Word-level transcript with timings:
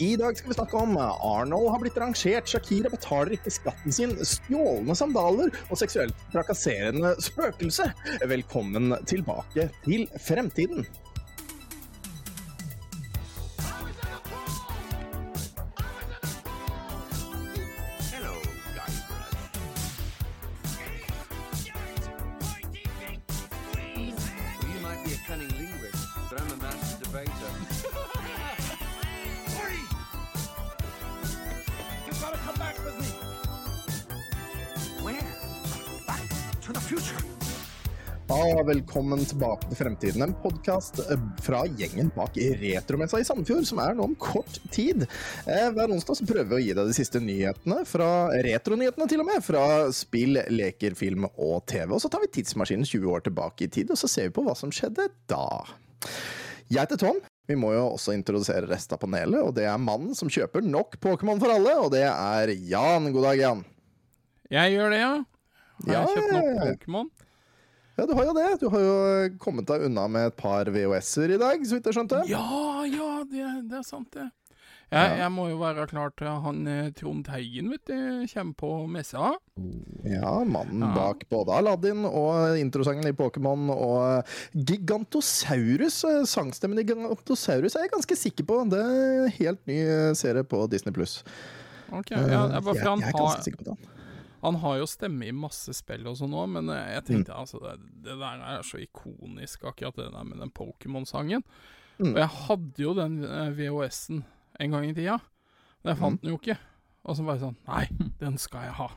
I 0.00 0.14
dag 0.16 0.36
skal 0.38 0.48
vi 0.48 0.54
snakke 0.56 0.78
om 0.80 0.94
Arnold 0.96 1.66
har 1.74 1.80
blitt 1.82 1.98
rangert, 2.00 2.48
Shakira 2.48 2.88
betaler 2.88 3.34
ikke 3.36 3.52
skatten 3.52 3.92
sin, 3.92 4.14
stjålne 4.24 4.94
sandaler 4.96 5.52
og 5.66 5.76
seksuelt 5.76 6.16
trakasserende 6.32 7.10
spøkelse. 7.20 7.90
Velkommen 8.30 8.94
tilbake 9.10 9.68
til 9.84 10.06
fremtiden. 10.24 10.88
Velkommen 39.10 39.26
tilbake 39.26 39.66
til 39.66 39.74
Fremtiden, 39.74 40.22
en 40.22 40.34
podkast 40.38 41.00
fra 41.42 41.64
gjengen 41.66 42.12
bak 42.14 42.36
Retromessa 42.60 43.18
i 43.18 43.24
Sandefjord, 43.26 43.64
som 43.66 43.80
er 43.82 43.96
nå 43.98 44.04
om 44.06 44.12
kort 44.22 44.60
tid. 44.70 45.02
Eh, 45.50 45.64
Hver 45.74 45.90
onsdag 45.90 46.20
så 46.20 46.26
prøver 46.28 46.46
vi 46.46 46.54
å 46.54 46.60
gi 46.62 46.76
deg 46.78 46.86
de 46.86 46.94
siste 46.94 47.18
nyhetene, 47.18 47.80
fra 47.90 48.28
retronyhetene 48.46 49.08
til 49.10 49.24
og 49.24 49.26
med, 49.26 49.42
fra 49.42 49.64
spill, 49.96 50.38
leker, 50.54 50.94
film 50.94 51.26
og 51.32 51.64
TV. 51.66 51.88
Og 51.90 52.04
så 52.04 52.10
tar 52.12 52.22
vi 52.22 52.30
tidsmaskinen 52.38 52.86
20 52.86 53.10
år 53.10 53.26
tilbake 53.26 53.66
i 53.66 53.72
tid, 53.80 53.90
og 53.90 53.98
så 53.98 54.06
ser 54.12 54.28
vi 54.30 54.36
på 54.38 54.44
hva 54.46 54.54
som 54.54 54.70
skjedde 54.70 55.08
da. 55.32 55.42
Jeg 56.70 56.84
heter 56.84 57.02
Tom. 57.02 57.18
Vi 57.50 57.58
må 57.58 57.74
jo 57.74 57.88
også 57.96 58.14
introdusere 58.14 58.70
resten 58.70 58.94
av 58.94 59.02
panelet, 59.02 59.42
og 59.42 59.56
det 59.58 59.66
er 59.66 59.86
mannen 59.90 60.14
som 60.14 60.30
kjøper 60.30 60.62
nok 60.62 61.00
Pokémon 61.02 61.42
for 61.42 61.50
alle, 61.50 61.74
og 61.82 61.90
det 61.96 62.06
er 62.06 62.54
Jan. 62.70 63.10
God 63.10 63.26
dag, 63.32 63.42
Jan. 63.42 63.66
Jeg 64.54 64.76
gjør 64.78 64.94
det, 64.94 65.02
ja. 65.02 65.16
Har 65.88 65.98
jeg 65.98 66.14
kjøpt 66.14 66.36
nok. 66.36 66.62
Pokémon? 66.68 67.10
Ja, 68.00 68.06
du 68.08 68.14
har 68.16 68.24
jo 68.30 68.34
det. 68.40 68.48
Du 68.62 68.68
har 68.72 68.80
jo 68.80 68.98
kommet 69.42 69.68
deg 69.68 69.82
unna 69.90 70.06
med 70.08 70.30
et 70.30 70.36
par 70.40 70.64
VHS-er 70.72 71.34
i 71.36 71.40
dag, 71.40 71.64
så 71.68 71.76
vidt 71.76 71.88
jeg 71.90 71.98
skjønte. 71.98 72.22
Ja, 72.30 72.44
ja, 72.88 73.08
det, 73.28 73.48
det 73.68 73.80
er 73.82 73.84
sant, 73.86 74.08
det. 74.16 74.30
Jeg, 74.90 75.06
Ja. 75.06 75.18
jeg 75.20 75.30
må 75.30 75.44
jo 75.52 75.58
være 75.60 75.84
klar 75.86 76.10
til 76.18 76.26
han 76.42 76.64
eh, 76.66 76.88
Trond 76.98 77.22
Teigen, 77.28 77.68
vet 77.70 77.84
du, 77.86 78.24
kommer 78.32 78.56
på 78.58 78.70
messa. 78.90 79.28
Ja, 80.02 80.32
mannen 80.42 80.82
Ja. 80.82 80.88
bak 80.96 81.22
både 81.30 81.54
Aladdin 81.60 82.02
og 82.08 82.56
introsangen 82.58 83.06
i 83.06 83.12
Pokémon 83.14 83.68
og 83.70 84.26
Gigantosaurus. 84.56 86.00
eh, 86.08 86.24
Sangstemmen 86.26 86.80
i 86.82 86.86
Gigantosaurus 86.88 87.76
er 87.78 87.86
jeg 87.86 87.92
ganske 87.94 88.16
sikker 88.18 88.48
på. 88.50 88.58
Det 88.72 88.80
er 88.82 89.24
en 89.28 89.30
helt 89.38 89.62
ny 89.70 89.78
eh, 89.78 90.10
serie 90.18 90.42
på 90.42 90.64
Disney 90.72 90.92
pluss. 90.96 91.20
Okay, 91.92 92.16
ja, 92.16 92.26
jeg, 92.26 92.62
jeg 92.74 92.86
er 92.86 93.12
ganske 93.14 93.46
sikker 93.46 93.62
på 93.62 93.70
det. 93.70 93.78
Han 94.42 94.56
har 94.62 94.78
jo 94.80 94.86
stemme 94.88 95.26
i 95.28 95.34
masse 95.36 95.72
spill 95.76 96.06
og 96.08 96.16
sånn 96.20 96.32
òg, 96.36 96.48
men 96.56 96.70
eh, 96.72 96.94
jeg 96.96 97.04
tenkte 97.10 97.34
altså 97.36 97.60
det, 97.62 97.74
det 98.06 98.16
der 98.20 98.40
er 98.54 98.62
så 98.66 98.80
ikonisk, 98.80 99.66
akkurat 99.68 99.96
det 100.00 100.08
der 100.14 100.24
med 100.24 100.40
den 100.40 100.52
Pokémon-sangen. 100.56 101.44
Mm. 102.00 102.14
Og 102.14 102.18
jeg 102.22 102.30
hadde 102.46 102.82
jo 102.86 102.94
den 102.96 103.18
eh, 103.24 103.50
VHS-en 103.58 104.22
en 104.60 104.74
gang 104.76 104.88
i 104.88 104.94
tida, 104.96 105.18
men 105.82 105.92
jeg 105.94 106.00
fant 106.00 106.22
den 106.22 106.32
jo 106.32 106.40
ikke. 106.40 106.56
Og 107.08 107.16
så 107.16 107.24
bare 107.24 107.40
sånn 107.40 107.56
Nei, 107.68 107.86
den 108.20 108.36
skal 108.40 108.66
jeg 108.68 108.76
ha. 108.80 108.90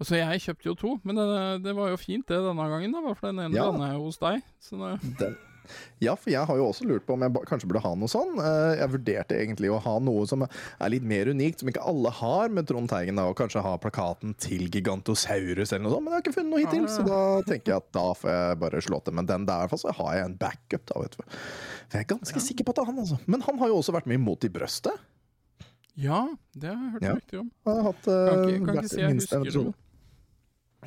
Og 0.00 0.06
Så 0.08 0.16
jeg 0.18 0.40
kjøpte 0.42 0.66
jo 0.66 0.74
to, 0.74 0.90
men 1.06 1.16
det, 1.20 1.26
det 1.62 1.72
var 1.76 1.92
jo 1.92 2.00
fint 2.00 2.26
det 2.26 2.40
denne 2.42 2.64
gangen, 2.72 2.92
da, 2.96 3.12
for 3.14 3.28
den 3.28 3.38
ene 3.44 3.54
Ja. 3.56 3.68
landa 3.70 3.92
jo 3.94 4.08
hos 4.08 4.18
deg. 4.18 4.42
Så 4.60 4.80
det, 4.80 4.96
Den. 5.20 5.36
Ja, 6.02 6.14
for 6.18 6.30
jeg 6.32 6.44
har 6.48 6.56
jo 6.58 6.64
også 6.68 6.84
lurt 6.88 7.04
på 7.06 7.14
om 7.14 7.22
jeg 7.22 7.32
kanskje 7.48 7.68
burde 7.70 7.82
ha 7.84 7.92
noe 7.94 8.10
sånn. 8.10 8.32
Eh, 8.42 8.76
Jeg 8.82 8.90
vurderte 8.92 9.36
egentlig 9.38 9.70
å 9.70 9.78
ha 9.84 9.98
noe 10.02 10.26
som 10.26 10.42
er 10.46 10.90
litt 10.90 11.02
mer 11.06 11.30
unikt, 11.30 11.60
som 11.62 11.68
ikke 11.70 11.84
alle 11.86 12.10
har 12.10 12.48
med 12.48 12.66
Trond 12.66 12.90
Teigen, 12.90 13.16
da, 13.20 13.28
og 13.30 13.36
kanskje 13.38 13.62
ha 13.62 13.76
plakaten 13.78 14.34
til 14.42 14.66
Gigantosaurus 14.68 15.72
eller 15.72 15.84
noe 15.86 15.92
sånt, 15.94 16.04
men 16.04 16.12
jeg 16.12 16.18
har 16.18 16.24
ikke 16.26 16.34
funnet 16.38 16.50
noe 16.52 16.64
hittil, 16.64 16.88
så 16.90 17.06
da 17.06 17.20
tenker 17.46 17.72
jeg 17.74 17.76
at 17.82 17.92
da 17.94 18.06
får 18.18 18.30
jeg 18.34 18.58
bare 18.64 18.82
slå 18.82 19.02
til. 19.06 19.14
Men 19.14 19.26
den 19.30 19.46
der, 19.46 19.68
fall, 19.70 19.78
så 19.84 19.94
har 20.00 20.14
jeg 20.18 20.24
en 20.30 20.36
backup, 20.40 20.84
da, 20.90 21.00
vet 21.04 21.16
du. 21.16 21.22
For 21.22 21.98
jeg 21.98 22.06
er 22.06 22.10
ganske 22.16 22.40
sikker 22.48 22.64
på 22.64 22.74
at 22.74 22.80
det 22.80 22.82
er 22.86 22.90
han, 22.92 22.98
altså. 23.04 23.20
Men 23.26 23.40
han 23.46 23.58
har 23.62 23.68
jo 23.68 23.78
også 23.78 23.92
vært 23.94 24.06
med 24.10 24.18
i 24.18 24.22
Mot 24.24 24.44
i 24.44 24.50
brøstet. 24.52 24.98
Ja, 25.94 26.22
det 26.56 26.70
har 26.72 26.78
jeg 26.86 26.92
hørt 26.94 27.02
Ja. 27.04 27.14
rykter 27.18 27.40
om. 27.42 27.50
Jeg 27.66 27.74
har 27.76 27.82
hatt, 27.84 28.04
Kan 28.04 28.14
eh, 28.16 28.52
ikke, 28.56 28.66
kan 28.66 28.76
ikke 28.80 28.88
si 28.88 29.00
jeg 29.00 29.10
minst 29.12 29.32
en 29.32 29.42
husker 29.44 29.64
det. 29.68 29.74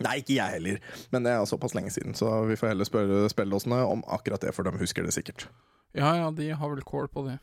Nei, 0.04 0.18
ikke 0.20 0.36
jeg 0.36 0.58
heller, 0.58 0.80
men 1.14 1.24
det 1.24 1.32
er 1.32 1.46
såpass 1.48 1.76
lenge 1.78 1.94
siden, 1.96 2.16
så 2.18 2.28
vi 2.50 2.58
får 2.60 2.74
heller 2.74 2.88
spørre 2.88 3.30
spilledåsene 3.32 3.78
om 3.88 4.02
akkurat 4.12 4.44
det, 4.44 4.52
for 4.56 4.68
de 4.68 4.76
husker 4.82 5.08
det 5.08 5.14
sikkert. 5.16 5.48
Ja 5.96 6.12
ja, 6.20 6.32
de 6.36 6.50
har 6.52 6.74
vel 6.74 6.84
kål 6.84 7.08
på 7.14 7.24
det. 7.30 7.38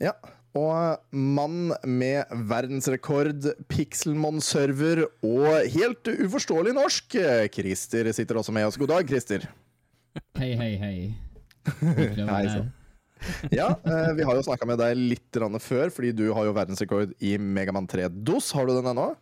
Ja, 0.00 0.14
og 0.56 1.02
mann 1.12 1.74
med 1.84 2.30
verdensrekord, 2.48 3.50
Pixelmon-server 3.70 5.04
og 5.26 5.68
helt 5.74 6.08
uforståelig 6.14 6.72
norsk, 6.78 7.18
Christer 7.52 8.08
sitter 8.16 8.40
også 8.40 8.54
med 8.54 8.70
oss. 8.70 8.78
God 8.80 8.94
dag, 8.94 9.04
Christer. 9.10 9.44
Hei, 10.38 10.54
hei, 10.56 10.72
hei. 10.80 10.96
Hei, 11.74 12.46
sann. 12.52 12.72
Ja, 13.54 13.70
eh, 13.88 14.10
vi 14.18 14.24
har 14.26 14.36
jo 14.36 14.44
snakka 14.44 14.66
med 14.68 14.78
deg 14.82 14.98
litt 15.00 15.38
før, 15.64 15.90
fordi 15.90 16.12
du 16.12 16.26
har 16.36 16.44
jo 16.44 16.54
verdensrekord 16.56 17.14
i 17.24 17.36
Megaman 17.38 17.88
3 17.88 18.10
DOS. 18.12 18.52
Har 18.52 18.68
du 18.68 18.74
den 18.76 18.90
ennå? 18.92 19.14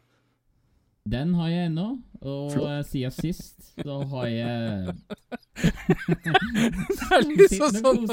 Den 1.11 1.35
har 1.35 1.49
jeg 1.51 1.67
ennå, 1.67 1.87
og 2.23 2.53
Flott. 2.53 2.69
eh, 2.71 2.85
siden 2.87 3.11
sist 3.11 3.73
da 3.83 3.97
har 4.07 4.27
jeg 4.31 4.93
Det 6.13 7.09
er 7.11 7.25
liksom 7.27 7.75
sånn 7.81 8.05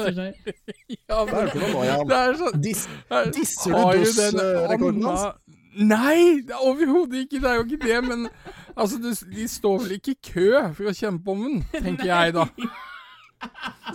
ja, 1.86 1.98
det 2.02 2.16
er 2.18 2.34
sånn 2.40 2.58
Dis 2.64 2.82
er- 3.10 3.30
disser 3.36 3.70
du 3.70 3.76
har 3.78 4.00
DOS-rekorden 4.00 5.06
hans? 5.06 5.38
Nei, 5.78 6.40
det 6.42 6.50
er 6.56 6.64
overhodet 6.66 7.20
ikke. 7.28 7.38
Det 7.44 7.46
er 7.46 7.54
jo 7.60 7.64
ikke 7.68 7.78
det, 7.86 7.98
men 8.02 8.24
altså, 8.74 8.98
du, 8.98 9.12
de 9.36 9.44
står 9.48 9.76
vel 9.84 9.92
ikke 10.00 10.16
i 10.16 10.18
kø 10.32 10.48
for 10.74 10.90
å 10.90 10.94
kjempe 10.98 11.30
om 11.30 11.44
den, 11.46 11.60
tenker 11.76 12.10
jeg 12.10 12.34
da. 12.34 12.48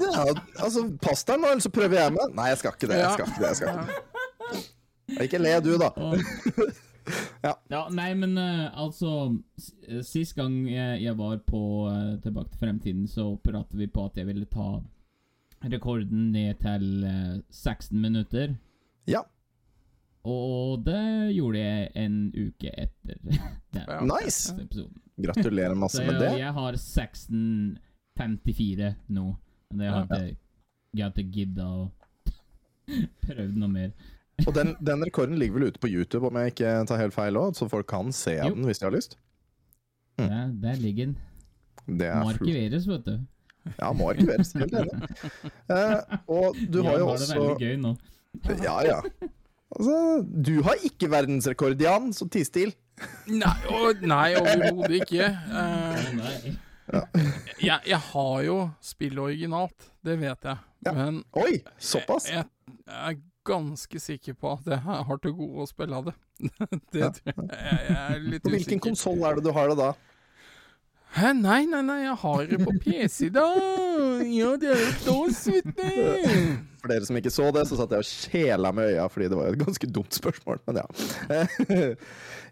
Ja, 0.01 0.23
altså, 0.63 0.81
pass 1.03 1.21
deg 1.27 1.37
nå, 1.43 1.51
ellers 1.51 1.67
så 1.67 1.69
prøver 1.75 1.99
jeg 1.99 2.15
med. 2.15 2.31
Nei, 2.33 2.47
jeg 2.53 2.57
skal 2.63 2.71
ikke 2.73 2.87
det. 2.89 2.97
Jeg 3.03 3.11
skal 3.13 3.27
ikke 3.29 3.43
det. 3.43 3.49
Jeg 3.51 3.59
skal 3.59 3.67
ikke 3.69 3.85
det. 3.85 4.63
Ikke 5.27 5.37
le 5.37 5.51
du, 5.61 5.75
da. 5.77 5.91
Ja. 7.43 7.51
ja, 7.69 7.83
nei, 7.93 8.13
men 8.17 8.37
eh, 8.41 8.71
altså 8.81 9.35
eh, 9.87 9.99
Sist 10.01 10.33
gang 10.35 10.65
jeg, 10.69 11.01
jeg 11.03 11.17
var 11.19 11.37
på 11.45 11.59
uh, 11.85 12.15
Tilbake 12.23 12.49
til 12.49 12.59
fremtiden, 12.63 13.05
så 13.07 13.35
pratet 13.45 13.77
vi 13.77 13.85
på 13.87 14.05
at 14.09 14.17
jeg 14.17 14.25
ville 14.25 14.45
ta 14.49 14.81
rekorden 15.69 16.31
ned 16.33 16.55
til 16.61 17.03
uh, 17.05 17.37
16 17.53 18.01
minutter. 18.01 18.55
Ja, 19.09 19.21
Og 20.25 20.81
det 20.87 21.33
gjorde 21.35 21.59
jeg 21.61 21.91
en 21.95 22.31
uke 22.33 22.71
etter 22.73 23.15
den 23.75 23.85
nice. 24.09 24.55
episoden. 24.61 24.97
Gratulerer 25.21 25.75
masse 25.77 25.97
Så 26.01 26.05
med 26.09 26.17
det. 26.19 26.31
jeg 26.41 26.53
har 26.57 26.73
16.54 26.73 28.93
nå. 29.13 29.27
Men 29.71 29.81
jeg 29.85 29.93
har 29.93 30.03
ikke, 30.03 30.35
jeg 30.95 31.03
har 31.05 31.11
ikke 31.13 31.31
gidda 31.37 31.65
å 31.69 31.91
prøvd 33.25 33.55
noe 33.61 33.69
mer. 33.71 33.91
Og 34.43 34.51
den, 34.55 34.73
den 34.83 35.05
rekorden 35.05 35.37
ligger 35.39 35.59
vel 35.59 35.69
ute 35.69 35.79
på 35.79 35.87
YouTube, 35.87 36.27
om 36.27 36.35
jeg 36.41 36.51
ikke 36.53 36.73
tar 36.89 36.99
helt 36.99 37.15
feil 37.15 37.37
òg, 37.39 37.53
så 37.55 37.69
folk 37.71 37.87
kan 37.87 38.11
se 38.15 38.35
Jo. 38.35 38.49
den 38.55 38.67
hvis 38.67 38.81
de 38.81 38.87
har 38.89 38.95
lyst. 38.95 39.15
Mm. 40.19 40.27
Der, 40.27 40.51
der 40.65 40.81
ligger 40.81 41.05
den. 41.05 41.15
Det 41.99 42.09
er 42.09 42.19
Må 42.23 42.33
arkiveres, 42.33 42.87
vet 42.89 43.05
du. 43.05 43.15
Ja, 43.79 43.91
må 43.97 44.09
arkiveres. 44.11 44.53
Helt 44.57 44.73
enig. 44.73 45.09
Eh, 45.71 46.17
og 46.27 46.57
du 46.69 46.81
har 46.85 46.99
jo 46.99 47.07
har 47.07 47.17
det 47.17 47.25
også 47.25 47.37
veldig 47.39 47.55
gøy 47.63 47.75
nå. 47.81 47.95
Ja, 48.61 48.75
ja. 48.85 48.99
Altså, 49.75 49.95
du 50.47 50.53
har 50.67 50.83
ikke 50.85 51.09
verdensrekord, 51.11 51.79
Jan, 51.81 52.11
så 52.13 52.27
ti 52.31 52.43
stille. 52.47 52.75
Nei, 53.27 53.55
nei 54.07 54.35
overhodet 54.39 55.01
ikke. 55.03 55.25
Eh, 55.31 56.11
nei. 56.19 56.55
jeg, 57.63 57.79
jeg 57.89 58.01
har 58.11 58.43
jo 58.45 58.57
spillet 58.85 59.23
originalt, 59.23 59.89
det 60.05 60.19
vet 60.21 60.47
jeg. 60.51 60.61
Ja. 60.85 60.93
Men 60.93 61.23
Oi, 61.41 61.57
såpass? 61.81 62.29
jeg, 62.29 62.45
jeg 62.85 62.99
er 63.09 63.17
ganske 63.45 64.01
sikker 64.01 64.35
på 64.39 64.55
at 64.55 64.67
jeg 64.73 64.81
har 64.81 65.21
til 65.21 65.35
gode 65.37 65.65
å 65.65 65.69
spille 65.69 66.01
av 66.01 66.09
det. 66.09 66.15
det 66.95 67.13
tror 67.19 67.31
jeg. 67.31 67.47
jeg. 67.47 67.79
Jeg 67.89 68.01
er 68.01 68.19
litt 68.19 68.41
usikker. 68.41 68.57
hvilken 68.57 68.83
konsoll 68.89 69.25
er 69.25 69.39
det 69.39 69.45
du 69.47 69.53
har 69.55 69.71
det 69.71 69.79
da? 69.79 69.93
Hæ, 71.15 71.29
nei, 71.31 71.61
nei, 71.71 71.79
nei, 71.87 72.01
jeg 72.01 72.15
har 72.25 72.41
det 72.49 72.57
på 72.59 72.71
PC, 72.83 73.29
da. 73.31 73.45
Ja, 74.27 74.49
det 74.59 74.73
er 74.73 74.81
jo 75.05 75.21
vet 75.31 75.69
du. 75.77 75.85
For 76.81 76.91
dere 76.91 77.07
som 77.07 77.15
ikke 77.15 77.31
så 77.31 77.45
det, 77.55 77.63
så 77.69 77.77
satt 77.79 77.93
jeg 77.95 78.03
og 78.03 78.09
kjela 78.09 78.71
med 78.75 78.91
øya 78.91 79.05
fordi 79.09 79.29
det 79.31 79.37
var 79.39 79.53
et 79.53 79.61
ganske 79.61 79.87
dumt 79.95 80.17
spørsmål, 80.17 80.59
men 80.67 80.81
ja. 80.81 80.87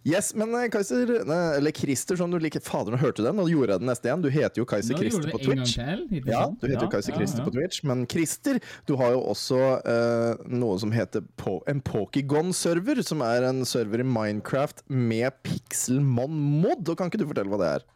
Yes, 0.03 0.33
men 0.35 0.51
eh, 0.57 0.67
Kaiser, 0.67 1.07
eller 1.31 1.71
Christer 1.71 2.17
som 2.19 2.31
du 2.31 2.35
liker 2.43 2.59
Fader, 2.63 2.91
nå 2.91 2.99
hørte 2.99 3.21
du 3.21 3.27
den, 3.29 3.39
og 3.39 3.47
gjorde 3.51 3.75
jeg 3.77 3.83
den 3.83 3.87
neste 3.87 4.09
igjen. 4.09 4.25
Du 4.25 4.29
heter 4.33 4.59
jo 4.59 4.65
Kaiser 4.67 4.99
Christer 4.99 5.29
på 5.31 5.39
Twitch. 5.39 5.77
til. 5.79 6.03
Ja, 6.27 6.43
du 6.51 6.67
heter 6.67 6.83
jo 6.83 6.91
Kaiser 6.91 7.13
ja, 7.13 7.21
Christer 7.21 7.39
ja. 7.39 7.45
på 7.47 7.55
Twitch, 7.55 7.85
men 7.87 8.03
Christer, 8.11 8.59
du 8.89 8.97
har 8.99 9.15
jo 9.15 9.23
også 9.31 9.61
uh, 9.79 10.43
noe 10.51 10.75
som 10.83 10.91
heter 10.91 11.23
po 11.39 11.61
en 11.71 11.79
Pokégon-server, 11.87 12.99
som 13.07 13.23
er 13.23 13.47
en 13.47 13.63
server 13.67 14.03
i 14.03 14.07
Minecraft 14.07 14.83
med 14.91 15.31
Pixelmon-mod. 15.47 16.95
Kan 16.99 17.07
ikke 17.07 17.23
du 17.23 17.29
fortelle 17.31 17.53
hva 17.53 17.63
det 17.63 17.71
er? 17.77 17.89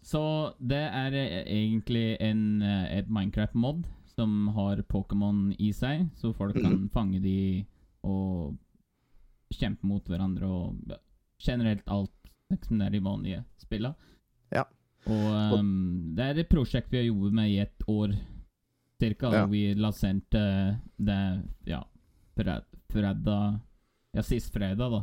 Så 0.00 0.24
det 0.64 0.80
er 0.80 1.12
eh, 1.12 1.42
egentlig 1.44 2.16
en, 2.24 2.62
eh, 2.64 2.98
et 2.98 3.10
Minecraft-mod 3.12 3.84
som 4.14 4.48
har 4.56 4.80
Pokémon 4.88 5.50
i 5.58 5.74
seg, 5.76 6.08
så 6.16 6.32
folk 6.32 6.56
kan 6.56 6.86
fange 6.94 7.20
de 7.20 7.64
og 8.04 8.54
kjempe 9.52 9.86
mot 9.86 10.06
hverandre 10.08 10.46
og 10.48 10.78
ja, 10.88 10.96
generelt 11.42 11.84
alt 11.90 12.10
liksom 12.52 12.78
det 12.78 12.86
er 12.86 12.94
de 12.94 13.00
vanlige 13.04 13.44
spillene. 13.58 13.94
Ja. 14.54 14.64
Og 15.10 15.58
um, 15.58 16.14
det 16.16 16.24
er 16.24 16.38
et 16.44 16.48
prosjekt 16.48 16.92
vi 16.92 17.00
har 17.00 17.08
jobbet 17.08 17.34
med 17.36 17.50
i 17.50 17.58
et 17.64 17.84
år 17.90 18.14
cirka, 19.00 19.30
Ja. 19.32 19.42
og 19.44 19.50
vi 19.50 19.74
lanserte 19.74 20.44
det 20.96 21.20
ja, 21.68 21.82
fred, 22.36 22.64
fredag 22.92 23.60
Ja, 24.14 24.22
sist 24.22 24.52
fredag, 24.54 24.90
da. 24.92 25.00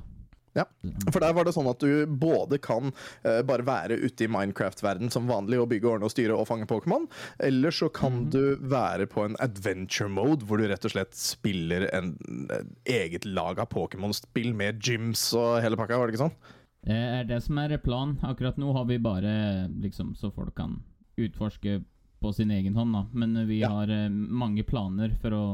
Ja. 0.53 0.65
For 1.13 1.19
der 1.23 1.31
var 1.33 1.45
det 1.47 1.53
sånn 1.55 1.69
at 1.71 1.79
du 1.79 2.05
både 2.05 2.57
kan 2.59 2.89
uh, 3.23 3.41
bare 3.47 3.63
være 3.63 3.95
ute 4.03 4.25
i 4.25 4.27
Minecraft-verden 4.27 5.09
som 5.13 5.29
vanlig 5.29 5.61
og 5.61 5.69
bygge, 5.71 5.87
ordne 5.87 6.09
og 6.09 6.11
styre 6.11 6.35
og 6.35 6.47
fange 6.49 6.67
Pokémon, 6.67 7.05
eller 7.39 7.71
så 7.71 7.87
kan 7.93 8.11
Mhm. 8.25 8.29
du 8.31 8.55
være 8.67 9.05
på 9.07 9.23
en 9.23 9.37
adventure 9.39 10.09
mode 10.11 10.43
hvor 10.45 10.57
du 10.59 10.67
rett 10.67 10.83
og 10.83 10.91
slett 10.91 11.15
spiller 11.15 11.87
en, 11.95 12.17
en 12.51 12.75
eget 12.85 13.23
lag 13.25 13.59
av 13.63 13.69
Pokémon-spill 13.71 14.53
med 14.53 14.81
gyms 14.83 15.33
og 15.33 15.61
hele 15.63 15.77
pakka, 15.79 15.97
var 15.97 16.07
det 16.11 16.15
ikke 16.17 16.25
sånn? 16.27 16.35
Det 16.83 16.97
er 16.97 17.23
det 17.29 17.43
som 17.45 17.57
er 17.61 17.77
planen. 17.77 18.17
Akkurat 18.25 18.57
nå 18.57 18.73
har 18.73 18.85
vi 18.89 18.97
bare 18.97 19.69
liksom 19.81 20.15
så 20.17 20.31
folk 20.33 20.55
kan 20.57 20.81
utforske 21.17 21.83
på 22.21 22.33
sin 22.35 22.51
egen 22.51 22.75
hånd, 22.75 22.91
da. 22.93 23.05
Men 23.13 23.47
vi 23.47 23.59
Ja. 23.61 23.69
har 23.69 23.87
uh, 23.89 24.09
mange 24.09 24.63
planer 24.67 25.15
for 25.21 25.31
å, 25.31 25.45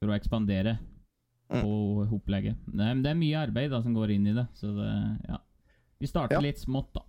for 0.00 0.08
å 0.10 0.16
ekspandere. 0.16 0.78
På 1.60 2.08
opplegget. 2.16 2.56
Det 2.66 2.80
er, 2.88 2.94
det 3.04 3.10
er 3.12 3.18
mye 3.20 3.38
arbeid 3.46 3.70
da 3.70 3.82
som 3.84 3.94
går 3.94 4.10
inn 4.16 4.26
i 4.32 4.34
det, 4.36 4.46
så 4.58 4.72
det 4.76 4.90
Ja. 5.28 5.38
Vi 6.00 6.06
starter 6.10 6.34
Ja. 6.38 6.40
litt 6.40 6.58
smått, 6.58 6.88
da. 6.96 7.02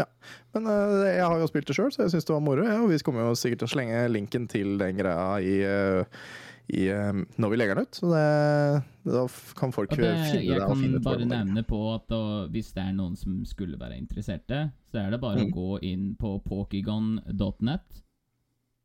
Ja. 0.00 0.06
Men 0.54 0.66
uh, 0.66 1.04
jeg 1.06 1.24
har 1.24 1.38
jo 1.40 1.46
spilt 1.48 1.66
det 1.68 1.74
sjøl, 1.76 1.90
så 1.92 2.02
jeg 2.04 2.10
syns 2.14 2.24
det 2.28 2.32
var 2.34 2.40
moro. 2.44 2.64
Ja, 2.64 2.78
og 2.82 2.88
vi 2.90 2.98
kommer 3.04 3.20
jo 3.28 3.34
sikkert 3.36 3.58
til 3.62 3.68
å 3.68 3.74
slenge 3.74 4.08
linken 4.12 4.46
til 4.48 4.78
den 4.80 4.96
greia 4.96 5.40
i, 5.40 5.54
uh, 5.64 6.04
i 6.72 6.86
uh, 6.92 7.12
når 7.40 7.50
vi 7.52 7.56
legger 7.60 7.74
den 7.80 7.84
ut. 7.88 7.94
Så 8.00 8.08
det, 8.12 8.82
da 9.12 9.24
kan 9.60 9.72
folk 9.72 9.90
det, 9.90 9.98
finne 10.00 10.24
jeg 10.24 10.36
det 10.40 10.44
Jeg 10.56 10.60
kan 10.68 11.02
bare 11.04 11.28
nevne 11.28 11.64
på 11.68 11.80
at 11.94 12.06
da, 12.12 12.20
hvis 12.52 12.72
det 12.76 12.82
er 12.84 12.92
noen 12.96 13.16
som 13.16 13.40
skulle 13.48 13.76
være 13.80 13.96
interesserte, 14.00 14.70
så 14.92 15.00
er 15.04 15.10
det 15.16 15.20
bare 15.20 15.40
Mm. 15.44 15.48
å 15.52 15.56
gå 15.56 15.78
inn 15.82 16.06
på 16.20 16.34
pokygon.net, 16.48 18.00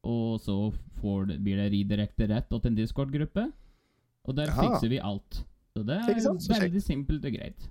og 0.05 0.39
så 0.43 0.57
får 1.01 1.31
blir 1.41 1.57
det 1.57 1.71
redirekte 1.73 2.27
rett 2.29 2.49
til 2.49 2.67
en 2.71 2.75
Discord-gruppe, 2.77 3.47
og 4.25 4.35
der 4.37 4.49
Aha. 4.51 4.65
fikser 4.67 4.89
vi 4.91 4.99
alt. 4.99 5.43
Så 5.75 5.83
det 5.85 5.97
er 6.01 6.19
Så 6.19 6.35
veldig 6.59 6.81
simpelt 6.83 7.25
og 7.25 7.33
greit. 7.35 7.69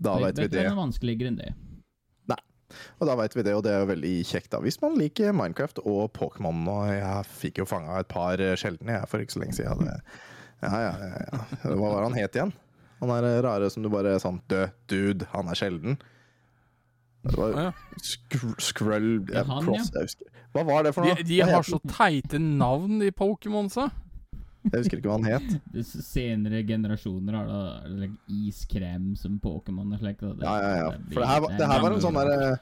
Da 0.00 0.14
vet 0.22 0.38
vi 0.38 0.46
det 0.48 0.60
er 0.60 0.68
det. 0.68 0.70
noe 0.74 0.84
vanskeligere 0.86 1.32
enn 1.32 1.40
det. 1.40 1.54
Og 3.00 3.06
da 3.08 3.14
vet 3.16 3.32
vi 3.32 3.42
det, 3.46 3.54
og 3.56 3.62
det 3.64 3.70
er 3.72 3.78
jo 3.80 3.86
veldig 3.88 4.10
kjekt 4.28 4.50
da. 4.52 4.58
Hvis 4.60 4.76
man 4.82 4.92
liker 5.00 5.32
Minecraft 5.32 5.78
og 5.88 6.10
Pokémon, 6.12 6.58
og 6.68 6.90
jeg 6.92 7.24
fikk 7.40 7.60
jo 7.62 7.64
fanga 7.64 7.94
et 8.02 8.10
par 8.12 8.36
sjeldne 8.60 8.92
jeg 8.92 9.08
for 9.08 9.24
ikke 9.24 9.32
så 9.32 9.40
lenge 9.40 9.56
siden. 9.56 9.88
Det, 9.88 9.94
ja, 10.66 10.80
ja, 10.84 10.90
ja, 11.00 11.22
ja. 11.32 11.40
Hva 11.72 11.92
var 11.94 12.04
han 12.04 12.16
het 12.18 12.36
igjen? 12.36 12.52
Han 13.00 13.12
er 13.14 13.40
rare 13.46 13.70
som 13.72 13.86
du 13.86 13.88
bare 13.88 14.12
er 14.18 14.20
sånn 14.20 14.42
Død 14.52 14.74
dude, 14.92 15.28
han 15.32 15.48
er 15.48 15.56
sjelden. 15.56 15.96
Det 17.24 17.38
var 17.40 17.56
Å, 17.56 17.64
ja. 17.70 17.72
skr 18.04 18.52
Skrull 18.62 19.08
Ja, 19.32 19.46
han, 19.48 19.64
cross, 19.64 19.88
husker. 19.96 20.28
Hva 20.52 20.66
var 20.68 20.84
det 20.84 20.92
for 20.98 21.08
De, 21.08 21.14
noe? 21.16 21.24
de 21.24 21.28
de 21.32 21.40
har 21.48 21.64
så 21.66 21.80
teite 21.88 22.38
navn, 22.42 22.98
de 23.00 23.08
Pokémonsa. 23.16 23.88
Jeg 24.72 24.80
husker 24.82 24.98
ikke 25.00 25.08
hva 25.10 25.18
han 25.18 25.28
het. 25.28 25.84
Senere 25.86 26.62
generasjoner 26.68 27.34
har 27.38 27.46
da 27.48 27.60
like 27.88 28.16
iskrem 28.28 29.14
som 29.16 29.38
Pokémon 29.42 29.92
og 29.94 30.00
slikt. 30.02 30.22
Ja, 30.42 30.56
ja, 30.62 30.72
ja. 30.82 30.90
For 31.12 31.20
det 31.22 31.28
her, 31.28 31.40
var- 31.44 31.54
det 31.58 31.66
her 31.72 31.80
var 31.86 31.92
en 31.96 32.00
sånn 32.04 32.18
derre 32.20 32.58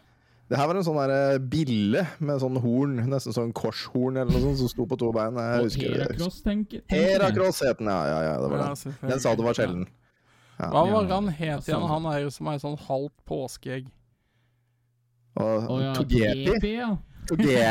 det 0.49 0.57
her 0.61 0.69
var 0.71 0.77
en 0.79 0.85
sånn 0.87 1.09
der 1.11 1.39
bille 1.43 2.05
med 2.23 2.39
sånn 2.39 2.55
horn, 2.63 3.01
nesten 3.11 3.33
sånn 3.35 3.53
korshorn 3.53 4.15
eller 4.21 4.31
noe 4.31 4.43
sånt, 4.45 4.59
som 4.61 4.69
sto 4.71 4.85
på 4.87 4.95
to 5.01 5.09
bein. 5.11 5.35
Jeg 5.35 5.59
Og 5.59 5.65
husker. 5.67 5.91
Heracross, 5.99 6.37
tenker 6.45 6.77
jeg. 6.79 6.87
Heracross 6.95 7.59
het 7.67 7.79
den, 7.81 7.89
ja. 7.91 8.05
ja, 8.07 8.21
ja 8.29 8.37
det 8.39 8.51
var 8.53 8.59
Ja, 8.63 8.75
den. 9.11 9.21
sa 9.21 9.35
du 9.35 9.43
var 9.43 9.55
sjelden. 9.59 9.89
Ja. 10.61 10.71
Hva 10.71 10.85
var 10.93 11.05
han 11.11 11.27
het 11.35 11.67
igjen? 11.67 11.83
Han 11.91 12.07
er 12.13 12.21
jo 12.23 12.31
som 12.31 12.47
ei 12.53 12.59
sånn 12.63 12.79
halvt 12.79 13.19
påskeegg. 13.27 13.91
Og 15.37 15.67
Å 15.67 15.81
ja, 15.83 15.93
Togepi. 15.99 16.47
Togepi. 16.47 16.75
Togepi. 17.27 17.67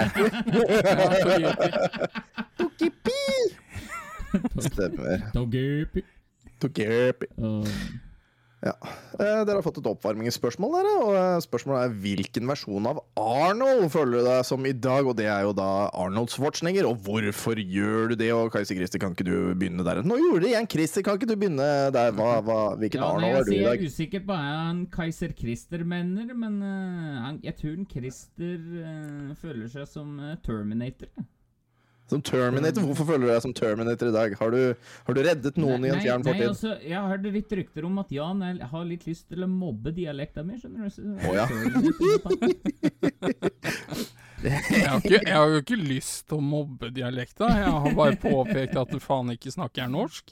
Stemmer. 4.69 5.27
Togepi. 5.35 6.03
Togepi. 6.61 7.31
Og 7.43 7.69
Ja. 8.65 8.71
Eh, 9.19 9.41
dere 9.45 9.59
har 9.59 9.61
fått 9.61 9.77
et 9.77 9.87
oppvarmingsspørsmål, 9.91 10.71
dere. 10.73 10.93
Og 11.03 11.11
eh, 11.19 11.43
spørsmålet 11.43 11.83
er 11.83 11.97
hvilken 12.01 12.47
versjon 12.49 12.87
av 12.89 13.01
Arnold 13.19 13.83
føler 13.93 14.17
du 14.17 14.25
deg 14.25 14.47
som 14.47 14.65
i 14.65 14.71
dag? 14.73 15.05
Og 15.05 15.13
det 15.19 15.27
er 15.29 15.43
jo 15.45 15.51
da 15.53 15.67
Arnold 15.93 16.33
Schwarzenegger. 16.33 16.87
Og 16.89 16.97
hvorfor 17.05 17.61
gjør 17.61 18.09
du 18.11 18.15
det? 18.23 18.31
Og 18.33 18.49
Kajsi 18.55 18.79
Christer, 18.79 19.03
kan 19.03 19.13
ikke 19.13 19.27
du 19.27 19.53
begynne 19.53 19.85
der? 19.85 20.01
Nå 20.01 20.17
gjorde 20.17 20.47
det 20.47 20.55
igjen, 20.55 20.69
Christer. 20.71 21.05
Kan 21.05 21.19
ikke 21.19 21.29
du 21.29 21.35
begynne 21.37 21.69
der? 21.93 22.09
Hva, 22.17 22.31
hva, 22.47 22.59
hvilken 22.81 23.05
ja, 23.05 23.11
Arnold 23.11 23.29
er 23.29 23.39
altså, 23.43 23.51
du 23.51 23.59
i 23.59 23.61
dag? 23.61 23.69
jeg 23.69 23.85
er 23.85 23.93
usikker 23.93 24.25
på 24.25 24.33
hva 24.33 24.57
han 24.63 24.81
Kaiser 24.97 25.37
Christer 25.37 25.85
mener, 25.85 26.33
men 26.33 26.57
uh, 26.65 27.31
jeg 27.45 27.59
tror 27.61 27.77
Christer 27.93 28.57
uh, 28.81 29.31
føler 29.43 29.69
seg 29.77 29.85
som 29.93 30.17
uh, 30.17 30.33
Terminator. 30.47 31.13
Som 32.05 32.21
Terminator? 32.21 32.83
Hvorfor 32.85 33.07
føler 33.09 33.25
du 33.25 33.31
deg 33.33 33.41
som 33.41 33.53
Terminator 33.57 34.11
i 34.11 34.13
dag? 34.13 34.33
Har 34.37 34.51
du, 34.53 34.59
har 35.07 35.13
du 35.17 35.21
reddet 35.25 35.55
noen 35.57 35.81
nei, 35.81 35.89
i 35.89 35.93
en 35.95 36.01
fjern 36.03 36.21
nei, 36.21 36.27
fortid? 36.35 36.47
altså, 36.51 36.73
jeg 36.85 36.93
har 36.99 37.07
hørt 37.09 37.25
litt 37.33 37.55
rykter 37.57 37.87
om 37.87 37.97
at 38.03 38.11
Jan 38.13 38.43
har 38.75 38.85
litt 38.85 39.07
lyst 39.09 39.25
til 39.31 39.41
å 39.41 39.49
mobbe 39.49 39.89
dialekta 39.95 40.43
mi, 40.45 40.59
skjønner 40.61 40.85
du. 40.85 40.89
Så- 40.93 41.01
Å, 41.25 41.33
ja. 41.33 41.45
Jeg 44.45 44.85
har, 44.85 44.99
ikke, 45.01 45.19
jeg 45.25 45.33
har 45.33 45.49
jo 45.49 45.61
ikke 45.63 45.77
lyst 45.79 46.27
til 46.29 46.37
å 46.37 46.43
mobbe 46.45 46.91
dialekta. 46.93 47.47
Jeg 47.57 47.71
har 47.73 47.95
bare 47.97 48.17
påpekt 48.21 48.75
at 48.77 48.91
du 48.93 48.99
faen 49.01 49.31
ikke 49.33 49.53
snakker 49.55 49.89
norsk. 49.89 50.29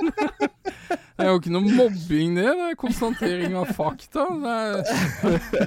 Det 0.00 1.26
er 1.26 1.32
jo 1.34 1.40
ikke 1.40 1.52
noe 1.52 1.66
mobbing, 1.76 2.36
det. 2.38 2.46
Det 2.46 2.68
er 2.70 2.78
konstatering 2.80 3.56
av 3.60 3.72
fakta. 3.76 4.22
Det 4.40 4.54
er, 4.54 5.66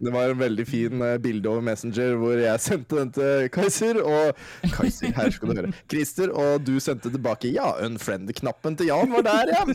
Det 0.00 0.12
var 0.14 0.30
en 0.32 0.38
veldig 0.40 0.64
fin 0.64 1.02
eh, 1.04 1.18
bilde 1.20 1.48
over 1.50 1.60
Messenger 1.64 2.14
hvor 2.20 2.38
jeg 2.40 2.62
sendte 2.68 2.96
den 3.02 3.10
til 3.16 3.48
Kaiser, 3.52 4.00
og 4.00 4.36
Kaiser, 4.76 5.12
her 5.16 5.30
skal 5.34 5.50
du 5.52 5.58
høre. 5.60 5.72
Christer, 5.92 6.32
og 6.32 6.64
du 6.64 6.78
sendte 6.80 7.12
tilbake 7.12 7.52
ja, 7.52 7.68
unfriend-knappen 7.84 8.78
til 8.80 8.88
Jan 8.92 9.12
var 9.12 9.26
der, 9.28 9.52
ja. 9.52 9.62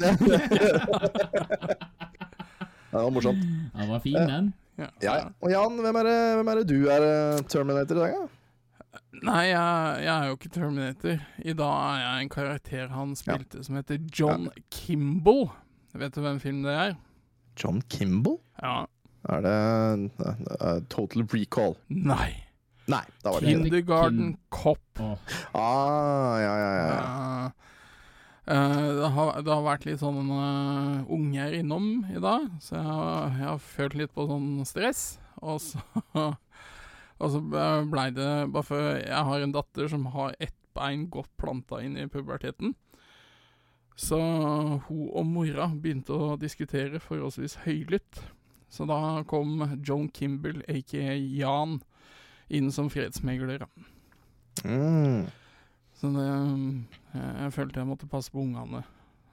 Det 2.95 3.01
var 3.03 3.11
morsomt. 3.11 3.41
Den 3.75 3.89
var 3.91 3.99
fin, 3.99 4.15
den. 4.15 4.53
ja. 4.79 4.87
Ja, 5.03 5.13
ja. 5.19 5.27
Og 5.43 5.51
Jan, 5.51 5.77
hvem 5.83 5.97
er, 5.99 6.07
det, 6.07 6.17
hvem 6.39 6.47
er 6.51 6.59
det 6.61 6.65
du 6.69 6.87
er 6.91 7.05
eh, 7.09 7.43
Terminator 7.51 7.99
i 7.99 8.05
dag, 8.05 8.15
da? 8.15 9.01
Nei, 9.25 9.43
jeg, 9.49 10.01
jeg 10.05 10.11
er 10.15 10.25
jo 10.29 10.35
ikke 10.37 10.51
Terminator. 10.55 11.21
I 11.43 11.53
dag 11.59 11.75
er 11.85 11.99
jeg 12.01 12.23
en 12.25 12.31
karakter 12.33 12.89
han 12.91 13.13
spilte 13.19 13.63
som 13.63 13.77
heter 13.79 13.99
John 14.15 14.49
Kimball. 14.71 15.45
Vet 15.95 16.15
du 16.15 16.21
hvem 16.23 16.39
film 16.43 16.63
det 16.65 16.73
er? 16.75 16.95
John 17.59 17.81
Kimball? 17.91 18.37
Ja. 18.63 18.83
Er 19.29 19.41
det 19.41 19.53
uh, 20.21 20.79
Total 20.91 21.23
Recall? 21.31 21.75
Nei. 21.89 22.31
Nei, 22.85 23.01
da 23.23 23.31
var 23.33 23.41
det 23.41 23.47
det. 23.49 23.55
Kindergarten 23.55 24.35
Cop. 24.53 24.99
Oh. 25.01 25.17
Ah, 25.57 26.35
ja, 26.37 26.51
ja, 26.61 26.73
ja. 26.77 26.89
Eh, 28.45 28.53
eh, 28.53 28.89
det, 28.99 29.09
har, 29.15 29.31
det 29.41 29.49
har 29.55 29.63
vært 29.65 29.87
litt 29.89 30.03
sånn 30.03 30.29
uh, 30.29 31.01
unger 31.09 31.55
innom 31.57 31.87
i 32.13 32.21
dag, 32.21 32.45
så 32.61 32.75
jeg, 32.77 32.85
har- 32.85 33.31
jeg 33.39 33.47
har 33.49 33.63
følt 33.71 33.97
litt 33.97 34.13
på 34.13 34.27
sånn 34.29 34.51
stress. 34.69 35.01
Og 35.41 35.57
så, 35.65 35.81
og 37.17 37.25
så 37.33 37.41
blei 37.89 38.05
det 38.15 38.29
Bare 38.53 38.63
for 38.65 38.85
jeg 39.01 39.25
har 39.29 39.41
en 39.43 39.51
datter 39.53 39.89
som 39.91 40.05
har 40.13 40.37
ett 40.39 40.53
bein 40.77 41.07
godt 41.11 41.29
planta 41.41 41.81
inn 41.81 41.97
i 41.97 42.05
puberteten. 42.11 42.75
Så 43.97 44.17
hun 44.19 45.05
og 45.09 45.25
mora 45.25 45.69
begynte 45.71 46.13
å 46.13 46.33
diskutere 46.39 46.99
forholdsvis 47.01 47.61
høylytt. 47.65 48.21
Så 48.69 48.85
da 48.89 49.23
kom 49.29 49.61
John 49.85 50.07
Kimball, 50.09 50.61
aka 50.67 51.13
Jan, 51.15 51.77
inn 52.49 52.71
som 52.73 52.89
fredsmegler. 52.91 53.63
Mm. 54.65 55.25
Så 55.95 56.11
det 56.11 56.25
jeg, 56.25 56.83
jeg 57.15 57.53
følte 57.55 57.79
jeg 57.81 57.87
måtte 57.89 58.09
passe 58.11 58.31
på 58.33 58.41
ungene. 58.43 58.83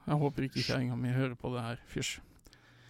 Jeg 0.03 0.19
håper 0.19 0.45
ikke 0.47 0.63
kjerringa 0.63 0.97
mi 0.99 1.11
hører 1.15 1.35
på 1.39 1.51
det 1.55 1.63
her. 1.63 1.79
Fysj. 1.91 2.17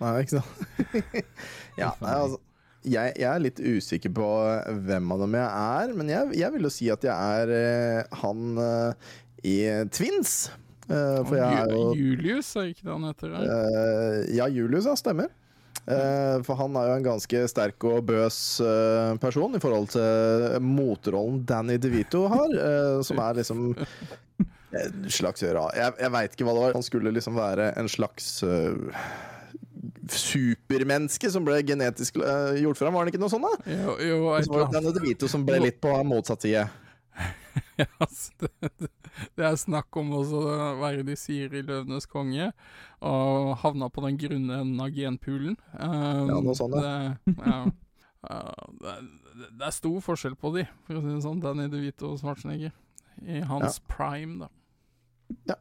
Nei, 0.02 0.14
ikke 0.24 0.40
sant? 0.42 1.20
ja, 1.82 1.92
nei, 2.02 2.14
altså, 2.18 2.40
jeg, 2.84 3.14
jeg 3.22 3.30
er 3.30 3.44
litt 3.44 3.62
usikker 3.62 4.12
på 4.18 4.30
hvem 4.88 5.14
av 5.16 5.22
dem 5.24 5.38
jeg 5.38 5.46
er, 5.78 5.94
men 6.00 6.10
jeg, 6.12 6.34
jeg 6.42 6.56
vil 6.56 6.68
jo 6.68 6.72
si 6.74 6.90
at 6.92 7.06
jeg 7.08 7.38
er 7.44 7.54
eh, 7.56 8.18
han 8.24 8.58
eh, 8.60 9.14
i 9.48 9.56
Twins. 9.94 10.34
Eh, 10.90 11.22
for 11.24 11.38
jeg 11.40 11.62
er 11.62 11.72
jo 11.72 11.86
Julius, 11.96 12.50
er 12.60 12.74
ikke 12.74 12.84
det 12.90 12.92
han 12.98 13.08
heter? 13.08 13.38
eh, 13.40 14.18
Ja, 14.36 14.50
Julius, 14.52 14.90
ja, 14.90 14.98
stemmer. 15.00 15.32
Eh, 15.84 16.38
for 16.48 16.56
han 16.56 16.78
er 16.80 16.88
jo 16.88 16.96
en 16.96 17.06
ganske 17.10 17.40
sterk 17.52 17.84
og 17.90 18.06
bøs 18.08 18.38
eh, 18.64 19.16
person 19.20 19.58
i 19.58 19.60
forhold 19.60 19.90
til 19.92 20.64
motrollen 20.64 21.42
Danny 21.48 21.76
DeVito 21.82 22.24
har, 22.32 22.54
eh, 22.56 23.02
som 23.04 23.20
er 23.20 23.42
liksom 23.42 23.74
en 24.74 25.10
slags 25.12 25.44
Jeg, 25.44 25.92
jeg 26.00 26.12
veit 26.16 26.34
ikke 26.34 26.48
hva 26.48 26.56
det 26.56 26.64
var. 26.64 26.78
Han 26.80 26.86
skulle 26.88 27.12
liksom 27.14 27.36
være 27.38 27.74
en 27.78 27.92
slags 27.92 28.40
supermenneske 30.14 31.30
som 31.32 31.46
ble 31.46 31.60
genetisk 31.68 32.18
uh, 32.22 32.56
gjort 32.58 32.80
fram, 32.80 32.96
var 32.96 33.06
det 33.06 33.14
ikke 33.14 33.22
noe 33.22 33.32
sånt, 33.32 33.46
da? 33.46 33.76
Jo, 33.76 33.98
jo 34.02 34.18
var 34.24 34.44
det. 34.44 34.70
Danny 34.74 34.96
DeVito 34.96 35.30
som 35.32 35.46
ble 35.48 35.60
litt 35.68 35.80
på 35.84 35.92
motsatt 36.08 36.48
side. 36.48 36.66
Ja, 37.82 37.88
altså, 38.04 38.32
det, 38.38 38.90
det, 39.34 39.46
er 39.48 39.56
snakk 39.58 39.98
om 39.98 40.12
å 40.14 40.22
være 40.78 41.06
de 41.08 41.16
Siri 41.18 41.64
Løvenes 41.66 42.06
konge, 42.10 42.52
og 43.02 43.56
havna 43.64 43.90
på 43.90 44.04
den 44.06 44.20
grunne 44.22 44.60
enden 44.62 44.84
av 44.84 44.94
genpoolen. 44.94 45.58
Um, 45.74 46.30
Ja, 46.30 46.38
noe 46.38 46.54
sånt, 46.58 46.78
det, 46.78 47.34
ja. 47.40 47.64
Ja, 48.24 48.40
det, 48.80 48.94
det 49.60 49.66
er 49.68 49.76
stor 49.76 49.98
forskjell 50.06 50.38
på 50.40 50.54
de, 50.56 50.68
for 50.86 50.96
å 50.96 51.04
si 51.04 51.10
det 51.12 51.24
sånn. 51.26 51.42
Danny 51.44 51.66
DeVito 51.72 52.14
og 52.14 52.22
Schwarzenegger. 52.22 52.72
I 53.26 53.42
hans 53.50 53.82
prime, 53.90 54.46
da. 54.46 55.58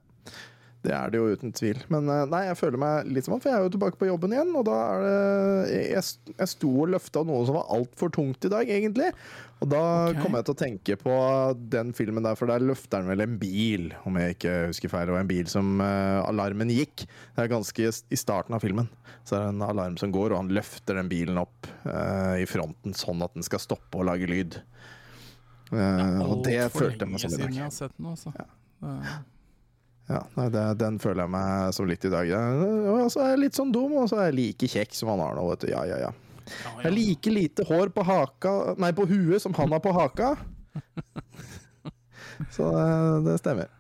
Det 0.83 0.91
er 0.97 1.13
det 1.13 1.21
jo 1.21 1.31
uten 1.31 1.53
tvil. 1.55 1.79
Men 1.93 2.11
eh, 2.11 2.25
nei, 2.31 2.43
jeg 2.49 2.59
føler 2.59 2.81
meg 2.83 3.09
litt 3.15 3.27
som 3.27 3.37
han, 3.37 3.43
for 3.45 3.53
jeg 3.53 3.61
er 3.61 3.67
jo 3.69 3.73
tilbake 3.77 4.01
på 4.01 4.09
jobben 4.09 4.35
igjen. 4.35 4.51
Og 4.59 4.67
da 4.67 4.79
er 4.83 5.05
det 5.07 5.79
Jeg, 5.93 6.35
jeg 6.35 6.51
sto 6.51 6.73
og 6.85 6.93
løfta 6.97 7.23
noe 7.29 7.47
som 7.47 7.59
var 7.61 7.71
altfor 7.77 8.11
tungt 8.15 8.49
i 8.49 8.51
dag, 8.53 8.73
egentlig. 8.79 9.13
Og 9.63 9.71
da 9.71 9.83
okay. 10.09 10.19
kom 10.25 10.35
jeg 10.35 10.47
til 10.49 10.57
å 10.57 10.59
tenke 10.59 10.97
på 10.99 11.17
den 11.71 11.93
filmen 11.95 12.27
der, 12.27 12.35
for 12.39 12.51
der 12.51 12.65
løfter 12.67 12.99
han 12.99 13.13
vel 13.13 13.23
en 13.23 13.37
bil, 13.39 13.93
om 14.09 14.19
jeg 14.19 14.35
ikke 14.35 14.57
husker 14.73 14.91
feil. 14.91 15.07
Det 15.07 15.15
var 15.15 15.23
en 15.23 15.31
bil 15.31 15.53
som 15.53 15.77
uh, 15.79 16.19
alarmen 16.27 16.73
gikk. 16.75 17.05
Det 17.07 17.45
er 17.45 17.53
ganske 17.53 17.93
i 17.93 18.19
starten 18.19 18.59
av 18.59 18.65
filmen. 18.65 18.91
Så 19.23 19.39
er 19.39 19.45
det 19.45 19.53
en 19.55 19.63
alarm 19.69 20.01
som 20.03 20.11
går, 20.11 20.35
og 20.35 20.43
han 20.43 20.51
løfter 20.59 20.99
den 20.99 21.13
bilen 21.13 21.39
opp 21.39 21.71
uh, 21.87 22.35
i 22.43 22.49
fronten 22.51 22.99
sånn 22.99 23.23
at 23.23 23.39
den 23.39 23.47
skal 23.47 23.63
stoppe 23.63 24.03
og 24.03 24.11
lage 24.11 24.27
lyd. 24.27 24.59
Eh, 25.73 26.19
og 26.21 26.43
det 26.45 26.67
følte 26.73 27.07
jeg 27.07 27.13
meg 27.15 27.23
som 27.23 27.33
i 27.33 27.39
dag. 27.41 27.55
jeg 27.55 27.65
har 27.65 27.71
sett 27.73 27.95
den, 27.97 28.11
altså. 28.11 28.33
Det- 28.37 29.15
Ja, 30.13 30.21
nei, 30.37 30.49
det, 30.53 30.65
den 30.83 30.99
føler 31.01 31.25
jeg 31.25 31.33
meg 31.33 31.77
som 31.77 31.89
litt 31.89 32.05
i 32.05 32.13
dag. 32.13 32.33
Og 32.93 33.07
så 33.13 33.23
er 33.25 33.35
jeg 33.35 33.45
litt 33.47 33.59
sånn 33.59 33.73
dum, 33.73 33.95
og 34.03 34.11
så 34.11 34.21
er 34.21 34.31
jeg 34.31 34.39
like 34.41 34.69
kjekk 34.75 34.97
som 34.99 35.13
han 35.15 35.23
har 35.25 35.39
nå, 35.39 35.47
vet 35.55 35.65
du. 35.65 35.71
Ja, 35.73 35.85
ja, 35.89 36.01
ja. 36.09 36.13
Jeg 36.53 36.85
har 36.85 36.95
like 36.95 37.33
lite 37.33 37.65
hår 37.69 37.93
på 37.95 38.03
haka 38.03 38.75
Nei, 38.83 38.91
på 38.97 39.07
huet 39.07 39.43
som 39.45 39.55
han 39.57 39.73
har 39.73 39.83
på 39.85 39.93
haka. 39.95 40.35
Så 42.57 42.67
eh, 42.67 43.23
det 43.25 43.39
stemmer. 43.39 43.71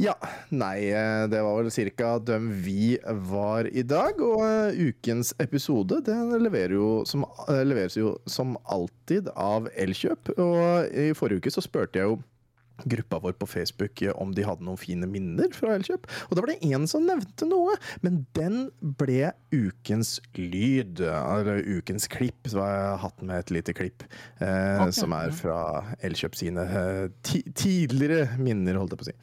Ja, 0.00 0.14
nei, 0.48 0.88
eh, 0.96 1.26
det 1.28 1.42
var 1.44 1.58
vel 1.58 1.68
cirka 1.74 2.14
dem 2.24 2.46
vi 2.64 2.94
var 3.28 3.68
i 3.68 3.82
dag. 3.84 4.20
Og 4.24 4.44
eh, 4.46 4.78
ukens 4.88 5.34
episode 5.42 6.00
den 6.06 6.32
leverer 6.40 6.76
jo 6.78 6.90
som, 7.08 7.26
leveres 7.50 7.98
jo 7.98 8.14
som 8.24 8.54
alltid 8.64 9.28
av 9.34 9.68
Elkjøp. 9.74 10.32
Og 10.40 10.94
i 10.94 11.10
forrige 11.18 11.42
uke 11.42 11.52
så 11.52 11.64
spurte 11.64 12.00
jeg 12.00 12.08
jo 12.08 12.20
gruppa 12.84 13.20
vår 13.22 13.36
på 13.40 13.48
Facebook 13.48 14.02
eh, 14.02 14.14
om 14.20 14.34
de 14.36 14.44
hadde 14.46 14.64
noen 14.66 14.80
fine 14.80 15.08
minner 15.10 15.50
fra 15.56 15.74
Elkjøp. 15.76 16.08
Og 16.28 16.36
da 16.36 16.44
var 16.44 16.52
det 16.52 16.72
en 16.72 16.86
som 16.90 17.06
nevnte 17.06 17.48
noe, 17.48 17.76
men 18.04 18.22
den 18.36 18.68
ble 19.00 19.32
ukens 19.52 20.18
lyd. 20.38 21.02
Eller 21.04 21.62
ukens 21.66 22.08
klipp. 22.10 22.48
Så 22.50 22.62
har 22.62 22.72
jeg 22.74 23.00
hatt 23.04 23.24
med 23.26 23.44
et 23.44 23.54
lite 23.54 23.74
klipp 23.76 24.04
eh, 24.40 24.80
okay. 24.80 24.94
som 24.96 25.14
er 25.16 25.34
fra 25.36 25.60
Elkjøp 26.06 26.38
sine 26.38 26.64
eh, 26.66 27.30
tidligere 27.58 28.40
minner, 28.40 28.80
holdt 28.80 28.96
jeg 28.96 29.02
på 29.02 29.08
å 29.08 29.10
si. 29.10 29.16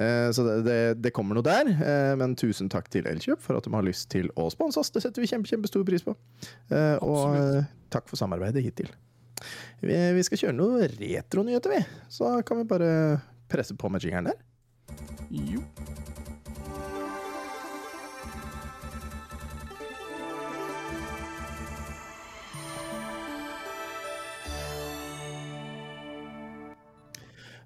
Eh, 0.00 0.28
så 0.34 0.46
det, 0.48 0.58
det, 0.68 0.80
det 1.04 1.14
kommer 1.16 1.38
noe 1.38 1.46
der. 1.46 1.70
Eh, 1.72 2.14
men 2.20 2.36
tusen 2.38 2.70
takk 2.72 2.90
til 2.92 3.08
Elkjøp 3.10 3.42
for 3.42 3.58
at 3.58 3.68
de 3.68 3.74
har 3.74 3.86
lyst 3.86 4.10
til 4.14 4.30
å 4.38 4.48
sponse 4.52 4.80
oss. 4.80 4.92
Det 4.94 5.04
setter 5.04 5.24
vi 5.24 5.30
kjempe, 5.30 5.50
kjempestor 5.52 5.86
pris 5.88 6.04
på. 6.06 6.16
Eh, 6.72 6.98
og 7.02 7.64
takk 7.92 8.08
for 8.10 8.20
samarbeidet 8.20 8.64
hittil. 8.64 8.92
Vi, 9.82 9.98
vi 10.16 10.26
skal 10.26 10.44
kjøre 10.44 10.56
noen 10.56 10.98
retronyheter, 11.00 11.76
vi. 11.76 11.82
Så 12.12 12.34
kan 12.46 12.62
vi 12.62 12.68
bare 12.70 12.92
presse 13.52 13.76
på 13.76 13.90
med 13.92 14.04
jingeren 14.04 14.30
der. 14.30 14.38
Jo. 15.30 15.62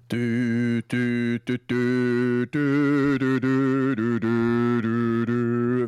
Du, 0.09 0.81
du, 0.87 1.37
du, 1.45 1.57
du, 1.67 2.45
du, 2.53 3.17
du, 3.19 3.39
du, 3.39 3.95
du, 3.95 4.19
du, 4.19 5.25
du. 5.25 5.36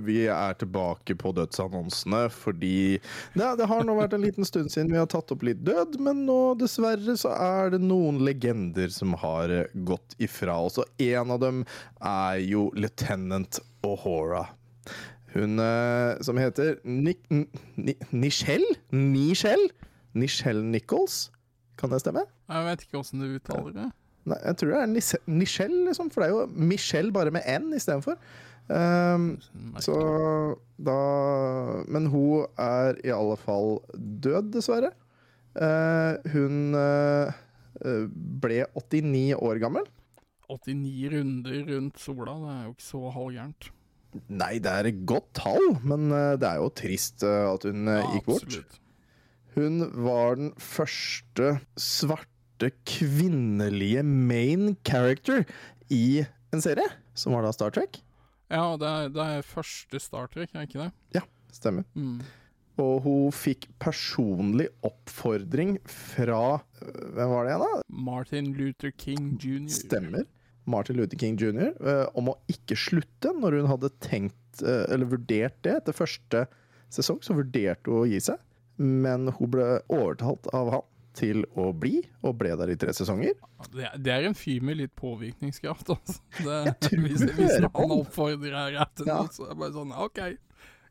Vi 0.06 0.24
er 0.32 0.58
tilbake 0.60 1.15
på 1.20 1.32
dødsannonsene 1.38 2.22
fordi 2.34 3.00
det, 3.34 3.50
det 3.60 3.68
har 3.70 3.86
nå 3.86 3.96
vært 3.98 4.15
en 4.18 4.24
liten 4.24 4.48
stund 4.48 4.72
siden 4.74 4.91
vi 4.94 5.00
har 5.00 5.10
tatt 5.12 5.32
opp 5.34 5.44
litt 5.46 5.62
død, 5.68 6.00
men 6.03 6.24
nå 6.27 6.39
dessverre 6.60 7.15
så 7.20 7.34
er 7.36 7.74
det 7.75 7.82
noen 7.84 8.22
legender 8.25 8.91
som 8.94 9.15
har 9.22 9.51
eh, 9.53 9.68
gått 9.88 10.18
ifra 10.22 10.58
oss, 10.68 10.79
og 10.82 11.03
en 11.03 11.36
av 11.36 11.44
dem 11.44 11.63
er 12.00 12.39
jo 12.46 12.70
Lieutenant 12.77 13.62
O'Hora. 13.86 14.46
Hun 15.36 15.62
eh, 15.62 16.18
som 16.25 16.39
heter 16.41 16.79
Ni 16.84 17.13
Ni 17.29 17.96
Nichelle? 18.10 18.79
Nichelle? 18.89 19.70
Nichelle 20.18 20.63
Nichols? 20.65 21.27
Kan 21.79 21.94
det 21.94 22.01
stemme? 22.03 22.25
Jeg 22.50 22.65
vet 22.65 22.86
ikke 22.86 23.00
åssen 23.00 23.22
du 23.22 23.29
uttaler 23.38 23.75
det. 23.75 23.89
Nei, 24.29 24.38
jeg 24.44 24.60
tror 24.60 24.74
det 24.74 24.79
er 24.82 25.20
Nichelle, 25.32 25.82
liksom, 25.88 26.10
for 26.12 26.22
det 26.22 26.29
er 26.29 26.36
jo 26.36 26.68
Michelle 26.70 27.13
bare 27.15 27.32
med 27.34 27.46
N 27.48 27.72
istedenfor. 27.77 28.18
Um, 28.70 29.40
så 29.82 29.96
da 30.78 30.96
Men 31.90 32.06
hun 32.14 32.46
er 32.62 33.00
i 33.02 33.10
alle 33.10 33.38
fall 33.42 33.80
død, 33.98 34.52
dessverre. 34.54 34.92
Uh, 35.58 36.22
hun 36.30 36.76
eh, 36.78 37.32
eh, 37.82 38.04
ble 38.14 38.60
89 38.78 39.34
år 39.42 39.58
gammel. 39.64 39.88
89 40.50 41.10
runder 41.16 41.64
rundt 41.72 42.00
sola, 42.02 42.36
det 42.44 42.54
er 42.54 42.62
jo 42.68 42.74
ikke 42.76 42.86
så 42.86 43.02
halvgærent. 43.16 43.70
Nei, 44.30 44.54
det 44.62 44.72
er 44.72 44.90
et 44.90 45.02
godt 45.10 45.28
tall, 45.38 45.66
men 45.86 46.08
eh, 46.14 46.36
det 46.42 46.48
er 46.50 46.62
jo 46.62 46.70
trist 46.74 47.26
at 47.26 47.66
hun 47.68 47.90
Ja, 47.90 48.04
gikk 48.14 48.30
bort. 48.30 48.46
absolutt. 48.46 48.80
Hun 49.58 49.82
var 50.06 50.38
den 50.38 50.54
første 50.62 51.56
svarte 51.78 52.70
kvinnelige 52.88 54.06
main 54.06 54.76
character 54.86 55.44
i 55.90 56.22
en 56.54 56.62
serie, 56.62 56.86
som 57.18 57.34
var 57.34 57.46
da 57.46 57.52
Star 57.58 57.74
Trek. 57.74 58.00
Ja, 58.50 58.63
det 58.82 58.89
er, 58.89 59.12
det 59.13 59.25
er 59.38 59.46
første 59.46 60.01
Star 60.01 60.29
Trek, 60.32 60.53
er 60.56 60.65
ikke 60.65 60.82
det? 60.88 60.91
Ja, 61.20 61.22
Stemmer. 61.53 61.86
Mm. 61.98 62.20
Og 62.79 63.01
hun 63.03 63.32
fikk 63.36 63.68
personlig 63.82 64.70
oppfordring 64.88 65.77
fra 65.89 66.60
øh, 66.79 67.08
Hvem 67.15 67.32
var 67.34 67.46
det 67.46 67.53
igjen, 67.53 67.63
da? 67.65 67.82
Martin 68.08 68.51
Luther 68.56 68.94
King 68.96 69.34
jr. 69.36 69.68
Stemmer. 69.74 70.27
Martin 70.70 71.00
Luther 71.00 71.20
King 71.20 71.39
jr. 71.39 71.74
øh, 71.82 72.06
om 72.20 72.32
å 72.32 72.38
ikke 72.51 72.77
slutte 72.79 73.34
når 73.36 73.60
hun 73.60 73.72
hadde 73.74 73.91
tenkt, 74.03 74.62
øh, 74.63 74.86
eller 74.88 75.12
vurdert 75.12 75.58
det 75.65 75.79
etter 75.82 75.98
første 75.98 76.46
sesong, 76.94 77.20
så 77.25 77.36
vurderte 77.38 77.91
hun 77.91 78.06
å 78.06 78.10
gi 78.10 78.22
seg. 78.29 78.39
Men 78.79 79.27
hun 79.36 79.51
ble 79.51 79.68
overtalt 79.91 80.48
av 80.56 80.72
han 80.77 80.88
til 81.18 81.44
å 81.58 81.70
bli, 81.75 82.01
og 82.24 82.38
ble 82.39 82.51
der 82.60 82.72
i 82.74 82.78
tre 82.80 82.94
sesonger. 82.96 83.34
Det, 83.74 83.86
er- 83.89 83.98
det 83.98 84.18
en 84.30 84.36
fyr 84.38 84.62
med 84.63 84.78
litt 84.80 84.96
påvirkningskraft, 85.00 85.89
altså. 85.96 86.20
Det, 86.39 86.60
tror 86.86 87.06
hvis, 87.08 87.24
hvis 87.36 87.56
han 87.66 87.96
oppfordrer 87.98 88.56
her 88.56 88.78
etter 88.86 89.08
Ja. 89.10 89.22
noe, 89.24 89.32
så 89.34 89.48
er 89.48 89.54
det 89.56 89.60
bare 89.63 89.75
sånn 89.75 89.96
OK. 89.96 90.20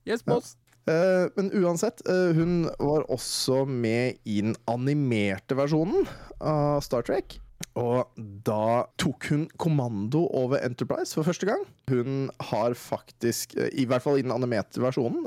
Yes, 0.09 0.23
boss. 0.27 0.57
Eh, 0.89 1.27
men 1.37 1.51
uansett, 1.53 2.01
uh, 2.09 2.33
hun 2.33 2.63
var 2.81 3.05
også 3.13 3.67
med 3.69 4.19
i 4.25 4.41
den 4.41 4.55
animerte 4.73 5.55
versjonen 5.59 6.07
av 6.41 6.81
Star 6.87 7.05
Trek. 7.05 7.39
Og 7.79 8.09
da 8.47 8.87
tok 8.99 9.27
hun 9.31 9.45
kommando 9.61 10.25
over 10.35 10.63
Enterprise 10.65 11.13
for 11.15 11.27
første 11.27 11.47
gang. 11.47 11.65
Hun 11.91 12.31
har 12.51 12.75
faktisk, 12.79 13.57
eh, 13.59 13.69
i 13.75 13.85
hvert 13.87 14.03
fall 14.03 14.19
i 14.19 14.23
den 14.25 14.33
animerte 14.35 14.81
versjonen, 14.83 15.27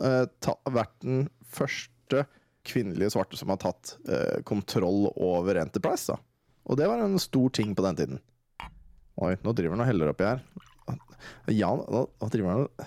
vært 0.72 0.96
den 1.06 1.30
første 1.48 2.26
kvinnelige 2.68 3.14
svarte 3.14 3.38
som 3.40 3.50
har 3.54 3.60
tatt 3.62 3.96
eh, 4.08 4.42
kontroll 4.48 5.08
over 5.16 5.58
Enterprise. 5.62 6.12
Da. 6.14 6.20
Og 6.70 6.78
det 6.78 6.88
var 6.90 7.02
en 7.04 7.20
stor 7.22 7.50
ting 7.50 7.76
på 7.76 7.86
den 7.86 7.98
tiden. 8.00 8.20
Oi, 9.22 9.36
nå 9.44 9.54
driver 9.58 9.76
han 9.76 9.84
og 9.84 9.90
heller 9.90 10.12
oppi 10.14 10.26
her. 10.28 10.44
Jan, 11.52 11.82
hva 11.86 12.30
driver 12.34 12.50
han 12.50 12.64
og 12.66 12.86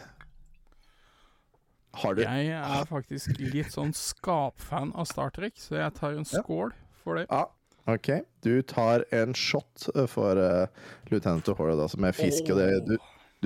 Har 2.00 2.16
du 2.16 2.22
Jeg 2.24 2.48
er 2.58 2.88
faktisk 2.90 3.36
litt 3.38 3.70
sånn 3.70 3.92
skapfan 3.94 4.90
av 4.98 5.06
Star 5.06 5.30
Trek, 5.34 5.54
så 5.62 5.76
jeg 5.78 5.94
tar 5.94 6.16
en 6.16 6.24
Ja. 6.26 6.42
skål 6.42 6.72
for 7.04 7.20
det. 7.20 7.26
Ja, 7.30 7.44
ok. 7.86 8.08
Du 8.42 8.62
tar 8.62 9.04
en 9.14 9.34
shot 9.34 9.88
eh, 9.94 10.06
for 10.10 10.34
uh, 10.40 10.66
Lieutenant 11.12 11.46
O'Hora, 11.52 11.76
da, 11.78 11.86
som 11.88 12.02
er 12.04 12.16
fisk. 12.16 12.50
Og 12.50 12.58
det, 12.58 12.70
du, 12.88 12.96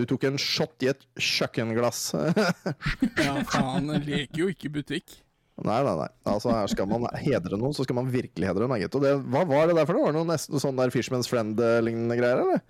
du 0.00 0.04
tok 0.08 0.24
en 0.30 0.38
shot 0.40 0.80
i 0.86 0.88
et 0.94 1.04
kjøkkenglass. 1.18 2.14
Ja, 3.20 3.36
faen, 3.52 3.90
jeg 3.98 4.06
leker 4.08 4.44
jo 4.46 4.48
ikke 4.54 4.72
butikk. 4.80 5.18
Nei, 5.66 5.78
nei, 5.86 5.94
nei. 6.02 6.08
Altså, 6.28 6.52
her 6.54 6.70
skal 6.70 6.88
man 6.90 7.08
hedre 7.18 7.58
noen, 7.58 7.74
så 7.76 7.86
skal 7.86 7.98
man 7.98 8.12
virkelig 8.12 8.50
hedre 8.50 8.66
dem. 8.66 8.76
gitt. 8.82 8.94
Og 8.94 9.04
det, 9.04 9.14
hva 9.32 9.44
var 9.48 9.66
det 9.70 9.78
der 9.78 9.88
for 9.88 9.98
noe? 9.98 10.08
Var 10.08 10.14
det 10.14 10.20
noe 10.20 10.32
nesten 10.32 10.62
sånn 10.62 10.78
der 10.78 10.94
Fishman's 10.94 11.30
Friend-lignende 11.30 12.18
greier, 12.20 12.44
eller? 12.44 12.62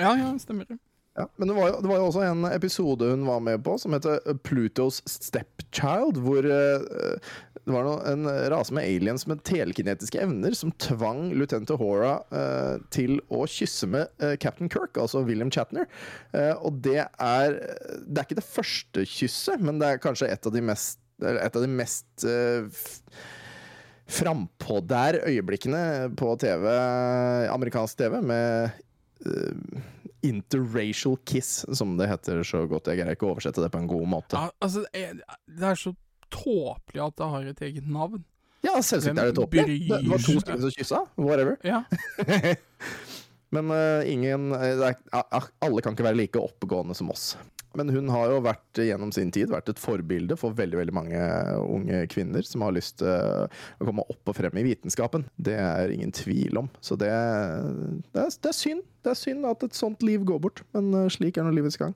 Ja, 0.00 0.14
ja, 0.16 0.30
stemmer 0.40 0.68
det. 0.68 0.78
Ja, 1.18 1.26
men 1.36 1.50
det 1.50 1.54
var, 1.56 1.68
jo, 1.68 1.78
det 1.82 1.90
var 1.90 1.98
jo 1.98 2.06
også 2.06 2.22
en 2.22 2.46
episode 2.46 3.08
hun 3.10 3.24
var 3.26 3.40
med 3.42 3.64
på 3.66 3.74
som 3.82 3.92
heter 3.96 4.20
Plutos 4.46 5.00
Stepchild, 5.10 6.20
hvor 6.22 6.46
uh, 6.46 7.32
det 7.60 7.74
var 7.74 7.84
noe, 7.84 7.98
en 8.08 8.28
rase 8.52 8.74
med 8.74 8.86
aliens 8.86 9.26
med 9.28 9.42
telekinetiske 9.44 10.20
evner 10.22 10.54
som 10.56 10.72
tvang 10.80 11.32
Lieutenant 11.34 11.72
Hora 11.80 12.14
uh, 12.30 12.78
til 12.94 13.18
å 13.28 13.42
kysse 13.50 13.88
med 13.90 14.08
uh, 14.22 14.36
Captain 14.40 14.70
Kirk, 14.70 14.96
altså 15.02 15.24
William 15.26 15.50
Chatner. 15.52 15.90
Eh, 16.32 16.54
og 16.56 16.78
det 16.84 17.02
er 17.02 17.56
Det 18.06 18.20
er 18.20 18.24
ikke 18.24 18.38
det 18.38 18.46
første 18.46 19.04
kysset, 19.08 19.60
men 19.60 19.82
det 19.82 19.88
er 19.90 20.02
kanskje 20.02 20.30
et 20.30 20.46
av 20.46 20.54
de 20.54 20.62
mest, 20.64 20.99
et 21.22 21.56
av 21.56 21.64
de 21.64 21.70
mest 21.70 22.26
uh, 22.26 22.82
frampå 24.10 24.80
der 24.90 25.20
øyeblikkene 25.28 26.10
på 26.18 26.34
TV, 26.42 26.66
amerikansk 27.52 28.00
TV, 28.00 28.18
med 28.26 28.78
uh, 29.26 29.82
interracial 30.26 31.16
kiss, 31.24 31.64
som 31.72 31.96
det 32.00 32.10
heter 32.10 32.42
så 32.46 32.64
godt. 32.68 32.90
Jeg 32.90 33.00
greier 33.00 33.16
ikke 33.16 33.28
å 33.28 33.34
oversette 33.34 33.62
det 33.62 33.70
på 33.72 33.80
en 33.80 33.90
god 33.90 34.08
måte. 34.16 34.36
Ja, 34.36 34.50
altså, 34.60 34.84
det 34.86 35.04
er, 35.04 35.38
det 35.48 35.70
er 35.70 35.78
så 35.80 35.94
tåpelig 36.30 37.04
at 37.06 37.16
det 37.18 37.30
har 37.34 37.52
et 37.52 37.64
eget 37.70 37.88
navn. 37.90 38.24
Ja, 38.60 38.74
selvsagt 38.84 39.16
er 39.16 39.30
det 39.30 39.36
tåpelig. 39.38 39.78
Det, 39.88 40.02
var 40.10 40.20
to 40.20 40.36
stykker 40.36 40.60
som 40.66 40.74
kyssa. 40.74 41.04
Whatever. 41.16 41.56
Ja. 41.64 41.84
Men 43.50 43.70
eh, 43.70 44.12
ingen 44.12 44.52
eh, 44.52 44.92
Alle 45.58 45.82
kan 45.82 45.96
ikke 45.96 46.06
være 46.06 46.22
like 46.22 46.42
oppegående 46.42 46.94
som 46.94 47.10
oss. 47.10 47.34
Men 47.78 47.90
hun 47.94 48.08
har 48.10 48.32
jo 48.32 48.42
vært 48.42 48.78
eh, 48.78 48.88
gjennom 48.90 49.12
sin 49.14 49.30
tid 49.34 49.50
vært 49.50 49.70
et 49.70 49.82
forbilde 49.82 50.38
for 50.38 50.54
veldig 50.58 50.78
veldig 50.80 50.94
mange 50.94 51.24
unge 51.62 52.04
kvinner 52.10 52.46
som 52.46 52.64
har 52.66 52.74
lyst 52.74 52.98
til 53.02 53.10
å 53.10 53.88
komme 53.88 54.06
opp 54.10 54.30
og 54.30 54.38
frem 54.38 54.62
i 54.62 54.66
vitenskapen. 54.70 55.26
Det 55.34 55.58
er 55.58 55.94
ingen 55.94 56.14
tvil 56.14 56.62
om. 56.62 56.70
Så 56.82 56.98
det, 56.98 57.10
det, 57.10 58.22
er, 58.22 58.30
det 58.30 58.52
er 58.52 58.58
synd. 58.58 58.86
Det 59.00 59.14
er 59.14 59.18
synd 59.18 59.46
at 59.48 59.62
et 59.66 59.78
sånt 59.78 60.02
liv 60.04 60.26
går 60.28 60.42
bort, 60.44 60.60
men 60.76 60.92
slik 61.10 61.38
er 61.40 61.46
nå 61.46 61.54
livets 61.56 61.78
gang. 61.80 61.94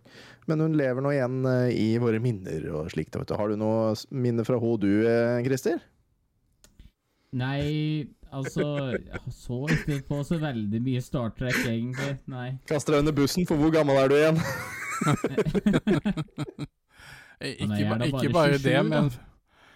Men 0.48 0.62
hun 0.64 0.76
lever 0.78 1.04
nå 1.04 1.10
igjen 1.12 1.42
i 1.70 1.90
våre 2.00 2.20
minner 2.22 2.64
og 2.72 2.88
slikt. 2.94 3.18
Har 3.28 3.50
du 3.52 3.58
noe 3.60 3.92
minne 4.08 4.46
fra 4.46 4.56
henne 4.60 4.80
du, 4.80 5.44
Christer? 5.44 5.82
Nei, 7.34 8.06
altså 8.34 8.64
Jeg 8.98 9.20
så 9.32 9.66
ikke 9.72 10.02
på 10.08 10.22
så 10.26 10.38
veldig 10.42 10.80
mye 10.82 11.00
Star 11.02 11.28
Trek, 11.38 11.54
egentlig. 11.66 12.16
Nei. 12.30 12.50
Kaster 12.68 12.92
deg 12.96 13.00
under 13.04 13.12
bussen, 13.16 13.46
for 13.46 13.56
hvor 13.60 13.70
gammel 13.74 13.96
er 14.02 14.08
du 14.08 14.14
igjen? 14.18 14.38
ikke, 17.40 17.40
er 17.44 17.46
Ikke, 17.46 17.88
ba, 17.90 17.94
ikke 18.04 18.32
bare 18.32 18.32
bare 18.32 18.58
27 18.58 18.68
det, 18.68 18.84
men 18.90 19.04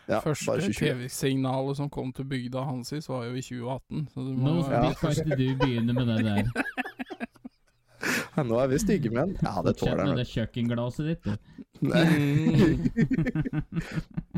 Ja, 0.09 0.19
første 0.25 0.73
TV-signalet 0.73 1.77
som 1.77 1.91
kom 1.93 2.13
til 2.17 2.25
bygda 2.25 2.63
hans, 2.65 2.93
var 3.09 3.25
jo 3.29 3.35
i 3.37 3.43
2018. 3.45 4.09
Så 4.15 4.21
du 4.25 4.33
må, 4.37 4.49
Nå 4.49 4.55
Ja. 4.73 4.93
kan 4.97 5.11
ikke 5.11 5.37
du 5.37 5.57
begynne 5.61 5.93
med 5.93 6.07
det 6.09 6.25
der. 6.25 6.45
Ja, 8.37 8.43
Nå 8.47 8.55
er 8.63 8.67
vi 8.71 8.79
stygge 8.79 9.11
menn. 9.11 9.37
Ja, 9.43 9.59
det 9.67 9.75
Kjenn 9.77 9.99
Fortsett 9.99 10.07
med 10.07 10.17
det 10.17 10.27
kjøkkenglasset 10.33 11.07
ditt, 11.11 11.25
du. 11.25 11.31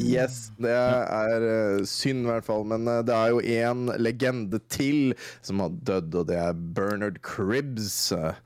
Yes, 0.00 0.50
det 0.62 0.72
er 0.72 1.44
eh, 1.46 1.84
synd 1.88 2.24
i 2.24 2.30
hvert 2.30 2.46
fall. 2.46 2.64
Men 2.68 2.88
eh, 2.88 3.00
det 3.06 3.14
er 3.16 3.32
jo 3.32 3.40
én 3.42 3.88
legende 4.00 4.60
til 4.72 5.12
som 5.44 5.62
har 5.62 5.74
dødd, 5.88 6.14
og 6.22 6.28
det 6.30 6.38
er 6.40 6.58
Bernard 6.76 7.20
Cribbs. 7.26 8.12
eh, 8.16 8.38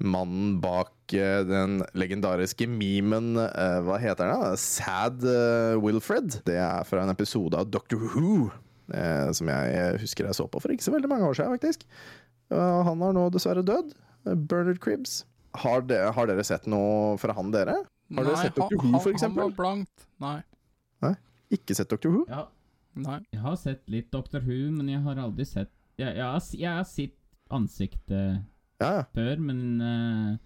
Mannen 0.00 0.58
bak 0.62 0.94
den 1.12 1.80
legendariske 1.98 2.64
memen 2.70 3.34
Hva 3.36 3.96
heter 4.00 4.30
den? 4.30 4.44
da? 4.46 4.52
Sad 4.56 5.24
Wilfred. 5.82 6.38
Det 6.46 6.54
er 6.56 6.86
fra 6.88 7.02
en 7.02 7.10
episode 7.12 7.58
av 7.58 7.66
Doctor 7.74 7.98
Who. 8.14 8.46
Som 9.36 9.50
jeg 9.50 9.98
husker 10.00 10.24
jeg 10.30 10.38
så 10.38 10.46
på 10.48 10.62
for 10.62 10.72
ikke 10.72 10.86
så 10.86 10.94
veldig 10.94 11.10
mange 11.10 11.26
år 11.28 11.36
siden, 11.36 11.52
faktisk. 11.58 11.84
Han 12.54 13.02
har 13.04 13.12
nå 13.18 13.26
dessverre 13.34 13.66
dødd. 13.66 13.92
Bernard 14.48 14.80
Cribbs. 14.80 15.24
Har, 15.66 15.82
de, 15.84 15.98
har 16.14 16.30
dere 16.30 16.46
sett 16.46 16.64
noe 16.70 17.18
fra 17.20 17.34
han, 17.36 17.50
dere? 17.52 17.82
Har 18.14 18.24
dere 18.24 18.38
Nei, 18.38 18.46
sett 18.46 18.56
Doctor 18.56 18.80
Who, 18.80 18.94
for 19.02 19.10
eksempel? 19.12 19.42
Han 19.42 19.52
var 19.52 19.58
blankt. 19.58 20.06
Nei. 20.22 20.38
Ikke 21.54 21.76
sett 21.76 21.90
Dr. 21.90 22.10
Who? 22.12 22.24
Ja, 22.30 22.46
Nei. 23.00 23.20
jeg 23.30 23.42
har 23.44 23.56
sett 23.60 23.90
litt 23.90 24.10
Doctor 24.14 24.42
Who, 24.44 24.70
men 24.74 24.90
jeg 24.90 25.02
har 25.04 25.18
aldri 25.22 25.46
sett 25.46 25.72
Jeg, 25.98 26.14
jeg, 26.16 26.24
har, 26.24 26.44
jeg 26.58 26.70
har 26.78 26.86
sett 26.88 27.16
ansiktet 27.50 28.40
Ja, 28.80 28.90
ja. 29.00 29.02
før, 29.14 29.42
men 29.50 29.60
uh, 29.82 30.38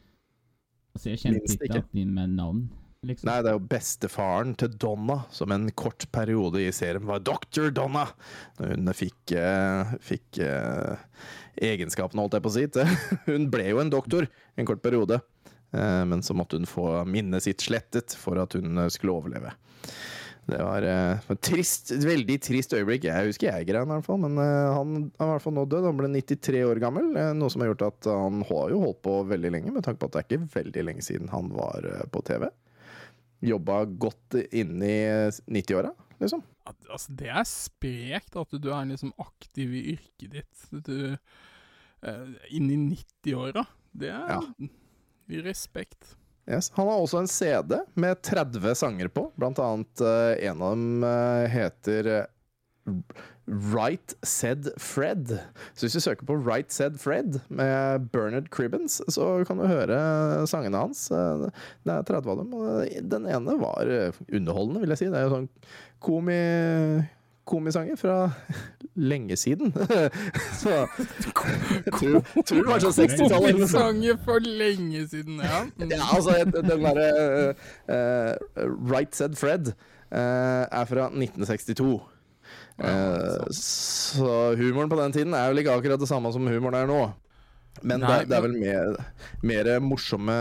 Altså, 0.94 1.10
jeg 1.10 1.22
kjente 1.24 1.42
Minst 1.42 1.64
ikke 1.66 1.82
at 1.82 1.92
de 1.96 2.04
med 2.06 2.34
navn, 2.38 2.60
liksom. 3.02 3.26
Nei, 3.26 3.40
det 3.42 3.50
er 3.50 3.56
jo 3.56 3.64
bestefaren 3.72 4.52
til 4.60 4.76
Donna, 4.78 5.16
som 5.34 5.50
en 5.50 5.66
kort 5.74 6.06
periode 6.14 6.62
i 6.62 6.68
serien 6.70 7.02
var 7.08 7.24
Dr. 7.26 7.72
Donna. 7.74 8.04
Når 8.60 8.76
hun 8.76 8.92
fikk, 8.94 9.34
eh, 9.34 9.90
fikk 9.98 10.38
uh, 10.46 10.94
egenskapene, 11.58 12.22
holdt 12.22 12.38
jeg 12.38 12.44
på 12.46 12.52
å 12.52 12.54
si. 12.54 12.86
Hun 13.32 13.48
ble 13.50 13.66
jo 13.72 13.82
en 13.82 13.90
doktor 13.90 14.28
en 14.54 14.70
kort 14.70 14.84
periode, 14.86 15.18
Uh, 15.74 16.04
men 16.06 16.22
så 16.22 16.34
måtte 16.34 16.54
hun 16.54 16.68
få 16.70 16.86
minnet 17.10 17.42
sitt 17.42 17.64
slettet 17.64 18.14
for 18.14 18.38
at 18.38 18.54
hun 18.54 18.78
eh, 18.78 18.90
skulle 18.94 19.16
overleve. 19.16 19.50
Det 20.44 20.58
var 20.60 20.84
uh, 20.84 21.28
et 21.32 21.40
trist, 21.44 21.88
et 21.94 22.04
veldig 22.04 22.36
trist 22.44 22.74
øyeblikk. 22.76 23.06
Jeg 23.08 23.30
husker 23.30 23.48
jeg 23.48 23.68
greia, 23.70 23.84
i 23.86 23.88
hvert 23.88 24.04
fall. 24.04 24.20
Men 24.20 24.36
uh, 24.36 24.74
han 24.76 24.96
er 24.98 25.06
i 25.08 25.30
hvert 25.30 25.44
fall 25.44 25.56
nå 25.56 25.64
død. 25.70 25.88
Han 25.88 26.00
ble 26.00 26.10
93 26.12 26.64
år 26.68 26.82
gammel, 26.82 27.12
Uh, 27.14 27.30
noe 27.36 27.52
som 27.52 27.62
har 27.62 27.70
gjort 27.70 27.86
at 27.86 28.08
han 28.10 28.42
har 28.48 28.72
jo 28.74 28.82
holdt 28.82 29.00
på 29.04 29.16
veldig 29.30 29.52
lenge, 29.54 29.72
med 29.72 29.86
tanke 29.86 30.02
på 30.02 30.10
at 30.10 30.16
det 30.16 30.22
er 30.22 30.28
ikke 30.28 30.54
veldig 30.58 30.84
lenge 30.88 31.04
siden 31.06 31.30
han 31.32 31.50
var 31.54 31.86
eh, 31.88 32.04
på 32.12 32.22
TV. 32.26 32.48
Jobba 33.44 33.84
godt 34.00 34.38
inn 34.56 34.82
i 34.82 34.96
90-åra, 35.52 35.92
liksom. 36.22 36.42
Altså, 36.64 37.12
det 37.18 37.28
er 37.28 37.44
sprekt 37.48 38.38
at 38.40 38.56
du 38.56 38.70
er 38.72 38.88
liksom 38.88 39.12
aktiv 39.20 39.74
i 39.76 39.82
yrket 39.94 40.36
ditt 40.38 40.84
du, 40.88 40.96
eh, 42.08 42.28
inn 42.56 42.70
i 42.72 42.78
90-åra. 42.96 43.66
Det 43.94 44.10
er 44.10 45.44
respekt. 45.44 46.16
Yes. 46.50 46.70
Han 46.76 46.88
har 46.90 47.00
også 47.00 47.22
en 47.22 47.30
CD 47.30 47.78
med 47.96 48.20
30 48.22 48.74
sanger 48.76 49.08
på, 49.08 49.30
blant 49.40 49.60
annet 49.62 50.02
uh, 50.04 50.34
en 50.44 50.60
av 50.60 50.74
dem 50.74 51.06
uh, 51.06 51.46
heter 51.48 52.10
uh, 52.10 53.22
Right 53.72 54.12
Said 54.24 54.68
Fred. 54.80 55.32
Så 55.72 55.86
hvis 55.86 55.96
du 55.96 56.04
søker 56.04 56.28
på 56.28 56.36
Right 56.44 56.72
Said 56.72 57.00
Fred 57.00 57.40
med 57.48 58.10
Bernard 58.12 58.50
Cribbins, 58.52 59.00
så 59.08 59.30
kan 59.48 59.60
du 59.60 59.66
høre 59.68 59.98
sangene 60.48 60.84
hans. 60.84 61.06
Det 61.08 61.96
er 61.96 62.06
30 62.08 62.32
av 62.32 62.40
dem, 62.40 62.54
og 62.56 63.08
den 63.14 63.28
ene 63.28 63.58
var 63.60 63.88
underholdende, 63.88 64.84
vil 64.84 64.94
jeg 64.94 65.02
si. 65.02 65.10
Det 65.12 65.20
er 65.20 65.28
jo 65.28 65.36
sånn 65.38 65.50
komi 66.04 66.40
komisanger 67.44 67.98
fra 68.00 68.18
lenge 69.10 69.36
siden. 69.36 69.72
så 70.62 70.72
jeg 70.74 71.92
tror, 71.92 72.20
tror 72.46 72.62
det 72.62 72.70
var 72.70 72.84
sånn 72.84 72.96
60-tallet. 72.98 73.36
eller 73.36 73.60
noe 73.60 73.68
sånt. 73.68 73.80
Sanger 73.80 74.18
for 74.24 74.48
lenge 74.62 75.04
siden, 75.12 75.42
ja. 75.44 75.64
Mm. 75.76 75.90
Ja, 75.92 76.08
altså, 76.14 76.38
den 76.54 76.88
derre 76.88 77.08
uh, 77.90 78.66
Right 78.90 79.16
Said 79.16 79.38
Fred 79.40 79.74
uh, 79.74 80.64
er 80.64 80.90
fra 80.90 81.10
1962. 81.12 82.00
Eh, 82.74 83.44
så 83.54 84.54
humoren 84.58 84.90
på 84.90 84.98
den 84.98 85.12
tiden 85.14 85.34
er 85.38 85.52
vel 85.52 85.62
ikke 85.62 85.76
akkurat 85.78 86.00
det 86.00 86.10
samme 86.10 86.32
som 86.34 86.46
humoren 86.50 86.78
er 86.80 86.88
nå. 86.90 87.02
Men 87.82 88.02
Nei, 88.02 88.20
det, 88.22 88.30
det 88.30 88.36
er 88.38 88.42
vel 88.44 88.54
mer, 88.54 88.98
mer 89.42 89.68
morsomme 89.82 90.34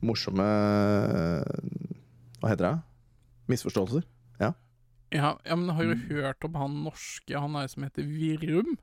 Morsomme 0.00 0.46
Hva 2.40 2.48
heter 2.48 2.64
det? 2.64 2.70
Misforståelser? 3.52 4.06
Ja, 5.14 5.36
ja, 5.44 5.56
men 5.56 5.70
har 5.76 5.84
du 5.84 5.94
hørt 6.10 6.44
om 6.44 6.56
han 6.58 6.80
norske, 6.82 7.38
han 7.38 7.54
er 7.58 7.68
som 7.70 7.86
heter 7.86 8.06
Virum? 8.06 8.74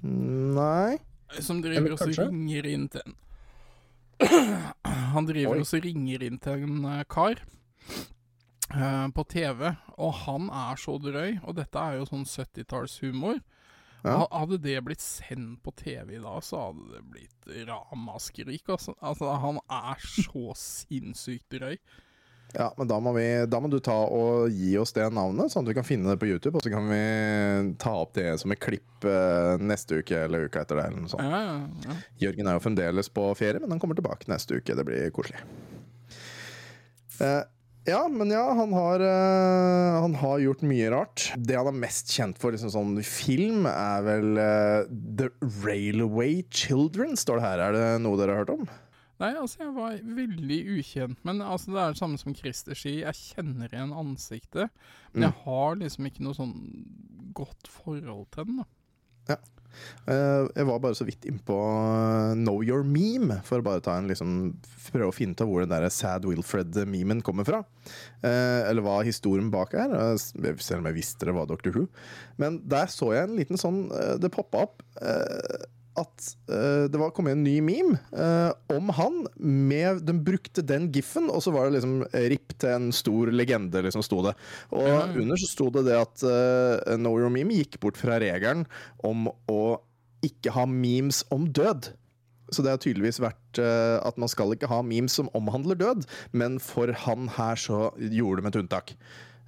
Nei 0.00 0.96
Som 1.44 1.60
driver 1.60 1.92
og 1.96 2.06
ringer 2.06 2.68
inn 2.70 2.86
til 2.88 3.02
en 3.04 3.18
Han 5.14 5.26
driver 5.28 5.60
og 5.60 5.84
ringer 5.84 6.22
inn 6.24 6.38
til 6.40 6.64
en 6.64 6.86
eh, 6.88 7.04
kar 7.10 7.40
uh, 8.74 9.08
på 9.16 9.24
TV, 9.32 9.70
og 9.96 10.12
han 10.26 10.50
er 10.52 10.80
så 10.80 10.96
drøy, 11.02 11.40
og 11.42 11.56
dette 11.58 11.80
er 11.80 11.98
jo 11.98 12.08
sånn 12.10 12.26
70-tallshumor. 12.28 13.40
Ja. 14.04 14.22
Hadde 14.32 14.60
det 14.62 14.76
blitt 14.84 15.02
sendt 15.04 15.60
på 15.64 15.72
TV 15.76 16.16
i 16.16 16.22
dag, 16.22 16.38
så 16.44 16.66
hadde 16.68 16.86
det 16.94 17.02
blitt 17.12 17.50
ramaskrik. 17.68 18.68
Altså. 18.68 18.94
altså, 19.00 19.32
han 19.42 19.60
er 19.66 20.04
så 20.04 20.54
sinnssykt 20.56 21.56
drøy. 21.56 21.76
Ja, 22.56 22.72
men 22.78 22.88
da 22.90 22.96
må, 23.02 23.12
vi, 23.14 23.26
da 23.46 23.60
må 23.62 23.68
du 23.70 23.78
ta 23.84 23.94
og 24.10 24.50
gi 24.50 24.72
oss 24.80 24.94
det 24.96 25.06
navnet, 25.14 25.52
sånn 25.52 25.62
at 25.62 25.70
vi 25.70 25.76
kan 25.78 25.86
finne 25.86 26.10
det 26.10 26.18
på 26.18 26.30
YouTube. 26.30 26.58
Og 26.58 26.64
så 26.66 26.72
kan 26.72 26.88
vi 26.90 27.02
ta 27.82 27.94
opp 28.02 28.16
det 28.18 28.32
som 28.42 28.50
et 28.50 28.62
klipp 28.62 29.06
eh, 29.06 29.54
neste 29.62 30.00
uke 30.00 30.24
eller 30.26 30.48
uka 30.48 30.64
etter 30.64 30.80
det. 30.80 30.88
Eller 30.90 31.04
noe 31.04 31.12
sånt. 31.12 31.22
Ja, 31.22 31.44
ja, 31.46 31.86
ja. 31.86 32.00
Jørgen 32.26 32.50
er 32.50 32.58
jo 32.58 32.64
fremdeles 32.64 33.12
på 33.14 33.28
ferie, 33.38 33.62
men 33.62 33.76
han 33.76 33.82
kommer 33.82 33.98
tilbake 33.98 34.30
neste 34.32 34.58
uke. 34.58 34.74
Det 34.74 34.86
blir 34.88 35.14
koselig. 35.14 35.44
Eh, 37.22 37.42
ja, 37.88 38.02
men 38.12 38.30
ja, 38.30 38.42
han 38.52 38.72
har, 38.76 39.00
uh, 39.00 40.00
han 40.02 40.14
har 40.20 40.42
gjort 40.42 40.66
mye 40.68 40.90
rart. 40.92 41.30
Det 41.36 41.56
han 41.56 41.70
er 41.70 41.80
mest 41.86 42.12
kjent 42.12 42.36
for 42.40 42.52
liksom 42.52 42.72
sånn 42.74 42.98
film, 43.06 43.64
er 43.70 44.04
vel 44.04 44.36
uh, 44.36 44.90
The 44.90 45.30
Railway 45.64 46.42
Children, 46.52 47.16
står 47.16 47.40
det 47.40 47.46
her. 47.46 47.64
Er 47.64 47.78
det 47.78 47.86
noe 48.04 48.20
dere 48.20 48.36
har 48.36 48.44
hørt 48.44 48.52
om? 48.58 48.68
Nei, 49.20 49.34
altså, 49.36 49.60
jeg 49.66 49.76
var 49.76 50.00
veldig 50.16 50.58
ukjent. 50.78 51.22
Men 51.28 51.42
altså, 51.44 51.74
det 51.74 51.80
er 51.82 51.94
det 51.94 52.00
samme 52.00 52.20
som 52.20 52.36
Christer 52.36 52.78
sier. 52.78 53.04
Jeg 53.10 53.20
kjenner 53.34 53.72
igjen 53.72 53.92
ansiktet, 53.92 54.72
men 55.12 55.28
jeg 55.28 55.36
har 55.44 55.80
liksom 55.80 56.08
ikke 56.08 56.24
noe 56.24 56.38
sånn 56.38 56.54
godt 57.36 57.68
forhold 57.70 58.28
til 58.34 58.48
den. 58.48 58.62
da. 58.62 58.70
Ja. 59.30 59.36
jeg 60.56 60.66
var 60.66 60.80
bare 60.82 60.96
så 60.98 61.04
vidt 61.06 61.26
innpå 61.28 61.54
uh, 61.54 62.32
Know 62.34 62.64
Your 62.66 62.82
Meme, 62.82 63.36
for 63.46 63.60
å 63.60 63.66
bare 63.68 63.82
ta 63.84 63.94
en 64.00 64.08
liksom 64.10 64.56
prøve 64.88 65.10
å 65.12 65.14
finne 65.14 65.36
ut 65.36 65.44
av 65.44 65.50
hvor 65.50 65.62
den 65.62 65.70
der 65.70 65.86
Sad 65.94 66.26
Wilfred-memen 66.26 67.20
kommer 67.26 67.46
fra. 67.46 67.60
Eh, 68.24 68.66
eller 68.66 68.82
hva 68.84 69.00
historien 69.06 69.52
bak 69.52 69.76
er, 69.78 69.92
eh, 69.94 70.56
selv 70.58 70.80
om 70.80 70.88
jeg 70.90 70.98
visste 70.98 71.28
det 71.28 71.36
var 71.36 71.46
Dr. 71.50 71.70
Who. 71.76 71.86
Men 72.40 72.58
der 72.70 72.90
så 72.90 73.12
jeg 73.14 73.28
en 73.28 73.38
liten 73.38 73.60
sånn 73.60 73.84
eh, 73.94 74.16
Det 74.20 74.32
poppa 74.34 74.64
opp 74.66 74.82
eh, 75.04 75.68
at 75.98 76.26
uh, 76.52 76.86
det 76.90 76.98
var 77.00 77.12
kommet 77.14 77.34
en 77.34 77.44
ny 77.44 77.56
meme 77.64 77.98
uh, 78.14 78.52
om 78.72 78.90
han. 78.94 79.20
Med, 79.40 80.02
de 80.06 80.14
brukte 80.14 80.64
den 80.66 80.88
giffen, 80.94 81.30
og 81.32 81.42
så 81.44 81.54
var 81.54 81.68
det 81.68 81.78
liksom 81.78 82.04
RIP 82.12 82.54
til 82.60 82.74
en 82.76 82.90
stor 82.94 83.32
legende, 83.34 83.82
liksom 83.86 84.04
sto 84.06 84.22
det. 84.28 84.34
Og 84.70 84.88
mm. 84.88 85.16
under 85.24 85.40
så 85.40 85.50
sto 85.50 85.70
det 85.74 85.86
det 85.88 85.98
at 85.98 86.26
uh, 86.26 86.96
Know 86.96 87.18
Your 87.18 87.32
Meme 87.32 87.56
gikk 87.58 87.80
bort 87.82 88.00
fra 88.00 88.20
regelen 88.22 88.66
om 89.06 89.30
å 89.50 89.62
ikke 90.26 90.52
ha 90.54 90.66
memes 90.68 91.24
om 91.32 91.48
død. 91.48 91.92
Så 92.50 92.64
det 92.66 92.72
har 92.74 92.82
tydeligvis 92.82 93.20
vært 93.22 93.60
uh, 93.62 93.98
at 94.02 94.18
man 94.20 94.30
skal 94.30 94.54
ikke 94.54 94.70
ha 94.70 94.82
memes 94.86 95.14
som 95.18 95.30
omhandler 95.38 95.78
død, 95.78 96.06
men 96.36 96.58
for 96.62 96.92
han 97.06 97.30
her 97.38 97.58
så 97.60 97.88
gjorde 97.98 98.42
de 98.42 98.50
et 98.50 98.62
unntak. 98.64 98.94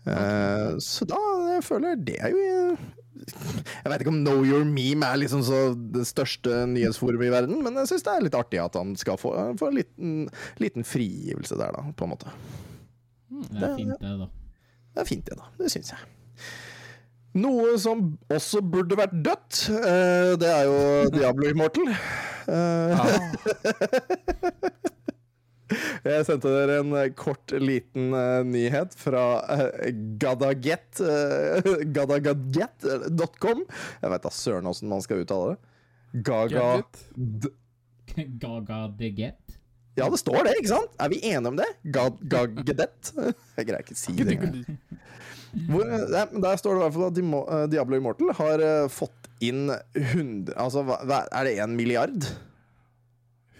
Eh, 0.02 0.72
så 0.82 1.06
da 1.06 1.18
jeg 1.52 1.62
føler 1.62 1.92
jeg 1.92 2.00
det 2.08 2.16
er 2.18 2.32
jo 2.34 2.40
Jeg 3.22 3.86
vet 3.86 4.02
ikke 4.02 4.10
om 4.10 4.24
Know 4.24 4.40
Your 4.42 4.64
Meme 4.66 5.06
er 5.06 5.20
liksom 5.20 5.44
så 5.46 5.60
det 5.94 6.02
største 6.08 6.64
nyhetsforumet 6.72 7.28
i 7.28 7.30
verden, 7.30 7.60
men 7.62 7.76
jeg 7.78 7.92
syns 7.92 8.06
det 8.08 8.14
er 8.16 8.24
litt 8.26 8.38
artig 8.38 8.58
at 8.58 8.74
han 8.80 8.96
skal 8.98 9.20
få, 9.20 9.30
få 9.60 9.70
en 9.70 9.78
liten, 9.78 10.16
liten 10.58 10.86
frigivelse 10.86 11.58
der, 11.60 11.70
da, 11.76 11.84
på 11.94 12.08
en 12.08 12.14
måte. 12.16 12.32
Det 13.52 13.62
er 13.62 13.76
fint, 13.78 13.94
det, 14.00 14.16
da. 14.24 14.26
Det 14.92 15.04
er 15.04 15.08
fint, 15.08 15.24
det, 15.28 15.38
da. 15.38 15.52
Det 15.60 15.70
syns 15.70 15.92
jeg. 15.94 16.10
Noe 17.42 17.76
som 17.80 18.02
også 18.32 18.60
burde 18.74 18.98
vært 18.98 19.14
dødt, 19.24 19.60
eh, 19.78 20.32
det 20.40 20.50
er 20.50 20.66
jo 20.68 20.80
Diablo 21.14 21.48
Immortal. 21.48 21.94
Eh, 22.50 23.06
Jeg 26.04 26.26
sendte 26.28 26.50
dere 26.52 26.78
en 26.82 26.92
eh, 26.98 27.08
kort, 27.18 27.52
liten 27.62 28.12
uh, 28.14 28.42
nyhet 28.46 28.94
fra 28.98 29.24
uh, 29.46 29.66
Gadaget 30.20 31.00
uh. 31.96 33.64
Jeg 34.02 34.12
veit 34.12 34.26
da 34.26 34.32
søren 34.34 34.68
åssen 34.70 34.90
man 34.92 35.02
skal 35.04 35.22
uttale 35.24 35.54
det. 35.54 35.58
Gaga... 36.28 36.66
Gagadeget? 38.42 39.58
Ja, 39.96 40.08
det 40.08 40.18
står 40.20 40.46
det, 40.46 40.54
ikke 40.60 40.72
sant? 40.72 40.92
Er 41.00 41.10
vi 41.12 41.18
enige 41.28 41.50
om 41.52 41.56
det? 41.58 41.68
Gad 41.92 42.20
Gagadet? 42.32 43.12
Jeg 43.58 43.68
greier 43.68 43.82
ikke 43.84 43.96
å 43.96 44.00
si 44.00 44.14
det 44.16 44.36
engang. 44.38 44.62
Der 45.52 46.56
står 46.60 46.72
det 46.72 46.78
i 46.78 46.84
hvert 46.86 46.96
fall 46.96 47.10
at 47.10 47.72
Diablo 47.72 47.98
Immortal 47.98 48.32
har 48.38 48.62
fått 48.92 49.28
inn 49.44 49.66
100 49.68 50.54
Altså, 50.56 50.84
hva- 50.86 51.26
er 51.28 51.44
det 51.48 51.58
én 51.60 51.76
milliard? 51.76 52.24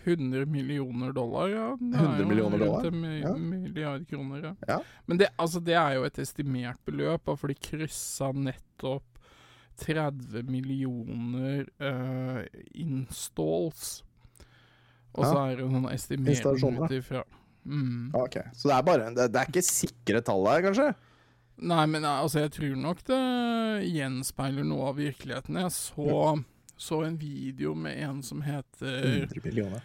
100 0.05 0.47
millioner 0.51 1.13
dollar, 1.13 1.49
ja. 1.49 1.69
Det 1.81 1.99
100 1.99 2.15
er 2.15 2.21
jo 2.21 2.29
millioner 2.29 2.63
dollar? 2.63 2.87
Ja. 3.23 3.33
milliard 3.37 4.09
kroner, 4.09 4.45
ja. 4.45 4.55
Ja. 4.69 4.79
Men 5.07 5.21
det, 5.23 5.31
altså, 5.37 5.61
det 5.61 5.77
er 5.79 5.97
jo 5.99 6.07
et 6.09 6.19
estimert 6.23 6.81
beløp, 6.89 7.31
for 7.39 7.53
de 7.53 7.59
kryssa 7.59 8.33
nettopp 8.35 9.07
30 9.83 10.43
millioner 10.51 11.67
uh, 11.81 12.43
installs. 12.75 14.03
Og 15.13 15.27
så 15.29 15.39
er 15.45 15.59
det 15.61 15.69
sånn 15.69 15.89
estimering 15.93 16.79
ut 16.81 16.93
ifra 16.97 17.21
mm. 17.69 18.15
Ok, 18.17 18.39
Så 18.57 18.71
det 18.71 18.77
er 18.79 18.85
bare 18.87 19.11
Det, 19.13 19.27
det 19.29 19.43
er 19.43 19.51
ikke 19.51 19.65
sikre 19.67 20.23
tall 20.25 20.47
her, 20.49 20.63
kanskje? 20.65 20.87
Nei, 21.63 21.83
men 21.87 22.01
eh, 22.01 22.23
altså, 22.25 22.41
jeg 22.47 22.55
tror 22.57 22.79
nok 22.81 23.03
det 23.07 23.21
gjenspeiler 23.93 24.65
noe 24.67 24.89
av 24.89 24.97
virkeligheten. 24.99 25.59
Jeg 25.61 25.75
så, 25.77 26.07
så 26.83 27.03
en 27.07 27.17
video 27.21 27.75
med 27.79 27.99
en 28.03 28.23
som 28.27 28.43
heter 28.43 28.99
100 29.29 29.41
millioner. 29.45 29.83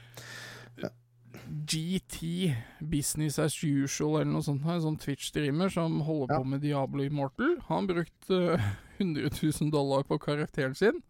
GT, 1.48 2.56
Business 2.80 3.38
as 3.40 3.56
usual, 3.64 4.18
eller 4.22 4.32
noe 4.34 4.44
sånt. 4.44 4.66
En 4.68 4.82
sånn 4.84 4.98
Twitch-streamer 5.00 5.70
som 5.72 6.00
holder 6.04 6.34
Ja. 6.36 6.40
på 6.42 6.48
med 6.54 6.62
Diablo 6.62 7.04
Immortal. 7.06 7.54
Han 7.70 7.88
brukte 7.88 8.34
uh, 8.58 8.66
100 8.98 9.30
000 9.62 9.72
dollar 9.72 10.04
på 10.04 10.18
karakteren 10.20 10.76
sin. 10.76 11.02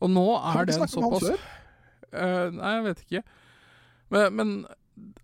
Og 0.00 0.10
nå 0.10 0.26
er 0.54 0.64
den 0.68 0.86
såpass? 0.88 1.26
Eh, 2.12 2.50
Nei, 2.52 2.72
jeg 2.76 2.84
vet 2.84 3.02
ikke. 3.06 3.22
Men, 4.12 4.36
men 4.36 4.54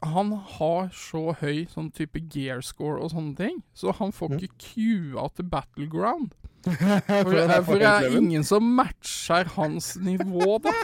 han 0.02 0.31
har 0.59 0.88
så 0.96 1.35
høy 1.40 1.66
sånn 1.68 1.90
type 1.92 2.18
gear 2.33 2.62
score 2.64 3.02
og 3.02 3.11
sånne 3.12 3.37
ting, 3.37 3.62
så 3.74 3.92
han 3.98 4.12
får 4.12 4.31
Mm. 4.31 4.38
ikke 4.38 4.59
queua 4.64 5.28
til 5.37 5.44
Battleground. 5.44 6.33
For 7.09 7.31
For, 7.31 7.40
er 7.42 7.64
for 7.66 7.83
det 7.83 7.90
er 7.90 8.16
ingen 8.18 8.46
som 8.46 8.64
matcher 8.78 9.50
hans 9.57 9.94
nivå, 10.02 10.59
da. 10.64 10.74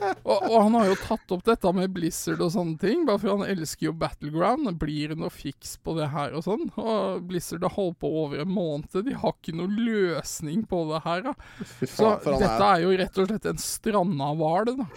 Og, 0.00 0.36
og 0.48 0.54
han 0.64 0.76
har 0.78 0.86
jo 0.88 0.96
tatt 1.02 1.32
opp 1.34 1.42
dette 1.44 1.72
med 1.76 1.92
Blizzard 1.92 2.40
og 2.40 2.52
sånne 2.54 2.78
ting, 2.80 3.02
bare 3.08 3.20
for 3.20 3.34
han 3.34 3.52
elsker 3.52 3.90
jo 3.90 3.94
Battleground. 4.00 4.70
Blir 4.80 5.12
det 5.12 5.18
noe 5.20 5.32
fiks 5.32 5.74
på 5.84 5.94
det 5.98 6.08
her 6.14 6.32
og 6.38 6.46
sånn? 6.46 6.70
Og 6.80 7.26
Blizzard 7.28 7.66
har 7.66 7.74
holdt 7.76 8.00
på 8.00 8.10
over 8.22 8.40
en 8.44 8.52
måned, 8.52 8.88
de 9.06 9.16
har 9.20 9.36
ikke 9.36 9.56
noe 9.58 9.68
løsning 9.68 10.64
på 10.70 10.86
det 10.92 11.02
her, 11.04 11.26
da. 11.28 11.36
Så 11.84 12.14
dette 12.24 12.70
er 12.70 12.86
jo 12.86 12.96
rett 13.02 13.20
og 13.20 13.30
slett 13.30 13.50
en 13.52 13.62
stranda 13.62 14.32
hval, 14.40 14.72
da. 14.80 14.88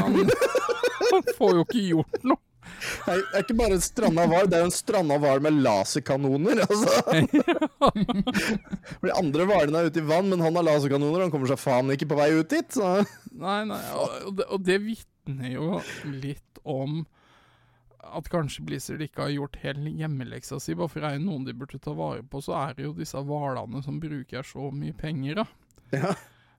Han, 0.00 0.20
han 1.10 1.34
får 1.38 1.56
jo 1.56 1.66
ikke 1.66 1.86
gjort 1.88 2.22
noe. 2.34 2.42
Det 2.80 3.14
er 3.16 3.42
ikke 3.42 3.56
bare 3.58 3.76
en 3.76 3.84
stranda 3.84 4.24
hval, 4.30 4.48
det 4.50 4.58
er 4.58 4.64
jo 4.64 4.68
en 4.70 4.74
stranda 4.74 5.16
hval 5.20 5.42
med 5.44 5.60
laserkanoner, 5.64 6.62
altså. 6.64 6.92
For 9.00 9.08
de 9.08 9.14
andre 9.16 9.46
hvalene 9.48 9.80
er 9.80 9.90
ute 9.90 10.02
i 10.02 10.08
vann, 10.08 10.28
men 10.32 10.44
han 10.44 10.58
har 10.58 10.66
laserkanoner, 10.68 11.24
han 11.24 11.32
kommer 11.32 11.50
seg 11.50 11.60
faen 11.60 11.92
ikke 11.94 12.10
på 12.12 12.18
vei 12.20 12.30
ut 12.36 12.52
dit. 12.52 12.76
Så. 12.76 12.92
Nei, 13.32 13.62
nei, 13.68 13.80
og 13.96 14.36
det, 14.38 14.48
og 14.48 14.64
det 14.66 14.78
vitner 14.84 15.56
jo 15.56 15.80
litt 16.08 16.62
om 16.68 17.02
at 18.10 18.28
kanskje 18.32 18.64
Blizzard 18.66 19.02
ikke 19.04 19.26
har 19.26 19.34
gjort 19.34 19.60
hele 19.62 19.92
hjemmeleksa 19.94 20.58
si. 20.62 20.74
Bare 20.78 20.90
for 20.90 21.04
er 21.06 21.16
det 21.16 21.24
noen 21.24 21.46
de 21.46 21.54
burde 21.56 21.80
ta 21.82 21.94
vare 21.96 22.24
på, 22.26 22.42
så 22.44 22.56
er 22.58 22.76
det 22.76 22.88
jo 22.88 22.96
disse 22.96 23.20
hvalene 23.26 23.82
som 23.86 24.00
bruker 24.02 24.46
så 24.46 24.70
mye 24.74 24.96
penger, 24.98 25.42
da. 25.42 25.48
Ja. 25.94 26.14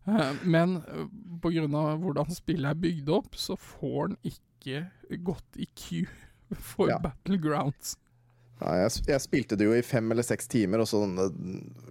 Eh, 0.08 0.32
Men 0.44 0.80
pga. 0.82 1.10
på 1.42 1.52
grunn 1.56 1.76
av 1.76 2.00
hvordan 2.04 2.30
spillet 2.34 2.70
er 2.72 2.82
bygd 2.82 3.10
opp, 3.10 3.36
så 3.36 3.58
får 3.58 4.08
han 4.10 4.18
ikke 4.24 4.86
gått 5.26 5.58
i 5.62 5.66
Q 5.76 6.06
for 6.74 6.90
Ja. 6.90 7.00
Battlegrounds. 7.02 7.98
Ja, 8.62 8.76
jeg, 8.78 8.92
jeg 9.10 9.22
spilte 9.24 9.58
det 9.58 9.66
jo 9.66 9.72
i 9.74 9.82
fem 9.82 10.12
eller 10.14 10.22
seks 10.22 10.46
timer, 10.46 10.84
og 10.84 10.86
så 10.86 11.00
eh, 11.02 11.32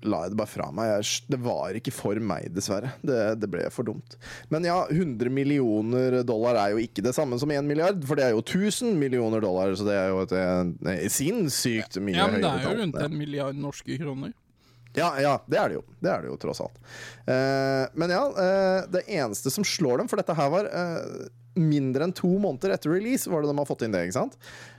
la 0.07 0.21
jeg 0.23 0.31
det 0.31 0.39
bare 0.39 0.51
fra 0.53 0.69
meg. 0.71 0.87
Jeg, 0.93 1.25
det 1.35 1.41
var 1.43 1.75
ikke 1.75 1.91
for 1.91 2.21
meg, 2.23 2.47
dessverre. 2.55 2.93
Det, 3.03 3.17
det 3.43 3.49
ble 3.51 3.65
for 3.75 3.89
dumt. 3.89 4.15
Men 4.55 4.63
ja, 4.69 4.77
100 4.87 5.33
millioner 5.35 6.21
dollar 6.23 6.61
er 6.63 6.77
jo 6.77 6.85
ikke 6.85 7.03
det 7.03 7.15
samme 7.17 7.41
som 7.43 7.51
1 7.51 7.67
milliard, 7.67 7.99
for 8.07 8.15
det 8.21 8.29
er 8.29 8.37
jo 8.37 8.45
1000 8.45 8.95
millioner 9.03 9.43
dollar, 9.43 9.75
så 9.75 9.89
det 9.89 9.97
er 9.99 10.13
jo 10.13 10.23
et, 10.29 10.37
eh, 10.39 11.09
sinnssykt 11.11 11.99
mye 12.07 12.15
høyere 12.15 12.23
Ja, 12.23 12.31
men 12.37 12.47
det 12.47 12.53
er 12.55 12.69
jo 12.69 12.79
rundt 12.85 13.03
en 13.03 13.19
milliard 13.19 13.59
norske 13.59 13.99
kroner. 13.99 14.31
Ja, 14.99 15.13
ja, 15.23 15.37
det 15.47 15.59
er 15.61 15.69
det 15.71 15.75
jo. 15.79 15.83
Det 16.03 16.11
er 16.11 16.23
det 16.25 16.31
jo, 16.33 16.37
tross 16.43 16.61
alt. 16.65 16.79
Eh, 17.31 17.85
men 17.95 18.11
ja, 18.11 18.25
eh, 18.43 18.87
det 18.91 19.05
eneste 19.07 19.51
som 19.55 19.63
slår 19.65 19.99
dem, 20.03 20.09
for 20.11 20.19
dette 20.19 20.35
her 20.35 20.51
var 20.51 20.67
eh, 20.67 21.29
mindre 21.61 22.09
enn 22.09 22.15
to 22.17 22.31
måneder 22.43 22.75
etter 22.75 22.91
release, 22.91 23.31
var 23.31 23.43
det 23.45 23.53
de 23.53 23.59
har 23.61 23.69
fått 23.69 23.85
inn 23.87 23.95
det, 23.95 24.07
ikke 24.09 24.19
sant? 24.19 24.39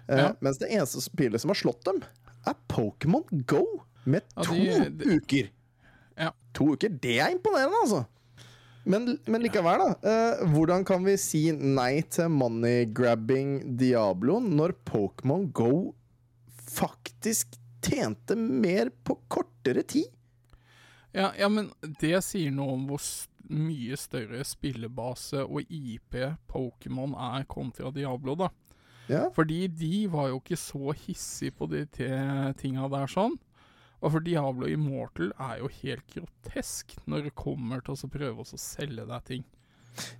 Eh, 0.10 0.18
Ja. 0.20 0.32
Mens 0.44 0.58
det 0.60 0.68
eneste 0.76 1.00
spillet 1.06 1.40
som 1.40 1.54
har 1.54 1.60
slått 1.62 1.84
dem, 1.88 2.02
er 2.48 2.56
Pokémon 2.68 3.24
Go, 3.48 3.64
med 4.04 4.24
Ja, 4.36 4.44
to 4.44 4.54
de- 4.56 4.90
de- 5.00 5.16
uker. 5.22 5.50
Ja. 6.18 6.32
To 6.58 6.74
uker, 6.74 6.90
det 6.90 7.20
er 7.22 7.32
imponerende, 7.32 7.80
altså. 7.86 8.06
Men, 8.84 9.20
men 9.30 9.44
likevel, 9.46 9.78
da. 9.78 9.90
Eh, 10.10 10.44
hvordan 10.52 10.84
kan 10.84 11.04
vi 11.06 11.14
si 11.22 11.52
nei 11.54 12.02
til 12.10 12.28
money-grabbing 12.34 13.78
Diablo 13.78 14.40
når 14.42 14.74
Pokémon 14.90 15.48
Go 15.54 15.94
faktisk 16.72 17.56
tjente 17.84 18.36
mer 18.38 18.90
på 19.04 19.18
kortere 19.32 19.84
tid? 19.84 20.10
Ja, 21.14 21.32
ja, 21.38 21.50
men 21.52 21.72
det 22.00 22.22
sier 22.24 22.54
noe 22.56 22.78
om 22.78 22.86
hvor 22.88 23.04
mye 23.52 23.98
større 24.00 24.46
spillebase 24.48 25.42
og 25.44 25.66
IP 25.68 26.16
Pokémon 26.48 27.18
er 27.20 27.44
kontra 27.52 27.92
Diablo, 27.92 28.38
da. 28.40 28.48
Ja. 29.12 29.26
Fordi 29.36 29.66
de 29.68 30.06
var 30.14 30.30
jo 30.32 30.38
ikke 30.40 30.56
så 30.62 30.94
hissige 30.96 31.52
på 31.58 31.68
de 31.72 31.82
te- 31.92 32.54
tinga 32.62 32.88
der 32.94 33.10
sånn. 33.12 33.36
Og 34.02 34.14
for 34.16 34.24
Diablo 34.24 34.70
Immortal 34.72 35.34
er 35.38 35.60
jo 35.60 35.68
helt 35.82 36.06
grotesk 36.14 36.96
når 37.12 37.28
det 37.28 37.36
kommer 37.38 37.84
til 37.86 37.98
å 37.98 38.10
prøve 38.14 38.46
å 38.46 38.58
selge 38.62 39.04
deg 39.10 39.26
ting. 39.28 39.44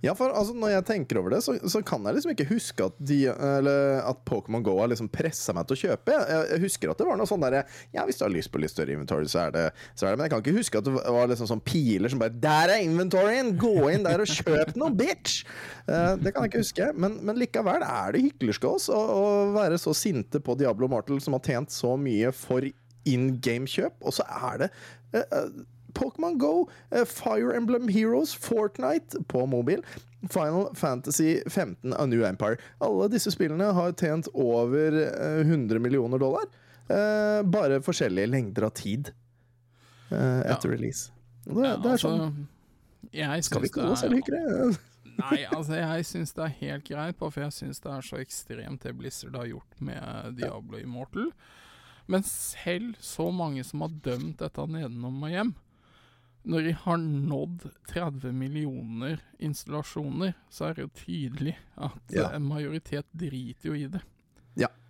Ja, 0.04 0.14
for 0.18 0.32
altså, 0.34 0.54
når 0.56 0.74
jeg 0.74 0.86
tenker 0.88 1.20
over 1.20 1.34
det, 1.34 1.40
så, 1.44 1.54
så 1.70 1.82
kan 1.86 2.04
jeg 2.06 2.18
liksom 2.18 2.34
ikke 2.34 2.48
huske 2.50 2.88
at, 2.90 2.98
de, 2.98 3.18
at 3.30 4.22
Pokémon 4.28 4.64
GO 4.64 4.76
har 4.80 4.90
liksom 4.92 5.10
pressa 5.12 5.54
meg 5.56 5.68
til 5.68 5.76
å 5.76 5.82
kjøpe. 5.82 6.16
Jeg, 6.16 6.48
jeg 6.52 6.64
husker 6.66 6.92
at 6.92 7.00
det 7.00 7.08
var 7.08 7.20
noe 7.20 7.28
sånn 7.28 7.42
derre 7.44 7.64
Ja, 7.94 8.04
hvis 8.08 8.20
du 8.20 8.26
har 8.26 8.34
lyst 8.34 8.52
på 8.52 8.60
litt 8.62 8.72
større 8.72 8.94
inventory, 8.94 9.28
så 9.30 9.46
er, 9.46 9.54
det, 9.54 9.64
så 9.94 10.06
er 10.06 10.12
det 10.12 10.20
Men 10.20 10.26
jeg 10.26 10.34
kan 10.34 10.44
ikke 10.44 10.56
huske 10.58 10.82
at 10.82 10.88
det 10.88 11.14
var 11.16 11.30
liksom 11.30 11.50
sånn 11.50 11.64
piler 11.66 12.12
som 12.12 12.22
bare 12.22 12.36
Der 12.42 12.74
er 12.76 12.84
inventoryen! 12.84 13.54
Gå 13.60 13.74
inn 13.92 14.06
der 14.06 14.22
og 14.22 14.30
kjøp 14.30 14.74
noe, 14.80 14.92
bitch! 14.96 15.42
Uh, 15.88 16.14
det 16.20 16.34
kan 16.34 16.44
jeg 16.44 16.52
ikke 16.52 16.62
huske. 16.62 16.90
Men, 16.94 17.18
men 17.26 17.40
likevel 17.40 17.84
er 17.86 18.14
det 18.14 18.24
hyklerskås 18.28 18.88
å, 18.92 19.00
å 19.00 19.24
være 19.56 19.80
så 19.80 19.94
sinte 19.96 20.42
på 20.42 20.56
Diablo 20.58 20.88
Mortal, 20.90 21.20
som 21.22 21.36
har 21.36 21.44
tjent 21.46 21.74
så 21.74 21.96
mye 22.00 22.32
for 22.36 22.66
in 23.08 23.32
game-kjøp, 23.42 23.98
og 24.02 24.14
så 24.14 24.26
er 24.52 24.64
det 24.64 24.68
eh, 25.14 25.24
eh, 25.24 25.48
Pokémon 25.94 26.38
Go, 26.38 26.68
eh, 26.90 27.04
Fire 27.04 27.54
Emblem 27.56 27.88
Heroes, 27.88 28.34
Fortnite 28.34 29.22
på 29.28 29.46
mobil, 29.46 29.82
Final 30.30 30.68
Fantasy 30.78 31.40
15 31.50 31.94
A 31.98 32.06
New 32.06 32.22
Empire. 32.24 32.56
Alle 32.80 33.08
disse 33.12 33.30
spillene 33.34 33.72
har 33.74 33.92
tjent 33.98 34.28
over 34.34 34.92
eh, 35.02 35.40
100 35.46 35.78
millioner 35.82 36.18
dollar. 36.22 36.46
Eh, 36.88 37.42
bare 37.46 37.80
forskjellige 37.82 38.30
lengder 38.30 38.66
av 38.68 38.70
tid 38.78 39.12
eh, 40.10 40.40
etter 40.52 40.68
release. 40.76 41.10
Det, 41.44 41.54
Ja, 41.58 41.76
det 41.76 41.88
er 41.88 41.96
altså, 41.96 42.08
sånn 42.12 42.48
jeg 43.12 43.44
Skal 43.44 43.64
vi 43.64 43.68
gå 43.68 43.80
kalle 43.80 43.92
oss 43.96 44.00
det 44.04 44.06
er- 44.06 44.12
selvhyggere? 44.12 44.76
Nei, 45.22 45.42
altså 45.52 45.74
jeg 45.76 46.04
syns 46.08 46.30
det 46.32 46.44
er 46.46 46.52
helt 46.62 46.84
greit, 46.88 47.16
bare 47.18 47.30
for 47.34 47.42
jeg 47.44 47.52
syns 47.52 47.82
det 47.84 47.90
er 47.92 48.06
så 48.06 48.16
ekstremt 48.22 48.80
det 48.86 48.94
Blizzard 48.96 49.34
har 49.36 49.44
gjort 49.50 49.74
med 49.84 50.38
Diablo 50.38 50.78
Immortal. 50.80 51.26
Men 52.10 52.24
selv 52.26 52.94
så 53.04 53.26
mange 53.34 53.62
som 53.68 53.84
har 53.84 53.92
dømt 54.06 54.38
dette 54.40 54.64
nedenom 54.72 55.20
og 55.22 55.30
hjem, 55.34 55.52
når 56.44 56.62
de 56.66 56.72
har 56.72 56.96
nådd 56.98 57.66
30 57.88 58.32
millioner 58.34 59.20
installasjoner, 59.38 60.34
så 60.50 60.68
er 60.70 60.74
det 60.74 60.82
jo 60.86 60.90
tydelig 61.04 61.56
at 61.76 62.14
Ja. 62.14 62.30
en 62.34 62.42
majoritet 62.48 63.06
driter 63.12 63.68
jo 63.68 63.74
i 63.74 63.86
det. 63.86 64.02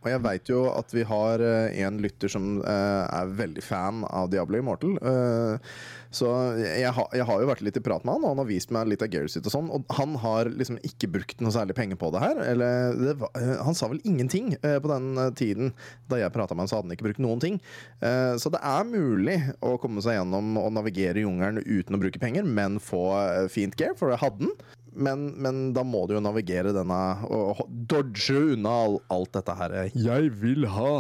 Og 0.02 0.10
jeg 0.10 0.22
veit 0.24 0.50
jo 0.50 0.62
at 0.72 0.92
vi 0.94 1.04
har 1.06 1.42
eh, 1.46 1.80
en 1.86 1.98
lytter 2.02 2.30
som 2.32 2.56
eh, 2.58 3.02
er 3.06 3.34
veldig 3.38 3.62
fan 3.64 4.02
av 4.10 4.30
Diablo 4.32 4.58
Immortal. 4.58 4.96
Eh, 4.98 5.74
så 6.12 6.28
jeg, 6.58 6.90
har, 6.92 7.06
jeg 7.16 7.24
har 7.28 7.40
jo 7.40 7.48
vært 7.48 7.62
litt 7.64 7.78
i 7.78 7.84
prat 7.84 8.02
med 8.04 8.16
han, 8.16 8.24
og 8.26 8.34
han 8.34 8.42
har 8.42 8.48
vist 8.50 8.72
meg 8.74 8.90
litt 8.90 9.04
av 9.04 9.12
gearet 9.14 9.32
sitt 9.32 9.46
og 9.48 9.54
sånn. 9.54 9.70
Og 9.72 9.94
han 9.96 10.18
har 10.20 10.50
liksom 10.50 10.80
ikke 10.84 11.08
brukt 11.14 11.40
noe 11.40 11.54
særlig 11.54 11.76
penger 11.78 12.00
på 12.00 12.10
det 12.12 12.24
her. 12.24 12.42
Eller 12.50 12.98
det 12.98 13.14
var, 13.22 13.32
han 13.62 13.78
sa 13.78 13.88
vel 13.88 14.02
ingenting 14.04 14.52
på 14.60 14.90
den 14.90 15.22
tiden 15.38 15.72
da 16.10 16.18
jeg 16.20 16.34
prata 16.34 16.52
med 16.52 16.66
han, 16.66 16.72
så 16.72 16.80
hadde 16.80 16.90
han 16.90 16.98
ikke 16.98 17.08
brukt 17.08 17.22
noen 17.22 17.40
ting. 17.40 17.56
Så 18.02 18.52
det 18.52 18.60
er 18.60 18.90
mulig 18.90 19.38
å 19.64 19.78
komme 19.80 20.04
seg 20.04 20.18
gjennom 20.18 20.52
og 20.60 20.68
navigere 20.76 21.22
i 21.22 21.24
jungelen 21.24 21.64
uten 21.64 21.96
å 21.96 22.02
bruke 22.02 22.20
penger, 22.20 22.44
men 22.44 22.76
få 22.82 23.06
fint 23.54 23.78
gear, 23.80 23.96
for 23.96 24.12
det 24.12 24.20
hadde 24.20 24.50
han. 24.50 24.81
Men, 24.94 25.24
men 25.40 25.72
da 25.72 25.80
må 25.86 26.06
du 26.06 26.14
jo 26.14 26.20
navigere 26.20 26.72
denne 26.76 26.98
og 27.32 27.62
dodge 27.88 28.36
unna 28.52 28.72
all, 28.84 28.98
alt 29.14 29.32
dette 29.38 29.54
her. 29.56 29.74
Jeg 29.96 30.32
vil 30.42 30.66
ha 30.68 30.92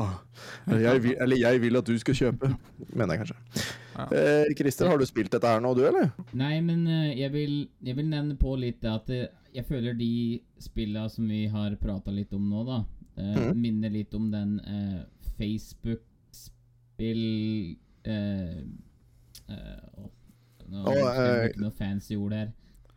Eller 0.66 0.80
jeg 0.86 1.02
vil, 1.04 1.16
eller 1.20 1.36
jeg 1.42 1.60
vil 1.60 1.76
at 1.76 1.90
du 1.90 1.98
skal 2.00 2.16
kjøpe, 2.16 2.48
mener 2.96 3.14
jeg 3.14 3.20
kanskje. 3.22 3.36
Ja. 3.92 4.06
Eh, 4.16 4.54
Christer, 4.56 4.88
har 4.88 4.96
du 4.96 5.04
spilt 5.04 5.32
dette 5.34 5.48
her 5.48 5.60
nå, 5.60 5.74
du, 5.76 5.82
eller? 5.84 6.08
Nei, 6.32 6.56
men 6.64 6.86
eh, 6.88 7.12
jeg, 7.20 7.32
vil, 7.34 7.68
jeg 7.84 7.96
vil 7.98 8.08
nevne 8.08 8.36
på 8.40 8.56
litt 8.56 8.84
at 8.88 9.10
eh, 9.12 9.28
jeg 9.52 9.64
føler 9.68 9.92
de 9.98 10.40
spillene 10.62 11.10
som 11.12 11.28
vi 11.28 11.44
har 11.52 11.76
prata 11.80 12.10
litt 12.14 12.32
om 12.32 12.48
nå, 12.48 12.64
da, 12.68 12.78
eh, 13.20 13.36
mm. 13.36 13.60
minner 13.60 13.90
litt 13.92 14.14
om 14.16 14.30
den 14.32 14.56
eh, 14.64 15.00
Facebook-spill 15.36 17.22
eh, 18.08 18.64
eh, 19.52 19.84
å, 20.00 20.08
Nå 20.72 20.88
oh, 20.88 20.94
jeg 20.96 21.52
bruke 21.52 21.60
noe 21.60 21.74
fancy 21.76 22.16
ord 22.16 22.32
her. 22.32 22.48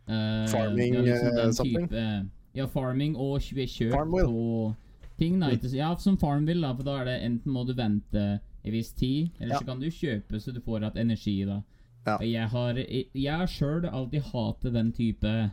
Eh, 0.08 0.48
Farming, 0.52 0.94
liksom 1.02 1.28
eh, 1.28 1.36
den 1.36 1.54
something? 1.54 1.88
type- 1.90 2.30
Ja, 2.56 2.66
farming 2.68 3.16
og 3.18 3.40
kjø- 3.42 3.66
kjøp 3.68 3.92
Farmville. 3.92 4.28
på 4.28 4.76
ting. 5.20 5.40
Da, 5.40 5.50
ikke, 5.50 5.72
ja, 5.76 5.96
som 5.96 6.18
Farmville, 6.18 6.62
da, 6.62 6.74
for 6.76 6.84
da 6.84 6.98
er 7.02 7.06
det 7.06 7.16
enten 7.24 7.52
må 7.52 7.66
du 7.68 7.74
vente 7.74 8.40
en 8.64 8.72
viss 8.72 8.92
tid, 8.94 9.30
eller 9.40 9.56
Ja. 9.56 9.60
så 9.60 9.66
kan 9.66 9.80
du 9.80 9.88
kjøpe 9.88 10.40
så 10.40 10.54
du 10.54 10.62
får 10.62 10.80
igjen 10.82 10.98
energi. 10.98 11.46
da 11.46 11.62
Ja. 12.08 12.16
Og 12.18 12.26
Jeg 12.32 12.48
har 12.50 12.74
Jeg, 12.76 13.06
jeg 13.14 13.48
sjøl 13.50 13.90
alltid 13.92 14.22
hatet 14.22 14.74
den 14.74 14.92
type 14.94 15.52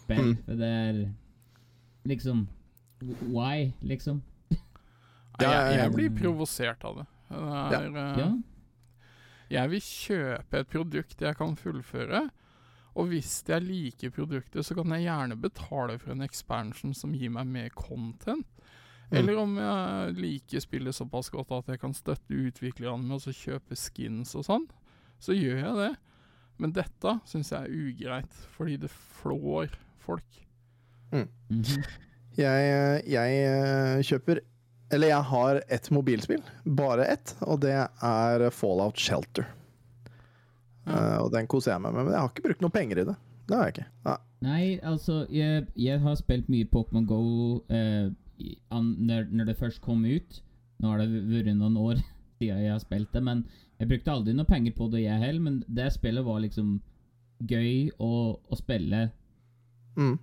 spill. 0.00 0.18
Mm. 0.34 0.36
For 0.44 0.54
det 0.54 0.66
er 0.66 1.14
liksom 2.06 2.48
Why, 3.30 3.72
liksom? 3.82 4.22
Ja, 5.40 5.50
jeg, 5.70 5.78
jeg 5.78 5.92
blir 5.92 6.10
provosert 6.10 6.82
av 6.84 6.96
det. 6.96 7.06
det 7.30 7.78
er, 7.78 7.96
eh, 7.96 8.18
Ja. 8.18 8.32
Jeg 9.50 9.70
vil 9.70 9.80
kjøpe 9.80 10.54
et 10.58 10.68
produkt 10.68 11.20
jeg 11.20 11.36
kan 11.36 11.54
fullføre. 11.56 12.30
Og 12.98 13.12
hvis 13.12 13.44
jeg 13.46 13.62
liker 13.62 14.12
produktet, 14.14 14.66
så 14.66 14.74
kan 14.74 14.90
jeg 14.96 15.06
gjerne 15.06 15.38
betale 15.38 15.98
for 16.02 16.14
en 16.14 16.26
expansion 16.26 16.94
som 16.96 17.14
gir 17.14 17.30
meg 17.34 17.46
mer 17.50 17.70
content. 17.76 18.46
Mm. 19.08 19.20
Eller 19.20 19.38
om 19.40 19.54
jeg 19.56 20.16
liker 20.18 20.64
spillet 20.64 20.96
såpass 20.96 21.30
godt 21.32 21.54
at 21.56 21.70
jeg 21.72 21.80
kan 21.80 21.94
støtte 21.96 22.34
utviklerne 22.34 23.06
med 23.06 23.22
å 23.22 23.34
kjøpe 23.34 23.78
skins 23.78 24.34
og 24.36 24.44
sånn, 24.48 24.66
så 25.22 25.36
gjør 25.36 25.62
jeg 25.62 25.78
det. 25.78 25.92
Men 26.58 26.74
dette 26.74 27.14
syns 27.28 27.52
jeg 27.54 27.68
er 27.68 27.86
ugreit, 27.86 28.38
fordi 28.56 28.76
det 28.82 28.90
flår 28.90 29.70
folk. 30.02 30.42
Mm. 31.14 31.28
Jeg, 32.36 33.04
jeg 33.08 33.36
eh, 33.48 34.02
kjøper 34.04 34.42
Eller 34.92 35.08
jeg 35.08 35.24
har 35.30 35.60
ett 35.72 35.88
mobilspill. 35.94 36.42
Bare 36.64 37.06
ett, 37.14 37.32
og 37.40 37.62
det 37.64 37.72
er 37.78 38.44
Fallout 38.52 39.00
Shelter. 39.00 39.48
Eh, 40.88 41.16
og 41.22 41.32
den 41.34 41.46
koser 41.50 41.74
jeg 41.74 41.82
meg 41.84 41.94
med, 41.94 42.04
men 42.06 42.14
jeg 42.14 42.22
har 42.22 42.32
ikke 42.32 42.46
brukt 42.48 42.64
noe 42.64 42.74
penger 42.74 43.02
i 43.02 43.06
det. 43.10 43.16
Det 43.48 43.56
har 43.56 43.68
jeg 43.68 43.76
ikke. 43.76 43.86
Nei. 44.08 44.16
Nei, 44.44 44.64
altså, 44.86 45.22
jeg, 45.34 45.66
jeg 45.76 46.00
har 46.00 46.18
spilt 46.20 46.50
mye 46.52 46.68
Pokémon 46.70 47.06
Go 47.08 47.22
uh, 47.72 48.10
når, 48.70 49.24
når 49.32 49.48
det 49.48 49.56
først 49.58 49.80
kom 49.82 50.04
ut. 50.04 50.42
Nå 50.78 50.92
har 50.92 51.00
det 51.02 51.08
vært 51.30 51.56
noen 51.58 51.78
år 51.80 51.98
siden 52.38 52.60
jeg 52.62 52.70
har 52.70 52.82
spilt 52.82 53.10
det, 53.12 53.22
men 53.24 53.42
jeg 53.80 53.88
brukte 53.90 54.12
aldri 54.12 54.34
noe 54.36 54.46
penger 54.46 54.76
på 54.76 54.86
det, 54.92 55.02
jeg 55.06 55.22
heller. 55.24 55.42
Men 55.42 55.62
det 55.66 55.88
spillet 55.96 56.26
var 56.26 56.42
liksom 56.44 56.76
gøy 57.48 57.90
å, 58.02 58.12
å 58.38 58.58
spille 58.58 59.08
Mm. 59.98 60.18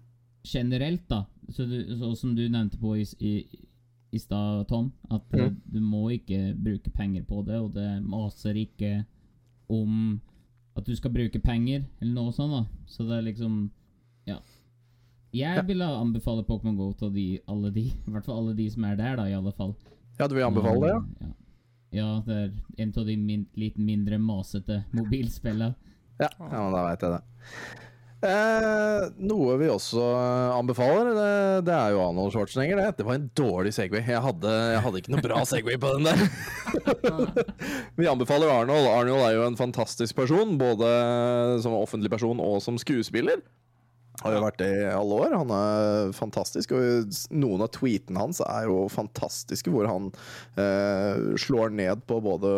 generelt, 0.47 1.09
da. 1.09 1.25
Så, 1.49 1.65
du, 1.65 1.97
så 1.99 2.15
som 2.15 2.35
du 2.35 2.45
nevnte 2.47 2.77
på 2.79 2.93
i, 2.95 3.03
i, 3.19 3.33
i 4.15 4.19
stad, 4.19 4.67
Tom, 4.69 4.91
at 5.11 5.25
mm. 5.33 5.41
Mhm. 5.41 5.57
du 5.65 5.79
må 5.83 6.05
ikke 6.15 6.53
bruke 6.55 6.91
penger 6.95 7.25
på 7.27 7.41
det, 7.43 7.57
og 7.59 7.73
det 7.75 7.89
maser 8.03 8.55
ikke 8.55 9.03
om 9.67 10.21
at 10.75 10.85
du 10.85 10.95
skal 10.95 11.13
bruke 11.13 11.39
penger, 11.39 11.85
eller 12.01 12.13
noe 12.13 12.33
sånt, 12.35 12.53
da. 12.53 12.83
Så 12.89 13.07
det 13.07 13.17
er 13.19 13.27
liksom 13.31 13.71
Ja. 14.25 14.39
Jeg 15.35 15.67
ville 15.67 15.85
anbefale 15.85 16.45
Pokémon 16.47 16.77
GO 16.77 16.93
til 16.93 17.11
de, 17.13 17.39
alle 17.47 17.71
de, 17.71 17.89
i 18.07 18.11
hvert 18.11 18.25
fall 18.25 18.39
alle 18.43 18.55
de 18.55 18.69
som 18.71 18.83
er 18.87 18.95
der, 18.95 19.15
da, 19.19 19.25
i 19.27 19.35
alle 19.35 19.51
fall. 19.51 19.75
Ja, 20.19 20.27
du 20.27 20.35
vil 20.35 20.45
anbefale 20.45 20.81
det, 20.81 20.93
ja? 20.93 21.01
Ja, 21.19 21.33
ja 21.91 22.21
det 22.25 22.37
er 22.37 22.53
en 22.83 22.93
av 22.95 23.05
de 23.05 23.17
min, 23.17 23.47
litt 23.55 23.77
mindre 23.77 24.17
masete 24.17 24.83
mobilspillene. 24.95 25.75
Ja, 26.19 26.29
ja 26.39 26.61
men 26.63 26.71
da 26.71 26.85
veit 26.87 27.03
jeg 27.03 27.17
det. 27.17 27.21
Eh, 28.25 29.07
noe 29.29 29.55
vi 29.61 29.67
også 29.69 30.03
anbefaler, 30.55 31.11
det, 31.13 31.33
det 31.67 31.75
er 31.75 31.93
jo 31.93 32.01
Arnold 32.03 32.33
Schwarzenegger. 32.33 32.81
Det. 32.81 32.99
det 32.99 33.07
var 33.07 33.19
en 33.19 33.27
dårlig 33.37 33.73
Segway. 33.75 34.01
Jeg 34.05 34.23
hadde, 34.25 34.53
jeg 34.73 34.83
hadde 34.85 35.01
ikke 35.01 35.13
noe 35.15 35.25
bra 35.25 35.43
Segway 35.51 35.77
på 35.81 35.91
den 35.97 36.09
der. 36.09 36.23
vi 37.99 38.09
anbefaler 38.09 38.53
Arnold. 38.53 38.89
Arnold 38.89 39.27
er 39.27 39.37
jo 39.37 39.45
en 39.49 39.59
fantastisk 39.59 40.17
person, 40.17 40.57
både 40.61 40.89
som 41.63 41.77
offentlig 41.77 42.13
person 42.13 42.41
og 42.43 42.59
som 42.65 42.79
skuespiller. 42.81 43.43
Har 44.23 44.31
jo 44.31 44.43
vært 44.45 44.61
det 44.61 44.69
i 44.71 44.93
alle 44.95 45.17
år. 45.25 45.33
Han 45.35 45.51
er 45.53 46.13
fantastisk. 46.15 46.71
Og 46.75 47.17
noen 47.35 47.65
av 47.65 47.73
tweetene 47.75 48.21
hans 48.21 48.39
er 48.45 48.69
jo 48.69 48.85
fantastiske, 48.91 49.73
hvor 49.73 49.89
han 49.89 50.07
eh, 50.61 51.35
slår 51.41 51.75
ned 51.75 52.05
på 52.07 52.21
både 52.23 52.53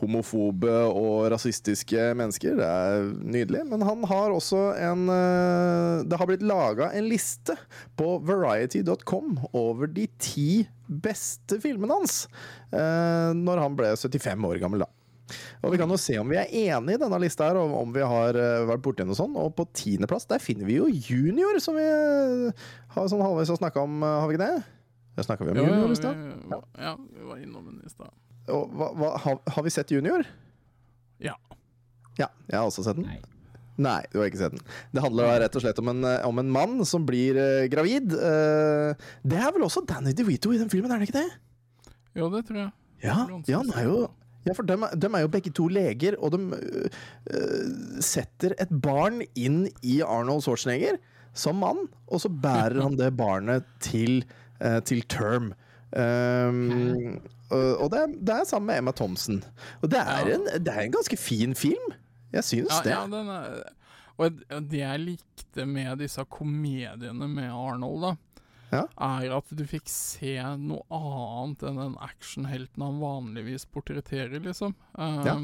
homofobe 0.00 0.72
og 0.88 1.28
rasistiske 1.32 2.10
mennesker. 2.18 2.58
Det 2.58 2.66
er 2.68 3.08
nydelig. 3.22 3.64
Men 3.70 3.84
han 3.86 4.04
har 4.10 4.34
også 4.34 4.60
en 4.78 5.08
eh, 5.12 6.04
Det 6.08 6.18
har 6.20 6.28
blitt 6.30 6.44
laga 6.46 6.90
en 6.96 7.08
liste 7.10 7.56
på 7.98 8.18
variety.com 8.28 9.38
over 9.52 9.90
de 9.90 10.06
ti 10.22 10.66
beste 10.88 11.58
filmene 11.60 11.98
hans 11.98 12.22
eh, 12.72 13.34
når 13.36 13.60
han 13.60 13.76
ble 13.76 13.90
75 13.98 14.46
år 14.48 14.62
gammel, 14.62 14.86
da. 14.86 14.92
Og 15.60 15.74
vi 15.74 15.80
kan 15.80 15.90
jo 15.92 15.98
se 16.00 16.14
om 16.16 16.30
vi 16.30 16.38
er 16.40 16.48
enige 16.48 16.96
i 16.96 17.00
denne 17.02 17.18
lista 17.20 17.50
her, 17.50 17.58
og 17.60 17.74
om 17.82 17.90
vi 17.92 18.00
har 18.00 18.38
eh, 18.38 18.62
vært 18.70 18.84
borti 18.86 19.04
noe 19.04 19.18
sånt. 19.18 19.36
Og 19.36 19.52
på 19.58 19.66
tiendeplass 19.76 20.28
der 20.30 20.40
finner 20.40 20.68
vi 20.68 20.78
jo 20.78 20.88
Junior, 20.88 21.58
som 21.60 21.76
vi 21.76 21.84
har 21.84 23.10
sånn 23.12 23.24
halvveis 23.24 23.52
å 23.52 23.58
snakke 23.60 23.82
om, 23.84 24.00
har 24.06 24.24
vi 24.30 24.38
ikke 24.38 24.46
det? 24.46 24.64
Det 25.18 25.26
snakka 25.26 25.44
vi 25.44 25.50
om 25.52 25.58
Ja, 25.58 25.66
ja, 25.66 25.74
Junior 25.74 25.92
i 25.92 25.98
stad. 25.98 26.24
vi, 26.24 26.62
ja, 26.86 26.94
vi 26.96 27.28
var 27.28 27.42
innom 27.42 27.68
den 27.68 27.82
i 27.84 27.90
stad. 27.92 28.14
Og 28.54 28.76
hva, 28.76 28.92
hva, 28.96 29.14
har, 29.24 29.40
har 29.54 29.66
vi 29.66 29.72
sett 29.72 29.92
Junior? 29.94 30.24
Ja. 31.22 31.34
Ja, 32.18 32.30
jeg 32.48 32.56
har 32.58 32.66
også 32.66 32.84
sett 32.86 32.98
den. 32.98 33.08
Nei. 33.08 33.20
Nei, 33.78 34.00
du 34.10 34.18
har 34.18 34.26
ikke 34.26 34.40
sett 34.40 34.54
den. 34.56 34.62
Det 34.94 35.02
handler 35.04 35.28
da 35.28 35.34
rett 35.44 35.56
og 35.58 35.62
slett 35.62 35.78
om 35.78 35.90
en, 35.92 36.02
eh, 36.06 36.24
om 36.26 36.40
en 36.42 36.48
mann 36.50 36.80
som 36.88 37.04
blir 37.06 37.38
uh, 37.38 37.66
gravid. 37.70 38.10
Uh, 38.10 39.10
det 39.22 39.38
er 39.38 39.52
vel 39.54 39.66
også 39.68 39.84
Danny 39.86 40.14
DeVito 40.18 40.50
i 40.50 40.58
den 40.58 40.70
filmen, 40.72 40.90
er 40.90 40.98
det 40.98 41.08
ikke 41.10 41.20
det? 41.20 41.92
Jo, 42.18 42.30
det 42.32 42.42
tror 42.48 42.64
jeg. 42.64 42.72
Ja, 43.04 43.20
ja 43.46 43.60
han 43.60 43.70
er 43.78 43.86
jo 43.86 44.00
ja, 44.48 44.54
for 44.56 44.66
dem, 44.66 44.82
er- 44.86 44.96
dem 44.98 45.14
er 45.14 45.22
jo 45.22 45.30
begge 45.30 45.52
to 45.54 45.68
leger, 45.70 46.16
og 46.18 46.34
de 46.34 46.40
uh, 46.58 47.78
setter 48.02 48.56
et 48.58 48.72
barn 48.82 49.22
inn 49.38 49.68
i 49.86 50.00
Arnold 50.02 50.42
Schwarzenegger 50.46 50.98
som 51.38 51.60
mann, 51.62 51.84
og 52.10 52.24
så 52.24 52.32
bærer 52.32 52.80
han 52.82 52.96
det 52.98 53.12
barnet 53.14 53.66
til, 53.84 54.24
til 54.88 55.04
term. 55.06 55.52
Um, 55.94 57.20
og 57.50 57.90
det, 57.90 57.98
er, 58.04 58.06
det 58.20 58.34
er 58.34 58.44
sammen 58.44 58.66
med 58.66 58.78
Emma 58.82 58.92
Thompson. 58.92 59.42
Og 59.82 59.88
det 59.90 59.98
er, 60.02 60.30
en, 60.34 60.44
det 60.64 60.68
er 60.74 60.82
en 60.84 60.92
ganske 60.98 61.16
fin 61.16 61.54
film. 61.56 61.92
Jeg 62.32 62.44
syns 62.44 62.70
Ja, 62.76 62.82
det. 62.84 62.92
ja, 62.92 63.02
den 63.08 63.28
er, 63.32 63.62
og 64.18 64.40
det 64.68 64.80
jeg 64.82 65.00
likte 65.00 65.64
med 65.66 65.98
disse 66.02 66.24
komediene 66.28 67.28
med 67.30 67.48
Arnold, 67.54 68.02
da, 68.02 68.16
Ja. 68.70 68.82
er 69.00 69.32
at 69.38 69.48
du 69.56 69.62
fikk 69.64 69.88
se 69.88 70.34
noe 70.60 70.82
annet 70.92 71.62
enn 71.64 71.78
den 71.80 71.94
actionhelten 72.04 72.82
han 72.84 72.98
vanligvis 73.00 73.64
portretterer, 73.72 74.42
liksom. 74.44 74.74
Uh, 74.98 75.22
Ja. 75.24 75.38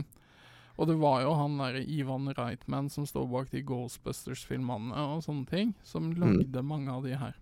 Og 0.77 0.89
det 0.91 0.97
var 0.99 1.23
jo 1.23 1.33
han 1.39 1.57
derre 1.57 1.85
Ivan 1.87 2.27
Reitman 2.35 2.89
som 2.91 3.07
står 3.07 3.29
bak 3.31 3.51
de 3.53 3.63
Ghostbusters-filmene 3.63 4.93
og 5.15 5.23
sånne 5.23 5.47
ting, 5.49 5.75
som 5.85 6.11
Mm. 6.13 6.21
lagde 6.21 6.63
mange 6.67 6.91
av 6.91 7.03
de 7.05 7.15
her. 7.17 7.35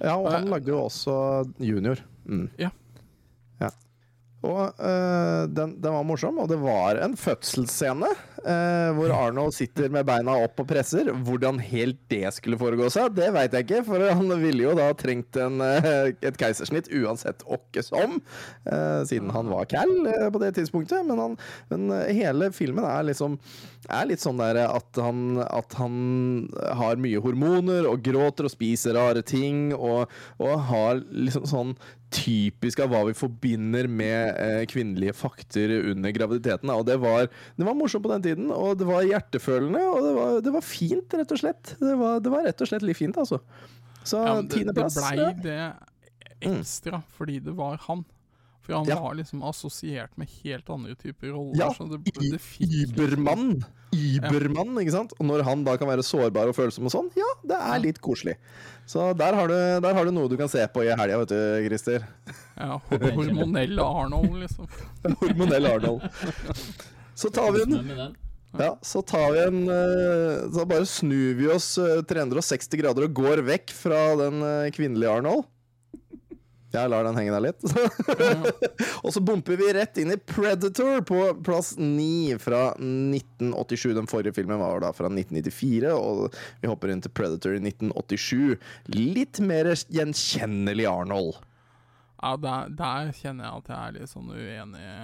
Ja, 0.00 0.16
og 0.16 0.32
han 0.32 0.46
lagde 0.50 0.66
jo 0.72 0.80
også 0.88 1.14
Junior. 1.60 1.96
Mm. 2.26 2.50
Ja. 2.58 2.70
Og 4.46 4.60
eh, 4.78 5.44
den, 5.50 5.74
den 5.82 5.94
var 5.96 6.04
morsom, 6.06 6.36
og 6.38 6.50
det 6.50 6.60
var 6.62 7.00
en 7.02 7.16
fødselsscene 7.18 8.10
eh, 8.44 8.90
hvor 8.94 9.10
Arnold 9.16 9.56
sitter 9.56 9.90
med 9.90 10.06
beina 10.06 10.36
opp 10.44 10.62
og 10.62 10.68
presser. 10.70 11.10
Hvordan 11.26 11.58
helt 11.58 11.98
det 12.12 12.30
skulle 12.36 12.60
foregå 12.60 12.86
seg, 12.94 13.16
det 13.16 13.32
veit 13.34 13.56
jeg 13.56 13.66
ikke, 13.66 13.82
for 13.88 14.04
han 14.06 14.30
ville 14.38 14.68
jo 14.68 14.76
da 14.78 14.92
trengt 14.98 15.40
en, 15.42 15.58
eh, 15.64 16.12
et 16.22 16.38
keisersnitt 16.38 16.90
uansett 16.94 17.42
åkke 17.50 17.82
som, 17.82 18.20
siden 19.08 19.32
han 19.34 19.50
var 19.50 19.66
cal 19.70 19.90
på 20.32 20.40
det 20.42 20.52
tidspunktet. 20.58 21.02
Men, 21.08 21.18
han, 21.22 21.36
men 21.72 21.90
hele 22.14 22.52
filmen 22.54 22.86
er 22.86 23.08
liksom 23.10 23.38
er 23.88 24.08
litt 24.10 24.22
sånn 24.22 24.40
der 24.40 24.58
at 24.66 24.98
han, 25.00 25.38
at 25.42 25.74
han 25.78 26.48
har 26.78 26.98
mye 27.00 27.20
hormoner 27.24 27.86
og 27.88 28.02
gråter 28.04 28.48
og 28.48 28.52
spiser 28.52 28.98
rare 28.98 29.22
ting, 29.26 29.70
og, 29.74 30.10
og 30.42 30.66
har 30.68 31.02
liksom 31.08 31.46
sånn 31.48 31.78
typisk 32.14 32.80
av 32.80 32.88
hva 32.92 33.02
vi 33.08 33.14
forbinder 33.16 33.88
med 33.90 34.38
eh, 34.40 34.62
kvinnelige 34.70 35.12
fakter 35.16 35.72
under 35.90 36.14
graviditeten. 36.16 36.70
Og 36.72 36.86
det 36.88 36.96
var, 37.02 37.28
det 37.58 37.66
var 37.66 37.76
morsomt 37.76 38.06
på 38.06 38.12
den 38.14 38.24
tiden, 38.24 38.52
og 38.54 38.78
det 38.80 38.88
var 38.88 39.04
hjertefølende, 39.04 39.82
og 39.92 39.98
det 40.06 40.12
var, 40.16 40.38
det 40.46 40.54
var 40.54 40.64
fint, 40.64 41.18
rett 41.20 41.34
og 41.36 41.42
slett. 41.42 41.74
Det 41.80 41.96
var, 42.00 42.22
det 42.24 42.32
var 42.32 42.46
rett 42.48 42.64
og 42.64 42.70
slett 42.70 42.86
litt 42.88 43.00
fint, 43.00 43.18
altså. 43.20 43.40
Så 44.08 44.22
Ja, 44.24 44.38
tiendeplass. 44.40 44.96
det, 44.96 45.04
blei 45.04 45.32
det 45.44 45.60
ekstra 46.48 47.02
fordi 47.18 47.40
det 47.44 47.52
var 47.58 47.80
han. 47.88 48.04
For 48.68 48.76
han 48.76 48.84
Ja. 48.90 48.98
var 49.00 49.14
liksom 49.16 49.40
assosiert 49.48 50.10
med 50.20 50.28
helt 50.44 50.68
andre 50.68 50.92
typer 51.00 51.30
roller. 51.32 51.56
Ja, 51.56 51.70
Ibermann. 52.60 53.64
det, 53.90 54.20
det. 54.20 54.28
Übermann, 54.28 54.76
ikke 54.82 54.92
sant? 54.92 55.14
Og 55.18 55.24
når 55.24 55.42
han 55.46 55.62
da 55.64 55.76
kan 55.80 55.88
være 55.88 56.04
sårbar 56.04 56.50
og 56.50 56.56
følsom 56.56 56.84
og 56.84 56.92
sånn, 56.92 57.08
ja, 57.16 57.28
det 57.48 57.56
er 57.56 57.80
litt 57.80 58.00
koselig. 58.04 58.36
Så 58.88 59.08
der 59.16 59.32
har 59.36 59.48
du, 59.48 59.56
der 59.84 59.96
har 59.96 60.04
du 60.04 60.12
noe 60.12 60.28
du 60.28 60.36
kan 60.36 60.48
se 60.52 60.60
på 60.72 60.84
i 60.84 60.92
helga, 60.92 61.18
vet 61.24 61.32
du, 61.32 61.40
Christer. 61.68 62.04
Ja, 62.58 62.76
hormonell 62.92 63.80
Arnold, 63.80 64.36
liksom. 64.44 64.68
Hormonell 65.22 65.66
Arnold. 65.72 66.04
Så 67.18 67.32
tar 67.34 67.52
vi 67.56 67.64
en 67.64 68.16
Ja, 68.58 68.70
så 68.82 69.02
tar 69.04 69.32
vi 69.34 69.40
en 69.44 69.58
eh, 69.68 70.46
Så 70.54 70.62
bare 70.68 70.86
snur 70.88 71.34
vi 71.36 71.48
oss 71.52 71.74
eh, 71.82 71.98
360 72.08 72.78
grader 72.80 73.04
og 73.08 73.12
går 73.18 73.42
vekk 73.44 73.74
fra 73.76 73.98
den 74.20 74.38
eh, 74.44 74.70
kvinnelige 74.76 75.10
Arnold. 75.18 75.44
Jeg 76.74 76.90
lar 76.92 77.06
den 77.06 77.16
henge 77.16 77.32
der 77.32 77.44
litt. 77.46 77.64
og 79.04 79.12
så 79.14 79.22
bumper 79.24 79.56
vi 79.56 79.70
rett 79.72 80.00
inn 80.02 80.12
i 80.12 80.18
Predator 80.20 81.00
på 81.08 81.22
plass 81.46 81.72
9 81.80 82.36
fra 82.42 82.62
1987. 82.76 83.94
Den 83.96 84.10
forrige 84.10 84.36
filmen 84.36 84.60
var 84.60 84.84
da 84.84 84.92
fra 84.96 85.08
1994, 85.08 85.92
og 85.96 86.36
vi 86.60 86.70
hopper 86.70 86.92
inn 86.92 87.04
til 87.04 87.14
Predator 87.16 87.56
i 87.56 87.62
1987. 87.62 88.58
Litt 88.94 89.40
mer 89.40 89.72
gjenkjennelig 89.72 90.88
Arnold. 90.90 91.38
Ja, 92.18 92.34
der, 92.42 92.74
der 92.76 93.14
kjenner 93.16 93.48
jeg 93.48 93.62
at 93.62 93.70
jeg 93.72 93.78
er 93.78 94.00
litt 94.00 94.12
sånn 94.12 94.32
uenig. 94.34 94.96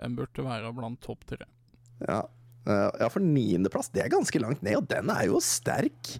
Den 0.00 0.18
burde 0.18 0.46
være 0.46 0.74
blant 0.76 1.02
topp 1.02 1.26
tre. 1.32 1.48
Ja, 2.06 2.22
Eh, 2.66 2.90
ja 3.00 3.08
for 3.12 3.24
niendeplass, 3.24 3.90
det 3.94 4.04
er 4.04 4.12
ganske 4.12 4.40
langt 4.42 4.64
ned, 4.66 4.80
og 4.80 4.88
den 4.90 5.10
er 5.12 5.26
jo 5.30 5.40
sterk. 5.44 6.16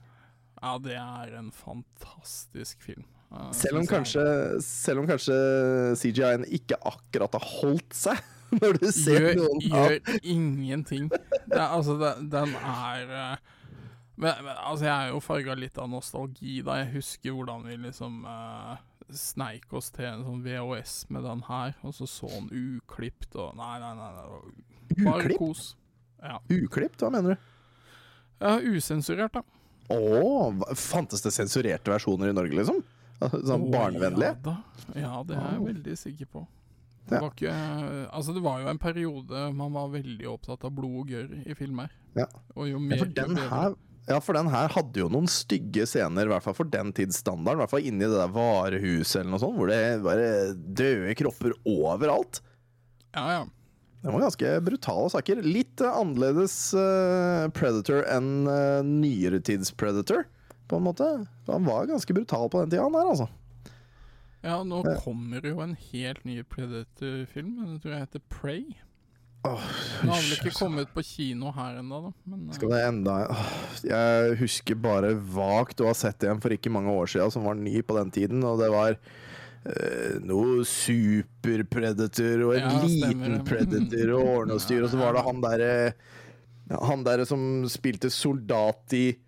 Ja, 0.61 0.77
det 0.83 0.97
er 0.97 1.37
en 1.39 1.51
fantastisk 1.55 2.83
film. 2.85 3.07
Ja, 3.31 3.47
Selv 3.55 3.79
om 3.79 3.87
kanskje, 3.87 4.25
selv 4.65 5.03
om 5.03 5.07
kanskje 5.07 5.37
CGI-en 6.01 6.49
ikke 6.51 6.79
akkurat 6.91 7.37
har 7.39 7.47
holdt 7.61 7.95
seg, 7.95 8.19
når 8.59 8.81
du 8.83 8.89
ser 8.91 9.29
gjør, 9.29 9.39
noen 9.39 9.65
av 9.71 9.95
gjør 9.95 10.21
ingenting. 10.35 11.09
Det 11.13 11.55
er, 11.55 11.69
altså, 11.69 11.95
det, 12.01 12.15
den 12.33 12.57
er 12.59 13.15
eh, 13.15 13.51
men, 14.21 14.43
men, 14.45 14.53
altså, 14.53 14.85
jeg 14.85 14.93
er 14.93 15.13
jo 15.15 15.21
farga 15.25 15.55
litt 15.57 15.79
av 15.81 15.89
nostalgi, 15.89 16.59
da. 16.67 16.81
Jeg 16.83 16.91
husker 16.99 17.33
hvordan 17.33 17.63
vi 17.65 17.79
liksom 17.87 18.19
uh, 18.29 18.75
sneik 19.17 19.71
oss 19.73 19.89
til 19.95 20.11
en 20.11 20.27
sånn 20.27 20.43
VHS 20.45 20.97
med 21.15 21.25
den 21.25 21.45
her, 21.47 21.73
og 21.87 21.95
så 21.97 22.09
så 22.11 22.29
den 22.35 22.51
uklipt 22.53 23.39
og 23.41 23.55
Nei, 23.57 23.79
nei, 23.81 23.95
nei. 23.97 24.11
nei 24.19 25.07
bare 25.07 25.25
Uklipt? 25.25 25.39
kos. 25.41 25.65
Ja. 26.21 26.37
Uklipt, 26.53 27.01
hva 27.01 27.09
mener 27.15 27.37
du? 27.39 27.49
ja, 28.41 28.55
usensurert, 28.61 29.39
da. 29.39 29.45
Å, 29.91 30.75
fantes 30.79 31.25
det 31.25 31.33
sensurerte 31.35 31.93
versjoner 31.93 32.31
i 32.31 32.37
Norge, 32.37 32.57
liksom? 32.61 32.85
Sånn 33.51 33.67
oh, 33.67 33.71
barnevennlig? 33.73 34.31
Ja, 34.33 34.39
da. 34.45 34.57
ja, 34.97 35.13
det 35.29 35.37
er 35.37 35.53
jeg 35.57 35.67
veldig 35.67 35.99
sikker 36.01 36.31
på. 36.33 36.47
Det 37.11 37.17
Ja. 37.17 37.21
var 37.25 37.31
ikke 37.35 37.53
Altså, 38.15 38.35
det 38.37 38.43
var 38.45 38.61
jo 38.63 38.69
en 38.71 38.79
periode 38.79 39.45
man 39.57 39.73
var 39.75 39.89
veldig 39.93 40.27
opptatt 40.31 40.65
av 40.69 40.75
blod 40.77 40.99
og 41.03 41.13
gørr 41.15 41.33
i 41.45 41.57
filmer. 41.59 41.91
Ja. 42.17 42.27
Og 42.57 42.69
jo 42.69 42.77
Ja, 42.79 42.85
mer 42.87 42.99
for 43.03 43.11
jo 43.11 43.17
den 43.21 43.35
bedre. 43.35 43.49
her 43.51 43.79
ja, 44.09 44.19
for 44.25 44.35
den 44.35 44.49
her 44.51 44.73
hadde 44.75 44.99
jo 44.99 45.09
noen 45.13 45.29
stygge 45.31 45.85
scener, 45.87 46.27
i 46.27 46.31
hvert 46.33 46.43
fall 46.43 46.57
for 46.57 46.67
den 46.67 46.89
tids 46.97 47.21
standard. 47.21 47.59
I 47.59 47.61
hvert 47.63 47.71
fall 47.71 47.85
inni 47.87 48.09
det 48.09 48.17
der 48.17 48.33
varehuset 48.35 49.21
eller 49.21 49.31
noe 49.37 49.43
sånt, 49.43 49.59
hvor 49.61 49.71
det 49.71 50.03
bare 50.03 50.31
døde 50.57 51.15
kropper 51.21 51.55
overalt. 51.69 52.41
Ja, 53.15 53.27
ja. 53.37 53.45
Det 54.01 54.09
var 54.15 54.25
ganske 54.25 54.51
brutale 54.65 55.11
saker. 55.13 55.43
Litt 55.45 55.83
eh, 55.85 55.93
annerledes 56.01 56.55
uh, 56.73 57.47
Predator 57.53 58.07
enn 58.09 58.49
uh, 58.49 58.81
nyere 58.87 59.43
tids 59.45 59.71
Predator, 59.77 60.25
på 60.71 60.79
en 60.79 60.87
måte. 60.87 61.09
Han 61.51 61.67
var 61.67 61.91
ganske 61.91 62.15
brutal 62.17 62.51
på 62.53 62.63
den 62.63 62.73
tida, 62.73 62.87
han 62.87 62.97
der, 62.97 63.11
altså. 63.15 63.29
Ja, 64.41 64.63
nå 64.65 64.81
kommer 65.03 65.45
jo 65.45 65.59
en 65.61 65.75
helt 65.91 66.23
ny 66.25 66.41
Predator-film. 66.49 67.59
Den 67.61 67.81
tror 67.83 67.93
jeg 67.93 68.07
heter 68.07 68.23
Prey. 68.33 68.63
Åh, 69.49 69.61
Den 70.01 70.11
har 70.13 70.21
vel 70.21 70.35
ikke 70.35 70.51
altså. 70.51 70.67
kommet 70.67 70.91
på 70.93 71.03
kino 71.05 71.51
her 71.57 71.79
ennå, 71.81 72.01
da. 72.07 72.11
Men 72.29 72.43
eh, 72.45 72.57
Skal 72.59 72.73
det 72.75 72.81
enda 72.85 73.15
Jeg 73.89 74.35
husker 74.37 74.77
bare 74.77 75.15
vagt 75.17 75.81
å 75.81 75.89
ha 75.89 75.95
sett 75.97 76.27
en 76.29 76.43
for 76.45 76.53
ikke 76.53 76.73
mange 76.73 76.93
år 76.93 77.09
siden 77.09 77.33
som 77.33 77.47
var 77.49 77.57
ny 77.57 77.81
på 77.81 77.97
den 77.97 78.13
tiden, 78.15 78.45
og 78.47 78.61
det 78.63 78.71
var 78.73 79.01
Uh, 79.61 80.15
noe 80.25 80.63
super-predator 80.65 82.47
og 82.47 82.55
en 82.57 82.63
Ja, 82.63 82.79
liten 82.81 83.43
predator 83.45 84.13
og 84.17 84.29
ordne 84.39 84.55
og 84.57 84.63
styre, 84.65 84.87
og 84.87 84.95
så 84.95 84.97
var 84.97 85.13
det 85.13 85.25
han 85.27 85.43
derre 85.45 85.75
Han 86.87 87.05
derre 87.05 87.27
som 87.29 87.43
spilte 87.69 88.09
soldat 88.09 88.95
i 88.97 89.03
eh, 89.11 89.19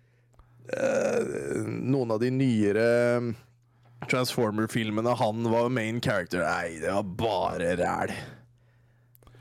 noen 1.67 2.11
av 2.11 2.19
de 2.23 2.29
nyere 2.31 3.33
Transformer-filmene. 4.09 5.13
Han 5.19 5.43
var 5.51 5.69
main 5.71 6.01
character. 6.03 6.39
Nei, 6.43 6.79
det 6.81 6.91
var 6.91 7.03
bare 7.03 7.75
ræl. 7.79 8.11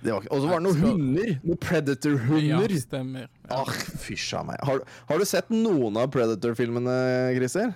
Det 0.02 0.10
var 0.12 0.20
ikke- 0.22 0.32
Og 0.34 0.40
så 0.42 0.48
var 0.48 0.60
det 0.60 0.62
noen 0.66 0.76
Skal- 0.78 0.90
hunder. 0.90 1.40
Noen 1.44 1.58
Predator-hunder. 1.58 2.70
Ja, 2.70 2.78
stemmer. 2.78 3.20
Ja. 3.50 3.56
Ah, 3.62 3.64
fysj 3.98 4.34
av 4.38 4.46
meg. 4.46 4.56
Har, 4.62 4.78
du- 4.78 4.84
har 5.08 5.18
du 5.18 5.24
sett 5.24 5.48
noen 5.50 5.96
av 5.96 6.10
Predator-filmene, 6.10 7.34
Christer? 7.36 7.74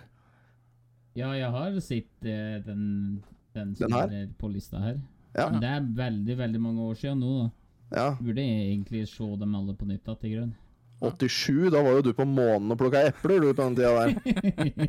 Ja, 1.15 1.33
jeg 1.33 1.51
har 1.51 1.81
sett 1.81 2.07
eh, 2.25 2.59
den, 2.67 3.23
den 3.55 3.75
som 3.77 3.89
Den 3.91 3.93
her? 3.99 4.09
er 4.23 4.27
på 4.39 4.53
lista 4.53 4.79
her. 4.79 5.01
Ja. 5.37 5.51
Men 5.51 5.61
det 5.61 5.69
er 5.69 5.81
veldig, 5.81 6.37
veldig 6.37 6.61
mange 6.61 6.81
år 6.81 6.95
siden 6.97 7.19
nå, 7.21 7.51
da. 7.91 7.97
ja. 7.97 8.11
Burde 8.21 8.37
jeg 8.43 8.73
egentlig 8.75 9.09
se 9.09 9.37
dem 9.37 9.55
alle 9.55 9.75
på 9.75 9.87
nytt, 9.87 10.05
da, 10.05 10.15
til 10.15 10.31
grunn. 10.37 10.55
87, 11.01 11.71
da 11.75 11.83
var 11.85 11.99
jo 11.99 12.03
du 12.07 12.13
på 12.17 12.25
månen 12.25 12.73
og 12.73 12.79
plukka 12.81 13.03
epler, 13.11 13.43
du, 13.45 13.51
på 13.53 13.63
den 13.67 13.75
tida 13.77 13.93
der. 13.99 14.15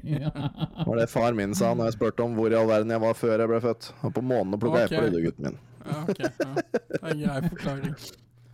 Det 0.08 0.88
Var 0.88 0.96
det 1.02 1.08
far 1.12 1.36
min 1.36 1.56
sa 1.58 1.74
når 1.76 1.89
jeg 1.89 1.98
spurte 1.98 2.24
om 2.24 2.38
hvor 2.38 2.54
i 2.54 2.56
all 2.56 2.70
verden 2.70 2.93
jeg 2.96 3.04
var 3.04 3.17
før 3.20 3.41
jeg 3.43 3.52
ble 3.52 3.60
født. 3.65 3.89
Og 4.08 4.13
på 4.15 4.24
månen 4.24 4.56
og 4.56 4.62
plukka 4.63 4.86
okay. 4.86 4.96
epler, 4.96 5.12
du, 5.12 5.20
gutten 5.26 5.50
min. 5.50 5.58
Ja, 5.88 5.98
ok. 6.08 6.22
Ja. 6.24 6.54
Det 6.88 7.02
er 7.02 7.12
en 7.12 7.24
grei 7.26 7.41
forklaring. 7.50 7.98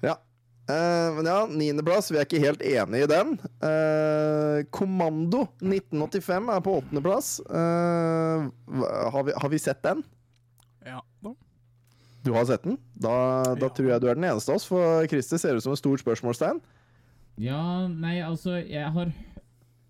Ja. 0.03 0.17
Uh, 0.63 1.09
men 1.17 1.27
ja, 1.27 1.37
niendeplass. 1.47 2.09
Vi 2.11 2.17
er 2.19 2.25
ikke 2.27 2.39
helt 2.43 2.61
enig 2.63 3.03
i 3.03 3.07
den. 3.11 3.33
Uh, 3.63 4.63
Kommando 4.75 5.45
1985 5.61 6.49
er 6.55 6.61
på 6.63 6.73
åttendeplass. 6.81 7.29
Uh, 7.47 8.49
har, 9.13 9.23
vi- 9.27 9.35
har 9.43 9.51
vi 9.51 9.59
sett 9.63 9.79
den? 9.83 10.03
Ja, 10.87 10.99
da. 11.23 11.33
Du 12.23 12.31
har 12.35 12.47
sett 12.47 12.63
den? 12.67 12.77
Da, 12.95 13.13
da 13.59 13.67
Ja. 13.67 13.71
tror 13.75 13.89
jeg 13.93 14.03
du 14.03 14.07
er 14.11 14.15
den 14.19 14.27
eneste 14.27 14.51
av 14.51 14.59
oss, 14.59 14.67
for 14.67 15.03
Christer 15.11 15.39
ser 15.39 15.55
ut 15.59 15.63
som 15.63 15.75
et 15.75 15.79
stort 15.83 16.03
spørsmålstegn. 16.03 16.59
Ja, 17.37 17.87
nei, 17.87 18.19
altså, 18.21 18.57
jeg 18.69 18.91
har 18.93 19.13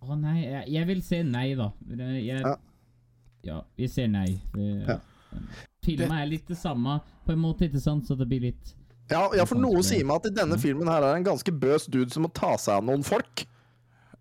Å 0.04 0.16
nei, 0.20 0.42
jeg, 0.44 0.68
jeg 0.74 0.88
vil 0.88 1.02
se 1.02 1.24
nei, 1.24 1.54
da. 1.56 1.70
Jeg, 1.88 2.42
Ja. 2.44 2.56
ja. 3.44 3.62
vi 3.78 3.88
ser 3.88 4.08
nei. 4.08 4.40
Vi- 4.54 4.84
Ja. 4.88 5.00
Filmen 5.84 6.12
er 6.12 6.26
litt 6.28 6.46
det 6.48 6.58
samme, 6.58 7.00
på 7.26 7.32
en 7.34 7.40
måte, 7.40 7.66
ikke 7.70 7.80
sant? 7.82 8.06
Så 8.06 8.16
det 8.18 8.28
blir 8.30 8.42
litt 8.42 8.74
Ja, 9.10 9.30
ja, 9.34 9.46
for 9.46 9.56
noe 9.56 9.82
sier 9.84 10.04
meg 10.06 10.16
at 10.18 10.26
i 10.28 10.30
Mm. 10.30 10.36
denne 10.36 10.58
filmen 10.60 10.88
her 10.88 11.02
er 11.04 11.14
det 11.14 11.26
en 11.26 11.34
ganske 11.34 11.52
bøs 11.60 11.88
dude 11.90 12.12
som 12.12 12.24
må 12.24 12.34
ta 12.34 12.56
seg 12.58 12.76
av 12.78 12.84
noen 12.84 13.04
folk. 13.04 13.46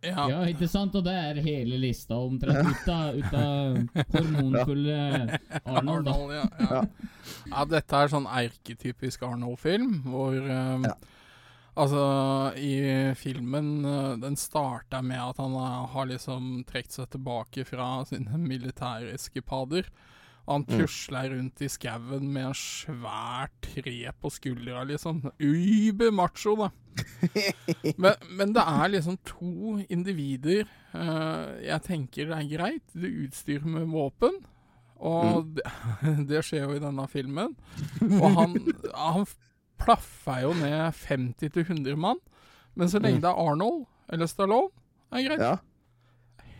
Ja. 0.03 0.27
Ja, 0.29 0.41
ikke 0.51 0.69
sant? 0.69 0.95
Og 0.95 1.05
det 1.05 1.13
er 1.15 1.35
hele 1.43 1.79
lista 1.79 2.15
omtrent 2.15 2.67
ut 2.67 2.89
av, 2.89 3.15
ut 3.15 3.35
av 3.35 3.77
hormonfulle 4.15 5.39
Arnold. 5.67 6.05
da. 6.07 6.13
Arnold, 6.13 6.33
ja, 6.33 6.47
ja. 6.71 6.83
ja, 7.51 7.65
dette 7.65 7.93
er 7.95 8.09
sånn 8.09 8.27
erketypisk 8.27 9.23
Arnold-film, 9.23 10.03
hvor 10.07 10.35
um, 10.39 10.85
Ja. 10.85 10.95
Altså, 11.73 12.01
i 12.61 12.75
filmen 13.17 13.85
eh, 13.89 14.15
Den 14.21 14.37
starter 14.37 15.05
med 15.05 15.21
at 15.23 15.39
han 15.41 15.55
eh, 15.57 15.85
har 15.95 16.09
liksom 16.11 16.65
trukket 16.69 16.99
seg 16.99 17.13
tilbake 17.15 17.65
fra 17.69 18.03
sine 18.09 18.41
militære 18.41 19.15
eskipader. 19.17 19.89
Og 20.43 20.57
han 20.57 20.65
tusler 20.67 21.31
rundt 21.31 21.63
i 21.63 21.71
skauen 21.71 22.27
med 22.35 22.49
en 22.49 22.57
svær 22.59 23.53
tre 23.63 24.11
på 24.19 24.31
skuldra, 24.35 24.83
liksom. 24.89 25.23
Uber 25.39 26.11
macho, 26.13 26.57
da. 26.59 26.73
men, 28.03 28.27
men 28.37 28.53
det 28.53 28.65
er 28.69 28.91
liksom 28.91 29.17
to 29.25 29.79
individer 29.87 30.67
eh, 30.67 31.47
jeg 31.71 31.87
tenker 31.87 32.29
det 32.33 32.41
er 32.41 32.51
greit. 32.51 32.85
Du 32.93 33.07
utstyrer 33.07 33.71
med 33.79 33.87
våpen, 33.95 34.43
og 34.99 35.55
det, 35.57 35.65
det 36.31 36.43
skjer 36.45 36.67
jo 36.67 36.77
i 36.77 36.83
denne 36.83 37.07
filmen. 37.09 37.57
Og 38.03 38.29
han, 38.37 38.59
han 38.93 39.25
plaffer 39.85 40.43
jo 40.45 40.53
ned 40.59 40.95
50-100 41.03 41.97
mann, 42.01 42.21
men 42.75 42.89
så 42.91 43.01
lenge 43.03 43.21
det 43.23 43.29
er 43.31 43.39
Arnold 43.43 43.85
eller 44.13 44.29
Stallone, 44.31 44.71
er 45.13 45.17
det 45.23 45.29
greit. 45.31 45.41
Ja. 45.47 45.55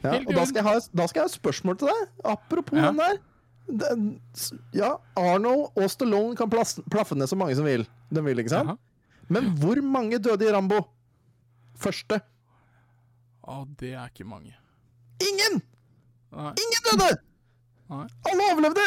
ja. 0.05 0.15
Og 0.27 0.33
da 0.37 0.45
skal, 0.49 0.67
ha, 0.67 0.75
da 0.93 1.07
skal 1.09 1.21
jeg 1.23 1.27
ha 1.27 1.31
et 1.31 1.37
spørsmål 1.39 1.79
til 1.81 1.89
deg. 1.93 2.09
Apropos 2.35 2.79
Ja. 2.79 2.91
den 2.91 2.99
der. 3.03 3.21
Den, 3.63 4.07
ja, 4.75 4.89
Arnold 5.17 5.71
og 5.79 5.91
Stallone 5.93 6.35
kan 6.37 6.51
plaffe 6.51 7.15
ned 7.17 7.31
så 7.31 7.37
mange 7.39 7.55
som 7.57 7.65
vil. 7.69 7.87
De 8.11 8.25
vil, 8.27 8.43
ikke 8.43 8.51
sant? 8.53 8.73
Ja. 8.75 8.77
Men 9.33 9.53
hvor 9.63 9.79
mange 9.87 10.19
døde 10.19 10.45
i 10.49 10.53
Rambo? 10.53 10.83
Første. 11.79 12.19
Å, 13.49 13.63
det 13.81 13.95
er 13.95 14.11
ikke 14.11 14.27
mange. 14.29 14.53
Ingen! 15.23 15.63
Nei. 16.33 16.51
Ingen 16.59 16.85
døde! 16.91 17.09
Nei. 17.93 18.05
Alle 18.33 18.51
overlevde! 18.53 18.85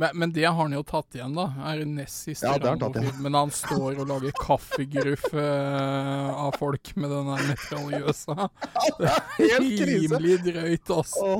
Men, 0.00 0.08
men 0.14 0.32
det 0.32 0.44
har 0.44 0.54
han 0.56 0.72
jo 0.72 0.80
tatt 0.86 1.12
igjen, 1.18 1.34
da. 1.36 1.50
Er 1.68 1.82
det 1.82 1.90
nest 1.92 2.22
siste 2.24 2.48
Ja, 2.48 2.56
det 2.56 2.70
har 2.72 3.34
han 3.34 3.50
står 3.52 3.98
og 4.00 4.06
lager 4.08 4.32
kaffegruff 4.32 5.26
uh, 5.34 6.30
av 6.46 6.56
folk 6.56 6.94
med 6.96 7.12
den 7.12 7.28
der 7.28 7.42
metraljøsa. 7.50 8.46
Helt 9.36 9.74
krise. 9.76 10.16
Rimelig 10.16 10.38
drøyt, 10.46 10.94
altså. 10.94 11.34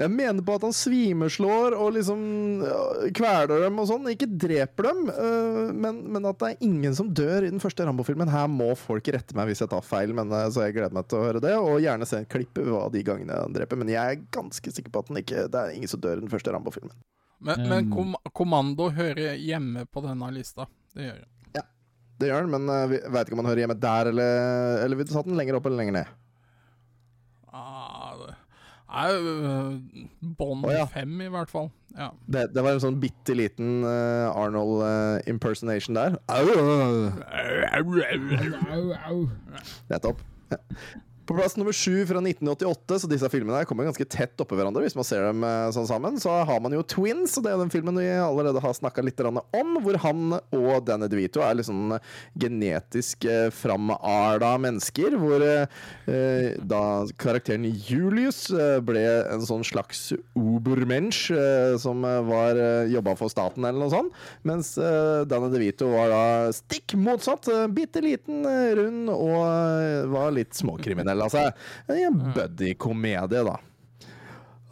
Jeg 0.00 0.12
mener 0.16 0.42
på 0.42 0.56
at 0.58 0.66
han 0.66 0.74
svimeslår 0.74 1.78
og 1.78 1.94
liksom 1.94 2.26
kveler 3.14 3.68
dem 3.68 3.78
og 3.78 3.86
sånn. 3.92 4.10
Ikke 4.10 4.32
dreper 4.34 4.90
dem, 4.90 5.06
uh, 5.14 5.70
men, 5.70 6.02
men 6.16 6.26
at 6.26 6.42
det 6.42 6.56
er 6.56 6.66
ingen 6.66 6.98
som 6.98 7.14
dør 7.14 7.46
i 7.46 7.54
den 7.54 7.62
første 7.62 7.86
Rambo-filmen. 7.86 8.34
Her 8.34 8.50
må 8.50 8.72
folk 8.82 9.14
rette 9.14 9.38
meg 9.38 9.52
hvis 9.52 9.62
jeg 9.62 9.70
tar 9.70 9.86
feil, 9.86 10.10
men, 10.10 10.34
uh, 10.34 10.48
så 10.50 10.66
jeg 10.66 10.80
gleder 10.80 10.98
meg 10.98 11.06
til 11.06 11.22
å 11.22 11.28
høre 11.28 11.44
det. 11.46 11.54
Og 11.62 11.78
gjerne 11.86 12.10
se 12.10 12.18
en 12.18 12.32
klipp 12.34 12.58
av 12.66 12.90
de 12.90 13.06
gangene 13.06 13.44
han 13.46 13.54
dreper. 13.54 13.78
Men 13.78 13.94
jeg 13.94 14.02
er 14.02 14.26
ganske 14.34 14.74
sikker 14.74 14.90
på 14.90 15.06
at 15.06 15.12
den 15.12 15.22
ikke, 15.22 15.46
det 15.54 15.62
er 15.62 15.78
ingen 15.78 15.94
som 15.94 16.02
dør 16.02 16.18
i 16.18 16.26
den 16.26 16.34
første 16.34 16.50
Rambo-filmen. 16.50 16.98
Men, 17.38 17.66
men 17.68 17.86
Um. 17.86 17.92
kom, 17.92 18.14
Kommando 18.32 18.88
hører 18.96 19.36
hjemme 19.36 19.84
på 19.90 20.02
denne 20.04 20.30
lista. 20.34 20.68
Det 20.96 21.10
gjør 21.10 21.18
det. 21.22 21.64
Det 22.16 22.30
gjør 22.30 22.46
den, 22.46 22.54
men 22.54 22.70
uh, 22.72 22.86
vi 22.88 22.96
veit 23.12 23.28
ikke 23.28 23.36
om 23.36 23.42
han 23.44 23.50
hører 23.50 23.60
hjemme 23.66 23.74
der, 23.76 24.08
eller, 24.08 24.78
eller 24.86 24.96
vil 24.96 25.04
du 25.08 25.12
satt 25.12 25.26
den 25.28 25.36
lenger 25.36 25.58
opp 25.58 25.66
eller 25.68 25.82
lenger 25.82 25.98
ned? 25.98 26.14
Ah, 27.52 28.14
det 28.22 28.30
er 28.96 29.18
uh, 29.20 29.74
Bond 30.38 30.64
Å, 30.64 30.70
ja. 30.72 30.86
fem, 30.88 31.12
i 31.20 31.28
hvert 31.32 31.50
fall. 31.52 31.68
Ja. 31.96 32.10
Det, 32.24 32.46
det 32.54 32.64
var 32.64 32.76
en 32.76 32.82
sånn 32.84 32.96
bitte 33.02 33.36
liten 33.36 33.84
uh, 33.84 34.32
Arnold 34.32 34.80
uh, 34.84 35.18
impersonation 35.28 35.96
der. 35.98 36.16
Au, 36.32 36.46
au, 36.56 36.64
au. 36.72 37.92
Au, 38.72 38.82
au. 39.10 39.20
Nettopp. 39.92 40.24
Ja. 40.52 40.60
På 41.26 41.34
plass 41.34 41.56
nummer 41.56 41.74
sju 41.74 42.06
fra 42.06 42.20
1988, 42.22 42.98
så 43.02 43.08
disse 43.10 43.28
filmene 43.32 43.64
kommer 43.66 43.88
ganske 43.88 44.04
tett 44.06 44.38
oppe 44.42 44.54
hverandre. 44.54 44.84
Hvis 44.84 44.94
man 44.94 45.06
ser 45.06 45.24
dem 45.26 45.42
eh, 45.42 45.70
sånn 45.74 45.88
sammen 45.88 46.20
Så 46.22 46.30
har 46.46 46.60
man 46.62 46.74
jo 46.76 46.84
Twins, 46.86 47.34
og 47.34 47.42
det 47.42 47.50
er 47.50 47.58
den 47.58 47.72
filmen 47.72 47.98
vi 47.98 48.06
allerede 48.14 48.62
har 48.62 48.76
snakka 48.78 49.02
litt 49.02 49.18
om. 49.26 49.40
Hvor 49.82 49.98
han 50.04 50.36
og 50.38 50.86
Danny 50.86 51.08
DeVito 51.10 51.42
er 51.42 51.64
sånn 51.66 51.96
genetisk 52.38 53.26
eh, 53.26 53.48
framarda 53.50 54.52
mennesker. 54.62 55.16
Hvor 55.18 55.42
da 56.66 56.82
karakteren 57.18 57.66
Julius 57.66 58.46
ble 58.86 59.02
en 59.32 59.42
sånn 59.46 59.64
slags 59.66 60.12
ubermensch 60.38 61.32
eh, 61.34 61.74
som 61.82 62.06
var 62.28 62.60
jobba 62.92 63.16
for 63.18 63.32
staten, 63.32 63.66
eller 63.66 63.82
noe 63.82 63.90
sånt. 63.90 64.14
Mens 64.46 64.74
Danny 65.26 65.50
DeVito 65.50 65.90
var 65.90 66.12
da 66.12 66.22
stikk 66.54 66.94
motsatt. 67.00 67.50
Bitte 67.74 68.04
liten, 68.04 68.46
rund 68.78 69.10
og 69.10 69.42
var 70.14 70.30
litt 70.36 70.54
småkriminell 70.54 71.15
av 71.24 71.32
seg. 71.34 71.64
En 71.92 72.20
buddy-komedie, 72.36 73.44
da. 73.46 73.56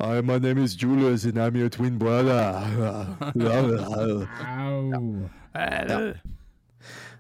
Hi, 0.01 0.21
my 0.21 0.39
name 0.39 0.59
is 0.59 0.75
Julius, 0.75 1.25
and 1.25 1.39
I'm 1.39 1.57
your 1.57 1.69
twin 1.69 1.99
brother. 1.99 2.35
ja. 3.37 3.65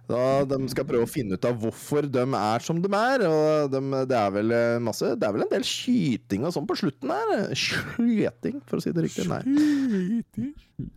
Da 0.05 0.45
de 0.45 0.59
skal 0.69 0.85
prøve 0.85 1.07
å 1.07 1.09
finne 1.09 1.39
ut 1.39 1.47
av 1.49 1.57
hvorfor 1.63 2.05
de 2.13 2.25
er 2.37 2.65
som 2.65 2.81
de 2.83 2.91
er. 2.99 3.25
Og 3.25 3.71
de, 3.73 3.81
det, 4.11 4.19
er 4.19 4.35
vel 4.35 4.53
eh, 4.53 4.83
masse, 4.85 5.15
det 5.17 5.29
er 5.29 5.37
vel 5.37 5.47
en 5.47 5.53
del 5.55 5.65
skyting 5.65 6.45
og 6.45 6.53
sånn 6.57 6.69
på 6.69 6.77
slutten 6.83 7.15
her. 7.15 7.55
Skyting, 7.57 8.61
for 8.69 8.83
å 8.83 8.85
si 8.85 8.93
det 8.93 9.07
riktig. 9.07 9.25
Nei. 9.31 9.41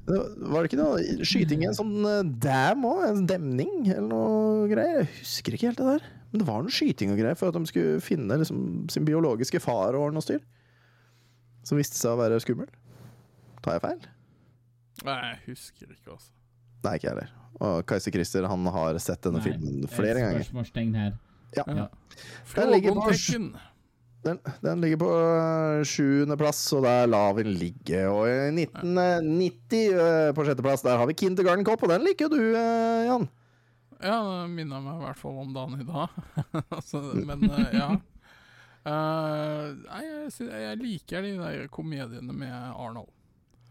Var 0.09 0.57
det 0.59 0.67
ikke 0.67 0.82
noe 0.82 1.23
skyting 1.23 1.63
i 1.63 1.69
en 1.71 1.78
sånn 1.78 1.95
eh, 2.03 2.36
dam 2.43 2.84
òg? 2.89 3.05
En 3.13 3.25
demning 3.30 3.86
eller 3.86 4.09
noe 4.09 4.67
greier? 4.73 5.05
Jeg 5.05 5.13
husker 5.21 5.55
ikke 5.55 5.71
helt 5.71 5.84
det 5.84 5.91
der. 5.93 6.13
Men 6.32 6.41
det 6.41 6.47
var 6.49 6.63
noe 6.63 6.73
skyting 6.73 7.13
og 7.13 7.19
greier 7.21 7.38
for 7.39 7.51
at 7.51 7.55
de 7.55 7.69
skulle 7.69 8.01
finne 8.03 8.39
liksom, 8.41 8.59
sin 8.91 9.07
biologiske 9.07 9.61
far 9.63 9.95
og 9.95 10.11
noe 10.15 10.25
styr. 10.25 10.41
Som 11.67 11.80
viste 11.80 11.99
seg 11.99 12.15
å 12.15 12.19
være 12.19 12.39
skummel. 12.43 12.67
Tar 13.63 13.78
jeg 13.78 13.84
feil? 13.86 14.01
Nei, 15.07 15.17
jeg 15.30 15.39
husker 15.51 15.91
ikke, 15.93 16.15
altså. 16.15 16.34
Nei, 16.86 16.97
ikke 16.97 17.07
jeg 17.07 17.13
heller. 17.13 17.32
Og 17.57 17.80
Kaiser 17.89 18.13
Christer 18.13 18.45
han 18.49 18.67
har 18.73 18.99
sett 19.01 19.23
denne 19.25 19.41
Nei, 19.41 19.47
filmen 19.47 19.88
flere 19.91 20.21
ganger. 20.21 20.45
Spørsmålstegn 20.45 20.93
her. 20.97 21.15
Ja. 21.55 21.63
Ja. 21.71 21.88
Den 22.53 22.71
ligger 22.73 22.97
på 22.97 23.13
Den, 24.28 24.39
den 24.61 24.82
ligger 24.84 24.99
på 24.99 25.09
øh, 25.15 25.82
sjuendeplass, 25.88 26.59
og 26.75 26.84
der 26.84 27.05
lar 27.07 27.34
vi 27.38 27.45
den 27.47 27.55
ligge. 27.55 28.01
Og 28.11 28.28
i 28.28 28.65
1990 28.65 29.93
øh, 29.93 30.34
på 30.36 30.45
sjetteplass, 30.47 30.84
der 30.84 30.97
har 30.99 31.07
vi 31.07 31.15
Kindergarten 31.15 31.65
Cop, 31.65 31.84
og 31.84 31.93
den 31.93 32.03
liker 32.03 32.28
jo 32.28 32.36
du, 32.36 32.57
Jan. 33.07 33.30
Ja, 34.04 34.18
det 34.22 34.50
minner 34.54 34.82
meg 34.86 35.00
i 35.00 35.06
hvert 35.08 35.20
fall 35.20 35.39
om 35.41 35.54
dagen 35.56 35.82
i 35.82 35.88
dag. 35.88 36.10
altså, 36.78 37.02
men 37.26 37.48
eh, 37.50 37.72
ja. 37.78 37.89
Uh, 38.88 39.74
nei, 39.84 40.02
jeg, 40.06 40.48
jeg 40.48 40.78
liker 40.80 41.26
de 41.26 41.32
der 41.41 41.64
komediene 41.74 42.36
med 42.36 42.54
Arnold. 42.54 43.10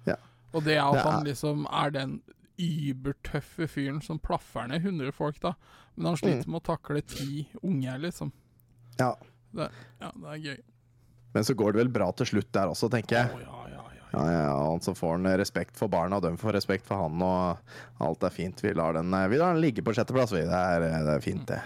Ja. 0.08 0.18
Og 0.52 0.64
det 0.66 0.76
at 0.82 0.92
Det 0.98 1.00
er- 1.00 1.10
han 1.10 1.24
liksom 1.28 1.66
er 1.70 1.94
den 1.94 2.18
ybertøffe 2.60 3.66
fyren 3.68 4.00
som 4.04 4.18
plaffer 4.18 4.68
ned 4.68 4.82
100 4.84 5.12
folk, 5.12 5.38
da. 5.40 5.54
Men 5.96 6.10
han 6.12 6.16
sliter 6.20 6.48
med 6.48 6.62
å 6.62 6.66
takle 6.72 7.02
ti 7.04 7.46
unge, 7.62 7.98
liksom. 8.04 8.32
Ja. 9.00 9.14
Det, 9.56 9.70
ja, 10.00 10.10
det 10.12 10.32
er 10.34 10.42
gøy. 10.50 10.58
Men 11.36 11.44
så 11.44 11.54
går 11.56 11.72
det 11.76 11.82
vel 11.84 11.92
bra 11.92 12.10
til 12.16 12.26
slutt 12.30 12.48
der 12.56 12.72
også, 12.72 12.88
tenker 12.92 13.18
jeg. 13.18 13.32
Oh, 13.36 13.42
ja, 13.44 13.65
ja. 14.16 14.46
Ja, 14.46 14.54
og 14.72 14.84
så 14.84 14.94
får 14.96 15.18
han 15.18 15.30
respekt 15.38 15.76
for 15.78 15.92
barna, 15.92 16.18
og 16.18 16.24
de 16.24 16.36
får 16.40 16.56
respekt 16.58 16.86
for 16.88 17.06
han, 17.06 17.22
og 17.22 18.04
alt 18.06 18.24
er 18.26 18.34
fint. 18.34 18.62
Vi 18.64 18.72
lar 18.76 18.96
den, 18.96 19.12
vi 19.30 19.40
lar 19.40 19.54
den 19.54 19.64
ligge 19.64 19.84
på 19.84 19.94
sjetteplass, 19.96 20.34
vi. 20.34 20.44
Det 20.48 20.62
er, 20.76 20.86
det 21.06 21.16
er 21.18 21.24
fint, 21.24 21.46
det. 21.50 21.60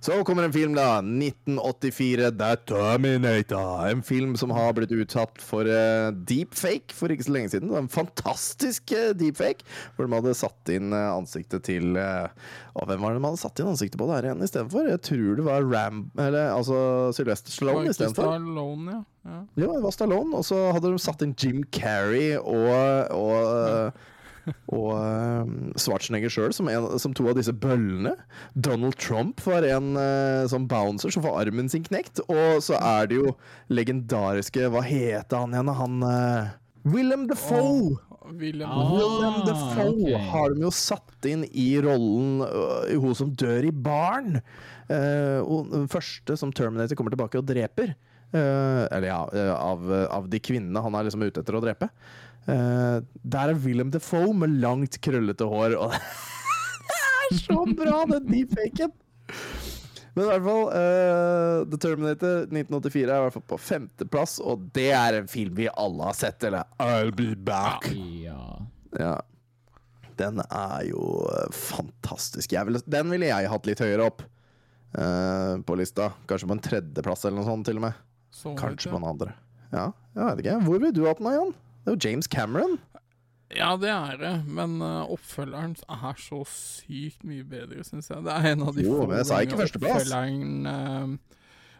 Så 0.00 0.18
kommer 0.24 0.46
en 0.46 0.52
film, 0.54 0.74
da. 0.76 0.98
1984, 1.00 2.30
The 2.38 2.50
Terminator. 2.68 3.86
En 3.88 4.02
film 4.02 4.36
som 4.36 4.52
har 4.54 4.74
blitt 4.76 4.92
utsatt 4.94 5.40
for 5.42 5.68
uh, 5.68 6.12
deepfake 6.28 6.94
for 6.96 7.12
ikke 7.12 7.26
så 7.26 7.34
lenge 7.36 7.52
siden. 7.54 7.72
En 7.76 7.90
fantastisk 7.90 8.92
uh, 8.96 9.10
deepfake, 9.16 9.66
hvor 9.96 10.06
de 10.06 10.16
hadde 10.16 10.36
satt 10.36 10.72
inn 10.72 10.94
eh, 10.94 11.10
ansiktet 11.12 11.66
til 11.66 11.96
uh, 11.98 12.28
Hvem 12.76 13.02
var 13.02 13.14
det 13.14 13.20
de 13.20 13.26
hadde 13.26 13.40
satt 13.40 13.60
inn 13.62 13.70
ansiktet 13.70 14.00
på 14.00 14.08
der 14.10 14.28
igjen 14.28 14.44
istedenfor? 14.44 14.90
Jeg 14.90 15.02
tror 15.08 15.38
det 15.38 15.46
var 15.46 15.68
Ram... 15.70 16.02
Eller 16.20 16.50
altså 16.52 16.78
Sylvester 17.16 17.54
Stallone 17.54 17.92
istedenfor. 17.92 18.34
Stallone, 18.34 18.98
ja. 18.98 19.30
ja. 19.30 19.38
Ja, 19.64 19.70
det 19.70 19.84
var 19.86 19.96
Stallone, 19.96 20.36
og 20.36 20.44
så 20.46 20.60
hadde 20.76 20.92
de 20.92 21.00
satt 21.02 21.24
inn 21.24 21.34
Jim 21.40 21.64
Carrey 21.72 22.36
og, 22.36 23.14
og, 23.16 23.96
og 24.72 24.90
uh, 24.94 25.42
Schwarzenegger 25.80 26.32
sjøl 26.32 26.54
som, 26.56 26.70
som 27.02 27.14
to 27.16 27.26
av 27.30 27.38
disse 27.38 27.54
bøllene. 27.54 28.14
Donald 28.54 28.98
Trump 29.00 29.42
var 29.46 29.66
en 29.66 29.94
uh, 29.98 30.46
sånn 30.50 30.68
bouncer 30.70 31.14
som 31.14 31.24
får 31.26 31.40
armen 31.44 31.70
sin 31.72 31.86
knekt. 31.86 32.22
Og 32.30 32.62
så 32.64 32.78
er 32.80 33.10
det 33.10 33.20
jo 33.20 33.34
legendariske 33.72 34.70
Hva 34.72 34.84
heter 34.86 35.44
han 35.44 35.56
igjen? 35.56 35.74
Han 35.80 36.02
uh, 36.06 36.54
Willem 36.86 37.26
Defoe! 37.30 37.96
William 38.26 38.70
Ah. 38.70 38.90
Willem 38.92 39.44
Defoe 39.46 40.14
okay. 40.14 40.28
har 40.30 40.54
de 40.54 40.64
jo 40.64 40.72
satt 40.74 41.28
inn 41.30 41.44
i 41.52 41.68
rollen 41.82 42.42
uh, 42.42 42.90
hun 42.98 43.14
som 43.18 43.30
dør 43.30 43.68
i 43.68 43.72
baren. 43.72 44.40
Uh, 44.90 45.42
og 45.42 45.70
den 45.72 45.88
første 45.90 46.36
som 46.38 46.52
Terminator 46.54 46.98
kommer 46.98 47.14
tilbake 47.14 47.40
og 47.40 47.46
dreper. 47.48 47.94
Uh, 48.34 48.84
eller 48.90 49.06
ja, 49.06 49.20
av, 49.54 49.86
av 50.10 50.26
de 50.30 50.40
kvinnene 50.42 50.82
han 50.82 50.96
er 50.98 51.06
liksom 51.06 51.22
ute 51.22 51.42
etter 51.42 51.56
å 51.56 51.62
drepe. 51.62 51.90
Eh, 52.46 52.98
der 53.26 53.52
er 53.52 53.58
Willem 53.58 53.90
Defoe 53.90 54.34
med 54.38 54.58
langt, 54.62 55.00
krøllete 55.02 55.48
hår. 55.50 55.76
Og 55.82 55.94
det 56.86 57.00
er 57.02 57.40
så 57.42 57.62
bra, 57.74 58.02
den 58.14 58.28
deepfaken! 58.30 58.94
Men 60.16 60.24
i 60.24 60.28
hvert 60.30 60.44
fall, 60.46 60.62
uh, 60.72 61.62
The 61.68 61.78
Terminator 61.82 62.46
1984 62.48 63.02
er 63.04 63.10
i 63.10 63.24
hvert 63.26 63.34
fall 63.34 63.48
på 63.50 63.58
femteplass, 63.60 64.38
og 64.40 64.62
det 64.72 64.88
er 64.96 65.18
en 65.18 65.26
film 65.28 65.58
vi 65.58 65.66
alle 65.68 66.06
har 66.08 66.16
sett, 66.16 66.46
eller 66.48 66.64
I'll 66.80 67.12
be 67.12 67.34
back. 67.36 67.90
Ja. 68.22 68.62
Ja. 68.96 69.18
Den 70.16 70.40
er 70.46 70.86
jo 70.88 71.26
eh, 71.28 71.50
fantastisk. 71.52 72.54
Jeg 72.56 72.64
ville, 72.64 72.80
den 72.88 73.12
ville 73.12 73.28
jeg 73.28 73.50
hatt 73.52 73.68
litt 73.68 73.82
høyere 73.84 74.06
opp 74.08 74.24
uh, 74.96 75.60
på 75.60 75.76
lista. 75.76 76.08
Kanskje 76.30 76.48
på 76.48 76.56
en 76.56 76.64
tredjeplass 76.64 77.26
eller 77.26 77.42
noe 77.42 77.50
sånt, 77.50 77.68
til 77.68 77.82
og 77.82 77.84
med. 77.90 78.00
så 78.32 78.54
Kanskje 78.56 78.94
på 78.94 79.02
en 79.02 79.10
andre. 79.12 79.36
Ja, 79.68 79.90
jeg 80.16 80.30
vet 80.30 80.44
ikke. 80.46 80.58
Hvor 80.64 80.80
vil 80.86 80.96
du 80.96 81.04
hatt 81.10 81.20
den, 81.20 81.34
Jan? 81.36 81.52
Det 81.86 81.92
er 81.92 81.96
jo 81.96 82.08
James 82.10 82.26
Cameron. 82.26 82.78
Ja, 83.54 83.76
det 83.78 83.92
er 83.94 84.16
det, 84.18 84.32
men 84.50 84.80
uh, 84.82 85.04
oppfølgeren 85.14 85.76
er 85.86 86.16
så 86.18 86.40
sykt 86.50 87.22
mye 87.22 87.44
bedre, 87.46 87.84
syns 87.86 88.08
jeg. 88.10 88.24
Det 88.26 88.32
er 88.34 88.48
en 88.56 88.64
av 88.66 88.74
de 88.74 88.82
Jo, 88.82 88.96
få 89.04 89.06
førsteplass. 89.60 90.08
oppfølgeren 90.10 90.66
uh, 90.66 91.36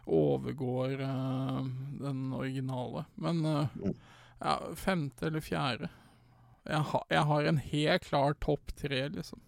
overgår 0.07 0.93
uh, 1.03 1.65
den 1.99 2.21
originale. 2.33 3.03
Men 3.19 3.43
Mm. 3.43 3.93
ja, 4.39 4.55
femte 4.79 5.27
eller 5.27 5.43
fjerde. 5.43 5.89
Jeg, 6.67 6.79
ha, 6.93 7.03
jeg 7.11 7.23
har 7.33 7.43
en 7.51 7.57
helt 7.57 8.07
klar 8.07 8.33
topp 8.43 8.71
tre, 8.79 9.03
liksom. 9.09 9.39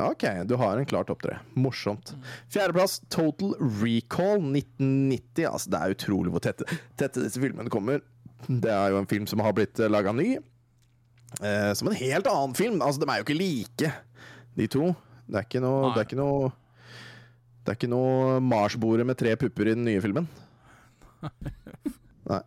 Ok, 0.00 0.24
du 0.48 0.54
har 0.56 0.78
en 0.80 0.86
klar 0.88 1.04
topp 1.04 1.20
tre. 1.22 1.38
Morsomt. 1.54 2.14
Fjerdeplass, 2.52 3.00
Total 3.12 3.52
Recall 3.60 4.40
1990. 4.40 5.44
Altså, 5.48 5.68
det 5.72 5.80
er 5.80 5.92
utrolig 5.96 6.32
hvor 6.32 6.40
tette, 6.44 6.64
tette 6.96 7.24
disse 7.26 7.40
filmene 7.40 7.68
kommer. 7.72 8.00
Det 8.46 8.72
er 8.72 8.92
jo 8.92 8.98
en 9.00 9.10
film 9.10 9.28
som 9.30 9.42
har 9.44 9.54
blitt 9.56 9.78
laga 9.90 10.14
ny. 10.16 10.34
Eh, 11.40 11.72
som 11.78 11.88
en 11.88 11.96
helt 11.96 12.28
annen 12.28 12.56
film. 12.58 12.80
Altså, 12.82 13.02
de 13.02 13.08
er 13.08 13.20
jo 13.20 13.26
ikke 13.26 13.38
like, 13.38 13.92
de 14.58 14.68
to. 14.70 14.90
Det 15.28 15.38
er 15.40 15.46
ikke 15.46 15.62
noe 15.64 15.86
Nei. 15.86 15.92
Det 15.94 16.02
er 16.02 16.08
ikke 16.10 16.18
noe 16.18 16.50
Det 17.62 17.70
er 17.70 17.76
ikke 17.78 17.92
noe 17.92 18.40
Mars-bordet 18.42 19.06
med 19.06 19.16
tre 19.20 19.36
pupper 19.38 19.70
i 19.70 19.76
den 19.76 19.86
nye 19.86 20.02
filmen. 20.02 20.26
Nei. 22.30 22.42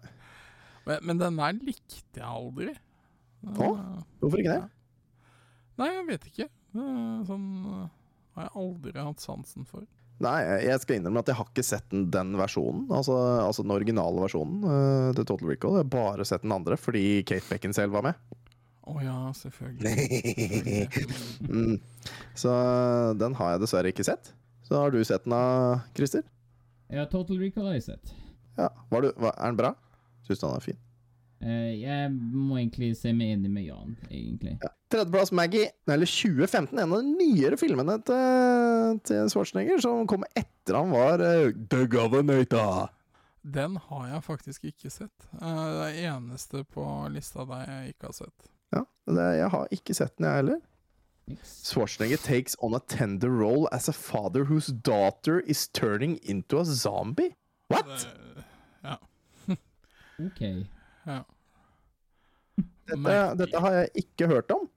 Men, 0.85 0.99
men 1.01 1.21
den 1.21 1.39
der 1.39 1.55
likte 1.65 2.19
jeg 2.19 2.27
aldri. 2.27 2.75
Å? 3.55 3.69
Hvorfor 4.19 4.41
ikke 4.41 4.57
det? 4.57 4.65
Nei, 5.79 5.87
jeg 5.93 6.07
vet 6.09 6.27
ikke. 6.29 6.49
Er 6.75 7.23
sånn 7.27 7.47
eh, 7.63 7.85
har 8.35 8.49
jeg 8.49 8.53
aldri 8.59 9.05
hatt 9.07 9.23
sansen 9.23 9.67
for. 9.69 9.87
Nei, 10.23 10.37
jeg 10.63 10.79
skal 10.79 10.99
innrømme 10.99 11.19
at 11.19 11.27
jeg 11.27 11.35
har 11.35 11.49
ikke 11.49 11.65
sett 11.65 11.89
den, 11.91 12.05
den 12.13 12.37
versjonen. 12.39 12.85
Altså, 12.93 13.17
altså 13.43 13.65
den 13.65 13.73
originale 13.75 14.21
versjonen 14.23 14.63
uh, 14.63 15.09
til 15.17 15.27
Total 15.27 15.51
Recall. 15.51 15.79
Jeg 15.79 15.87
har 15.87 15.91
bare 15.91 16.27
sett 16.27 16.45
den 16.45 16.55
andre 16.55 16.77
fordi 16.79 17.03
Kate 17.27 17.43
Beckinsale 17.49 17.91
var 17.91 18.05
med. 18.07 18.21
Å 18.85 18.95
ja, 19.01 19.19
selvfølgelig. 19.35 19.95
Mm. 21.45 21.77
Så 22.37 22.51
den 23.19 23.35
har 23.37 23.53
jeg 23.53 23.61
dessverre 23.63 23.91
ikke 23.91 24.05
sett. 24.07 24.31
Så 24.65 24.79
har 24.79 24.93
du 24.93 24.97
sett 25.05 25.25
den, 25.27 25.35
da, 25.35 25.83
Christer? 25.97 26.23
Ja, 26.93 27.05
Total 27.09 27.37
Recall 27.41 27.69
har 27.69 27.77
jeg 27.77 27.85
sett. 27.89 28.15
Ja. 28.57 28.69
Var 28.89 29.05
du, 29.05 29.11
var, 29.19 29.35
er 29.35 29.51
den 29.51 29.59
bra? 29.59 29.73
Syns 30.25 30.41
du 30.41 30.47
den 30.47 30.55
er 30.55 30.65
fin? 30.65 30.79
Eh, 31.45 31.75
jeg 31.77 32.09
må 32.09 32.57
egentlig 32.57 32.95
se 32.97 33.11
meg 33.13 33.35
enig 33.35 33.51
med 33.53 33.67
Jan, 33.67 33.91
egentlig. 34.09 34.55
Tredjeplass 34.89 35.31
Maggie, 35.35 35.67
eller 35.85 36.09
2015. 36.09 36.79
En 36.81 36.93
av 36.95 37.03
de 37.03 37.11
nyere 37.19 37.59
filmene 37.61 37.99
til, 38.07 38.99
til 39.05 39.29
Schwarzenegger 39.29 39.83
som 39.83 40.07
kom 40.09 40.25
etter 40.33 40.79
han 40.79 40.89
var 40.93 41.21
uh, 41.21 41.51
The 41.69 41.83
Governator. 41.91 42.87
Den 43.45 43.75
har 43.77 44.07
jeg 44.09 44.23
faktisk 44.25 44.65
ikke 44.71 44.89
sett. 44.89 45.27
Eh, 45.37 45.59
Det 45.75 45.83
er 45.91 46.15
eneste 46.15 46.63
på 46.73 46.85
lista 47.13 47.45
der 47.45 47.67
jeg 47.69 47.93
ikke 47.93 48.09
har 48.09 48.17
sett. 48.23 48.49
Ja, 48.73 48.81
det, 49.13 49.27
jeg 49.37 49.51
har 49.53 49.77
ikke 49.77 49.97
sett 49.99 50.15
den, 50.17 50.25
jeg 50.31 50.41
heller. 50.41 50.63
Schwarzenegger 51.45 52.21
takes 52.25 52.57
on 52.61 52.73
a 52.77 52.81
tender 52.89 53.29
role 53.29 53.69
as 53.71 53.87
a 53.89 53.93
father 53.93 54.45
whose 54.49 54.73
daughter 54.73 55.39
is 55.45 55.67
turning 55.67 56.17
into 56.23 56.57
a 56.57 56.65
zombie. 56.65 57.35
What? 57.69 57.85
Det, 57.85 58.43
ja. 58.83 58.97
OK. 60.25 60.41
ja. 61.05 61.21
Dette, 62.85 63.17
dette 63.41 63.61
har 63.63 63.73
jeg 63.79 64.05
ikke 64.05 64.27
hørt 64.29 64.51
om. 64.53 64.67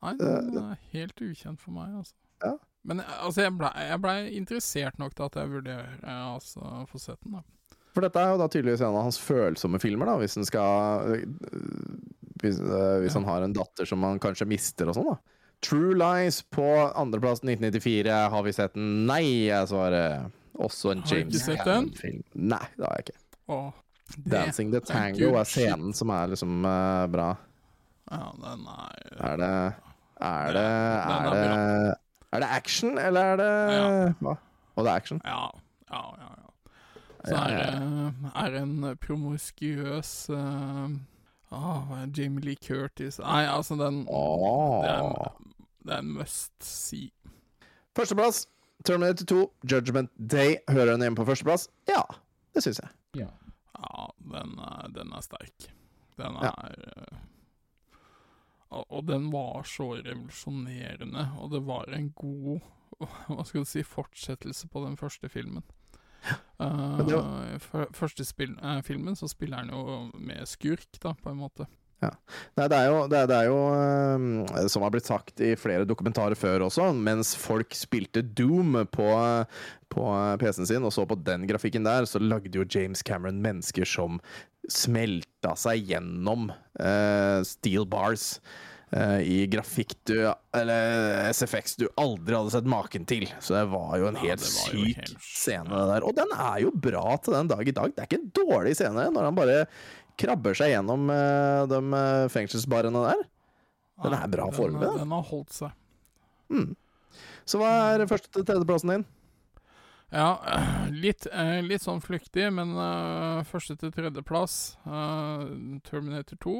Nei, 0.00 0.14
den 0.16 0.56
er 0.62 0.78
helt 0.94 1.20
ukjent 1.20 1.60
for 1.60 1.74
meg, 1.76 1.92
altså. 2.00 2.14
Ja. 2.40 2.54
Men 2.88 3.02
eh, 3.02 3.16
altså, 3.20 3.42
jeg 3.44 3.52
blei 3.60 3.88
ble 4.00 4.14
interessert 4.38 4.96
nok 5.02 5.12
til 5.18 5.26
at 5.26 5.34
jeg 5.36 5.50
vurderer 5.52 5.98
eh, 6.00 6.22
altså, 6.30 6.62
å 6.64 6.86
få 6.88 7.00
sett 7.02 7.20
den. 7.26 7.36
da. 7.36 7.74
For 7.92 8.06
dette 8.06 8.22
er 8.22 8.30
jo 8.32 8.38
da 8.40 8.46
tydeligvis 8.48 8.80
en 8.86 8.94
av 8.94 9.04
hans 9.08 9.18
følsomme 9.20 9.80
filmer, 9.82 10.08
da, 10.08 10.14
hvis 10.22 10.38
han 10.38 10.46
skal 10.46 11.10
Hvis, 12.40 12.56
hvis 12.62 13.10
Ja. 13.10 13.16
han 13.18 13.26
har 13.28 13.42
en 13.44 13.52
datter 13.52 13.84
som 13.84 14.00
han 14.06 14.20
kanskje 14.22 14.46
mister 14.48 14.88
og 14.88 14.96
sånn, 14.96 15.10
da. 15.10 15.18
True 15.60 15.92
Lies 15.98 16.38
på 16.56 16.64
andreplass 16.96 17.42
1994. 17.44 18.14
Har 18.32 18.42
vi 18.46 18.52
sett 18.56 18.72
den? 18.78 19.02
Nei, 19.10 19.50
jeg 19.50 19.68
svarer. 19.68 20.30
Også 20.56 20.94
en 20.94 21.02
James 21.04 21.44
Cannon-film. 21.60 22.22
Nei, 22.32 22.62
det 22.78 22.86
har 22.86 22.96
jeg 22.96 23.10
ikke. 23.10 23.18
Åh, 23.52 23.68
Dancing 24.30 24.72
the 24.72 24.80
Tango 24.80 25.34
er 25.38 25.48
scenen 25.48 25.94
som 25.96 26.12
er 26.14 26.32
liksom 26.32 26.64
uh, 26.64 27.06
bra. 27.10 27.30
Ja, 28.10 28.30
den 28.42 28.66
er 28.66 29.00
Er 29.20 29.36
det 29.36 29.74
Er 30.20 30.52
det 30.52 30.60
Er 30.60 30.60
Er 30.60 31.26
er 31.26 31.34
det, 31.34 31.94
er 32.32 32.40
det 32.40 32.48
action, 32.50 32.98
eller 32.98 33.20
er 33.20 33.36
det 33.36 33.74
Ja. 33.74 34.12
Hva? 34.20 34.36
Og 34.76 34.84
det 34.84 34.90
er 34.90 34.96
action? 34.96 35.20
Ja, 35.24 35.46
ja, 35.90 36.02
ja. 36.18 36.30
ja. 36.36 36.50
Så 37.24 37.36
er 37.36 37.56
det 37.56 38.14
er 38.34 38.50
det 38.50 38.62
en 38.62 38.96
promiskuøs 39.00 40.30
uh, 40.30 40.90
oh, 41.50 41.82
Jamie 42.18 42.40
Lee 42.40 42.56
Curtis 42.56 43.18
Nei, 43.18 43.44
altså, 43.44 43.74
den 43.74 44.04
det, 44.06 44.90
er, 44.90 45.36
det 45.84 45.94
er 45.94 45.98
en 45.98 46.12
must 46.14 46.52
see. 46.64 47.10
Førsteplass, 47.96 48.46
Terminator 48.84 49.24
2, 49.26 49.52
Judgment 49.72 50.10
Day. 50.30 50.56
Hører 50.68 50.92
den 50.92 51.02
hjemme 51.02 51.16
på 51.16 51.24
førsteplass? 51.24 51.68
Ja, 51.88 52.02
det 52.54 52.62
syns 52.62 52.80
jeg. 52.80 52.88
Ja. 53.16 53.26
Ja, 53.80 54.06
den 54.34 54.56
den 54.94 55.12
er 55.16 55.24
sterk. 55.24 55.70
Den 56.20 56.36
er 56.36 56.50
ja. 56.50 57.20
og, 58.68 58.84
og 58.86 59.06
den 59.08 59.30
var 59.32 59.64
så 59.66 59.94
revolusjonerende, 59.96 61.30
og 61.40 61.50
det 61.54 61.62
var 61.66 61.90
en 61.96 62.12
god 62.12 62.60
Hva 63.30 63.44
skal 63.48 63.64
du 63.64 63.68
si 63.68 63.82
fortsettelse 63.86 64.68
på 64.68 64.84
den 64.84 64.98
første 65.00 65.28
filmen. 65.32 65.64
Men 66.58 67.08
Uh, 67.16 67.56
for, 67.58 67.88
første 67.96 68.24
spil, 68.28 68.52
uh, 68.60 68.82
filmen 68.84 69.16
så 69.16 69.28
spiller 69.30 69.62
han 69.62 69.70
jo 69.72 70.10
med 70.20 70.44
skurk, 70.44 70.98
da, 71.00 71.14
på 71.16 71.32
en 71.32 71.38
måte. 71.40 71.64
Nei, 72.00 72.66
det 72.72 72.76
er 72.78 72.86
jo, 72.88 73.00
det 73.12 73.18
er, 73.18 73.26
det 73.28 73.36
er 73.42 73.48
jo 73.50 73.58
øhm, 73.76 74.28
som 74.72 74.86
har 74.86 74.92
blitt 74.94 75.08
sagt 75.10 75.42
i 75.44 75.50
flere 75.60 75.84
dokumentarer 75.88 76.38
før 76.38 76.64
også, 76.70 76.86
mens 76.96 77.34
folk 77.36 77.76
spilte 77.76 78.22
Doom 78.24 78.78
på, 78.88 79.10
på 79.92 80.06
PC-en 80.40 80.70
sin 80.70 80.86
og 80.88 80.94
så 80.96 81.04
på 81.10 81.18
den 81.26 81.44
grafikken 81.50 81.84
der, 81.84 82.08
så 82.08 82.22
lagde 82.22 82.56
jo 82.56 82.64
James 82.64 83.04
Cameron 83.04 83.42
mennesker 83.44 83.84
som 83.84 84.16
smelta 84.70 85.52
seg 85.60 85.86
gjennom 85.92 86.50
uh, 86.80 87.40
steel 87.48 87.84
bars. 87.90 88.38
I 88.90 89.44
grafikk 89.46 89.92
du 90.10 90.16
Eller 90.58 91.28
SFX 91.30 91.76
du 91.78 91.84
aldri 91.94 92.34
hadde 92.34 92.50
sett 92.50 92.66
maken 92.66 93.04
til. 93.06 93.28
Så 93.38 93.54
det 93.54 93.60
var 93.70 93.92
jo 94.00 94.08
en 94.08 94.16
Ja, 94.18 94.32
helt 94.32 94.42
syk 94.42 94.96
helt- 94.98 95.12
scene, 95.22 95.70
det 95.70 95.84
der. 95.92 96.06
Og 96.08 96.16
den 96.18 96.32
er 96.34 96.56
jo 96.64 96.72
bra 96.74 97.12
til 97.22 97.36
den 97.36 97.52
dag 97.52 97.62
i 97.62 97.70
dag. 97.76 97.92
Det 97.94 98.02
er 98.02 98.08
ikke 98.10 98.18
en 98.18 98.32
dårlig 98.40 98.72
scene 98.80 99.04
når 99.14 99.28
han 99.28 99.38
bare 99.38 99.60
krabber 100.20 100.56
seg 100.58 100.74
gjennom 100.74 101.08
eh, 101.14 101.62
de 101.70 101.80
eh, 102.00 102.26
fengselsbarene 102.32 103.04
der. 103.08 103.22
Den 104.00 104.16
er 104.16 104.28
bra 104.32 104.46
foreløpig, 104.54 104.86
Den, 104.86 105.02
Den 105.04 105.14
har 105.16 105.24
holdt 105.28 105.56
seg. 105.56 106.76
Så 107.48 107.58
hva 107.60 107.70
er 107.94 108.06
første 108.10 108.30
til 108.32 108.46
tredjeplassen 108.48 108.94
din? 108.94 109.06
Ja, 110.10 110.30
litt, 111.04 111.26
eh, 111.30 111.60
litt 111.62 111.84
sånn 111.84 112.02
flyktig, 112.02 112.48
men 112.54 112.74
uh, 112.74 113.42
første 113.46 113.76
til 113.78 113.92
tredjeplass 113.94 114.56
uh, 114.86 115.44
Terminator 115.86 116.38
2, 116.42 116.54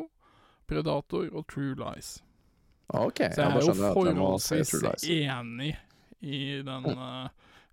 Predator 0.71 1.31
og 1.35 1.47
True 1.51 1.75
Lies. 1.81 2.19
Ok, 2.91 3.23
Så 3.23 3.43
jeg 3.43 3.47
jeg 3.47 3.47
er 3.47 3.67
jo 3.67 3.93
forholdsvis 3.95 5.07
enig 5.15 5.73
i 6.27 6.41
den 6.67 6.87
uh, 6.95 7.27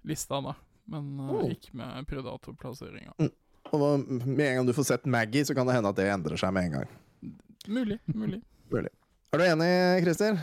lista, 0.06 0.42
da. 0.46 0.56
Men 0.88 1.14
uh, 1.20 1.34
Mm. 1.38 1.52
ikke 1.52 1.74
med 1.78 2.08
Predator-plasseringa. 2.10 3.14
Og 3.76 4.06
med 4.26 4.46
en 4.48 4.56
gang 4.62 4.70
du 4.70 4.74
får 4.78 4.88
sett 4.92 5.10
Maggie, 5.10 5.46
så 5.48 5.56
kan 5.58 5.68
det 5.68 5.76
hende 5.78 5.90
at 5.92 6.00
det 6.00 6.08
endrer 6.14 6.40
seg 6.40 6.54
med 6.56 6.70
en 6.70 6.78
gang. 6.80 6.94
Mulig, 7.68 8.00
mulig. 8.08 8.42
Er 9.34 9.42
du 9.42 9.44
enig, 9.44 9.72
Christer? 10.06 10.40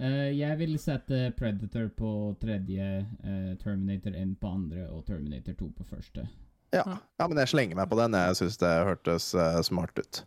Uh, 0.00 0.28
jeg 0.32 0.56
vil 0.60 0.76
sette 0.80 1.26
Predator 1.36 1.88
på 1.96 2.10
tredje, 2.40 2.90
uh, 3.24 3.50
Terminator 3.60 4.14
1 4.16 4.36
på 4.40 4.52
andre 4.52 4.86
og 4.92 5.04
Terminator 5.08 5.56
2 5.60 5.70
på 5.76 5.88
første. 5.88 6.24
Ja. 6.70 6.84
ja, 7.18 7.26
men 7.26 7.38
jeg 7.42 7.50
slenger 7.50 7.74
meg 7.80 7.88
på 7.90 7.96
den. 7.98 8.14
Jeg 8.14 8.36
syns 8.38 8.58
det 8.60 8.68
hørtes 8.86 9.24
uh, 9.34 9.58
smart 9.66 9.96
ut. 9.98 10.20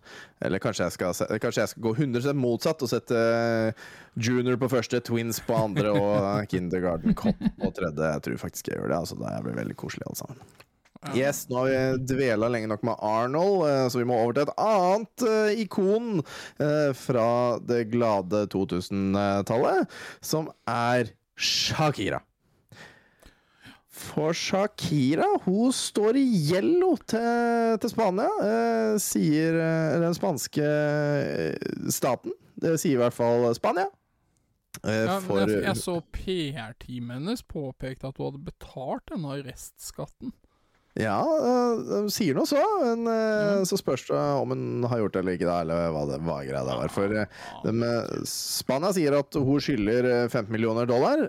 Eller 0.44 0.60
kanskje 0.60 0.84
jeg 0.90 0.96
skal, 0.98 1.14
se- 1.16 1.30
kanskje 1.40 1.64
jeg 1.64 1.72
skal 1.72 1.86
gå 1.86 1.94
100 1.96 2.34
motsatt 2.36 2.84
og 2.84 2.92
sette 2.92 3.16
eh, 3.16 3.86
Junior 4.20 4.60
på 4.60 4.68
første, 4.74 5.00
Twins 5.08 5.40
på 5.48 5.56
andre 5.56 5.94
og 5.96 6.12
eh, 6.20 6.44
Kindergarten 6.52 7.16
Cop 7.16 7.40
på 7.40 7.72
tredje. 7.78 8.10
Jeg 8.18 8.26
tror 8.28 8.42
faktisk 8.44 8.74
jeg 8.74 8.82
gjør 8.82 8.92
det. 8.92 9.00
Altså, 9.00 9.16
det 9.22 9.32
blir 9.48 9.56
veldig 9.62 9.78
koselig, 9.80 10.04
alle 10.10 10.20
sammen. 10.20 10.44
Yes, 11.12 11.44
nå 11.50 11.58
har 11.60 11.68
vi 11.70 12.06
dvela 12.14 12.48
lenge 12.52 12.70
nok 12.72 12.84
med 12.88 12.96
Arnold, 13.04 13.64
eh, 13.68 13.86
så 13.92 14.00
vi 14.00 14.06
må 14.08 14.16
over 14.24 14.38
til 14.38 14.46
et 14.48 14.54
annet 14.64 15.26
eh, 15.28 15.62
ikon 15.66 16.22
eh, 16.64 16.92
fra 16.96 17.26
det 17.60 17.90
glade 17.92 18.46
2000-tallet, 18.54 19.90
som 20.24 20.48
er 20.70 21.12
Shakira. 21.36 22.22
For 23.94 24.34
Shakira 24.34 25.28
hun 25.46 25.74
står 25.76 26.18
i 26.18 26.24
gjello 26.50 26.96
til, 27.08 27.76
til 27.84 27.92
Spania, 27.94 28.30
eh, 28.42 28.96
sier 29.02 29.60
den 30.02 30.16
spanske 30.18 30.66
staten. 31.94 32.34
Det 32.64 32.78
sier 32.82 32.98
i 32.98 33.02
hvert 33.04 33.16
fall 33.18 33.50
Spania. 33.58 33.90
Eh, 34.84 35.04
Ja, 35.06 35.20
for 35.22 35.44
jeg, 35.44 35.62
jeg 35.68 35.78
så 35.84 36.00
PR-teamet 36.16 37.20
hennes 37.20 37.44
påpekte 37.46 38.10
at 38.10 38.18
hun 38.18 38.32
hadde 38.32 38.46
betalt 38.48 39.06
denne 39.12 39.36
arrestskatten. 39.38 40.34
Ja, 41.00 41.18
de 41.82 42.04
sier 42.14 42.36
noe 42.38 42.46
så, 42.46 42.60
men 42.84 43.08
eh, 43.10 43.64
så 43.66 43.80
spørs 43.80 44.04
det 44.12 44.18
om 44.44 44.52
hun 44.54 44.86
har 44.92 45.02
gjort 45.02 45.16
det 45.16 45.24
eller 45.24 45.38
ikke, 45.40 45.48
da, 45.50 45.56
eller 45.64 45.88
hva 45.96 46.04
det 46.12 46.20
hva 46.22 46.36
greia 46.46 46.62
det 46.68 46.76
var. 46.78 46.92
For 46.94 47.16
de, 47.16 47.24
eh, 47.74 48.12
Spania 48.30 48.92
sier 48.94 49.18
at 49.18 49.34
hun 49.34 49.64
skylder 49.64 50.10
eh, 50.12 50.28
15 50.30 50.52
millioner 50.54 50.90
dollar 50.90 51.26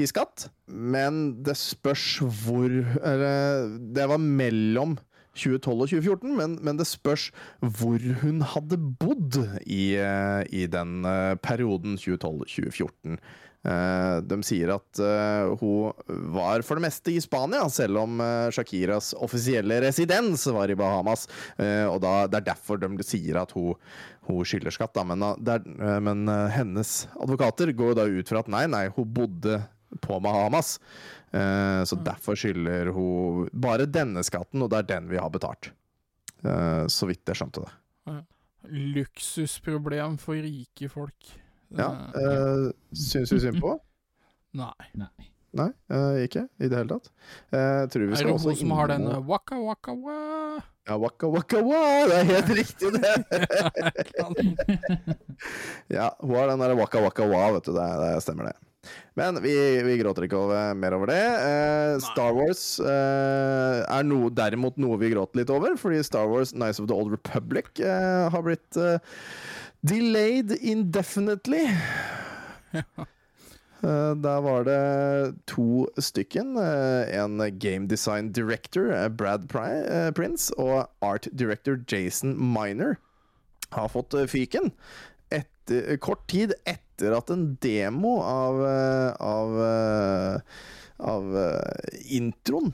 i 0.00 0.06
skatt, 0.08 0.48
men 0.64 1.42
det 1.44 1.56
spørs 1.60 2.22
hvor 2.44 2.72
Eller 2.72 3.68
det 3.94 4.06
var 4.08 4.22
mellom 4.22 4.96
2012 5.36 5.74
og 5.74 5.88
2014, 5.90 6.34
men, 6.38 6.56
men 6.64 6.78
det 6.80 6.86
spørs 6.88 7.28
hvor 7.60 8.00
hun 8.22 8.40
hadde 8.54 8.78
bodd 8.78 9.40
i, 9.66 9.92
i 9.98 10.66
den 10.70 11.04
perioden 11.44 11.98
2012-2014. 12.00 13.18
Eh, 13.64 14.16
de 14.28 14.36
sier 14.44 14.68
at 14.74 15.00
eh, 15.00 15.52
hun 15.60 15.92
var 16.34 16.64
for 16.66 16.76
det 16.76 16.84
meste 16.84 17.14
i 17.14 17.20
Spania, 17.24 17.64
selv 17.72 18.02
om 18.02 18.20
eh, 18.20 18.50
Shakiras 18.52 19.14
offisielle 19.24 19.78
residens 19.86 20.44
var 20.52 20.68
i 20.68 20.76
Bahamas. 20.76 21.24
Og 21.88 21.96
da, 22.02 22.26
Det 22.28 22.42
er 22.42 22.48
derfor 22.50 22.80
de 22.82 23.06
sier 23.06 23.38
at 23.40 23.54
hun, 23.56 23.78
hun 24.28 24.44
skylder 24.44 24.74
skatt. 24.74 24.92
Da. 24.96 25.04
Men, 25.08 25.24
er, 25.24 25.64
eh, 25.64 26.00
men 26.04 26.28
hennes 26.52 27.06
advokater 27.16 27.72
går 27.72 27.96
da 27.96 28.08
ut 28.10 28.28
fra 28.28 28.44
at 28.44 28.52
nei, 28.52 28.66
nei, 28.68 28.86
hun 28.96 29.08
bodde 29.16 29.62
på 30.04 30.18
Bahamas. 30.20 30.76
Så 31.34 31.96
derfor 32.06 32.38
skylder 32.38 32.92
hun 32.94 33.48
bare 33.50 33.88
denne 33.90 34.22
skatten, 34.26 34.62
og 34.62 34.68
det 34.70 34.80
er 34.80 34.88
den 34.92 35.08
vi 35.10 35.18
har 35.18 35.32
betalt. 35.34 35.72
Så 36.94 37.08
vidt 37.10 37.26
jeg 37.26 37.40
skjønte 37.40 37.64
det. 37.64 37.72
Luksusproblem 38.70 40.14
for 40.22 40.38
rike 40.38 40.90
folk. 40.92 41.34
Ja, 41.74 41.88
Eh, 42.14 42.20
uh, 42.20 42.70
Syns 42.94 43.32
vi 43.32 43.40
synd 43.40 43.60
på? 43.62 43.78
Nei. 44.60 44.74
Nei. 44.94 45.08
Nei, 45.54 45.68
eh, 45.94 46.24
ikke 46.26 46.48
i 46.58 46.66
det 46.66 46.74
hele 46.80 46.90
tatt. 46.96 47.06
Uh, 47.54 47.86
tror 47.90 48.02
vi 48.08 48.12
Er 48.16 48.24
det 48.26 48.32
også 48.34 48.50
hun 48.50 48.58
som 48.58 48.70
har 48.74 48.86
den 48.90 49.04
waka 49.28 49.54
waka 49.62 49.92
wa? 49.94 50.16
Ja, 50.84 50.94
waka 50.98 51.26
waka 51.30 51.58
wa! 51.62 51.82
Det 52.10 52.16
er 52.18 52.24
helt 52.32 52.50
riktig, 52.58 52.90
det! 52.98 53.14
ja, 55.96 56.10
hun 56.20 56.34
har 56.36 56.46
den 56.50 56.60
der 56.64 56.74
waka 56.76 56.98
waka 57.06 57.22
wa, 57.30 57.46
vet 57.54 57.64
du. 57.70 57.72
Det, 57.76 57.86
det 58.02 58.10
stemmer, 58.26 58.44
det. 58.50 58.56
Men 59.14 59.38
vi, 59.42 59.54
vi 59.86 59.94
gråter 60.02 60.26
ikke 60.26 60.36
over, 60.42 60.74
mer 60.76 60.92
over 60.96 61.06
det. 61.12 61.22
Eh, 61.22 61.94
Star 62.04 62.34
Wars 62.36 62.64
eh, 62.82 63.78
er 63.86 64.02
no, 64.04 64.26
derimot 64.34 64.76
noe 64.82 64.98
vi 65.00 65.12
gråter 65.14 65.38
litt 65.40 65.50
over, 65.54 65.78
fordi 65.80 66.02
Star 66.04 66.26
Wars 66.28 66.52
Nice 66.52 66.82
of 66.82 66.88
the 66.90 66.96
Old 66.98 67.14
Republic 67.14 67.70
eh, 67.80 68.26
har 68.34 68.42
blitt 68.44 68.76
eh, 68.76 68.98
delayed 69.84 70.50
indefinitely. 70.62 71.66
Ja. 72.72 72.82
Der 73.84 74.40
var 74.40 74.62
det 74.64 75.34
to 75.46 75.86
stykken. 76.00 76.56
eh, 76.56 77.18
En 77.20 77.36
game 77.58 77.86
design 77.86 78.32
director, 78.32 78.90
eh, 78.92 79.08
Brad 79.08 79.44
eh, 79.54 80.10
Prince, 80.16 80.50
og 80.58 80.88
art 81.02 81.28
director 81.36 81.76
Jason 81.92 82.32
Miner 82.38 82.96
har 83.72 83.88
fått 83.92 84.14
eh, 84.14 84.24
fyken. 84.26 84.70
Etter, 85.30 85.96
kort 86.00 86.24
tid 86.32 86.54
etter 86.64 87.12
at 87.18 87.28
en 87.34 87.58
demo 87.60 88.14
av, 88.22 88.62
eh, 88.64 89.12
av, 89.20 89.60
eh, 89.66 90.40
av 91.04 91.36
eh, 91.36 92.00
introen 92.16 92.72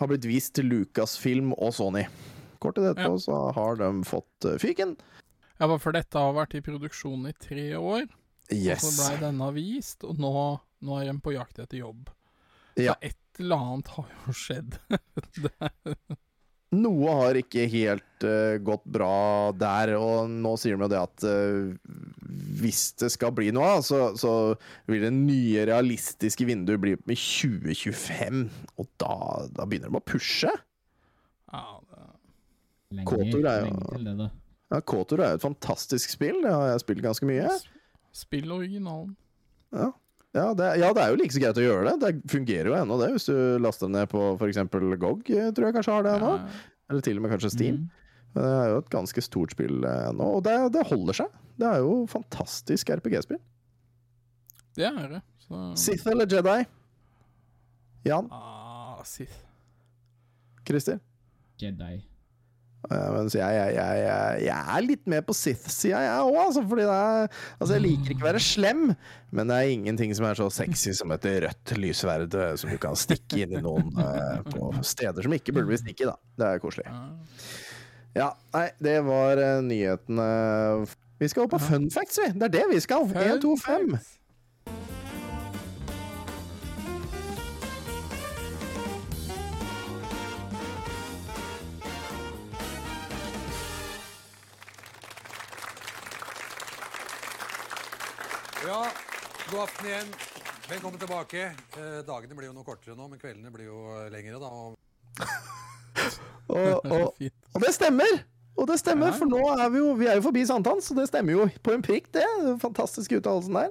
har 0.00 0.08
blitt 0.08 0.24
vist 0.24 0.54
til 0.56 0.70
Lucasfilm 0.72 1.52
og 1.58 1.74
Sony. 1.76 2.06
Kort 2.62 2.78
tid 2.80 2.88
etterpå 2.94 3.18
Ja. 3.18 3.24
så 3.26 3.42
har 3.52 3.76
de 3.84 3.92
fått 4.08 4.48
eh, 4.48 4.56
fyken. 4.64 4.96
Ja, 5.58 5.68
for 5.78 5.96
dette 5.96 6.20
har 6.22 6.36
vært 6.36 6.54
i 6.54 6.62
produksjon 6.62 7.26
i 7.30 7.34
tre 7.34 7.72
år, 7.78 8.06
og 8.06 8.82
så 8.84 8.92
blei 8.94 9.16
denne 9.22 9.48
vist, 9.56 10.04
og 10.06 10.20
nå, 10.22 10.32
nå 10.86 11.00
er 11.00 11.10
de 11.10 11.16
på 11.24 11.34
jakt 11.34 11.58
etter 11.58 11.80
jobb. 11.82 12.08
Ja. 12.78 12.94
Så 12.94 13.10
et 13.10 13.42
eller 13.42 13.64
annet 13.68 13.90
har 13.96 14.08
jo 14.26 14.34
skjedd. 14.38 14.78
Noe 16.78 17.12
har 17.16 17.38
ikke 17.40 17.62
helt 17.72 18.24
uh, 18.28 18.58
gått 18.60 18.84
bra 18.92 19.50
der, 19.56 19.94
og 19.96 20.28
nå 20.28 20.50
sier 20.60 20.76
de 20.76 20.84
jo 20.84 20.90
det 20.92 20.98
at 21.00 21.24
uh, 21.24 21.70
hvis 22.60 22.82
det 23.00 23.08
skal 23.14 23.32
bli 23.32 23.48
noe 23.56 23.70
av, 23.78 23.84
så, 23.86 24.10
så 24.20 24.32
vil 24.90 25.06
det 25.06 25.12
nye 25.16 25.64
realistiske 25.70 26.44
vinduet 26.48 26.82
bli 26.82 26.92
med 27.08 27.16
2025. 27.16 28.44
Og 28.76 28.90
da, 29.00 29.16
da 29.56 29.64
begynner 29.64 29.94
de 29.94 29.96
å 29.96 30.04
pushe. 30.12 30.52
Ja, 31.48 31.64
det, 31.88 32.04
Lenge, 32.98 33.08
Kotor 33.08 33.48
er 33.48 33.64
jo- 33.64 33.70
lenge 33.70 33.88
til 33.94 34.04
det, 34.10 34.16
da. 34.20 34.28
Ja, 34.68 34.80
Kotor 34.84 35.22
er 35.24 35.32
jo 35.32 35.40
et 35.40 35.46
fantastisk 35.46 36.12
spill, 36.12 36.42
det 36.44 36.52
har 36.52 36.74
jeg 36.74 36.82
spilt 36.84 37.04
ganske 37.04 37.28
mye. 37.28 37.48
Spill 38.16 38.52
originalen. 38.52 39.14
Ja, 39.72 39.92
ja, 40.36 40.50
det, 40.54 40.66
ja, 40.82 40.90
det 40.92 41.02
er 41.02 41.12
jo 41.12 41.18
like 41.18 41.32
så 41.32 41.40
greit 41.40 41.58
å 41.60 41.64
gjøre 41.64 41.92
det. 41.94 41.94
Det 42.02 42.32
fungerer 42.32 42.68
jo 42.70 42.76
ennå, 42.76 42.98
det, 43.00 43.12
hvis 43.14 43.28
du 43.30 43.36
laster 43.64 43.88
det 43.88 43.94
ned 43.96 44.10
på 44.12 44.24
f.eks. 44.36 44.60
GOG, 45.00 45.30
eh, 45.32 45.48
tror 45.56 45.68
jeg 45.68 45.76
kanskje 45.78 45.94
har 45.96 46.04
det 46.04 46.12
ennå. 46.18 46.34
Ja, 46.36 46.74
Eller 46.92 47.04
til 47.04 47.20
og 47.20 47.24
med 47.24 47.32
kanskje 47.32 47.52
Steam. 47.54 47.80
Mm. 47.80 48.08
Men 48.34 48.44
det 48.44 48.52
er 48.58 48.72
jo 48.74 48.80
et 48.82 48.90
ganske 48.92 49.24
stort 49.24 49.54
spill 49.56 49.78
ennå. 49.88 50.28
og 50.36 50.44
det, 50.44 50.56
det 50.76 50.84
holder 50.90 51.16
seg. 51.22 51.32
Det 51.58 51.66
er 51.66 51.80
jo 51.82 51.94
fantastisk 52.12 52.92
RPG-spill. 52.98 53.40
det 54.76 54.92
er 54.92 55.08
det. 55.16 55.22
Så 55.48 55.62
Sith 55.80 56.06
eller 56.12 56.28
Jedi? 56.28 56.58
Jan? 58.04 58.28
ah, 58.30 59.00
Sith. 59.08 59.40
Christer? 60.68 61.00
Jedi. 61.58 62.02
Mens 62.88 63.34
jeg, 63.34 63.42
jeg, 63.42 63.72
jeg, 63.74 64.42
jeg, 64.46 64.54
er 64.54 64.84
litt 64.86 65.08
mer 65.10 65.24
på 65.26 65.34
Sith-sida, 65.36 65.98
jeg 66.04 66.26
òg. 66.28 66.36
Altså, 66.44 66.62
fordi 66.70 66.84
er 66.86 67.26
Altså, 67.58 67.72
jeg 67.74 67.84
liker 67.84 68.14
ikke 68.14 68.24
å 68.24 68.28
være 68.28 68.42
slem, 68.42 68.84
men 69.34 69.50
det 69.50 69.56
er 69.58 69.72
ingenting 69.74 70.14
som 70.16 70.28
er 70.28 70.38
så 70.38 70.46
sexy 70.54 70.94
som 70.96 71.12
et 71.12 71.26
rødt 71.44 71.74
lysverd 71.76 72.36
eh, 72.38 72.54
som 72.60 72.70
du 72.72 72.78
kan 72.80 72.96
stikke 72.98 73.42
inn 73.44 73.58
i 73.58 73.64
noen 73.64 73.90
uh, 73.98 74.38
på 74.46 74.70
steder 74.86 75.26
som 75.26 75.34
ikke 75.36 75.56
burde 75.56 75.72
bli 75.72 75.80
stikket 75.82 76.06
i, 76.06 76.12
da. 76.12 76.16
Det 76.38 76.52
er 76.52 76.62
koselig. 76.62 76.86
Ja. 76.88 77.02
Ja, 78.18 78.28
nei, 78.54 78.68
det 78.82 78.96
var 79.06 79.38
uh, 79.42 79.58
nyhetene. 79.62 80.28
Vi 81.18 81.28
skal 81.30 81.44
opp 81.44 81.56
på 81.56 81.60
fun 81.62 81.90
facts, 81.92 82.20
vi. 82.22 82.30
Det 82.38 82.48
er 82.48 82.54
det 82.60 82.64
vi 82.70 82.80
skal. 82.82 83.10
1, 83.10 83.42
2, 83.42 83.56
5. 83.66 83.98
god 99.50 99.60
aften 99.64 99.86
igjen. 99.88 100.08
Velkommen 100.68 101.00
tilbake. 101.00 101.44
Eh, 101.78 102.00
dagene 102.06 102.36
blir 102.36 102.50
jo 102.50 102.56
noe 102.56 102.66
kortere 102.66 102.96
nå, 102.96 103.06
men 103.08 103.20
kveldene 103.20 103.52
blir 103.54 103.68
jo 103.70 103.78
eh, 103.96 104.08
lengre, 104.12 104.40
da. 104.42 104.50
Og 104.50 104.76
Og, 106.48 106.84
og, 106.88 107.14
og 107.54 107.62
det 107.64 107.72
stemmer! 107.76 108.20
Og 108.58 108.66
det 108.66 108.74
stemmer, 108.80 109.12
for 109.14 109.28
nå 109.30 109.38
er 109.52 109.68
vi 109.70 109.78
jo 109.78 109.92
Vi 109.94 110.06
er 110.10 110.16
jo 110.18 110.22
forbi 110.24 110.40
sankthans, 110.48 110.88
så 110.88 110.94
det 110.96 111.04
stemmer 111.06 111.30
jo 111.36 111.44
på 111.62 111.74
en 111.76 111.82
prikk, 111.84 112.08
det. 112.16 112.24
Den 112.42 112.56
fantastiske 112.58 113.20
uttalelsen 113.20 113.54
der. 113.54 113.68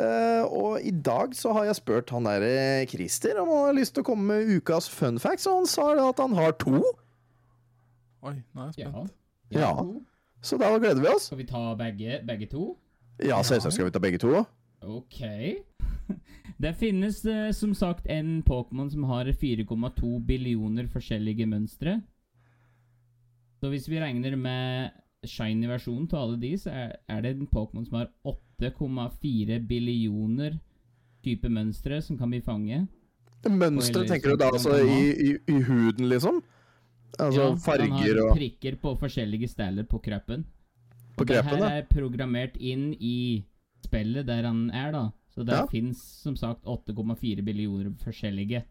Eh, 0.00 0.44
og 0.48 0.78
i 0.80 0.92
dag 1.04 1.34
så 1.36 1.52
har 1.52 1.66
jeg 1.68 1.76
spurt 1.82 2.12
han 2.14 2.24
der 2.28 2.46
eh, 2.46 2.86
Christer 2.88 3.42
om 3.42 3.50
han 3.52 3.66
har 3.68 3.76
lyst 3.76 3.92
til 3.96 4.04
å 4.06 4.08
komme 4.08 4.38
med 4.38 4.54
ukas 4.56 4.88
fun 4.88 5.20
facts, 5.20 5.44
og 5.50 5.60
han 5.60 5.68
sa 5.68 5.90
da 5.98 6.06
at 6.14 6.22
han 6.24 6.32
har 6.38 6.56
to. 6.62 6.80
Oi, 8.24 8.38
nå 8.54 8.64
er 8.64 8.72
jeg 8.78 8.86
Ja. 8.86 8.94
spent. 8.94 9.12
Ja. 9.52 9.72
Så 10.42 10.56
da 10.58 10.70
gleder 10.80 11.02
vi 11.04 11.10
oss. 11.12 11.28
Skal 11.28 11.42
vi 11.42 11.46
ta 11.50 11.66
begge, 11.78 12.22
begge 12.26 12.48
to? 12.50 12.70
Ja, 13.20 13.42
selvsagt 13.44 13.76
skal 13.76 13.90
vi 13.90 13.92
ta 13.94 14.00
begge 14.02 14.18
to. 14.22 14.32
Ok. 14.82 15.20
Det 16.62 16.72
finnes 16.78 17.24
eh, 17.24 17.50
som 17.52 17.74
sagt 17.74 18.06
en 18.06 18.42
Pokémon 18.42 18.90
som 18.90 19.04
har 19.04 19.26
4,2 19.26 20.18
billioner 20.26 20.86
forskjellige 20.90 21.46
mønstre. 21.46 22.00
Så 23.62 23.70
hvis 23.70 23.88
vi 23.88 24.00
regner 24.02 24.36
med 24.36 24.90
shiny-versjonen 25.26 26.08
til 26.10 26.18
alle 26.18 26.38
de, 26.42 26.52
så 26.58 26.70
er, 26.70 26.96
er 27.08 27.22
det 27.22 27.36
en 27.36 27.50
Pokémon 27.50 27.86
som 27.86 28.00
har 28.00 28.10
8,4 28.26 29.60
billioner 29.66 30.58
type 31.22 31.50
mønstre 31.50 32.00
som 32.02 32.18
kan 32.18 32.30
bli 32.30 32.42
fanget. 32.42 32.90
Mønstre 33.46 34.04
tenker 34.06 34.34
du 34.34 34.38
da 34.38 34.50
altså 34.54 34.78
i, 34.82 35.04
i, 35.10 35.30
i 35.50 35.60
huden, 35.66 36.08
liksom? 36.10 36.42
Altså 37.18 37.40
Ja, 37.40 37.48
Han 37.50 37.60
farger 37.60 37.92
har 37.92 38.20
og 38.24 38.36
prikker 38.38 38.76
på 38.82 38.94
forskjellige 38.98 39.48
steder 39.50 39.86
på 39.86 39.98
kroppen. 40.02 40.46
På 41.16 41.22
Og 41.22 41.28
det 41.28 41.42
her 41.44 41.64
er 41.68 41.88
programmert 41.90 42.56
inn 42.56 42.92
i 42.94 43.44
spillet 43.84 44.26
der 44.26 44.42
han 44.48 44.68
er, 44.70 44.92
da. 44.92 45.04
Så 45.34 45.44
det 45.48 45.54
Ja. 45.56 45.66
fins 45.66 46.02
som 46.22 46.36
sagt 46.36 46.64
8,4 46.64 47.42
billioner 47.44 47.90
forskjellige. 48.02 48.64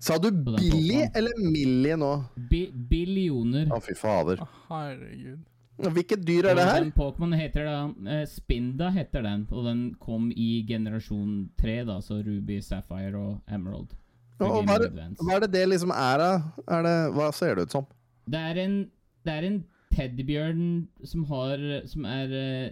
Sa 0.00 0.16
du 0.18 0.30
billig 0.30 0.70
Billy 0.72 1.00
eller 1.14 1.36
milli 1.38 1.92
nå? 1.96 2.24
Bi 2.50 2.70
billioner. 2.72 3.66
Å, 3.70 3.80
fy 3.84 3.94
fader. 3.94 4.40
Herregud. 4.68 5.44
Hvilket 5.80 6.24
dyr 6.26 6.44
er 6.50 6.54
det 6.58 6.64
her? 6.64 6.80
Den 6.84 6.92
Pokémon 6.92 7.32
heter 7.36 7.64
da 7.64 7.76
eh, 8.10 8.26
Spinda 8.28 8.90
heter 8.92 9.22
den, 9.24 9.46
og 9.50 9.64
den 9.64 9.94
kom 10.00 10.30
i 10.36 10.62
generasjon 10.68 11.50
3, 11.60 11.84
da, 11.88 12.00
så 12.04 12.18
Ruby, 12.24 12.58
Sapphire 12.60 13.16
og 13.16 13.38
Emerald. 13.48 13.94
Og, 14.40 14.46
og 14.58 14.66
hva, 14.68 14.76
er 14.76 14.88
det, 14.88 15.06
hva 15.20 15.36
er 15.36 15.40
det 15.46 15.50
det 15.52 15.62
liksom 15.68 15.90
er, 15.94 16.18
da? 16.20 16.28
Er 16.76 16.82
det, 16.84 16.94
hva 17.16 17.30
ser 17.36 17.54
det 17.56 17.68
ut 17.68 17.76
som? 17.78 17.86
Det 18.30 18.40
er 18.50 18.60
en 18.64 18.76
Det 19.24 19.32
er 19.36 19.44
en 19.44 19.64
teddybjørn 19.92 20.88
som 21.04 21.24
har 21.28 21.58
Som 21.90 22.04
er 22.08 22.30
eh, 22.32 22.70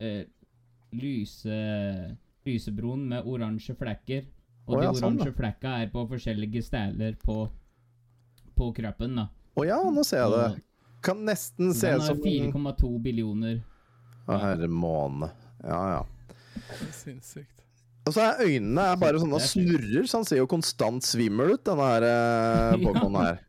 eh, 0.00 0.22
lyse 1.00 1.58
lysebroen 2.44 3.04
med 3.08 3.26
oransje 3.26 3.74
flekker. 3.78 4.26
Og 4.64 4.78
Å 4.78 4.82
ja, 4.82 4.92
de 4.92 5.00
sånn, 5.00 5.18
oransje 5.18 5.36
flekka 5.36 5.76
er 5.82 5.90
på 5.92 6.06
forskjellige 6.08 6.62
steder 6.64 7.18
på 7.20 7.44
på 8.54 8.68
kroppen, 8.76 9.16
da. 9.18 9.24
Å 9.58 9.64
ja, 9.66 9.80
nå 9.90 10.04
ser 10.06 10.22
jeg 10.22 10.34
det. 10.34 10.62
Kan 11.04 11.24
nesten 11.26 11.72
se 11.74 11.90
ut 11.90 12.04
har 12.06 12.20
Den 12.22 12.54
har 12.54 12.76
4,2 12.78 12.90
billioner. 13.02 13.56
Å, 14.24 14.36
herre 14.40 14.68
måne. 14.70 15.32
Ja, 15.64 15.80
ja. 15.96 16.38
Sinnssykt. 16.94 17.50
Og 18.04 18.12
så 18.14 18.20
er 18.20 18.44
øynene 18.44 18.84
er 18.92 19.00
bare 19.00 19.20
sånn 19.20 19.32
og 19.32 19.40
er 19.40 19.48
snurrer, 19.48 20.06
så 20.06 20.20
han 20.20 20.26
ser 20.28 20.42
jo 20.42 20.48
konstant 20.50 21.04
svimmel 21.06 21.54
ut, 21.56 21.62
denne 21.66 21.88
her 21.88 22.06
eh, 22.08 22.78
Pokémonen 22.84 23.20
her. 23.22 23.42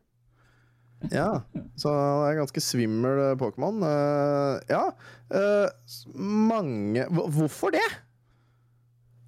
Ja, 1.11 1.41
så 1.75 1.91
det 1.91 2.29
er 2.31 2.39
ganske 2.41 2.61
svimmel 2.63 3.19
eh, 3.31 3.35
Pokémon. 3.39 3.81
Eh, 3.83 4.59
ja. 4.69 4.83
eh, 5.31 5.69
mange 6.15 7.05
Hvorfor 7.11 7.71
det? 7.75 7.83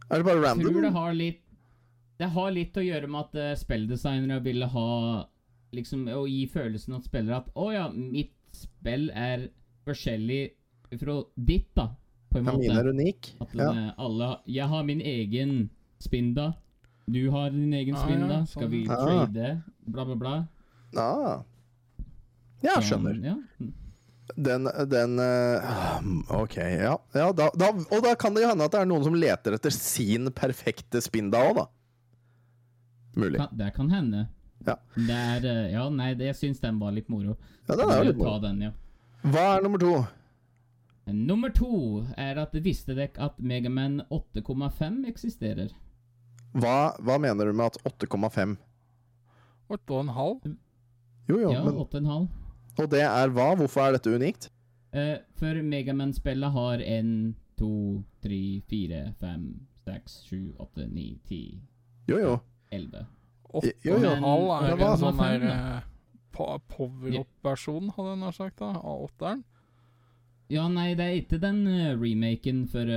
Er 0.10 0.18
det 0.22 0.26
bare 0.26 0.42
random? 0.44 0.64
Jeg 0.64 0.74
tror 0.74 0.82
det 0.88 0.94
har 0.96 1.14
litt 1.14 1.42
Det 2.20 2.30
har 2.34 2.52
litt 2.56 2.78
å 2.80 2.84
gjøre 2.86 3.08
med 3.12 3.26
at 3.28 3.36
uh, 3.36 3.56
spilldesignere 3.60 4.40
ville 4.46 4.66
ha 4.72 4.90
Liksom 5.76 6.06
å 6.16 6.24
gi 6.30 6.46
følelsen 6.48 6.96
av 6.96 7.02
spillere 7.04 7.42
at 7.44 7.50
Å 7.60 7.66
ja, 7.76 7.88
mitt 7.92 8.34
spill 8.56 9.10
er 9.12 9.50
forskjellig 9.86 10.54
fra 11.02 11.18
ditt, 11.36 11.68
da. 11.76 11.90
På 12.32 12.40
en 12.40 12.46
Ja, 12.48 12.54
mine 12.56 12.80
er 12.80 12.88
unik. 12.96 13.34
At 13.44 13.54
Ja. 13.60 13.68
alle 14.00 14.30
Jeg 14.48 14.68
har 14.72 14.84
min 14.88 15.02
egen 15.02 15.70
spinda. 16.00 16.54
Du 17.12 17.30
har 17.32 17.50
din 17.52 17.74
egen 17.74 17.96
Ah, 17.96 18.00
ja, 18.00 18.06
spinda. 18.08 18.38
sånn. 18.40 18.48
Skal 18.48 18.68
vi 18.72 18.86
Ah. 18.90 19.04
trade? 19.04 19.62
Bla, 19.86 20.06
bla, 20.06 20.16
bla. 20.16 20.48
Ah. 20.96 21.44
Ja, 22.66 22.78
Så, 22.80 22.88
skjønner. 22.90 23.20
Ja. 23.24 23.36
Den, 24.36 24.68
den 24.92 25.20
eh, 25.24 26.08
OK, 26.36 26.58
ja. 26.58 26.98
ja 27.16 27.28
da, 27.34 27.48
da, 27.56 27.70
og 27.72 28.02
da 28.04 28.14
kan 28.20 28.36
det 28.36 28.44
jo 28.44 28.50
hende 28.52 28.66
at 28.68 28.74
det 28.74 28.82
er 28.82 28.90
noen 28.90 29.06
som 29.06 29.16
leter 29.16 29.56
etter 29.56 29.74
sin 29.74 30.28
perfekte 30.36 31.02
spinda 31.04 31.42
òg, 31.48 31.62
da. 31.62 31.68
Mulig. 33.18 33.40
Kan, 33.40 33.54
det 33.58 33.72
kan 33.78 33.94
hende. 33.94 34.26
Ja. 34.68 34.76
Det 34.96 35.16
er 35.16 35.48
eh, 35.48 35.64
Ja, 35.74 35.88
nei, 35.94 36.12
det, 36.18 36.32
jeg 36.34 36.40
syns 36.42 36.62
den 36.62 36.80
var 36.82 36.94
litt 36.96 37.10
moro. 37.14 37.38
Ja, 37.70 37.76
den 37.76 37.88
er 37.88 38.02
jo 38.02 38.12
litt 38.12 38.20
moro. 38.22 38.38
den, 38.44 38.62
ja. 38.68 38.74
Hva 39.28 39.46
er 39.56 39.66
nummer 39.66 39.82
to? 39.82 39.94
Nummer 41.08 41.54
to 41.56 42.04
er 42.20 42.40
at 42.42 42.56
visste 42.66 42.96
dere 42.98 43.16
at 43.24 43.38
Megaman 43.40 44.02
8,5 44.12 45.06
eksisterer? 45.08 45.72
Hva, 46.58 46.98
hva 47.00 47.16
mener 47.22 47.48
du 47.48 47.56
med 47.56 47.72
at 47.72 47.80
8,5? 47.88 48.58
Åtte 49.72 49.94
og 49.94 50.04
en 50.04 50.12
halv? 50.16 50.52
Jo, 51.28 51.40
jo, 51.40 51.52
Ja, 51.52 51.64
men, 51.64 51.80
8,5. 51.80 52.28
Og 52.80 52.90
det 52.92 53.02
er 53.06 53.34
hva? 53.34 53.50
Hvorfor 53.58 53.82
er 53.88 53.98
dette 53.98 54.14
unikt? 54.14 54.50
Uh, 54.96 55.18
for 55.40 55.60
Megaman-spillet 55.62 56.52
har 56.56 56.82
1, 56.84 57.36
2, 57.60 57.70
3, 58.24 58.40
4, 58.70 59.02
5, 59.20 59.44
6, 59.88 60.16
7, 60.30 60.40
8, 60.60 60.88
9, 60.88 61.06
10, 61.28 61.62
Jo, 62.08 62.18
jo. 62.22 62.38
11. 62.72 63.06
Åtte 63.54 63.72
Jo, 63.86 63.94
jo. 63.98 64.00
Men, 64.16 64.24
halv 64.24 64.50
er 64.56 64.86
en 64.88 64.98
sånn 65.02 65.22
der 65.22 65.44
da? 65.44 65.54
eh, 65.54 65.86
power-up-versjon, 66.38 67.92
hadde 67.96 68.10
jeg 68.14 68.22
nær 68.24 68.36
sagt, 68.36 68.60
da, 68.60 68.72
av 68.78 69.06
åtteren. 69.08 69.44
Ja, 70.52 70.68
nei, 70.72 70.94
det 70.96 71.06
er 71.06 71.18
ikke 71.22 71.40
den 71.44 71.64
eh, 71.68 71.94
remaken 72.00 72.66
for, 72.72 72.92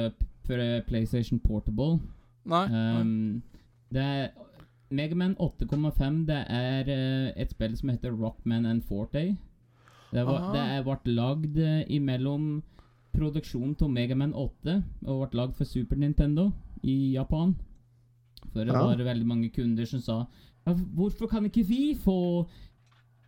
for 0.46 0.64
PlayStation 0.88 1.40
Portable. 1.42 2.00
Nei. 2.50 2.64
Um, 2.70 3.42
det 3.94 4.02
er 4.02 4.30
Megaman 4.90 5.36
8,5 5.38 6.24
det 6.26 6.40
er 6.50 6.88
et 7.38 7.50
spill 7.54 7.76
som 7.78 7.92
heter 7.92 8.14
Rockman 8.14 8.66
and 8.66 8.82
Forte. 8.86 9.36
Det, 10.12 10.24
var, 10.26 10.52
det 10.52 10.84
ble 10.84 11.14
lagd 11.14 11.58
eh, 11.58 11.84
imellom 11.88 12.62
produksjonen 13.14 13.76
av 13.82 13.90
Megaman 13.90 14.32
8 14.34 14.74
og 15.06 15.24
ble 15.30 15.38
lagd 15.40 15.56
for 15.58 15.64
Super 15.68 15.96
Nintendo 15.98 16.48
i 16.82 17.12
Japan. 17.14 17.54
For 18.52 18.64
det 18.64 18.72
Ja. 18.74 18.82
var 18.86 18.96
veldig 18.96 19.26
mange 19.26 19.50
kunder 19.52 19.84
som 19.86 20.00
sa 20.00 20.26
ja, 20.66 20.72
Hvorfor 20.74 21.28
kan 21.28 21.44
ikke 21.46 21.64
vi 21.66 21.94
få 21.94 22.46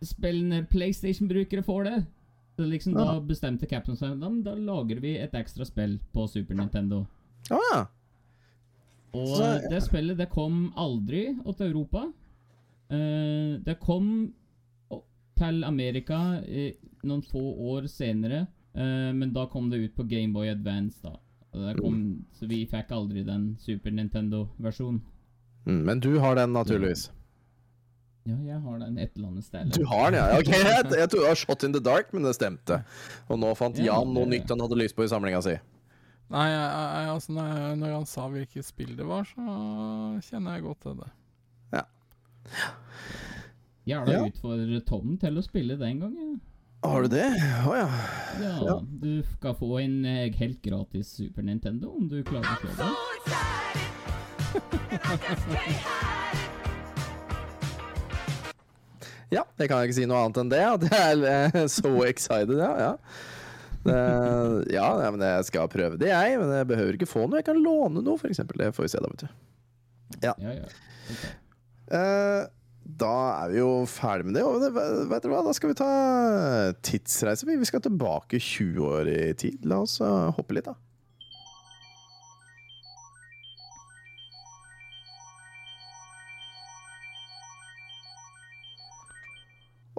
spillene 0.03 0.65
PlayStation-brukere 0.67 1.63
får 1.63 1.83
det? 1.83 2.05
Så 2.57 2.65
liksom 2.69 2.93
Da 2.93 3.19
bestemte 3.19 3.65
Captain 3.69 3.95
seg 3.97 4.19
da, 4.19 4.29
da 4.29 4.53
lager 4.55 4.99
vi 5.01 5.15
et 5.17 5.33
ekstra 5.33 5.65
spill 5.65 5.99
på 6.13 6.27
Super 6.29 6.55
Nintendo. 6.55 7.05
Å 7.49 7.59
ja. 7.73 7.85
Og 9.13 9.27
Så- 9.37 9.69
det 9.69 9.81
spillet 9.83 10.17
det 10.17 10.29
kom 10.29 10.71
aldri 10.75 11.35
til 11.57 11.67
Europa. 11.71 12.11
Uh, 12.91 13.57
det 13.63 13.79
kom 13.79 14.33
til 15.39 15.63
Amerika 15.67 16.19
eh, 16.45 16.73
noen 17.03 17.21
få 17.25 17.41
år 17.73 17.87
senere, 17.91 18.45
eh, 18.75 19.09
men 19.13 19.33
da 19.33 19.45
kom 19.51 19.69
det 19.71 19.79
ut 19.83 19.95
på 19.97 20.05
Gameboy 20.09 20.47
Advance. 20.51 20.99
da. 21.03 21.17
Kom, 21.77 22.25
så 22.33 22.47
vi 22.49 22.63
fikk 22.65 22.89
aldri 22.95 23.21
den 23.27 23.55
Super 23.61 23.91
Nintendo-versjonen. 23.93 25.01
Mm, 25.67 25.83
Men 25.85 25.99
du 26.01 26.17
har 26.19 26.35
den, 26.35 26.51
naturligvis. 26.53 27.11
Ja, 28.25 28.37
jeg 28.47 28.57
har 28.63 28.79
den 28.79 28.97
et 28.97 29.11
eller 29.17 29.27
annet 29.27 29.43
sted. 29.45 29.69
Du 29.75 29.83
har 29.85 30.09
den, 30.11 30.17
ja. 30.17 30.39
Ok, 30.39 30.47
Jeg, 30.47 30.85
jeg 30.97 31.09
trodde 31.11 31.21
du 31.21 31.27
var 31.27 31.35
Shot 31.35 31.63
in 31.67 31.73
the 31.75 31.79
Dark, 31.83 32.09
men 32.13 32.23
det 32.23 32.33
stemte. 32.35 32.81
Og 33.29 33.37
nå 33.39 33.51
fant 33.59 33.77
Ja, 33.77 33.99
Jan 33.99 34.13
noe 34.15 34.25
det- 34.25 34.39
nytt 34.39 34.49
han 34.49 34.59
hadde 34.63 34.79
lyst 34.79 34.95
på 34.95 35.03
i 35.05 35.11
samlinga 35.11 35.41
si. 35.43 35.57
Nei, 36.33 36.47
jeg, 36.49 36.61
jeg, 36.71 37.09
altså, 37.13 37.31
når, 37.35 37.47
jeg, 37.53 37.77
når 37.83 37.91
han 37.93 38.05
sa 38.09 38.27
hvilket 38.31 38.65
spill 38.65 38.95
det 38.97 39.05
var, 39.05 39.23
så 39.29 39.43
kjenner 40.25 40.55
jeg 40.57 40.63
godt 40.63 40.81
til 40.87 40.95
det. 41.03 41.11
Gjerne 43.85 44.11
Ja. 44.15 44.25
utfordrer 44.29 44.79
Tom 44.87 45.17
til 45.19 45.37
å 45.37 45.43
spille 45.43 45.75
den 45.79 45.99
gangen. 45.99 46.41
Har 46.83 47.01
du 47.03 47.07
det? 47.11 47.29
Å 47.67 47.75
ja. 47.77 47.89
Ja, 48.41 48.53
Ja. 48.65 48.77
Du 48.83 49.23
skal 49.37 49.55
få 49.55 49.77
en 49.83 50.05
eh, 50.05 50.31
helt 50.39 50.61
gratis 50.61 51.13
Super 51.15 51.41
Nintendo 51.43 51.93
om 51.95 52.07
du 52.11 52.21
klarer 52.23 52.47
å 52.47 52.57
slå 52.59 52.71
det. 52.77 54.03
Ja, 59.33 59.41
jeg 59.57 59.69
kan 59.71 59.81
ikke 59.81 59.95
si 59.97 60.05
noe 60.09 60.19
annet 60.27 60.39
enn 60.43 60.51
det. 60.51 60.59
At 60.75 60.83
jeg 60.85 61.23
er 61.23 61.55
eh, 61.63 61.69
so 61.71 61.93
excited, 62.05 62.53
ja. 62.59 62.73
ja. 62.77 62.91
Det, 63.83 63.95
ja, 64.71 64.85
ja, 65.03 65.09
men 65.11 65.23
jeg 65.25 65.47
skal 65.49 65.69
prøve 65.71 65.97
det, 65.99 66.11
jeg. 66.11 66.35
Men 66.39 66.51
jeg 66.59 66.69
behøver 66.69 66.97
ikke 66.99 67.09
få 67.09 67.25
noe. 67.25 67.39
Jeg 67.41 67.47
kan 67.49 67.61
låne 67.63 68.03
noe, 68.05 68.19
f.eks. 68.21 68.43
Det 68.53 68.69
får 68.77 68.85
vi 68.85 68.91
se, 68.93 69.01
da, 69.03 69.13
vet 69.15 69.23
du. 69.25 69.31
Ja, 70.27 70.35
ja. 70.37 70.67
Ok. 71.15 71.23
Eh, 71.97 72.43
da 72.83 73.15
er 73.43 73.51
vi 73.53 73.59
jo 73.61 73.83
ferdig 73.87 74.27
med 74.27 74.37
det. 74.37 74.43
Og 74.43 74.63
vet 74.63 75.23
dere 75.23 75.33
hva, 75.33 75.43
da 75.45 75.53
skal 75.55 75.71
vi 75.71 75.79
ta 75.79 75.91
tidsreise. 76.83 77.47
Vi 77.47 77.69
skal 77.69 77.83
tilbake 77.83 78.39
20 78.39 78.89
år 78.89 79.11
i 79.11 79.21
tid. 79.39 79.63
La 79.67 79.83
oss 79.85 79.99
eh, 80.03 80.33
hoppe 80.35 80.57
litt, 80.57 80.67
da. 80.67 80.75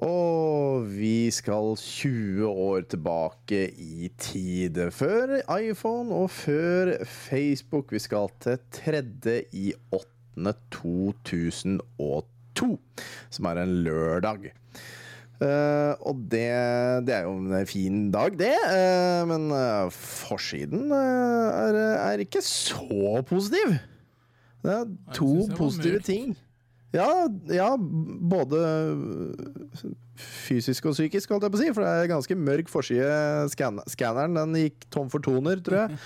Og 0.05 0.89
vi 0.91 1.30
skal 1.32 1.76
20 1.80 2.45
år 2.51 2.82
tilbake 2.93 3.62
i 3.72 4.11
tid. 4.20 4.76
Før 4.93 5.39
iPhone 5.57 6.12
og 6.12 6.28
før 6.35 6.97
Facebook. 7.09 7.95
Vi 7.95 8.03
skal 8.03 8.28
til 8.45 8.59
3. 8.74 9.05
i 9.57 9.72
8. 9.95 10.11
2002, 12.55 12.78
som 13.34 13.48
er 13.50 13.62
en 13.62 13.74
lørdag. 13.86 14.52
Uh, 15.42 15.92
og 16.07 16.20
det, 16.30 16.46
det 17.05 17.14
er 17.16 17.24
jo 17.26 17.34
en 17.42 17.66
fin 17.66 18.07
dag, 18.14 18.36
det. 18.38 18.55
Uh, 18.70 19.24
men 19.28 19.48
uh, 19.50 19.90
forsiden 19.90 20.92
er, 20.94 21.80
er 21.98 22.22
ikke 22.22 22.42
så 22.44 23.20
positiv. 23.26 23.74
Det 24.64 24.72
er 24.72 24.84
to 25.12 25.48
positive 25.59 26.00
ting. 26.00 26.36
Ja, 26.95 27.26
ja, 27.51 27.72
både 27.76 28.61
fysisk 30.14 30.86
og 30.86 30.95
psykisk, 30.95 31.32
holdt 31.34 31.42
jeg 31.49 31.53
på 31.53 31.59
å 31.59 31.61
si. 31.61 31.70
For 31.74 31.82
det 31.82 31.90
er 31.90 32.11
ganske 32.12 32.36
mørk 32.38 32.68
forside. 32.70 33.09
Skanneren 33.51 34.36
den 34.38 34.55
gikk 34.61 34.84
tom 34.95 35.09
for 35.11 35.24
toner, 35.24 35.62
tror 35.64 35.84
jeg. 35.84 35.99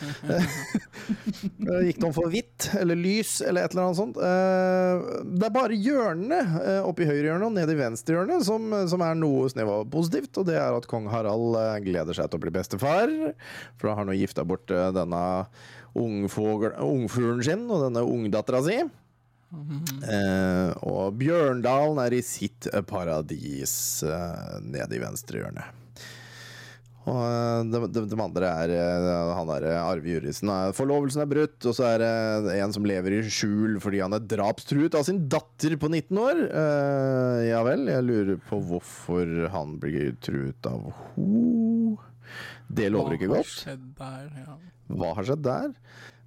Eh, 1.09 1.84
gikk 1.89 1.99
tom 2.03 2.12
for 2.12 2.28
hvitt 2.32 2.66
eller 2.76 2.97
lys 2.99 3.39
eller 3.45 3.64
et 3.64 3.72
eller 3.72 3.84
annet 3.86 3.99
sånt. 3.99 4.18
Eh, 4.20 5.03
Det 5.39 5.47
er 5.47 5.53
bare 5.55 5.76
hjørnene 5.76 6.39
eh, 6.59 6.80
oppe 6.84 7.05
i 7.05 7.09
høyre 7.09 7.30
hjørne 7.30 7.49
og 7.49 7.55
nede 7.57 7.72
i 7.74 7.78
venstre 7.78 8.16
hjørne 8.16 8.39
som, 8.45 8.72
som 8.91 9.05
er 9.05 9.16
noe 9.16 9.49
snev 9.53 9.70
av 9.72 9.86
positivt, 9.93 10.32
og 10.41 10.49
det 10.49 10.57
er 10.61 10.76
at 10.76 10.89
kong 10.91 11.09
Harald 11.12 11.57
gleder 11.86 12.16
seg 12.16 12.28
til 12.28 12.41
å 12.41 12.45
bli 12.45 12.53
bestefar. 12.57 13.12
For 13.80 13.93
han 13.93 14.01
har 14.03 14.09
nå 14.09 14.16
gifta 14.18 14.45
bort 14.49 14.68
denne 14.68 15.22
ungfuglen 15.99 17.45
sin 17.45 17.64
og 17.68 17.86
denne 17.86 18.05
ungdattera 18.05 18.62
si. 18.66 18.80
Eh, 19.49 20.70
og 20.84 21.14
Bjørndalen 21.20 21.99
er 22.03 22.18
i 22.18 22.22
sitt 22.24 22.68
paradis 22.90 24.03
eh, 24.05 24.59
nede 24.61 24.99
i 24.99 25.01
venstre 25.03 25.40
hjørne. 25.40 25.64
Og 27.09 27.16
eh, 27.24 27.62
de, 27.72 27.80
de, 27.94 28.03
det 28.11 28.18
andre 28.20 28.51
er 28.66 28.72
eh, 28.76 29.30
han 29.38 29.49
derre 29.49 29.70
eh, 29.72 29.86
Arve 29.88 30.11
Jurisen. 30.12 30.51
eh, 30.53 30.74
Forlovelsen 30.76 31.22
er 31.24 31.30
brutt, 31.30 31.57
og 31.64 31.72
så 31.78 31.86
er 31.94 32.05
det 32.05 32.59
en 32.59 32.74
som 32.76 32.84
lever 32.88 33.16
i 33.16 33.22
skjul 33.32 33.78
fordi 33.80 34.03
han 34.05 34.16
er 34.18 34.26
drapstruet 34.28 34.99
av 34.99 35.07
sin 35.09 35.22
datter 35.32 35.78
på 35.80 35.88
19 35.88 36.20
år. 36.26 36.42
Ja 37.49 37.62
vel, 37.64 37.88
jeg 37.88 38.05
lurer 38.05 38.42
på 38.51 38.61
hvorfor 38.68 39.32
han 39.55 39.78
blir 39.80 40.12
truet 40.24 40.68
av 40.68 40.90
ho 40.92 41.96
Det 42.68 42.90
lover 42.92 43.16
ikke 43.16 43.32
godt. 43.32 43.64
Hva 43.64 43.64
har 43.64 43.64
skjedd 43.64 43.88
der, 43.96 44.28
ja. 44.44 44.59
Hva 44.99 45.14
har 45.16 45.24
skjedd 45.32 45.44
der? 45.49 45.72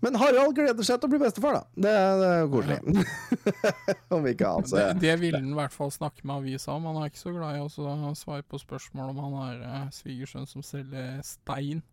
Men 0.02 0.18
Harald 0.18 0.56
gleder 0.58 0.86
seg 0.86 0.98
til 0.98 1.10
å 1.10 1.12
bli 1.14 1.22
bestefar, 1.22 1.60
da. 1.60 1.64
Det 1.86 1.94
er, 1.94 2.12
det 2.22 2.30
er 2.34 2.50
koselig. 2.50 3.06
Om 4.18 4.28
ikke 4.32 4.50
annet, 4.50 4.72
så 4.72 4.80
Det, 4.80 4.88
det 5.04 5.16
ville 5.22 5.42
han 5.42 5.54
i 5.54 5.58
hvert 5.60 5.76
fall 5.76 5.94
snakke 5.94 6.26
med 6.26 6.42
avisa 6.42 6.74
om. 6.74 6.90
Han 6.90 7.02
er 7.04 7.12
ikke 7.12 7.22
så 7.22 7.34
glad 7.36 7.60
i 7.60 7.64
å 7.64 7.70
så 7.72 7.96
svare 8.18 8.46
på 8.48 8.60
spørsmål 8.62 9.14
om 9.14 9.24
han 9.28 9.40
er 9.46 9.66
eh, 9.68 9.90
svigersønn 9.96 10.50
som 10.50 10.66
selger 10.66 11.22
stein 11.26 11.84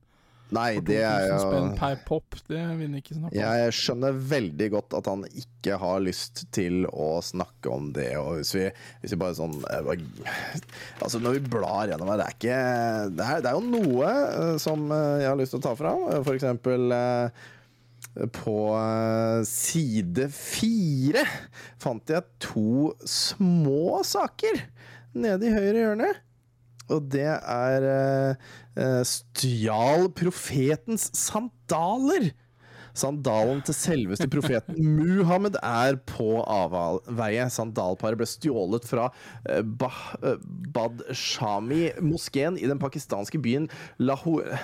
Nei, 0.54 0.78
det 0.80 1.02
er 1.04 1.26
jo 1.28 1.58
per 1.76 1.98
pop. 2.08 2.36
Det 2.48 2.56
vil 2.56 2.86
han 2.88 2.96
ikke 2.96 3.16
snakke 3.18 3.34
om. 3.34 3.36
Jeg 3.36 3.74
skjønner 3.76 4.20
veldig 4.30 4.68
godt 4.72 4.96
at 4.96 5.10
han 5.10 5.26
ikke 5.28 5.76
har 5.82 6.00
lyst 6.00 6.46
til 6.56 6.86
å 6.88 7.08
snakke 7.24 7.72
om 7.72 7.90
det. 7.96 8.08
Og 8.20 8.38
hvis 8.38 8.54
vi, 8.56 8.64
hvis 9.02 9.12
vi 9.12 9.20
bare 9.20 9.36
sånn 9.36 9.58
eh, 9.68 9.92
Altså, 11.04 11.20
når 11.20 11.36
vi 11.36 11.52
blar 11.52 11.92
gjennom 11.92 12.08
her, 12.14 12.22
det 12.22 12.28
er 12.30 12.38
ikke 12.38 12.58
Det 13.18 13.28
er, 13.28 13.44
det 13.44 13.52
er 13.52 13.58
jo 13.58 13.76
noe 13.76 14.14
eh, 14.14 14.56
som 14.62 14.88
eh, 14.88 15.20
jeg 15.24 15.30
har 15.34 15.40
lyst 15.42 15.56
til 15.56 15.60
å 15.60 15.66
ta 15.68 15.76
fra. 15.78 15.94
For 16.16 16.32
eksempel 16.38 16.96
på 18.34 18.56
eh, 18.74 19.42
side 19.46 20.28
fire 20.34 21.24
fant 21.80 22.10
jeg 22.10 22.24
to 22.42 22.94
små 23.06 24.00
saker 24.06 24.64
nede 25.18 25.48
i 25.48 25.54
høyre 25.54 25.84
hjørne. 25.84 26.10
Og 26.88 27.08
det 27.12 27.28
er 27.28 27.86
eh, 27.92 28.50
eh, 28.80 29.02
Stjal 29.06 30.08
profetens 30.16 31.10
sandaler. 31.16 32.30
Sandalen 32.98 33.60
til 33.66 33.76
selveste 33.76 34.26
profeten 34.30 34.78
Muhammed 34.98 35.58
er 35.62 35.98
på 36.08 36.40
avveie. 36.42 37.46
Sandalparet 37.52 38.18
ble 38.18 38.26
stjålet 38.28 38.86
fra 38.88 39.08
eh, 39.48 39.62
bah, 39.62 40.00
eh, 40.22 40.40
Bad 40.74 41.04
Shami-moskeen 41.14 42.58
i 42.58 42.66
den 42.70 42.80
pakistanske 42.82 43.40
byen 43.42 43.68
Lahore 44.02 44.58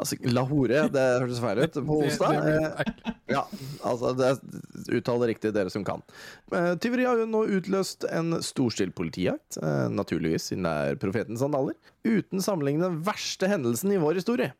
Altså, 0.00 0.18
Lahore, 0.28 0.86
det 0.92 1.06
hørtes 1.22 1.40
feil 1.42 1.62
ut 1.64 1.80
på 1.86 1.98
onsdag. 2.04 2.50
Eh, 2.50 3.12
ja, 3.30 3.44
altså 3.86 4.12
det 4.18 4.32
uttaler 4.90 5.32
riktig 5.32 5.52
dere 5.54 5.72
som 5.72 5.84
kan. 5.86 6.02
Tyveriet 6.82 7.08
har 7.08 7.20
jo 7.22 7.28
nå 7.30 7.44
utløst 7.58 8.06
en 8.10 8.40
storstilt 8.44 8.96
politijakt, 8.98 9.60
naturligvis 9.92 10.50
siden 10.50 10.66
det 10.66 10.72
er 10.72 10.98
profetens 11.00 11.42
sandaler, 11.42 11.76
uten 12.06 12.42
sammenligning 12.42 12.82
den 12.82 12.98
verste 13.06 13.50
hendelsen 13.50 13.94
i 13.94 14.00
vår 14.02 14.18
historie. 14.20 14.50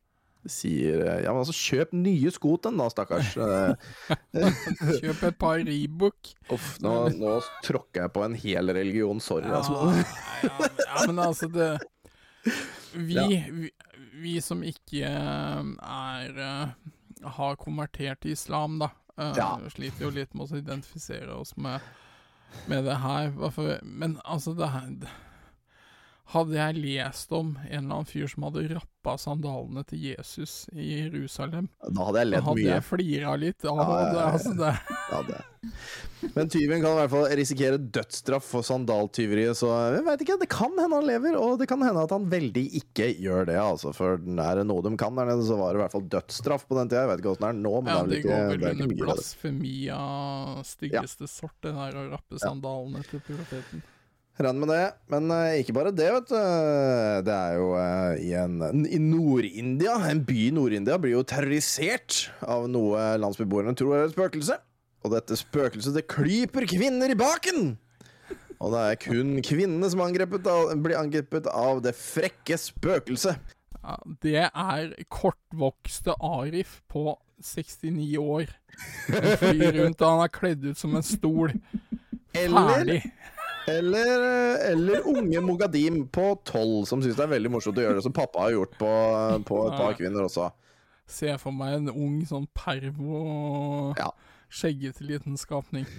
Sier 0.49 1.03
eh, 1.05 1.18
Ja, 1.24 1.32
men 1.34 1.43
altså, 1.43 1.53
kjøp 1.53 1.91
nye 1.93 2.30
sko 2.32 2.55
til 2.57 2.70
den 2.72 2.80
da, 2.80 2.86
stakkars. 2.93 3.34
Eh, 3.36 3.74
Kjøp 5.03 5.22
et 5.28 5.38
par 5.41 5.61
Reebok. 5.66 6.30
Uff, 6.55 6.70
nå, 6.84 6.95
nå 7.18 7.34
tråkker 7.66 8.07
jeg 8.07 8.12
på 8.14 8.24
en 8.24 8.36
hel 8.41 8.72
religion, 8.76 9.20
sorry. 9.20 9.51
Ja, 9.51 9.61
Altså. 9.61 10.07
ja, 10.47 10.70
ja, 10.86 11.07
men 11.11 11.18
altså 11.26 11.51
det 11.53 11.70
vi, 12.95 13.14
Ja. 13.18 13.26
vi, 13.28 13.70
vi 14.22 14.38
som 14.41 14.62
ikke 14.66 15.05
eh, 15.07 15.74
er 15.84 16.74
har 17.36 17.57
konvertert 17.61 18.22
til 18.24 18.32
islam, 18.32 18.78
da, 18.80 18.88
Ja. 19.36 19.51
sliter 19.68 20.07
jo 20.07 20.11
litt 20.16 20.32
med 20.34 20.49
å 20.49 20.57
identifisere 20.62 21.34
oss 21.36 21.53
med, 21.61 21.80
med 22.66 22.86
det 22.88 22.97
her. 23.03 23.28
Men 23.84 24.16
altså, 24.24 24.55
det 24.57 24.70
her 24.72 24.88
Hadde 26.31 26.55
jeg 26.55 26.76
lest 26.78 27.33
om 27.35 27.57
en 27.64 27.70
eller 27.72 27.97
annen 27.97 28.07
fyr 28.07 28.28
som 28.31 28.45
hadde 28.47 28.62
rappa 28.70 29.16
sandalene 29.18 29.83
til 29.89 29.99
Jesus 30.12 30.68
i 30.70 30.85
Jerusalem, 31.01 31.66
Da 31.83 32.05
hadde 32.07 32.20
jeg 32.22 32.31
da 32.37 32.43
hadde 32.47 32.66
jeg 32.68 32.85
flira 32.87 33.33
litt 33.41 33.66
Ja, 33.66 33.74
ja, 33.74 33.97
ja. 34.14 34.26
Altså, 34.37 34.53
det. 34.55 34.70
Ja, 35.11 35.20
det. 35.26 35.41
Men 36.37 36.49
tyven 36.53 36.81
kan 36.85 36.95
i 36.95 37.01
hvert 37.01 37.11
fall 37.12 37.26
risikere 37.41 37.81
dødsstraff 37.83 38.47
for 38.53 38.62
sandaltyveriet, 38.64 39.59
så 39.59 39.72
jeg 39.97 40.05
vet 40.07 40.22
ikke. 40.24 40.39
Det 40.45 40.49
kan 40.53 40.70
hende 40.78 41.01
han 41.01 41.09
lever, 41.11 41.37
og 41.41 41.59
det 41.61 41.66
kan 41.70 41.83
hende 41.83 42.07
at 42.07 42.14
han 42.14 42.31
veldig 42.31 42.64
ikke 42.78 43.11
gjør 43.18 43.49
det, 43.51 43.59
altså. 43.61 43.93
For 43.97 44.14
er 44.20 44.61
det 44.62 44.66
noe 44.70 44.87
de 44.87 44.95
kan 45.01 45.18
der 45.18 45.33
nede, 45.33 45.45
så 45.51 45.59
var 45.59 45.72
det 45.74 45.81
i 45.81 45.85
hvert 45.85 45.97
fall 45.99 46.09
dødsstraff 46.14 46.66
på 46.70 46.78
den 46.78 46.93
tida. 46.93 47.03
Jeg 47.07 47.12
vet 47.14 47.24
ikke 47.24 47.35
åssen 47.35 47.47
det 47.49 47.53
er 47.55 47.62
nå, 47.66 47.74
men 47.83 47.91
Ja, 47.91 48.01
det 48.01 48.01
er 48.01 48.07
vel 48.07 48.11
det 48.11 48.20
ikke, 48.22 48.28
det 48.31 48.68
er 48.70 48.76
ikke 48.76 48.91
mye 48.91 48.91
av 48.91 48.93
det. 48.95 49.07
blasfemi 49.09 49.76
av 49.99 50.61
styggeste 50.70 51.26
sort, 51.35 51.57
det 51.66 51.74
der 51.74 51.99
å 52.05 52.11
rappe 52.14 52.39
sandalene 52.47 53.03
til 53.11 53.24
profeten. 53.26 53.83
Regner 54.39 54.62
med 54.62 54.70
det. 54.72 54.85
Men 55.12 55.28
uh, 55.35 55.59
ikke 55.59 55.74
bare 55.76 55.93
det, 55.93 56.09
vet 56.14 56.31
du. 56.31 56.39
Det 57.26 57.35
er 57.37 57.59
jo 57.59 57.68
uh, 57.74 58.14
i, 58.16 58.33
en, 58.39 58.87
i 58.87 59.01
Nord-India, 59.03 59.99
en 60.09 60.24
by 60.24 60.39
i 60.47 60.55
Nord-India, 60.57 60.99
blir 61.03 61.18
jo 61.18 61.26
terrorisert 61.26 62.26
av 62.47 62.68
noe 62.70 63.14
landsbyboerne 63.20 63.76
tror 63.78 63.99
er 63.99 64.09
et 64.09 64.16
spøkelse. 64.16 64.57
Og 65.05 65.14
dette 65.14 65.39
spøkelset, 65.39 65.97
det 65.97 66.09
klyper 66.11 66.68
kvinner 66.68 67.12
i 67.12 67.18
baken! 67.18 67.74
Og 68.61 68.74
det 68.74 68.81
er 68.85 68.99
kun 69.01 69.39
kvinnene 69.45 69.89
som 69.89 70.03
av, 70.05 70.74
blir 70.85 70.99
angrepet 70.99 71.47
av 71.49 71.81
det 71.85 71.95
frekke 71.97 72.59
spøkelset. 72.61 73.57
Ja, 73.81 73.97
det 74.20 74.43
er 74.51 74.91
kortvokste 75.09 76.12
Arif 76.20 76.83
på 76.93 77.14
69 77.41 78.18
år. 78.20 78.53
Han 79.09 79.31
flyr 79.41 79.78
rundt, 79.78 80.03
og 80.03 80.12
han 80.12 80.24
er 80.26 80.35
kledd 80.35 80.66
ut 80.68 80.81
som 80.81 80.93
en 80.99 81.07
stol. 81.07 81.55
Ferdig. 82.31 82.45
eller, 82.45 83.01
eh, 83.68 84.70
eller 84.72 85.06
unge 85.08 85.40
Mogadim 85.44 86.06
på 86.08 86.32
tolv, 86.48 86.86
som 86.88 87.02
syns 87.02 87.16
det 87.18 87.26
er 87.26 87.34
veldig 87.36 87.52
morsomt 87.52 87.78
å 87.78 87.84
gjøre 87.84 87.98
det, 88.00 88.06
som 88.06 88.14
pappa 88.16 88.46
har 88.46 88.54
gjort 88.56 88.74
på, 88.80 88.90
på 89.48 89.61
et 89.68 89.78
par 89.78 89.94
kvinner 89.98 90.26
også. 90.26 90.50
Ser 91.11 91.38
for 91.42 91.50
meg 91.54 91.74
en 91.80 91.90
ung 91.90 92.20
sånn 92.28 92.46
pervo 92.54 93.94
Ja. 93.98 94.12
skjeggete 94.50 95.02
liten 95.06 95.36
skapning. 95.38 95.86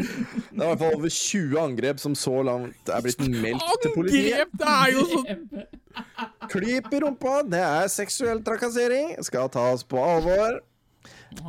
Det 0.00 0.56
er 0.56 0.64
i 0.64 0.68
hvert 0.70 0.80
fall 0.80 0.94
over 0.96 1.10
20 1.12 1.58
angrep 1.60 1.98
som 2.00 2.14
så 2.16 2.38
langt 2.46 2.88
er 2.88 3.02
blitt 3.04 3.20
meldt 3.28 3.64
til 3.82 3.92
politiet. 3.92 4.46
Angrep! 4.46 4.54
Det 4.56 4.70
er 4.72 4.94
jo 4.94 5.02
sånn 5.10 6.48
Klyp 6.50 6.86
i 6.94 7.00
rumpa, 7.02 7.34
det 7.50 7.60
er 7.60 7.90
seksuell 7.92 8.40
trakassering. 8.46 9.12
Skal 9.26 9.50
tas 9.52 9.84
på 9.84 10.00
alvor. 10.00 10.60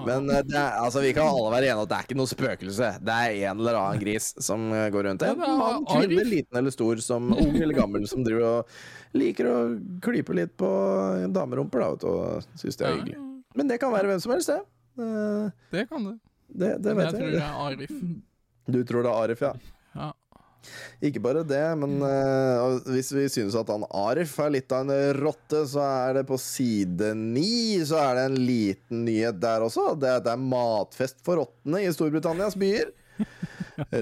Men 0.05 0.29
eh, 0.29 0.41
det 0.45 0.55
er, 0.57 0.75
altså, 0.83 1.01
vi 1.03 1.11
kan 1.17 1.27
alle 1.27 1.51
være 1.53 1.67
enige 1.69 1.75
om 1.77 1.83
at 1.83 1.89
det 1.91 1.97
er 1.97 2.05
ikke 2.07 2.17
noe 2.19 2.29
spøkelse. 2.31 2.89
Det 3.01 3.15
er 3.17 3.37
en 3.49 3.61
eller 3.63 3.79
annen 3.79 4.01
gris 4.03 4.31
som 4.45 4.67
eh, 4.75 4.87
går 4.93 5.07
rundt. 5.09 5.25
En 5.27 5.39
mann, 5.41 5.85
kvinne, 5.89 6.25
liten 6.29 6.59
eller 6.61 6.73
stor, 6.75 7.01
som 7.03 7.31
ung 7.43 7.55
eller 7.57 7.77
gammel, 7.77 8.05
som 8.09 8.23
driver 8.25 8.47
og 8.49 9.17
liker 9.17 9.49
å 9.49 9.55
klype 10.05 10.35
litt 10.37 10.53
på 10.61 10.69
damerumper, 11.35 11.83
da, 11.83 12.11
og 12.11 12.59
syns 12.61 12.77
det 12.79 12.87
er 12.87 12.95
hyggelig. 12.99 13.17
Men 13.57 13.67
det 13.73 13.81
kan 13.81 13.91
være 13.91 14.07
hvem 14.13 14.21
som 14.23 14.31
helst, 14.35 14.53
det. 14.53 14.61
Eh, 15.01 15.49
Det 15.75 15.87
kan 15.89 16.05
det. 16.11 16.17
Det, 16.51 16.71
det 16.83 16.95
vet 16.97 17.07
jeg 17.09 17.15
tror 17.17 17.27
jeg. 17.27 17.35
det 17.37 17.43
er 17.47 17.61
Arif. 17.65 17.91
Du 18.71 18.81
tror 18.87 19.03
det 19.07 19.11
er 19.11 19.23
Arif, 19.25 19.41
ja? 19.49 19.53
Ikke 21.01 21.21
bare 21.23 21.43
det, 21.47 21.63
men 21.81 21.97
uh, 22.05 22.77
hvis 22.91 23.11
vi 23.15 23.25
synes 23.33 23.55
at 23.57 23.69
han 23.73 23.85
Arif 23.97 24.35
er 24.43 24.53
litt 24.53 24.73
av 24.75 24.85
en 24.85 25.17
rotte, 25.17 25.63
så 25.69 25.81
er 25.85 26.19
det 26.19 26.27
på 26.29 26.37
side 26.41 27.13
ni 27.17 27.79
så 27.87 27.99
er 28.03 28.19
det 28.19 28.25
en 28.29 28.39
liten 28.49 29.05
nyhet 29.07 29.41
der 29.41 29.65
også. 29.65 29.91
Det, 29.99 30.19
det 30.25 30.35
er 30.35 30.49
matfest 30.53 31.23
for 31.25 31.41
rottene 31.41 31.81
i 31.85 31.93
Storbritannias 31.93 32.57
byer. 32.59 32.93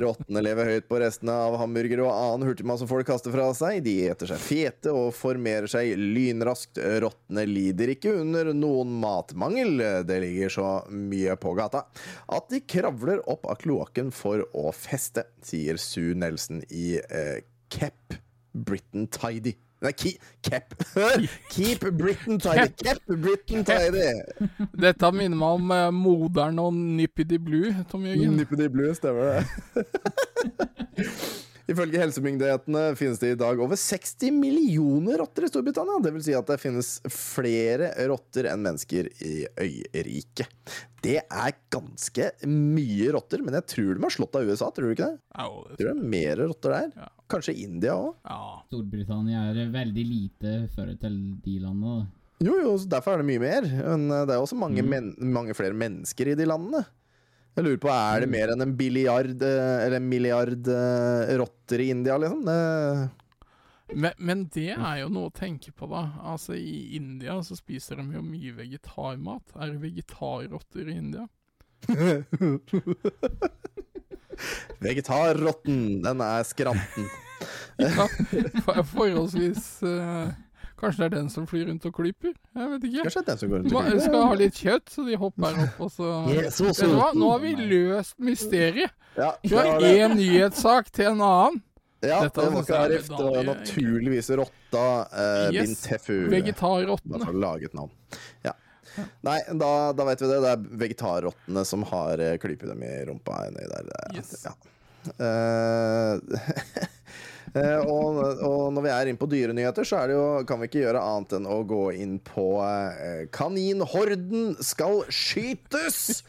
Rottene 0.04 0.44
lever 0.44 0.72
høyt 0.74 0.88
på 0.90 1.00
restene 1.02 1.36
av 1.48 1.58
hamburgere 1.62 2.06
og 2.06 2.14
annen 2.14 2.50
hurtigmat 2.50 2.82
som 2.82 2.90
folk 2.90 3.08
kaster 3.10 3.34
fra 3.34 3.50
seg. 3.58 3.82
De 3.86 3.96
eter 4.10 4.32
seg 4.32 4.42
fete 4.44 4.94
og 4.96 5.14
formerer 5.18 5.70
seg 5.72 5.94
lynraskt. 6.00 6.82
Rottene 7.04 7.46
lider 7.50 7.94
ikke 7.96 8.16
under 8.22 8.52
noen 8.56 8.92
matmangel, 9.02 9.78
det 10.08 10.20
ligger 10.26 10.54
så 10.54 10.68
mye 10.90 11.38
på 11.40 11.54
gata, 11.58 11.86
at 12.30 12.52
de 12.52 12.62
kravler 12.66 13.24
opp 13.30 13.48
av 13.50 13.60
kloakken 13.64 14.14
for 14.16 14.46
å 14.58 14.70
feste, 14.76 15.26
sier 15.46 15.80
Sue 15.82 16.18
Nelson 16.18 16.64
i 16.70 17.00
eh, 17.00 17.40
Cap 17.74 18.18
Britain 18.52 19.08
Tidy. 19.08 19.56
Nei, 19.80 19.92
ki, 19.96 20.18
Kep. 20.44 20.74
Keep 21.54 21.86
Britain 21.98 22.40
Tidy. 22.40 22.74
Kep 22.84 23.00
Britain 23.08 23.64
Tidy. 23.64 24.10
Dette 24.84 25.12
minner 25.16 25.40
meg 25.40 25.60
om 25.60 25.72
eh, 25.72 25.86
moderen 25.96 26.60
og 26.60 26.74
Nippity 26.76 27.40
Blue, 27.40 27.72
Tom 27.92 28.04
Jørgen. 28.08 28.36
Nippity 28.36 28.68
Blue, 28.74 28.92
stemmer 28.96 29.40
det. 29.40 29.86
Ifølge 31.70 32.00
helsemyndighetene 32.02 32.84
finnes 32.98 33.20
det 33.22 33.34
i 33.36 33.38
dag 33.38 33.60
over 33.62 33.78
60 33.78 34.32
millioner 34.34 35.20
rotter 35.22 35.46
i 35.46 35.50
Storbritannia. 35.52 36.00
Det 36.02 36.14
vil 36.16 36.24
si 36.26 36.34
at 36.34 36.48
det 36.50 36.58
finnes 36.62 36.96
flere 37.14 37.92
rotter 38.10 38.48
enn 38.50 38.64
mennesker 38.66 39.10
i 39.22 39.36
øyriket. 39.62 40.50
Det 41.06 41.20
er 41.22 41.54
ganske 41.72 42.32
mye 42.50 43.12
rotter, 43.16 43.44
men 43.46 43.56
jeg 43.60 43.68
tror 43.76 43.94
de 43.96 44.04
har 44.08 44.16
slått 44.18 44.36
av 44.36 44.50
USA, 44.50 44.72
tror 44.74 44.90
du 44.90 44.96
ikke 44.98 45.12
det? 45.14 45.20
Ja, 45.38 45.46
Jeg 45.46 45.70
det- 45.70 45.78
tror 45.78 45.94
det 45.94 45.96
er 46.04 46.10
mer 46.18 46.36
rotter 46.48 46.70
der. 46.76 46.92
Ja. 46.98 47.08
Kanskje 47.30 47.56
India 47.62 47.94
òg. 47.94 48.16
ja. 48.26 48.62
Storbritannia 48.68 49.46
er 49.54 49.70
veldig 49.72 50.06
lite 50.10 50.70
fører 50.76 51.00
til 51.00 51.36
de 51.46 51.60
landene. 51.60 52.08
Jo, 52.42 52.54
jo, 52.64 52.78
derfor 52.88 53.14
er 53.14 53.18
det 53.22 53.26
mye 53.28 53.40
mer. 53.40 53.62
Men 53.62 54.10
eh, 54.12 54.26
det 54.26 54.34
er 54.36 54.42
også 54.42 54.56
mange, 54.58 54.82
men 54.82 55.14
mange 55.20 55.54
flere 55.54 55.74
mennesker 55.74 56.32
i 56.32 56.36
de 56.36 56.46
landene. 56.46 56.86
Jeg 57.60 57.66
lurer 57.66 57.80
på, 57.84 57.89
Er 57.91 58.24
det 58.24 58.30
mer 58.32 58.53
enn 58.53 58.64
en 58.64 58.76
billiard 58.80 59.41
eh, 59.43 59.86
eller 59.86 59.97
en 59.99 60.07
milliard 60.07 60.68
eh, 60.72 61.32
rotter 61.41 61.84
i 61.84 61.89
India, 61.91 62.16
liksom? 62.22 62.47
Men, 63.89 64.14
men 64.18 64.45
det 64.53 64.70
er 64.78 65.01
jo 65.01 65.10
noe 65.12 65.28
å 65.28 65.34
tenke 65.36 65.74
på, 65.76 65.89
da. 65.91 66.05
Altså, 66.32 66.55
I 66.55 66.95
India 66.95 67.36
så 67.43 67.57
spiser 67.57 67.99
de 67.99 68.16
jo 68.16 68.24
mye 68.24 68.53
vegetarmat. 68.55 69.43
Er 69.57 69.74
det 69.74 69.82
vegetarrotter 69.84 70.88
i 70.88 70.97
India? 71.01 71.28
Vegetarrotten, 74.80 76.03
den 76.05 76.22
er 76.24 76.43
skranten. 76.47 77.10
Ja, 77.80 78.07
forholdsvis 78.93 79.84
eh, 79.84 80.32
Kanskje 80.80 81.02
det 81.04 81.08
er 81.10 81.16
den 81.18 81.30
som 81.34 81.46
flyr 81.50 81.66
rundt 81.70 81.86
og 81.90 81.94
klyper? 81.98 82.34
Jeg 82.56 82.70
vet 82.74 82.86
ikke. 82.90 83.04
Kanskje 83.06 83.20
det 83.20 83.26
er 83.26 83.32
den 83.34 83.40
som 83.42 83.50
går 83.52 83.58
rundt 83.64 83.74
og 83.74 83.82
klyper. 83.86 84.04
skal 84.06 84.28
ha 84.30 84.38
litt 84.40 84.60
kjøtt, 84.64 84.94
så 84.94 85.06
de 85.08 85.18
hopper 85.20 85.58
opp, 85.66 85.82
og 85.86 85.92
så 85.96 86.12
Yes, 86.36 86.58
du 86.62 86.70
hva? 86.96 87.10
Nå 87.20 87.32
har 87.34 87.42
vi 87.44 87.56
løst 87.60 88.16
mysteriet. 88.24 88.96
Ja, 89.20 89.34
Fra 89.52 89.66
én 89.90 90.16
nyhetssak 90.16 90.92
til 90.96 91.12
en 91.12 91.22
annen. 91.26 91.62
Ja, 92.00 92.22
Dette 92.24 92.40
det 92.40 92.52
var 92.54 92.64
synes 92.64 92.70
ikke 92.70 92.78
er 92.78 92.86
Arif. 92.86 93.08
Det 93.12 93.30
var 93.36 93.44
naturligvis 93.50 94.30
Rotta 94.40 94.84
eh, 95.12 95.50
Yes. 95.52 95.68
Bintefu. 95.68 96.18
Vegetarrottene. 96.32 97.18
Derfor 97.20 97.40
laget 97.44 97.74
navn. 97.76 97.92
Ja. 98.46 98.54
Nei, 99.28 99.38
da, 99.60 99.72
da 99.96 100.06
vet 100.08 100.24
vi 100.24 100.30
det. 100.32 100.38
Det 100.46 100.54
er 100.54 100.64
vegetarrottene 100.86 101.66
som 101.68 101.84
har 101.92 102.24
eh, 102.24 102.38
klypet 102.40 102.72
dem 102.72 102.84
i 102.88 102.94
rumpa 103.10 103.42
der. 103.52 103.84
Det- 103.92 104.16
Yes. 104.16 104.32
Ja. 104.48 104.56
Eh, 105.20 106.14
eh, 106.16 106.88
og, 107.56 108.20
og 108.45 108.62
når 108.76 108.86
vi 108.86 108.91
er 108.93 109.10
inne 109.10 109.22
på 109.22 109.30
dyrenyheter, 109.30 109.88
så 109.88 110.04
det 110.10 110.18
jo, 110.18 110.28
kan 110.47 110.62
vi 110.62 110.70
ikke 110.70 110.84
gjøre 110.84 111.02
annet 111.02 111.36
enn 111.39 111.50
å 111.50 111.62
gå 111.68 111.84
inn 111.97 112.20
på 112.24 112.52
eh, 112.66 113.26
Kaninhorden 113.34 114.56
skal 114.64 115.04
skytes! 115.10 116.22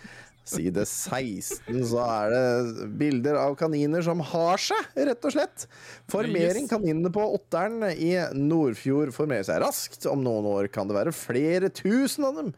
Side 0.50 0.82
16 0.82 1.84
så 1.92 2.00
er 2.02 2.32
det 2.32 2.86
bilder 2.98 3.36
av 3.38 3.54
kaniner 3.60 4.02
som 4.02 4.22
har 4.32 4.58
seg, 4.58 4.88
rett 4.96 5.26
og 5.28 5.34
slett. 5.34 5.66
Formering. 6.10 6.66
Kaninene 6.70 7.12
på 7.14 7.22
Otteren 7.36 7.84
i 7.92 8.16
Nordfjord 8.34 9.12
formerer 9.14 9.46
seg 9.46 9.60
raskt. 9.62 10.08
Om 10.10 10.24
noen 10.26 10.48
år 10.50 10.70
kan 10.72 10.90
det 10.90 10.96
være 10.96 11.14
flere 11.14 11.70
tusen 11.70 12.26
av 12.26 12.40
dem. 12.40 12.50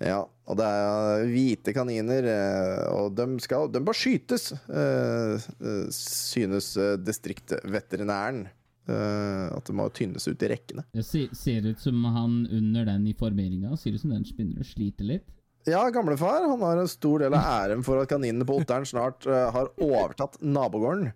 Ja, 0.00 0.22
og 0.48 0.56
det 0.56 0.64
er 0.64 1.26
hvite 1.28 1.74
kaniner, 1.76 2.24
eh, 2.32 2.84
og 2.96 3.12
de, 3.18 3.26
skal, 3.44 3.68
de 3.68 3.82
bør 3.84 3.96
skytes, 3.96 4.46
eh, 4.72 5.34
eh, 5.60 5.90
synes 5.92 6.70
eh, 6.80 6.94
distriktveterinæren. 7.04 8.46
Eh, 8.88 9.44
At 9.52 9.68
det 9.68 9.74
må 9.76 9.86
tynnes 9.94 10.24
ut 10.26 10.40
i 10.42 10.48
rekkene. 10.50 10.86
Det 10.96 11.04
ser, 11.04 11.66
ut 11.68 11.82
som 11.84 12.00
han 12.16 12.40
under 12.48 12.88
den 12.88 13.04
i 13.06 13.14
formeringa 13.14 13.76
Ser 13.78 13.94
ut 13.94 14.00
som 14.02 14.10
den 14.14 14.24
begynner 14.24 14.64
å 14.64 14.66
slite 14.66 15.06
litt. 15.06 15.28
Ja, 15.68 15.82
gamlefar 15.92 16.46
han 16.48 16.62
har 16.64 16.80
en 16.80 16.88
stor 16.88 17.20
del 17.20 17.36
av 17.36 17.44
æren 17.44 17.84
for 17.84 18.00
at 18.00 18.08
kaninene 18.08 18.46
på 18.48 18.56
Otteren 18.62 18.88
snart 18.88 19.28
eh, 19.28 19.50
har 19.52 19.68
overtatt 19.76 20.40
nabogården. 20.40 21.12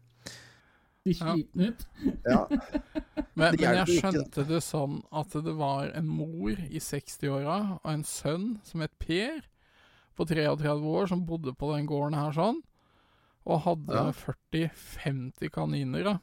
De 1.05 1.12
slitne 1.14 1.70
ut. 1.72 1.82
Ja, 2.24 2.46
Men, 3.34 3.57
men 3.59 3.59
jeg 3.61 3.98
skjønte 3.98 4.44
det 4.46 4.61
sånn 4.64 5.00
at 5.11 5.34
det 5.44 5.52
var 5.59 5.90
en 5.98 6.07
mor 6.07 6.52
i 6.55 6.78
60-åra 6.80 7.57
og 7.80 7.88
en 7.90 8.05
sønn 8.07 8.44
som 8.66 8.84
het 8.84 8.94
Per, 9.02 9.40
på 10.14 10.26
33 10.30 10.70
år, 10.78 11.09
som 11.11 11.24
bodde 11.26 11.52
på 11.59 11.72
den 11.74 11.88
gården 11.90 12.14
her 12.14 12.30
sånn, 12.36 12.61
og 13.44 13.64
hadde 13.66 13.98
Ja. 13.98 14.12
40-50 14.14 15.50
kaniner, 15.52 16.05
da. 16.07 16.14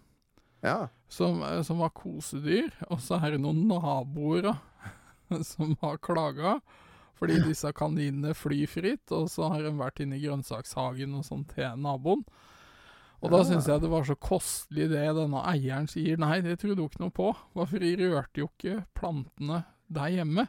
ja. 0.64 0.78
Som, 1.12 1.42
eh, 1.44 1.60
som 1.68 1.82
var 1.84 1.92
kosedyr. 1.92 2.72
Og 2.90 3.02
så 3.04 3.18
er 3.20 3.36
det 3.36 3.42
noen 3.44 3.66
naboer 3.68 4.48
da, 4.48 4.56
som 5.44 5.76
har 5.84 6.00
klaga. 6.00 6.62
Fordi 7.20 7.42
disse 7.44 7.70
kaninene 7.78 8.32
flyr 8.34 8.66
fritt, 8.72 9.12
og 9.14 9.28
så 9.30 9.52
har 9.52 9.62
de 9.68 9.76
vært 9.78 10.00
inne 10.02 10.16
i 10.18 10.24
grønnsakshagen 10.24 11.12
og 11.20 11.28
sånn 11.28 11.44
til 11.52 11.76
naboen. 11.78 12.24
Og 13.22 13.30
da 13.30 13.44
syns 13.46 13.68
jeg 13.70 13.84
det 13.84 13.90
var 13.92 14.06
så 14.08 14.16
kostelig 14.18 14.88
det 14.90 15.04
denne 15.14 15.44
eieren 15.52 15.88
sier. 15.90 16.18
Nei, 16.22 16.40
det 16.42 16.58
trodde 16.62 16.82
hun 16.82 16.90
ikke 16.90 17.04
noe 17.04 17.14
på. 17.14 17.30
Hvorfor 17.54 17.86
rørte 18.02 18.42
jo 18.42 18.50
ikke 18.50 18.82
plantene 18.98 19.62
der 19.94 20.16
hjemme? 20.16 20.48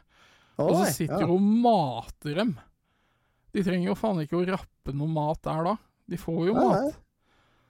Og 0.61 0.75
så 0.79 0.87
sitter 0.95 1.27
hun 1.27 1.35
og 1.37 1.49
mater 1.65 2.39
dem. 2.41 2.55
De 3.53 3.61
trenger 3.65 3.91
jo 3.91 3.97
faen 3.97 4.23
ikke 4.23 4.39
å 4.39 4.45
rappe 4.49 4.93
noe 4.97 5.13
mat 5.13 5.41
der 5.45 5.67
da. 5.69 5.75
De 6.09 6.17
får 6.19 6.47
jo 6.49 6.55
mat. 6.57 6.97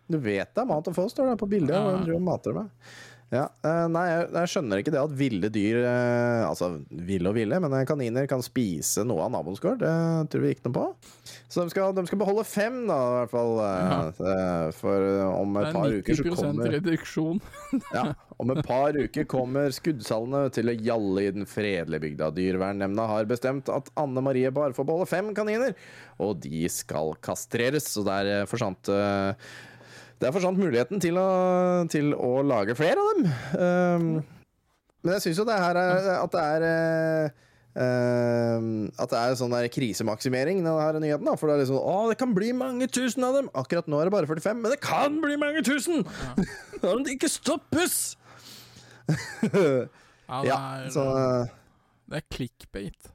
Du 0.08 0.18
vet 0.20 0.52
det 0.56 0.62
er 0.64 0.70
mat 0.70 0.88
å 0.88 0.94
få, 0.96 1.08
står 1.12 1.34
det 1.34 1.40
på 1.42 1.50
bildet. 1.52 1.76
Ja. 1.76 2.16
Og 2.16 2.24
mater 2.24 2.56
med. 2.56 2.72
Ja, 3.34 3.48
eh, 3.66 3.86
nei, 3.90 4.04
jeg, 4.12 4.26
jeg 4.36 4.50
skjønner 4.52 4.82
ikke 4.84 4.92
det 4.94 5.00
at 5.02 5.14
ville 5.18 5.50
dyr 5.50 5.80
eh, 5.90 6.44
Altså 6.46 6.68
ville 6.94 7.32
og 7.32 7.38
ville, 7.38 7.58
men 7.64 7.74
kaniner 7.90 8.28
kan 8.30 8.44
spise 8.46 9.02
noe 9.10 9.24
av 9.26 9.32
naboens 9.34 9.62
gård. 9.64 9.80
Det 9.82 9.94
tror 10.30 10.44
vi 10.44 10.52
ikke 10.54 10.68
noe 10.68 10.76
på. 10.76 10.84
Så 11.50 11.64
de 11.64 11.74
skal, 11.74 11.96
de 11.98 12.04
skal 12.10 12.22
beholde 12.22 12.44
fem, 12.46 12.78
da, 12.90 13.00
i 13.00 13.16
hvert 13.24 13.34
fall. 13.34 13.56
eh, 13.64 14.22
eh, 14.36 14.68
For 14.78 15.08
om 15.32 15.58
Det 15.58 15.64
et 15.64 15.72
er 15.72 15.80
par 15.80 15.98
uker 15.98 16.20
så 16.20 16.28
90 16.28 16.38
kommer 16.44 16.72
reduksjon. 16.78 17.42
ja, 17.98 18.06
Om 18.44 18.54
et 18.54 18.64
par 18.70 19.02
uker 19.02 19.28
kommer 19.34 19.74
skuddsalene 19.74 20.46
til 20.54 20.70
å 20.70 20.78
gjalle 20.78 21.26
i 21.26 21.34
den 21.40 21.50
fredelige 21.50 22.06
bygda. 22.06 22.30
Dyrevernnemnda 22.38 23.10
har 23.16 23.30
bestemt 23.34 23.70
at 23.74 23.90
Anne 23.98 24.22
Marie 24.26 24.54
bare 24.54 24.78
får 24.78 24.90
beholde 24.92 25.10
fem 25.10 25.34
kaniner, 25.38 25.74
og 26.22 26.38
de 26.46 26.68
skal 26.70 27.16
kastreres. 27.26 27.90
Så 27.98 28.06
der 28.06 28.30
eh, 28.44 28.48
forsvant 28.50 28.94
eh, 28.94 29.54
Der 30.24 30.32
forsvant 30.32 30.60
muligheten 30.62 31.02
til 31.04 31.18
å, 31.20 31.30
til 31.92 32.14
å 32.16 32.38
lage 32.48 32.78
flere 32.80 33.02
av 33.02 33.18
dem. 33.18 33.32
Um, 33.60 34.06
men 35.04 35.18
jeg 35.18 35.26
syns 35.26 35.42
jo 35.42 35.48
det 35.50 35.58
her 35.60 35.80
er 35.80 36.14
at 36.22 36.36
det 36.36 36.44
er 36.52 37.34
Uh, 37.74 38.86
At 39.02 39.10
det 39.10 39.18
er 39.18 39.32
sånn 39.34 39.54
der 39.54 39.66
krisemaksimering 39.74 40.60
denne 40.62 41.00
nyheten. 41.02 41.26
Da. 41.26 41.34
For 41.40 41.50
det 41.50 41.56
er 41.56 41.64
liksom 41.64 41.80
Å, 41.82 41.96
det 42.12 42.20
kan 42.22 42.36
bli 42.38 42.52
mange 42.54 42.86
tusen 42.86 43.26
av 43.26 43.34
dem! 43.40 43.48
Akkurat 43.58 43.90
nå 43.90 43.98
er 43.98 44.10
det 44.10 44.14
bare 44.14 44.30
45, 44.30 44.60
men 44.62 44.76
det 44.76 44.78
kan 44.84 45.18
bli 45.24 45.40
mange 45.42 45.64
tusen! 45.66 46.04
Om 46.84 47.02
det 47.06 47.16
ikke 47.18 47.32
stoppes! 47.34 47.98
Ja, 49.10 49.50
det, 49.50 50.52
Ja, 50.52 50.60
er, 50.86 50.94
uh, 50.94 51.50
det 52.14 52.22
er 52.22 52.28
clickbait. 52.32 53.10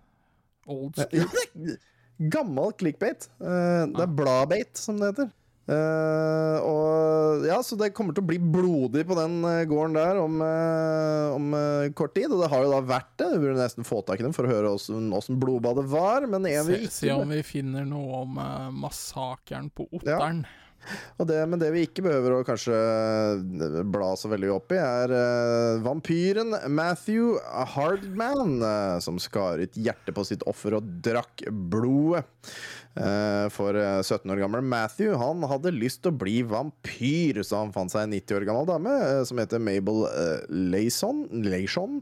Old 0.69 0.99
school. 0.99 1.23
er 1.23 1.79
Gammel 2.35 2.75
clickbait. 2.83 3.31
Uh, 3.39 3.87
det 3.95 4.09
er 4.09 4.17
bladbait, 4.19 4.75
som 4.75 4.99
det 4.99 5.13
heter. 5.13 5.31
Eh, 5.69 6.59
og 6.65 7.45
ja, 7.45 7.59
Så 7.63 7.77
det 7.77 7.91
kommer 7.97 8.17
til 8.17 8.25
å 8.25 8.29
bli 8.31 8.39
blodig 8.41 9.05
på 9.09 9.17
den 9.19 9.43
eh, 9.45 9.65
gården 9.69 9.99
der 9.99 10.21
om, 10.23 10.39
uh, 10.41 11.35
om 11.35 11.51
uh, 11.53 11.91
kort 11.99 12.15
tid. 12.17 12.31
Og 12.33 12.41
det 12.43 12.51
har 12.53 12.65
jo 12.65 12.73
da 12.73 12.81
vært 12.89 13.11
det. 13.21 13.29
Vi 13.35 13.43
burde 13.43 13.59
nesten 13.61 13.89
få 13.89 14.01
tak 14.07 14.23
i 14.23 14.27
dem 14.27 14.37
for 14.37 14.49
å 14.49 14.53
høre 14.53 14.73
åssen 14.73 15.41
blodbadet 15.41 15.85
var. 15.93 16.29
Men 16.31 16.49
Se, 16.49 16.81
se 16.93 17.13
om 17.13 17.29
vi 17.35 17.43
finner 17.47 17.85
noe 17.89 18.25
om 18.25 18.41
uh, 18.41 18.71
massakren 18.73 19.69
på 19.75 19.91
Otteren. 19.93 20.43
Og 20.47 20.68
det, 21.29 21.39
men 21.51 21.61
det 21.61 21.71
vi 21.75 21.85
ikke 21.87 22.05
behøver 22.07 22.35
å 22.37 22.45
kanskje 22.47 22.77
eh, 22.77 23.81
bla 23.89 24.13
så 24.19 24.31
veldig 24.33 24.51
opp 24.55 24.73
i, 24.75 24.79
er 24.81 25.15
uh, 25.15 25.81
vampyren 25.85 26.55
Matthew 26.71 27.37
Hardman, 27.75 28.59
uh, 28.63 28.99
som 29.05 29.21
skar 29.23 29.63
ut 29.63 29.79
hjertet 29.79 30.15
på 30.17 30.25
sitt 30.27 30.45
offer 30.51 30.79
og 30.79 30.89
drakk 31.05 31.47
blodet. 31.51 32.27
Uh, 32.99 33.47
for 33.55 33.77
eh, 33.79 34.01
17 34.01 34.27
år 34.33 34.41
gamle 34.41 34.59
Matthew 34.65 35.13
han 35.21 35.45
hadde 35.47 35.71
lyst 35.71 36.01
til 36.03 36.11
å 36.11 36.19
bli 36.19 36.41
vampyr, 36.49 37.39
så 37.47 37.61
han 37.63 37.71
fant 37.75 37.93
seg 37.93 38.09
en 38.09 38.17
90 38.17 38.41
år 38.41 38.47
gammel 38.49 38.67
dame 38.67 38.95
som 39.29 39.39
heter 39.39 39.63
Mabel 39.63 40.03
Layson, 40.51 41.29
Layson 41.47 42.01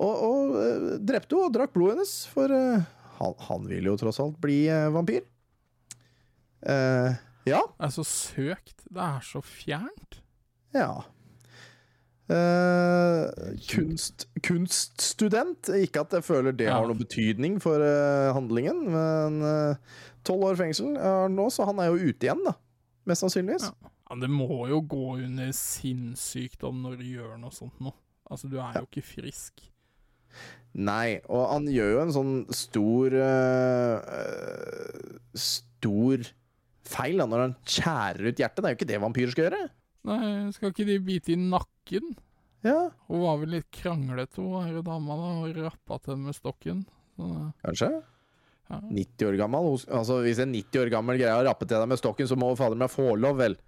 og, 0.00 0.14
og 0.14 0.56
drepte 1.04 1.36
henne 1.36 1.50
og 1.50 1.58
drakk 1.58 1.76
blodet 1.76 1.98
hennes, 1.98 2.14
for 2.32 2.48
han, 2.54 3.36
han 3.50 3.68
vil 3.68 3.92
jo 3.92 3.98
tross 4.00 4.22
alt 4.24 4.40
bli 4.40 4.62
vampyr. 4.94 5.26
Eh, 6.62 7.12
ja. 7.48 7.60
Det 7.78 7.88
er 7.88 7.94
så 7.94 8.04
søkt. 8.06 8.84
Det 8.88 9.02
er 9.02 9.20
så 9.26 9.42
fjernt. 9.44 10.20
Ja. 10.74 11.02
Eh, 12.32 13.26
kunst, 13.68 14.26
kunststudent. 14.46 15.68
Ikke 15.82 16.00
at 16.06 16.12
jeg 16.16 16.24
føler 16.24 16.52
det 16.56 16.66
Ja. 16.68 16.78
har 16.78 16.86
noe 16.88 16.96
betydning 16.98 17.58
for 17.60 17.82
eh, 17.82 18.32
handlingen, 18.32 18.84
men 18.92 19.42
tolv 20.24 20.44
år 20.52 20.56
fengsel 20.60 20.96
er 20.96 21.28
nå, 21.28 21.48
så 21.50 21.66
han 21.68 21.78
er 21.82 21.90
jo 21.92 22.08
ute 22.12 22.28
igjen, 22.28 22.44
da. 22.46 22.54
Mest 23.06 23.24
sannsynligvis. 23.24 23.68
Ja. 23.68 23.90
Ja, 24.12 24.16
det 24.20 24.28
må 24.30 24.66
jo 24.68 24.82
gå 24.84 25.14
under 25.24 25.52
sinnssykdom 25.56 26.82
når 26.84 26.98
du 27.00 27.04
gjør 27.16 27.38
noe 27.40 27.50
sånt 27.54 27.78
nå. 27.80 27.94
Altså, 28.30 28.48
du 28.52 28.58
er 28.60 28.74
jo 28.76 28.84
ikke 28.86 29.02
frisk. 29.04 29.62
Nei, 30.74 31.20
og 31.28 31.46
han 31.50 31.66
gjør 31.68 31.90
jo 31.94 32.00
en 32.02 32.12
sånn 32.12 32.34
stor 32.56 33.12
eh, 33.12 33.96
eh, 34.20 35.18
Stor 35.36 36.22
feil 36.92 37.22
da, 37.22 37.26
når 37.30 37.42
han 37.46 37.54
skjærer 37.64 38.28
ut 38.30 38.42
hjertet. 38.42 38.60
Det 38.60 38.68
er 38.68 38.74
jo 38.74 38.78
ikke 38.80 38.90
det 38.92 39.00
vampyrer 39.02 39.34
skal 39.34 39.48
gjøre. 39.48 39.62
Nei, 40.10 40.28
skal 40.56 40.72
ikke 40.72 40.86
de 40.88 40.98
bite 41.06 41.34
i 41.34 41.38
nakken? 41.40 42.12
Ja, 42.62 42.78
Hun 43.10 43.22
var 43.24 43.40
vel 43.40 43.56
litt 43.56 43.68
kranglete, 43.74 44.38
hun 44.42 44.66
herre 44.68 44.84
dama, 44.86 45.16
da, 45.18 45.30
og 45.42 45.56
rappa 45.64 45.98
til 46.02 46.14
henne 46.14 46.30
med 46.30 46.36
stokken. 46.38 46.84
Så, 47.16 47.28
kanskje. 47.64 47.88
ja. 48.70 48.78
90 48.86 49.26
år 49.28 49.36
gammel. 49.40 49.66
Altså, 49.98 50.20
hvis 50.22 50.38
en 50.42 50.54
90 50.54 50.84
år 50.84 50.92
gammel 50.94 51.18
greier 51.18 51.42
å 51.42 51.48
rappe 51.48 51.66
til 51.66 51.76
deg 51.76 51.90
med 51.90 52.00
stokken, 52.00 52.28
så 52.30 52.38
må 52.38 52.52
fader 52.58 52.78
meg 52.78 52.92
få 52.92 53.16
lov, 53.18 53.36
vel. 53.42 53.58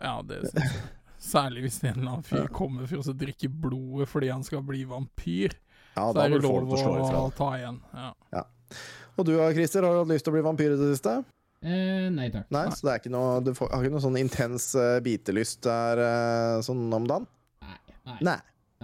ja, 0.00 0.14
det 0.26 0.44
synes 0.46 0.62
jeg. 0.62 0.80
Særlig 1.20 1.66
hvis 1.66 1.82
en 1.84 1.90
eller 1.98 2.12
annen 2.14 2.24
fyr 2.24 2.46
kommer 2.48 2.86
for 2.88 3.10
å 3.12 3.12
drikke 3.20 3.50
blodet 3.52 4.06
fordi 4.08 4.30
han 4.32 4.46
skal 4.46 4.62
bli 4.64 4.86
vampyr. 4.88 5.52
Ja, 5.92 6.06
Så 6.14 6.22
er 6.22 6.32
det 6.32 6.38
lov 6.40 6.70
å 6.72 6.78
å 7.26 7.26
ta 7.36 7.50
igjen. 7.58 7.76
Ja. 8.32 8.44
Og 9.18 9.26
du 9.28 9.34
Christer, 9.52 9.84
har 9.84 9.98
du 9.98 10.00
hatt 10.00 10.14
lyst 10.14 10.24
til 10.24 10.32
å 10.32 10.38
bli 10.38 10.46
vampyr 10.46 10.72
i 10.72 10.78
det 10.80 10.94
siste? 10.94 11.18
Eh, 11.60 12.06
nei 12.14 12.30
takk. 12.32 12.46
Nei, 12.54 12.64
så 12.72 12.86
det 12.86 12.92
er 12.94 13.00
ikke 13.02 13.10
noe 13.12 13.40
Du 13.44 13.50
får, 13.52 13.68
har 13.68 13.82
ikke 13.84 13.92
noe 13.92 14.00
sånn 14.00 14.16
intens 14.16 14.70
uh, 14.80 14.96
bitelyst 15.04 15.60
der 15.66 16.00
uh, 16.00 16.62
sånn 16.64 16.86
om 16.96 17.04
dagen? 17.08 17.26
Nei. 17.60 17.76
Nei. 18.08 18.16
Nei. 18.24 18.38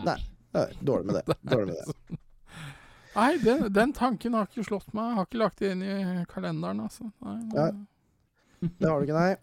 Nei. 0.05 0.16
Nei, 0.57 0.66
Dårlig 0.85 1.09
med 1.09 1.16
det. 1.16 1.37
Dårlig 1.55 1.72
med 1.72 1.81
det. 1.81 2.18
Nei, 3.16 3.31
den, 3.41 3.64
den 3.72 3.97
tanken 3.97 4.37
har 4.37 4.51
ikke 4.51 4.66
slått 4.68 4.93
meg. 4.93 5.09
Jeg 5.09 5.16
har 5.16 5.29
ikke 5.31 5.41
lagt 5.41 5.64
det 5.64 5.72
inn 5.72 5.83
i 5.87 5.97
kalenderen, 6.29 6.85
altså. 6.85 7.09
Nei, 7.24 7.39
Ja. 7.57 7.70
Det 8.66 8.89
har 8.89 9.01
du 9.01 9.05
ikke, 9.05 9.20
nei. 9.20 9.35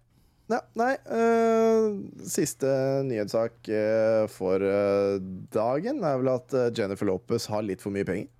ja, 0.49 0.57
nei 0.73 0.93
uh, 1.05 1.93
Siste 2.25 2.69
nyhetssak 3.05 3.69
uh, 3.69 4.23
for 4.33 4.65
uh, 4.65 5.19
dagen 5.53 6.01
er 6.01 6.17
vel 6.17 6.31
at 6.33 6.55
Jennifer 6.73 7.07
Lopez 7.07 7.45
har 7.53 7.61
litt 7.65 7.81
for 7.81 7.93
mye 7.93 8.07
penger. 8.09 8.31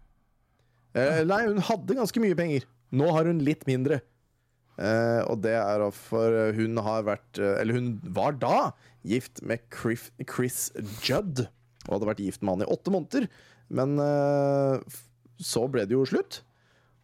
Eh, 0.93 1.21
nei, 1.25 1.43
hun 1.47 1.61
hadde 1.65 1.97
ganske 1.97 2.21
mye 2.21 2.37
penger. 2.37 2.65
Nå 2.93 3.09
har 3.15 3.29
hun 3.29 3.39
litt 3.45 3.65
mindre. 3.69 4.01
Eh, 4.81 5.21
og 5.29 5.41
det 5.45 5.55
er 5.59 5.83
for 5.93 6.53
hun 6.57 6.79
har 6.81 7.03
vært 7.05 7.37
eh, 7.37 7.59
Eller 7.61 7.77
hun 7.77 7.89
var 8.15 8.33
da 8.41 8.71
gift 9.05 9.43
med 9.45 9.61
Chris, 9.69 10.07
Chris 10.25 10.71
Judd. 11.05 11.45
Og 11.85 11.97
hadde 11.97 12.09
vært 12.13 12.23
gift 12.23 12.41
med 12.41 12.55
han 12.55 12.65
i 12.65 12.71
åtte 12.73 12.93
måneder. 12.93 13.27
Men 13.73 13.97
uh, 13.99 14.79
så 15.43 15.65
ble 15.71 15.83
det 15.87 15.97
jo 15.97 16.05
slutt. 16.07 16.41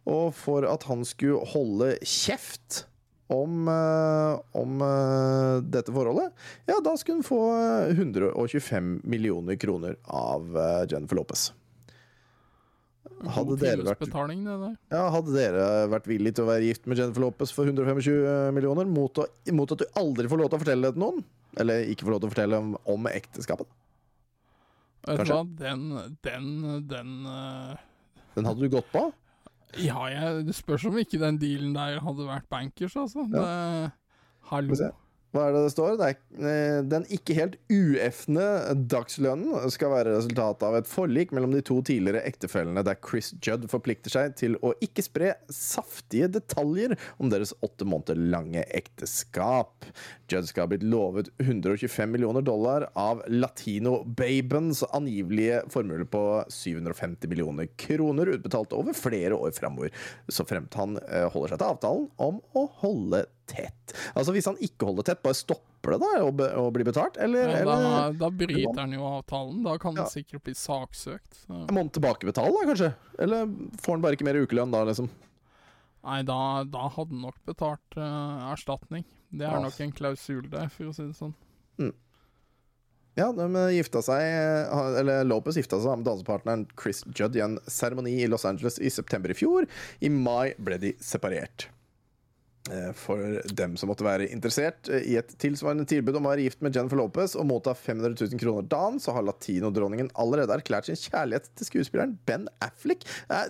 Og 0.08 0.32
for 0.36 0.64
at 0.68 0.86
han 0.88 1.04
skulle 1.04 1.44
holde 1.52 1.92
kjeft 2.06 2.84
om, 3.30 3.68
uh, 3.68 4.40
om 4.58 4.80
eh, 4.82 5.62
dette 5.70 5.92
forholdet, 5.94 6.32
ja, 6.66 6.80
da 6.82 6.96
skulle 6.98 7.20
hun 7.20 7.26
få 7.26 7.40
eh, 7.54 7.92
125 7.94 9.00
millioner 9.06 9.58
kroner 9.60 9.94
av 10.06 10.50
eh, 10.58 10.86
Jennifer 10.90 11.20
Lopez. 11.20 11.50
Hadde 13.20 13.56
dere 13.60 13.84
vært 13.84 14.06
ja, 14.88 15.02
Hadde 15.12 15.34
dere 15.34 15.64
vært 15.92 16.06
villig 16.08 16.32
til 16.36 16.46
å 16.46 16.48
være 16.48 16.70
gift 16.70 16.86
med 16.88 17.00
Jennifer 17.00 17.20
Lopez 17.26 17.52
for 17.52 17.68
125 17.68 18.54
millioner 18.56 18.88
mot, 18.88 19.20
å, 19.20 19.26
mot 19.52 19.74
at 19.74 19.82
du 19.82 20.00
aldri 20.00 20.30
får 20.30 20.40
lov 20.40 20.48
til 20.48 20.56
å 20.56 20.62
fortelle 20.62 20.88
det 20.88 20.96
til 20.96 21.04
noen? 21.04 21.20
Eller 21.60 21.90
ikke 21.92 22.06
får 22.06 22.14
lov 22.14 22.22
til 22.22 22.30
å 22.30 22.32
fortelle 22.32 22.60
om, 22.62 22.72
om 22.94 23.10
ekteskapet? 23.10 23.68
Vet 25.08 25.24
du 25.24 25.32
hva, 25.32 25.42
den 25.60 25.84
Den, 26.24 26.48
den 26.88 27.12
uh... 27.26 27.76
Den 28.36 28.48
hadde 28.48 28.64
du 28.64 28.72
gått 28.72 28.88
på? 28.92 29.04
Ja, 29.78 30.00
jeg, 30.10 30.46
det 30.48 30.56
spørs 30.58 30.88
om 30.88 30.96
ikke 30.98 31.20
den 31.20 31.38
dealen 31.42 31.74
der 31.76 32.00
hadde 32.02 32.26
vært 32.26 32.48
bankers, 32.50 32.96
altså. 32.98 33.26
Det, 33.30 33.44
hallo. 34.50 34.78
Hva 35.30 35.44
er 35.46 35.54
det 35.54 35.60
det 35.62 35.72
står? 35.76 35.92
Det 35.94 36.06
er, 36.08 36.16
eh, 36.42 36.76
den 36.90 37.04
ikke 37.14 37.36
helt 37.36 37.52
uefne 37.70 38.46
dagslønnen 38.90 39.70
skal 39.70 39.92
være 39.92 40.16
resultatet 40.16 40.64
av 40.66 40.74
et 40.80 40.90
forlik 40.90 41.30
mellom 41.36 41.54
de 41.54 41.62
to 41.62 41.76
tidligere 41.86 42.24
ektefellene, 42.26 42.82
der 42.82 42.98
Chris 42.98 43.30
Judd 43.38 43.68
forplikter 43.70 44.10
seg 44.10 44.34
til 44.40 44.58
å 44.58 44.72
ikke 44.82 45.04
spre 45.06 45.36
saftige 45.46 46.32
detaljer 46.34 46.96
om 47.22 47.30
deres 47.30 47.54
åtte 47.62 47.86
måneder 47.86 48.18
lange 48.18 48.66
ekteskap. 48.74 49.86
Judd 50.26 50.50
skal 50.50 50.66
ha 50.66 50.72
blitt 50.72 50.86
lovet 50.90 51.30
125 51.38 52.10
millioner 52.10 52.42
dollar 52.42 52.88
av 52.98 53.22
latino-babens 53.30 54.82
angivelige 54.90 55.62
formue 55.70 56.10
på 56.10 56.24
750 56.50 57.30
millioner 57.30 57.70
kroner, 57.78 58.34
utbetalt 58.34 58.74
over 58.74 58.98
flere 58.98 59.38
år 59.38 59.54
framover, 59.54 59.94
så 60.26 60.42
fremt 60.48 60.74
han 60.74 60.98
eh, 61.06 61.30
holder 61.30 61.54
seg 61.54 61.62
til 61.62 61.70
avtalen 61.70 62.10
om 62.18 62.42
å 62.58 62.66
holde 62.82 63.28
tett. 63.50 63.94
Altså 64.14 64.34
Hvis 64.34 64.48
han 64.48 64.58
ikke 64.62 64.88
holder 64.88 65.08
tett, 65.10 65.22
bare 65.24 65.38
stopper 65.38 65.96
det 65.96 66.00
da 66.02 66.10
og, 66.24 66.32
be, 66.38 66.48
og 66.60 66.70
blir 66.76 66.86
betalt? 66.88 67.18
Eller, 67.22 67.50
Ja, 67.50 67.64
da, 67.66 67.76
eller 67.76 68.18
da 68.20 68.30
bryter 68.42 68.78
han 68.82 68.94
jo 68.96 69.08
avtalen. 69.08 69.62
Da 69.66 69.76
kan 69.82 69.98
Ja. 69.98 70.06
han 70.06 70.12
sikkert 70.12 70.44
bli 70.46 70.54
saksøkt. 70.54 71.42
Så. 71.46 71.64
må 71.70 71.82
han 71.84 71.90
tilbakebetale, 71.90 72.54
da, 72.54 72.68
kanskje? 72.70 72.92
Eller 73.18 73.50
får 73.82 73.98
han 73.98 74.06
bare 74.06 74.18
ikke 74.18 74.28
mer 74.30 74.40
ukelønn 74.40 74.74
da, 74.74 74.84
liksom? 74.88 75.10
Nei, 76.00 76.22
da, 76.24 76.64
da 76.64 76.88
hadde 76.88 77.12
han 77.12 77.26
nok 77.26 77.40
betalt 77.44 77.98
uh, 78.00 78.52
erstatning. 78.54 79.04
Det 79.30 79.44
er 79.46 79.58
ja. 79.58 79.64
nok 79.66 79.80
en 79.84 79.92
klausul 79.92 80.46
der, 80.48 80.70
for 80.72 80.88
å 80.88 80.94
si 80.96 81.04
det 81.04 81.18
sånn. 81.18 81.34
Ja, 83.18 83.32
de 83.34 83.46
eh, 83.48 83.72
gifta 83.74 84.02
seg 84.04 84.22
eh, 84.22 85.00
Eller 85.00 85.26
Lopez 85.26 85.58
gifta 85.58 85.80
seg 85.82 85.98
med 85.98 86.06
dansepartneren 86.06 86.66
Chris 86.78 87.02
Judd 87.16 87.36
i 87.36 87.42
en 87.44 87.58
seremoni 87.66 88.14
i 88.22 88.28
Los 88.30 88.46
Angeles 88.48 88.78
i 88.78 88.90
september 88.92 89.32
i 89.32 89.36
fjor. 89.36 89.66
I 90.00 90.12
mai 90.12 90.54
ble 90.58 90.78
de 90.82 90.94
separert. 91.04 91.68
Eh, 92.68 92.90
For 92.92 93.38
dem 93.56 93.72
som 93.80 93.88
måtte 93.88 94.04
være 94.04 94.26
interessert 94.28 94.90
eh, 94.92 95.00
i 95.08 95.14
et 95.16 95.30
tilsvarende 95.40 95.86
tilbud 95.88 96.18
om 96.18 96.26
å 96.28 96.32
være 96.34 96.44
gift 96.44 96.60
med 96.60 96.76
Jennifer 96.76 96.98
Lopez 97.00 97.32
og 97.40 97.46
motta 97.48 97.72
500 97.72 98.12
000 98.20 98.42
kroner 98.42 98.66
dagen, 98.68 98.98
så 99.00 99.14
har 99.16 99.24
latinodronningen 99.24 100.10
allerede 100.20 100.52
erklært 100.58 100.90
sin 100.90 100.98
kjærlighet 101.00 101.48
til 101.56 101.70
skuespilleren 101.70 102.18
Ben 102.28 102.44
Affleck. 102.60 103.06
Er, 103.32 103.48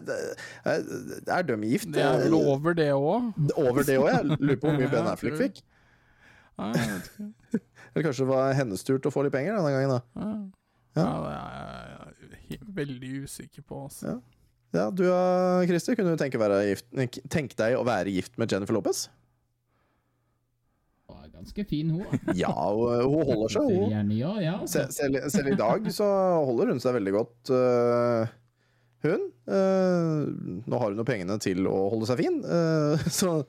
er, 0.62 0.86
er 1.26 1.48
de 1.48 1.58
gift? 1.72 1.90
Det 1.90 2.04
er 2.06 2.22
vel 2.22 2.38
over 2.38 2.78
det 2.78 2.86
òg. 2.94 3.32
Over 3.58 3.82
det 3.88 3.98
òg, 3.98 4.08
jeg 4.14 4.38
lurer 4.38 4.62
på 4.62 4.70
hvor 4.70 4.78
mye 4.78 4.92
Ben 4.94 5.10
Affleck 5.16 5.40
fikk. 5.42 5.60
Eller 6.60 8.04
kanskje 8.06 8.22
det 8.22 8.30
var 8.30 8.54
hennes 8.54 8.86
tur 8.86 8.98
til 9.00 9.10
å 9.10 9.14
få 9.14 9.26
litt 9.26 9.34
penger 9.34 9.56
denne 9.58 9.72
gangen, 9.74 9.96
da. 9.96 10.00
Ja, 11.00 11.06
det 11.24 11.34
er 11.34 12.36
jeg 12.50 12.60
veldig 12.78 13.10
usikker 13.26 13.64
på. 13.66 13.84
Altså. 13.88 14.14
Ja. 14.14 14.18
Ja, 14.70 14.86
du 14.94 15.02
uh, 15.08 15.66
Christer, 15.66 15.96
kunne 15.98 16.12
du 16.14 16.20
tenke, 16.20 16.38
være 16.38 16.60
gift, 16.68 16.86
tenke 17.32 17.56
deg 17.58 17.74
å 17.78 17.86
være 17.86 18.12
gift 18.14 18.36
med 18.38 18.52
Jennifer 18.52 18.76
Lopez? 18.76 19.08
Hun 21.10 21.24
er 21.24 21.32
ganske 21.34 21.64
fin, 21.66 21.90
hun. 21.90 22.20
Ja, 22.38 22.52
og, 22.54 22.84
uh, 22.86 23.02
hun 23.02 23.24
holder 23.32 23.56
seg, 23.56 23.66
hun. 23.66 23.88
Gjerne 23.90 24.18
ja, 24.20 24.34
ja. 24.44 24.52
Altså. 24.62 24.84
Selv, 24.94 25.26
selv 25.34 25.50
i 25.50 25.58
dag 25.58 25.90
så 25.94 26.06
holder 26.46 26.70
hun 26.74 26.82
seg 26.84 26.94
veldig 27.00 27.16
godt, 27.18 27.50
uh, 27.50 28.30
hun. 29.08 29.26
Uh, 29.50 30.62
nå 30.70 30.78
har 30.84 30.92
hun 30.92 31.02
jo 31.02 31.08
pengene 31.08 31.40
til 31.42 31.66
å 31.66 31.76
holde 31.96 32.06
seg 32.12 32.22
fin, 32.22 32.38
uh, 32.46 33.10
så 33.20 33.40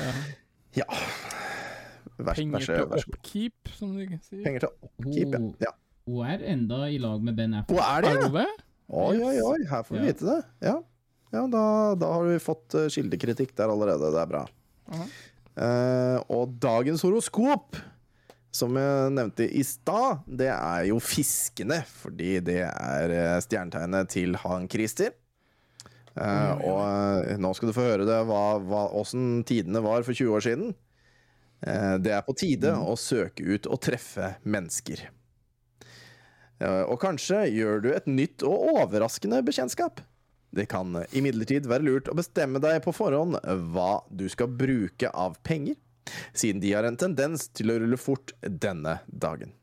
Ja. 0.00 0.10
ja. 0.82 0.90
Vær, 2.14 2.34
Penger 2.34 2.62
til 2.62 2.92
oppkeep, 2.94 3.74
som 3.74 3.94
de 3.94 4.06
sier. 4.22 4.42
Penger 4.42 4.66
til 4.66 4.70
oppkeep, 4.74 5.34
ja. 5.34 5.38
Hun, 5.38 5.48
ja. 5.62 5.72
hun 6.10 6.30
er 6.34 6.44
enda 6.50 6.84
i 6.90 6.98
lag 7.02 7.22
med 7.22 7.38
Ben 7.38 7.58
Hun 7.62 7.78
er 7.82 8.06
det, 8.06 8.14
ja! 8.18 8.46
Oi, 8.88 9.16
oi, 9.22 9.36
oi, 9.40 9.60
her 9.70 9.82
får 9.86 9.96
vi 9.96 10.02
Ja. 10.02 10.06
vite 10.12 10.26
det. 10.28 10.40
Ja, 10.66 10.74
ja 11.32 11.46
da, 11.50 11.64
da 11.98 12.10
har 12.18 12.28
vi 12.28 12.38
fått 12.42 12.74
uh, 12.76 12.88
kildekritikk 12.92 13.54
der 13.56 13.72
allerede. 13.72 14.10
Det 14.12 14.20
er 14.20 14.30
bra. 14.30 14.44
Ja. 14.92 15.06
Eh, 15.54 16.18
og 16.34 16.56
dagens 16.58 17.02
horoskop, 17.06 17.76
som 18.54 18.74
jeg 18.78 19.10
nevnte 19.14 19.46
i 19.46 19.62
stad, 19.66 20.24
det 20.26 20.48
er 20.50 20.88
jo 20.90 20.98
fiskene. 21.02 21.80
Fordi 22.02 22.40
det 22.44 22.60
er 22.66 23.14
eh, 23.14 23.40
stjernetegnet 23.42 24.10
til 24.10 24.34
han 24.42 24.68
Christer. 24.70 25.14
Eh, 26.14 26.52
og 26.62 26.82
eh, 27.30 27.38
nå 27.42 27.54
skal 27.54 27.70
du 27.70 27.74
få 27.74 27.86
høre 27.88 28.06
det, 28.06 28.20
hva, 28.28 28.42
hva, 28.62 28.84
åssen 29.00 29.44
tidene 29.48 29.82
var 29.82 30.02
for 30.06 30.14
20 30.14 30.36
år 30.36 30.44
siden. 30.46 30.74
Eh, 31.66 31.94
det 32.02 32.12
er 32.14 32.22
på 32.26 32.34
tide 32.38 32.74
å 32.78 32.94
søke 32.98 33.42
ut 33.46 33.66
og 33.70 33.80
treffe 33.82 34.34
mennesker. 34.44 35.06
Eh, 36.62 36.82
og 36.86 36.98
kanskje 37.02 37.44
gjør 37.50 37.82
du 37.84 37.88
et 37.94 38.06
nytt 38.10 38.44
og 38.46 38.68
overraskende 38.84 39.40
bekjentskap. 39.46 40.02
Det 40.54 40.68
kan 40.70 40.94
imidlertid 41.16 41.66
være 41.66 41.86
lurt 41.86 42.10
å 42.10 42.14
bestemme 42.18 42.60
deg 42.62 42.78
på 42.84 42.94
forhånd 42.94 43.40
hva 43.74 44.04
du 44.14 44.28
skal 44.30 44.52
bruke 44.54 45.10
av 45.10 45.34
penger, 45.46 45.74
siden 46.36 46.62
de 46.62 46.70
har 46.76 46.86
en 46.86 46.98
tendens 47.00 47.48
til 47.50 47.72
å 47.72 47.78
rulle 47.82 47.98
fort 47.98 48.36
denne 48.42 49.00
dagen. 49.08 49.54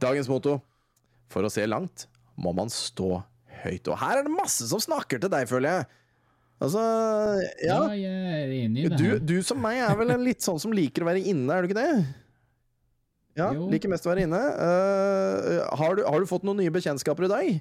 Dagens 0.00 0.28
motto 0.28 0.60
For 1.32 1.48
å 1.48 1.50
se 1.52 1.64
langt 1.64 2.06
må 2.36 2.50
man 2.52 2.68
stå 2.68 3.22
høyt. 3.62 3.88
Og 3.88 3.96
her 3.96 4.18
er 4.20 4.26
det 4.26 4.34
masse 4.34 4.66
som 4.68 4.80
snakker 4.82 5.20
til 5.22 5.30
deg, 5.32 5.46
føler 5.48 5.78
jeg. 5.78 5.86
Altså, 6.62 6.82
ja. 7.64 7.78
Ja, 7.80 7.94
jeg 7.96 8.34
er 8.36 8.52
enig 8.54 8.84
i 8.84 8.90
det 8.92 8.98
Du, 9.00 9.06
du 9.32 9.38
som 9.42 9.58
meg 9.62 9.80
er 9.82 9.96
vel 9.98 10.12
en 10.14 10.22
litt 10.22 10.44
sånn 10.44 10.60
som 10.62 10.74
liker 10.76 11.02
å 11.02 11.08
være 11.08 11.24
inne, 11.24 11.48
er 11.56 11.64
du 11.64 11.70
ikke 11.70 11.80
det? 11.80 12.04
Ja, 13.36 13.50
Jo. 13.56 13.68
liker 13.72 13.88
mest 13.88 14.04
å 14.06 14.10
være 14.12 14.26
inne. 14.26 14.38
Uh, 14.38 15.76
har, 15.80 15.94
du, 15.96 16.02
har 16.04 16.20
du 16.20 16.26
fått 16.28 16.42
noen 16.44 16.58
nye 16.60 16.70
bekjentskaper 16.74 17.24
i 17.24 17.30
dag? 17.32 17.52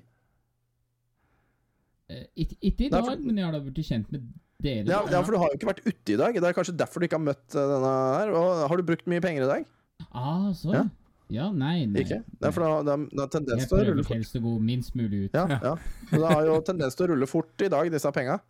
Eh, 2.11 2.25
Ikke 2.43 2.57
ikke 2.61 2.85
i 2.87 2.89
dag, 2.91 3.05
for- 3.07 3.17
men 3.23 3.37
jeg 3.39 3.45
har 3.45 3.53
da 3.55 3.59
blitt 3.63 3.85
kjent 3.87 4.09
med 4.11 4.25
dere. 4.61 4.85
Ja, 4.85 5.01
ja, 5.09 5.21
for 5.23 5.31
du 5.31 5.37
har 5.41 5.49
jo 5.53 5.57
ikke 5.59 5.69
vært 5.71 5.85
ute 5.87 6.13
i 6.13 6.17
dag. 6.19 6.33
Det 6.35 6.43
er 6.43 6.53
kanskje 6.57 6.75
derfor 6.77 6.99
du 6.99 7.07
ikke 7.07 7.17
har 7.19 7.25
møtt 7.27 7.55
eh, 7.55 7.69
denne 7.71 7.93
her. 8.19 8.33
Og 8.35 8.67
har 8.69 8.77
du 8.77 8.83
brukt 8.83 9.07
mye 9.07 9.21
penger 9.23 9.45
i 9.47 9.51
dag? 9.53 9.65
Ah, 10.11 10.51
så. 10.53 10.73
Ja. 10.75 10.83
Ja, 11.31 11.45
nei, 11.55 11.85
nei. 11.87 12.01
Ikke? 12.03 12.17
Det 12.27 12.47
er 12.49 12.51
for 12.51 12.83
det 12.83 12.91
har- 12.91 13.29
tendens 13.31 13.61
Jeg 13.63 13.69
til 13.69 13.77
å 13.77 13.79
prøver 13.79 13.91
rulle 13.93 14.03
fort. 14.03 14.17
helst 14.17 14.35
å 14.35 14.41
gå 14.43 14.53
minst 14.59 14.95
mulig 14.99 15.25
ut. 15.29 15.31
Ja, 15.33 15.47
ja. 15.47 15.75
Så 16.11 16.19
det 16.19 16.31
har 16.35 16.45
jo 16.45 16.57
tendens 16.61 16.95
til 16.99 17.05
å 17.07 17.09
rulle 17.13 17.27
fort 17.31 17.61
i 17.63 17.69
dag, 17.71 17.89
disse 17.89 18.11
penga. 18.11 18.41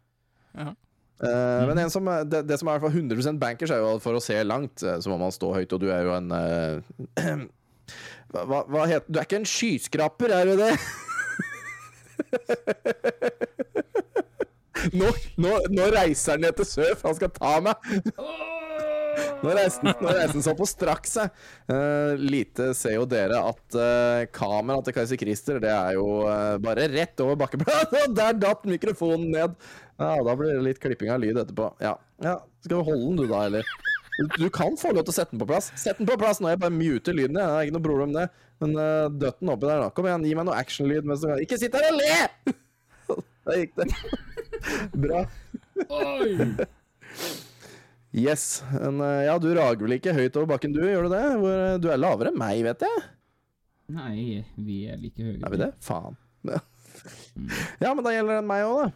Ja. 0.58 0.74
Eh, 1.22 1.62
men 1.70 1.78
en 1.84 1.92
som, 1.94 2.08
det, 2.26 2.40
det 2.50 2.58
som 2.58 2.66
er 2.72 2.80
i 2.80 2.82
hvert 2.82 2.92
fall 2.92 3.02
100% 3.04 3.38
bankers, 3.42 3.70
er 3.74 3.78
jo 3.84 3.92
at 3.96 4.02
for 4.02 4.14
å 4.18 4.22
se 4.24 4.38
langt, 4.44 4.82
eh, 4.82 4.98
så 5.04 5.10
må 5.12 5.18
man 5.22 5.32
stå 5.36 5.52
høyt, 5.54 5.74
og 5.76 5.80
du 5.84 5.88
er 5.94 6.02
jo 6.08 6.16
en 6.18 6.32
uh, 6.34 6.82
hva, 8.34 8.42
hva- 8.50 8.66
hva 8.72 8.88
heter 8.90 9.06
Du 9.12 9.20
er 9.22 9.26
ikke 9.30 9.42
en 9.44 9.52
skyskraper, 9.52 10.30
er 10.34 10.44
du 10.50 10.54
det? 10.64 10.72
nå, 14.98 15.08
nå, 15.44 15.52
nå 15.78 15.84
reiser 15.94 16.32
han 16.38 16.42
ned 16.48 16.54
til 16.58 16.68
sør, 16.72 16.94
for 16.98 17.06
han 17.12 17.20
skal 17.20 17.32
ta 17.38 17.54
meg. 17.68 17.76
Nå 19.42 19.54
reiser 19.56 19.94
han- 20.32 20.44
seg 20.46 20.58
på 20.58 20.68
straks. 20.70 21.16
jeg. 21.18 21.32
Eh, 21.72 22.14
lite 22.22 22.72
ser 22.78 22.96
jo 22.98 23.06
dere 23.10 23.40
at 23.52 23.78
uh, 23.78 24.26
kameraet 24.34 24.86
til 24.88 24.96
Kaiser 24.98 25.20
Christer 25.22 25.60
det 25.64 25.72
er 25.74 25.96
jo 25.98 26.24
uh, 26.28 26.58
bare 26.62 26.88
rett 26.94 27.24
over 27.24 27.40
bakkeplassen. 27.42 27.98
Og 28.06 28.16
der 28.18 28.38
datt 28.40 28.68
mikrofonen 28.70 29.32
ned! 29.34 29.56
Ja, 30.02 30.16
Da 30.26 30.36
blir 30.38 30.56
det 30.56 30.66
litt 30.66 30.82
klipping 30.82 31.12
av 31.14 31.22
lyd 31.22 31.38
etterpå. 31.38 31.72
Ja, 31.84 31.96
ja. 32.24 32.40
Skal 32.64 32.78
du 32.78 32.86
holde 32.86 33.08
den, 33.08 33.20
du 33.22 33.28
da, 33.30 33.46
eller? 33.50 33.66
Du, 34.38 34.50
kan 34.54 34.76
få 34.78 34.92
lov 34.94 35.06
til 35.08 35.14
å 35.14 35.16
sette 35.16 35.34
den 35.34 35.42
på 35.42 35.48
plass. 35.50 35.72
Sett 35.80 35.98
den 35.98 36.10
på 36.10 36.18
plass 36.20 36.42
nå, 36.42 36.50
jeg 36.52 36.62
bare 36.62 36.74
muter 36.76 37.16
lyden. 37.16 37.38
jeg. 37.40 37.46
Det 37.48 37.58
er 37.58 37.68
ikke 37.68 37.78
noe 37.78 37.86
problem 37.88 38.12
med 38.14 38.20
det. 38.22 38.48
Men 38.62 38.76
uh, 38.78 39.08
døtt 39.10 39.40
den 39.42 39.54
oppi 39.54 39.70
der, 39.70 39.86
da. 39.86 39.94
Kom 39.96 40.10
igjen, 40.10 40.26
gi 40.30 40.36
meg 40.38 40.50
noe 40.50 40.58
actionlyd. 40.62 41.08
Ikke 41.42 41.58
sitt 41.62 41.78
her 41.78 41.88
og 41.90 41.98
le! 41.98 42.18
Der 43.42 43.58
gikk 43.58 43.74
det. 43.80 43.88
Bra. 45.04 45.24
Oi! 45.90 46.52
Yes. 48.12 48.64
Men, 48.74 49.00
eh, 49.02 49.26
ja, 49.30 49.38
du 49.40 49.48
rager 49.56 49.86
vel 49.86 49.96
ikke 49.96 50.16
høyt 50.16 50.36
over 50.36 50.50
bakken, 50.54 50.74
du? 50.76 50.82
Gjør 50.84 51.08
du 51.08 51.14
det? 51.14 51.24
Hvor, 51.40 51.60
eh, 51.68 51.78
du 51.80 51.88
er 51.92 52.02
lavere 52.02 52.32
enn 52.34 52.40
meg, 52.40 52.60
vet 52.66 52.84
jeg. 52.84 53.06
Nei, 53.92 54.18
vi 54.60 54.82
er 54.92 55.00
like 55.00 55.24
høye. 55.24 55.40
Er 55.40 55.54
vi 55.54 55.62
det? 55.66 55.72
Faen. 55.84 56.20
Ja, 57.82 57.96
men 57.96 58.04
da 58.06 58.12
gjelder 58.14 58.38
den 58.38 58.50
meg 58.50 58.66
òg, 58.68 58.76
da. 58.84 58.90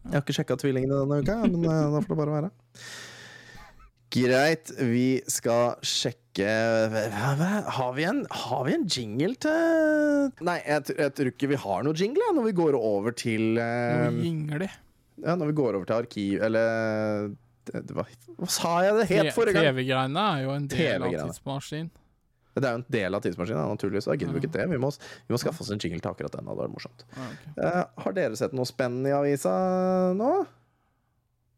Jeg 0.00 0.16
har 0.16 0.24
ikke 0.24 0.34
sjekka 0.34 0.56
tvillingene 0.60 0.98
denne 0.98 1.20
uka, 1.22 1.36
men 1.46 1.62
eh, 1.62 1.84
da 1.94 2.00
får 2.02 2.10
det 2.10 2.18
bare 2.18 2.34
være. 2.34 2.50
Greit, 4.10 4.72
vi 4.90 5.20
skal 5.30 5.78
sjekke 5.86 6.50
hva, 6.90 7.30
hva, 7.38 7.50
har, 7.76 7.92
vi 7.94 8.06
en, 8.08 8.24
har 8.42 8.64
vi 8.66 8.74
en 8.74 8.86
jingle 8.90 9.36
til 9.42 10.30
Nei, 10.46 10.56
jeg, 10.64 10.96
jeg 10.98 11.14
tror 11.14 11.30
ikke 11.30 11.50
vi 11.52 11.58
har 11.62 11.84
noe 11.86 11.98
jingle 11.98 12.30
når 12.34 12.48
vi 12.48 12.54
går 12.58 12.78
over 12.78 13.14
til 13.14 13.60
uh, 13.60 14.08
de. 14.10 14.70
Ja, 15.20 15.36
når 15.36 15.50
vi 15.52 15.56
går 15.58 15.78
over 15.78 15.86
til 15.86 15.98
arkiv 16.00 16.42
Eller 16.48 17.30
var, 17.94 18.12
Hva 18.38 18.48
sa 18.50 18.76
jeg 18.86 18.94
det 18.98 19.08
het 19.10 19.32
forrige 19.36 19.58
gang? 19.58 19.70
TV-greiene 19.70 20.26
er 20.34 20.44
jo 20.44 20.54
en 20.56 20.68
del 20.70 21.02
av 21.02 21.08
TV-greiene. 21.08 21.34
tidsmaskin. 21.34 21.90
Det 22.60 22.66
er 22.66 22.74
jo 22.74 22.80
en 22.80 22.86
del 22.92 23.16
av 23.16 23.22
tidsmaskinen, 23.24 23.72
naturligvis. 23.76 24.08
Da 24.10 24.16
gidder 24.18 24.34
vi 24.34 24.42
ikke 24.42 24.52
det. 24.56 24.66
Vi 24.72 24.78
må, 24.82 24.90
vi 25.28 25.34
må 25.34 25.38
skaffe 25.40 25.62
oss 25.64 25.70
en 25.72 25.80
jingle 25.80 26.00
til 26.02 26.10
akkurat 26.10 26.34
den. 26.34 26.50
Det 26.50 26.64
er 26.66 26.72
morsomt. 26.72 27.04
Ah, 27.14 27.30
okay. 27.30 27.52
uh, 27.62 27.82
har 28.04 28.16
dere 28.16 28.40
sett 28.40 28.56
noe 28.56 28.68
spennende 28.68 29.12
i 29.12 29.14
avisa 29.14 29.54
nå? 30.18 30.32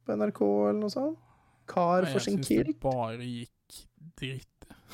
På 0.02 0.18
NRK 0.18 0.42
eller 0.44 0.80
noe 0.82 0.92
sånt? 0.92 1.18
Kar 1.70 2.04
Nei, 2.04 2.12
for 2.12 2.20
jeg 2.20 2.26
sin 2.26 2.38
syns 2.42 2.68
det 2.68 2.76
bare 2.82 3.24
gikk 3.24 3.82
dritt. 4.20 4.48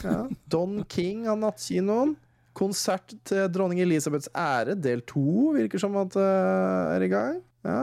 Ja. 0.05 0.21
Don 0.47 0.83
King 0.87 1.27
av 1.33 1.41
Nattkinoen. 1.43 2.15
Konsert 2.59 3.15
til 3.27 3.47
dronning 3.55 3.83
Elisabeths 3.85 4.31
ære, 4.35 4.75
del 4.83 5.05
to, 5.07 5.53
virker 5.55 5.83
som 5.83 5.95
at 6.01 6.17
uh, 6.19 6.95
er 6.95 7.05
i 7.07 7.11
gang. 7.11 7.43
Ja. 7.67 7.83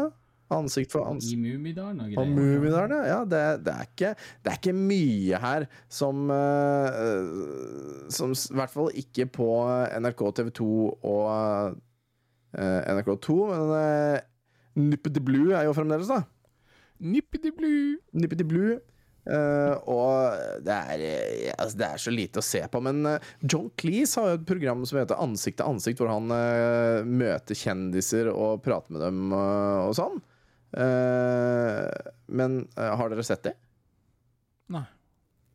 Ansikt 0.53 0.93
for 0.93 1.01
I 1.01 1.15
ansikt. 1.15 1.41
Mummidalen 1.41 2.03
og 2.03 2.11
Og 2.11 2.13
greier. 2.13 2.35
Mummidalen, 2.35 3.07
ja. 3.09 3.17
Det, 3.25 3.41
det, 3.65 3.73
er 3.73 3.89
ikke, 3.89 4.11
det 4.43 4.51
er 4.51 4.59
ikke 4.59 4.75
mye 4.77 5.41
her 5.41 5.65
som 5.89 6.29
eh, 6.29 6.99
eh, 7.01 8.05
Som 8.13 8.35
i 8.37 8.59
hvert 8.59 8.73
fall 8.75 8.91
ikke 9.01 9.25
på 9.39 9.49
NRK 10.05 10.21
TV2 10.37 10.69
og 11.01 11.25
uh, 11.25 12.81
NRK2, 12.93 13.39
men 13.49 13.73
uh, 13.73 14.19
Nippety 14.75 15.23
Blue 15.23 15.55
er 15.55 15.65
jo 15.65 15.73
fremdeles, 15.75 16.11
da. 16.11 16.21
Nippidi-blu. 16.99 17.97
Nippety 18.15 18.45
Blue. 18.47 18.77
Uh, 19.25 19.73
og 19.89 20.35
det 20.61 20.73
er, 20.75 21.01
eh, 21.01 21.53
altså 21.57 21.79
det 21.79 21.85
er 21.87 22.01
så 22.03 22.11
lite 22.13 22.43
å 22.43 22.45
se 22.45 22.59
på, 22.69 22.81
men 22.85 22.99
uh, 23.09 23.31
John 23.41 23.71
Cleese 23.73 24.21
har 24.21 24.27
jo 24.29 24.37
et 24.37 24.45
program 24.45 24.83
som 24.85 24.99
heter 24.99 25.17
Ansikt 25.23 25.57
til 25.57 25.71
ansikt, 25.71 25.97
hvor 25.97 26.11
han 26.13 26.29
uh, 26.29 27.01
møter 27.09 27.57
kjendiser 27.57 28.29
og 28.29 28.61
prater 28.65 28.93
med 28.93 29.01
dem 29.01 29.33
eh, 29.33 29.87
og 29.87 29.95
sånn. 29.97 30.21
Eh, 30.75 32.11
men 32.35 32.59
eh, 32.77 32.91
har 32.99 33.09
dere 33.11 33.23
sett 33.25 33.43
det? 33.47 33.53
Nei. 34.73 34.83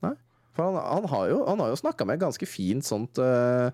Nei? 0.05 0.15
For 0.57 0.67
han, 0.67 0.79
han 0.83 1.09
har 1.13 1.27
jo, 1.31 1.41
han 1.49 1.61
har 1.63 1.71
jo 1.73 1.79
snakka 1.81 2.07
med 2.09 2.21
ganske 2.23 2.47
fint 2.49 2.87
sånt 2.87 3.19
eh, 3.23 3.69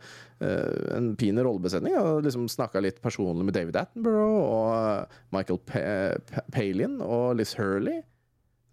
En 0.97 1.13
fin 1.21 1.39
rollebesetning. 1.41 1.95
Og 2.01 2.25
liksom 2.27 2.49
snakka 2.53 2.83
litt 2.85 2.99
personlig 3.05 3.47
med 3.49 3.57
David 3.57 3.79
Attenborough 3.81 4.43
og 4.43 5.17
Michael 5.37 5.61
Pa- 5.69 6.19
Pa- 6.33 6.47
Palin 6.53 6.99
og 7.05 7.37
Liz 7.41 7.55
Hurley. 7.59 8.03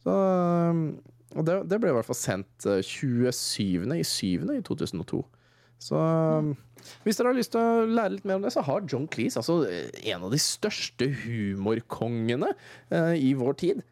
Så 0.04 0.12
Og 1.34 1.46
det, 1.48 1.56
det 1.72 1.80
ble 1.82 1.90
i 1.94 1.96
hvert 1.96 2.06
fall 2.10 2.20
sendt 2.20 2.68
eh, 2.70 2.82
27. 2.84 3.88
i 3.96 4.04
7. 4.06 4.50
i 4.58 4.62
2002. 4.68 5.24
Så 5.84 6.00
um, 6.00 6.54
hvis 7.04 7.20
dere 7.20 7.32
har 7.32 7.38
lyst 7.38 7.54
til 7.56 7.62
å 7.64 7.86
lære 7.88 8.16
litt 8.16 8.28
mer 8.28 8.40
om 8.40 8.46
det, 8.46 8.54
så 8.56 8.64
har 8.66 8.86
John 8.90 9.08
Cleese 9.12 9.40
altså 9.42 9.62
eh, 9.68 9.92
en 10.14 10.26
av 10.28 10.34
de 10.34 10.40
største 10.42 11.10
humorkongene 11.24 12.54
uh, 12.94 13.14
i 13.16 13.34
vår 13.40 13.60
tid. 13.60 13.84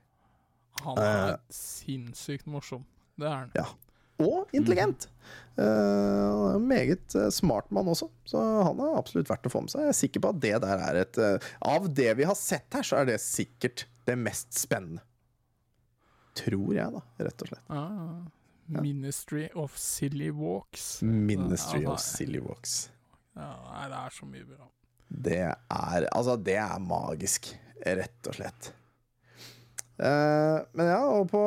Han 0.85 0.99
er 1.03 1.37
sinnssykt 1.53 2.47
morsom. 2.49 2.85
Det 3.19 3.27
er 3.27 3.35
han. 3.35 3.55
Ja. 3.57 3.67
Og 4.21 4.51
intelligent. 4.53 5.07
Mm. 5.57 5.65
en 6.55 6.65
meget 6.69 7.15
smart 7.33 7.67
mann 7.73 7.89
også, 7.89 8.07
så 8.25 8.39
han 8.65 8.79
er 8.81 8.97
absolutt 8.97 9.29
verdt 9.29 9.47
å 9.49 9.51
få 9.51 9.63
med 9.65 9.73
seg. 9.73 9.83
Jeg 9.83 9.93
er 9.93 9.97
sikker 9.97 10.23
på 10.23 10.31
at 10.31 10.41
det 10.41 10.53
der 10.63 10.83
er 10.85 10.99
et 11.01 11.19
Av 11.67 11.87
det 11.89 12.11
vi 12.17 12.27
har 12.29 12.37
sett 12.37 12.77
her, 12.77 12.85
så 12.85 13.01
er 13.01 13.09
det 13.09 13.17
sikkert 13.23 13.85
det 14.07 14.17
mest 14.21 14.53
spennende. 14.57 15.01
Tror 16.37 16.71
jeg, 16.75 16.87
da, 16.93 17.01
rett 17.25 17.43
og 17.43 17.51
slett. 17.51 17.65
Ja, 17.67 17.83
ja. 17.97 18.40
Ministry 18.65 19.49
of 19.55 19.77
Silly 19.77 20.29
Walks. 20.31 21.01
Ministry 21.01 21.83
Ja, 21.83 21.93
of. 21.93 21.99
Silly 22.03 22.39
Walks. 22.39 22.91
Ja, 23.35 23.53
nei, 23.71 23.87
det 23.91 23.97
er 24.01 24.13
så 24.15 24.27
mye 24.27 24.45
bra. 24.45 24.67
Det 25.11 25.39
er 25.41 26.05
Altså, 26.11 26.37
det 26.39 26.55
er 26.59 26.79
magisk, 26.83 27.51
rett 27.85 28.29
og 28.29 28.37
slett. 28.37 28.71
Uh, 30.01 30.63
men 30.73 30.87
ja, 30.89 31.01
og 31.13 31.27
på 31.29 31.39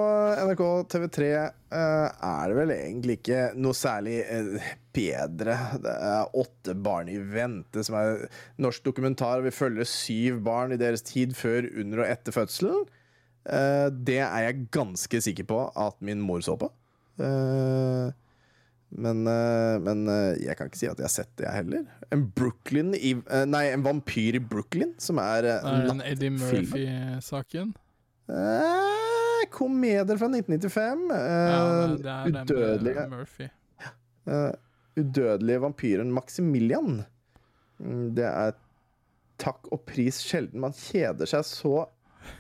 NRK 0.47 0.61
TV3 0.93 1.29
uh, 1.75 1.75
er 1.75 2.51
det 2.53 2.59
vel 2.61 2.73
egentlig 2.77 3.17
ikke 3.19 3.39
noe 3.59 3.75
særlig 3.75 4.21
uh, 4.29 4.69
bedre. 4.95 5.57
Det 5.83 5.95
er 6.11 6.37
åtte 6.39 6.77
barn 6.79 7.11
i 7.11 7.17
vente, 7.19 7.83
som 7.83 7.97
er 7.99 8.29
norsk 8.63 8.85
dokumentar. 8.87 9.43
Vi 9.43 9.51
følger 9.55 9.89
syv 9.91 10.39
barn 10.47 10.77
i 10.77 10.79
deres 10.79 11.03
tid 11.03 11.35
før, 11.35 11.67
under 11.83 12.05
og 12.05 12.13
etter 12.13 12.37
fødselen. 12.37 12.85
Eh, 13.45 13.89
det 13.93 14.21
er 14.25 14.47
jeg 14.47 14.69
ganske 14.73 15.21
sikker 15.27 15.45
på 15.49 15.59
at 15.77 15.99
min 16.05 16.23
mor 16.25 16.41
så 16.45 16.57
på. 16.57 16.71
Eh, 17.19 18.11
men, 18.95 19.27
eh, 19.27 19.77
men 19.83 20.05
eh, 20.09 20.37
jeg 20.45 20.57
kan 20.59 20.69
ikke 20.71 20.79
si 20.81 20.87
at 20.91 20.99
jeg 21.01 21.07
har 21.09 21.13
sett 21.15 21.31
det, 21.39 21.47
jeg 21.49 21.57
heller. 21.65 21.87
En 22.15 22.27
Brooklyn 22.37 22.93
i 22.95 23.15
Nei, 23.51 23.65
en 23.75 23.83
vampyr 23.87 24.39
i 24.39 24.43
Brooklyn, 24.43 24.93
som 25.03 25.19
er 25.23 25.49
er 25.57 25.87
den 25.89 26.03
Eddie. 26.07 26.31
Murphy-saken. 26.31 27.73
Eh, 28.31 29.43
komedier 29.53 30.17
fra 30.21 30.29
1995. 30.31 31.11
Eh, 31.11 31.55
Ja, 32.05 32.25
udødelige, 32.45 33.09
Murphy. 33.11 33.49
udødelige 34.97 35.61
vampyren 35.61 36.13
Maximilian. 36.15 37.03
Mm, 37.83 38.15
Det 38.15 38.25
er 38.25 38.55
takk 39.43 39.67
og 39.75 39.83
pris 39.87 40.21
sjelden 40.23 40.61
man 40.63 40.73
kjeder 40.73 41.27
seg 41.27 41.43
så, 41.45 41.87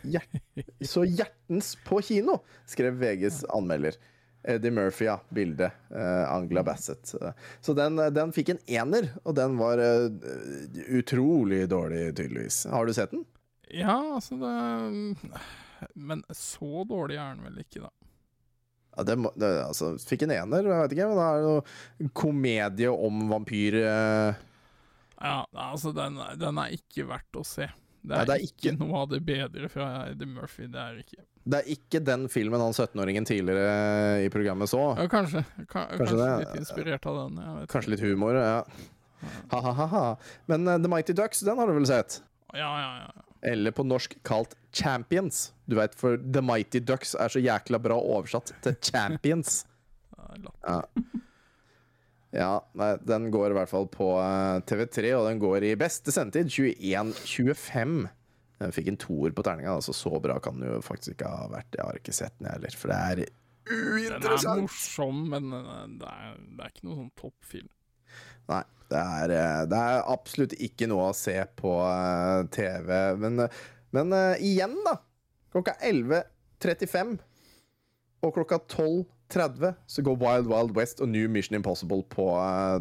hjert, 0.07 0.31
så 0.95 1.03
hjertens 1.05 1.75
på 1.85 1.99
kino, 2.07 2.39
skrev 2.71 2.95
VGs 3.01 3.43
anmelder. 3.53 3.99
Eddie 4.45 4.71
Murphy, 4.77 5.07
ja. 5.09 5.19
Bilde. 5.33 5.71
Eh, 5.91 6.25
Angela 6.33 6.63
Bassett. 6.67 7.15
Eh, 7.21 7.33
Så 7.65 7.75
den, 7.75 7.97
den 8.15 8.33
fikk 8.37 8.51
en 8.55 8.61
ener, 8.69 9.09
og 9.25 9.35
den 9.39 9.57
var 9.61 9.81
uh, 9.81 10.09
utrolig 10.99 11.63
dårlig, 11.73 12.11
tydeligvis. 12.19 12.65
Har 12.73 12.87
du 12.87 12.93
sett 12.97 13.15
den? 13.15 13.25
Ja, 13.73 13.97
altså 14.19 14.37
det 14.39 15.17
Men 15.95 16.23
så 16.31 16.85
dårlig 16.89 17.17
er 17.19 17.35
den 17.35 17.47
vel 17.49 17.63
ikke, 17.65 17.87
da. 17.87 17.91
Ja, 18.95 19.03
det, 19.09 19.17
det, 19.41 19.49
altså, 19.65 19.95
fikk 19.99 20.23
en 20.29 20.35
ener, 20.37 20.69
jeg 20.71 20.83
vet 20.85 20.93
ikke, 20.95 21.07
men 21.11 21.19
da 21.19 21.25
er 21.33 21.41
det 21.41 21.49
noe 21.49 22.13
komedie 22.15 22.93
om 22.93 23.25
vampyr 23.33 23.81
eh, 23.81 24.43
Ja, 25.19 25.41
altså 25.51 25.91
den, 25.97 26.21
den 26.39 26.61
er 26.63 26.77
ikke 26.77 27.09
verdt 27.11 27.41
å 27.41 27.43
se. 27.49 27.67
Det 28.05 28.13
Nei, 28.13 28.21
er, 28.21 28.29
det 28.29 28.37
er 28.37 28.45
ikke, 28.47 28.69
ikke- 28.71 28.77
noe 28.85 29.01
av 29.01 29.09
det 29.11 29.23
bedre 29.27 29.71
fra 29.73 29.89
Eddie 30.13 30.29
Murphy. 30.31 30.69
Det 30.71 30.79
er 30.85 31.01
ikke 31.01 31.25
Det 31.45 31.61
er 31.61 31.71
ikke 31.75 32.01
den 32.01 32.25
filmen 32.33 32.63
han 32.63 32.73
17-åringen 32.73 33.27
tidligere 33.29 34.25
i 34.25 34.31
programmet 34.33 34.71
så. 34.71 34.81
Ja, 34.97 35.05
kanskje. 35.13 35.45
Ka, 35.69 35.85
kanskje 35.93 36.17
det, 36.17 36.29
litt 36.41 36.61
inspirert 36.63 37.09
av 37.11 37.19
den. 37.21 37.43
Jeg 37.43 37.57
vet 37.59 37.73
Kanskje 37.75 37.93
litt 37.93 38.05
humor, 38.05 38.39
ja. 38.39 38.63
Ha-ha-ha. 39.53 40.07
Men 40.53 40.69
uh, 40.69 40.79
The 40.79 40.91
Mighty 40.91 41.17
Ducks, 41.17 41.45
den 41.45 41.61
har 41.61 41.69
du 41.69 41.77
vel 41.77 41.89
sett? 41.89 42.23
Ja, 42.55 42.71
ja, 42.81 42.91
ja. 43.05 43.27
Eller 43.53 43.77
på 43.77 43.85
norsk 43.85 44.17
kalt 44.25 44.57
Champions. 44.73 45.51
Du 45.69 45.77
vet, 45.77 45.93
for 46.01 46.17
The 46.17 46.41
Mighty 46.45 46.81
Ducks 46.81 47.13
er 47.21 47.33
så 47.33 47.43
jækla 47.45 47.81
bra 47.85 48.01
oversatt 48.01 48.55
til 48.65 48.81
Champions. 48.81 49.63
ja. 50.17 50.57
Ja. 50.65 50.81
Ja, 52.35 52.55
nei, 52.75 52.97
den 53.07 53.29
går 53.31 53.53
i 53.53 53.57
hvert 53.61 53.71
fall 53.71 53.85
på 53.87 54.09
eh, 54.19 54.57
TV3, 54.67 55.13
og 55.15 55.29
den 55.29 55.39
går 55.43 55.69
i 55.69 55.77
beste 55.79 56.11
sendetid 56.11 56.51
21.25. 56.51 58.09
Den 58.63 58.75
fikk 58.75 58.91
en 58.93 58.99
toer 59.03 59.33
på 59.35 59.43
terninga, 59.47 59.73
altså 59.75 59.95
så 59.97 60.13
bra 60.23 60.37
kan 60.43 60.61
den 60.61 60.71
jo 60.77 60.83
faktisk 60.85 61.17
ikke 61.17 61.31
ha 61.31 61.49
vært. 61.51 61.73
Jeg 61.75 61.85
har 61.89 61.99
ikke 61.99 62.15
sett 62.15 62.37
den, 62.39 62.47
jeg 62.49 62.59
heller, 62.59 62.77
for 62.79 62.93
det 62.93 62.99
er 63.01 63.23
uinteressant! 63.65 64.45
Den 64.45 64.53
er 64.53 64.67
morsom, 64.69 65.23
men 65.33 65.49
eh, 65.59 65.81
det 66.01 66.13
er, 66.13 66.37
det 66.39 66.67
er 66.67 66.75
ikke 66.75 66.87
noen 66.87 67.01
sånn 67.01 67.15
toppfilm. 67.19 67.71
Nei, 68.53 68.61
det 68.93 69.01
er, 69.01 69.35
eh, 69.35 69.63
det 69.73 69.81
er 69.81 70.13
absolutt 70.15 70.55
ikke 70.69 70.89
noe 70.93 71.09
å 71.11 71.17
se 71.19 71.35
på 71.59 71.73
eh, 71.89 72.45
TV. 72.55 72.93
Men, 73.25 73.47
men 73.97 74.15
igjen, 74.39 74.77
da. 74.87 74.99
Klokka 75.55 75.75
11.35 75.87 77.17
og 78.25 78.33
klokka 78.35 78.57
12.30 78.73 79.75
så 79.91 80.03
går 80.07 80.17
Wild 80.23 80.49
Wild 80.51 80.73
West 80.79 81.03
og 81.05 81.11
New 81.13 81.27
Mission 81.31 81.59
Impossible 81.59 82.01
på 82.11 82.25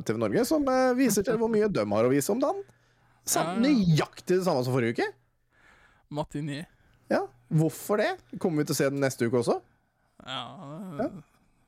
TV 0.07 0.21
Norge, 0.21 0.45
som 0.47 0.65
viser 0.97 1.25
til 1.27 1.37
hvor 1.41 1.51
mye 1.51 1.67
de 1.69 1.83
har 1.83 2.07
å 2.07 2.13
vise 2.13 2.31
om 2.33 2.41
dagen. 2.41 2.63
Sam, 3.23 3.53
Ja, 3.53 3.53
ja. 3.53 3.59
nøyaktig 3.65 4.39
det 4.39 4.45
samme 4.47 4.63
som 4.65 4.73
forrige 4.75 4.97
uke. 4.97 5.09
Matiné. 6.13 6.63
Ja, 7.11 7.25
Hvorfor 7.53 7.99
det? 8.01 8.11
Kommer 8.41 8.63
vi 8.63 8.69
til 8.69 8.73
å 8.73 8.79
se 8.79 8.89
den 8.89 9.01
neste 9.03 9.27
uke 9.29 9.41
også? 9.43 9.59
Ja, 10.25 10.43
det 10.97 11.09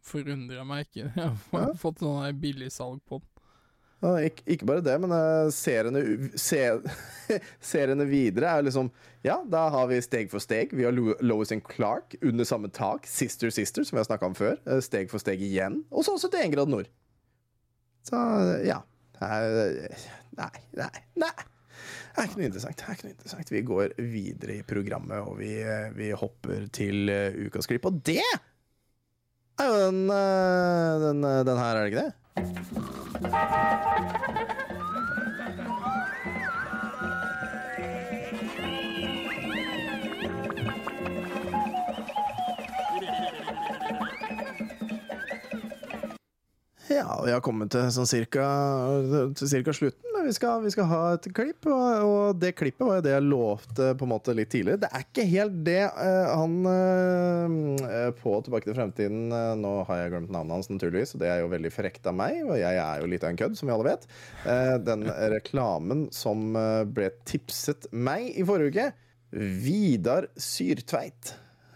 forundrer 0.05 0.63
meg 0.65 0.88
ikke. 0.88 1.09
Jeg 1.17 1.31
har 1.51 1.76
fått 1.81 2.01
sånn 2.01 2.23
her 2.23 2.34
billigsalg 2.38 3.01
på 3.09 3.19
den. 3.22 3.30
Ja, 4.03 4.11
ikke, 4.27 4.43
ikke 4.51 4.67
bare 4.69 4.84
det, 4.85 4.93
men 5.01 5.13
uh, 5.15 5.47
seriene, 5.55 6.01
u- 6.03 6.34
se, 6.38 6.59
seriene 7.73 8.05
videre 8.09 8.51
er 8.59 8.65
liksom 8.67 8.89
Ja, 9.26 9.38
da 9.49 9.63
har 9.73 9.88
vi 9.89 9.97
Steg 10.03 10.30
for 10.34 10.43
steg. 10.43 10.73
Vi 10.77 10.84
har 10.85 10.93
Lois 11.26 11.53
and 11.55 11.63
Clark 11.65 12.13
under 12.22 12.45
samme 12.45 12.69
tak. 12.76 13.07
Sister 13.09 13.49
Sister, 13.55 13.85
som 13.88 13.95
vi 13.95 14.01
har 14.03 14.09
snakka 14.09 14.27
om 14.30 14.35
før. 14.38 14.59
Eh, 14.67 14.81
Steg 14.85 15.09
for 15.13 15.23
steg 15.23 15.41
igjen. 15.41 15.80
Og 15.89 16.05
så 16.05 16.13
71 16.22 16.53
grad 16.53 16.69
nord. 16.73 16.91
Så 18.05 18.19
ja. 18.67 18.81
Nei, 19.22 20.51
nei, 20.77 20.91
nei. 21.23 21.34
Det 22.15 22.22
er 22.22 22.27
ikke 22.30 22.39
noe 22.39 22.47
interessant. 22.47 22.77
Det 22.80 22.85
er 22.85 22.95
ikke 22.95 23.07
noe 23.07 23.15
interessant. 23.15 23.52
Vi 23.52 23.61
går 23.68 23.95
videre 23.99 24.53
i 24.56 24.65
programmet, 24.68 25.19
og 25.19 25.39
vi, 25.41 25.52
eh, 25.60 25.89
vi 25.95 26.11
hopper 26.15 26.68
til 26.72 27.10
eh, 27.11 27.35
ukas 27.47 27.68
klipp. 27.68 27.85
Og 27.89 27.99
det 28.07 28.22
er 28.23 29.68
jo 29.68 29.76
den, 29.88 30.06
eh, 30.11 30.99
den, 31.03 31.19
den 31.49 31.57
her, 31.60 31.76
er 31.76 31.84
det 31.84 31.91
ikke 31.91 32.06
det? 32.06 32.14
Ja, 46.95 47.22
vi 47.26 47.31
har 47.34 47.41
kommet 47.43 47.73
til 47.73 47.89
sånn 47.91 48.07
cirka, 48.07 48.45
til 49.35 49.49
cirka 49.49 49.73
slutten, 49.76 50.14
vi 50.26 50.34
skal, 50.35 50.64
vi 50.64 50.72
skal 50.73 50.88
ha 50.89 51.02
et 51.15 51.27
klipp. 51.35 51.68
Og, 51.69 52.06
og 52.06 52.39
det 52.41 52.53
klippet 52.57 52.85
var 52.88 52.99
jo 52.99 53.06
det 53.06 53.14
jeg 53.14 53.26
lovte 53.27 53.91
på 53.99 54.07
en 54.07 54.11
måte 54.11 54.35
litt 54.38 54.52
tidligere. 54.53 54.81
Det 54.84 54.89
er 54.89 55.06
ikke 55.06 55.27
helt 55.31 55.61
det 55.68 55.84
uh, 55.85 56.34
han 56.34 56.57
uh, 56.65 58.10
på 58.19 58.35
Tilbake 58.45 58.69
til 58.69 58.77
fremtiden 58.77 59.30
uh, 59.34 59.53
Nå 59.60 59.77
har 59.89 60.02
jeg 60.02 60.14
glemt 60.15 60.34
navnet 60.34 60.57
hans, 60.57 60.72
naturligvis, 60.72 61.15
og 61.15 61.23
det 61.23 61.31
er 61.31 61.41
jo 61.43 61.53
veldig 61.53 61.73
frekt 61.73 62.10
av 62.10 62.18
meg, 62.18 62.41
og 62.45 62.57
jeg 62.60 62.81
er 62.81 63.02
jo 63.02 63.10
litt 63.11 63.26
av 63.26 63.34
en 63.34 63.39
kødd, 63.39 63.57
som 63.60 63.69
vi 63.69 63.76
alle 63.76 63.88
vet. 63.93 64.06
Den 64.85 65.07
reklamen 65.35 66.06
som 66.15 66.53
ble 66.95 67.10
tipset 67.27 67.88
meg 67.93 68.30
i 68.35 68.45
forrige 68.47 68.73
uke, 68.73 68.91
Vidar 69.65 70.30
Syrtveit. 70.39 71.35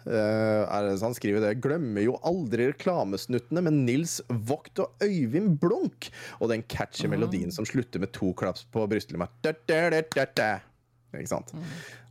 Det, 0.10 1.02
han 1.04 1.16
skriver 1.18 1.44
det. 1.44 1.60
Glemmer 1.62 2.02
jo 2.02 2.18
aldri 2.26 2.72
reklamesnuttene 2.72 3.62
med 3.68 3.78
Nils 3.84 4.20
Vogt 4.28 4.82
og 4.82 5.06
Øyvind 5.06 5.60
Blunk. 5.62 6.10
Og 6.40 6.50
den 6.50 6.66
catchy 6.66 7.10
melodien 7.12 7.54
som 7.54 7.68
slutter 7.70 8.02
med 8.02 8.14
to 8.16 8.34
klaps 8.34 8.66
på 8.74 8.88
brystlimma. 8.90 9.30
Sant? 11.30 11.52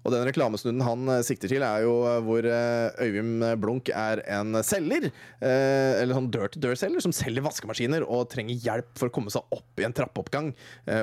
Og 0.07 0.15
den 0.15 0.25
reklamesnunden 0.27 0.85
han 0.87 1.11
eh, 1.13 1.25
sikter 1.27 1.51
til, 1.51 1.65
er 1.65 1.85
jo 1.85 1.95
eh, 2.09 2.19
hvor 2.25 2.47
eh, 2.49 3.05
Øyvind 3.05 3.45
Blunk 3.63 3.91
er 3.93 4.23
en 4.39 4.59
selger. 4.67 5.11
Eller 5.39 6.15
sånn 6.17 6.31
dør-til-dør-selger 6.35 7.05
som 7.05 7.15
selger 7.15 7.45
vaskemaskiner 7.45 8.05
og 8.07 8.29
trenger 8.33 8.59
hjelp 8.65 8.91
for 8.99 9.11
å 9.11 9.15
komme 9.15 9.33
seg 9.33 9.45
opp 9.55 9.81
i 9.81 9.87
en 9.87 9.95
trappeoppgang. 9.95 10.51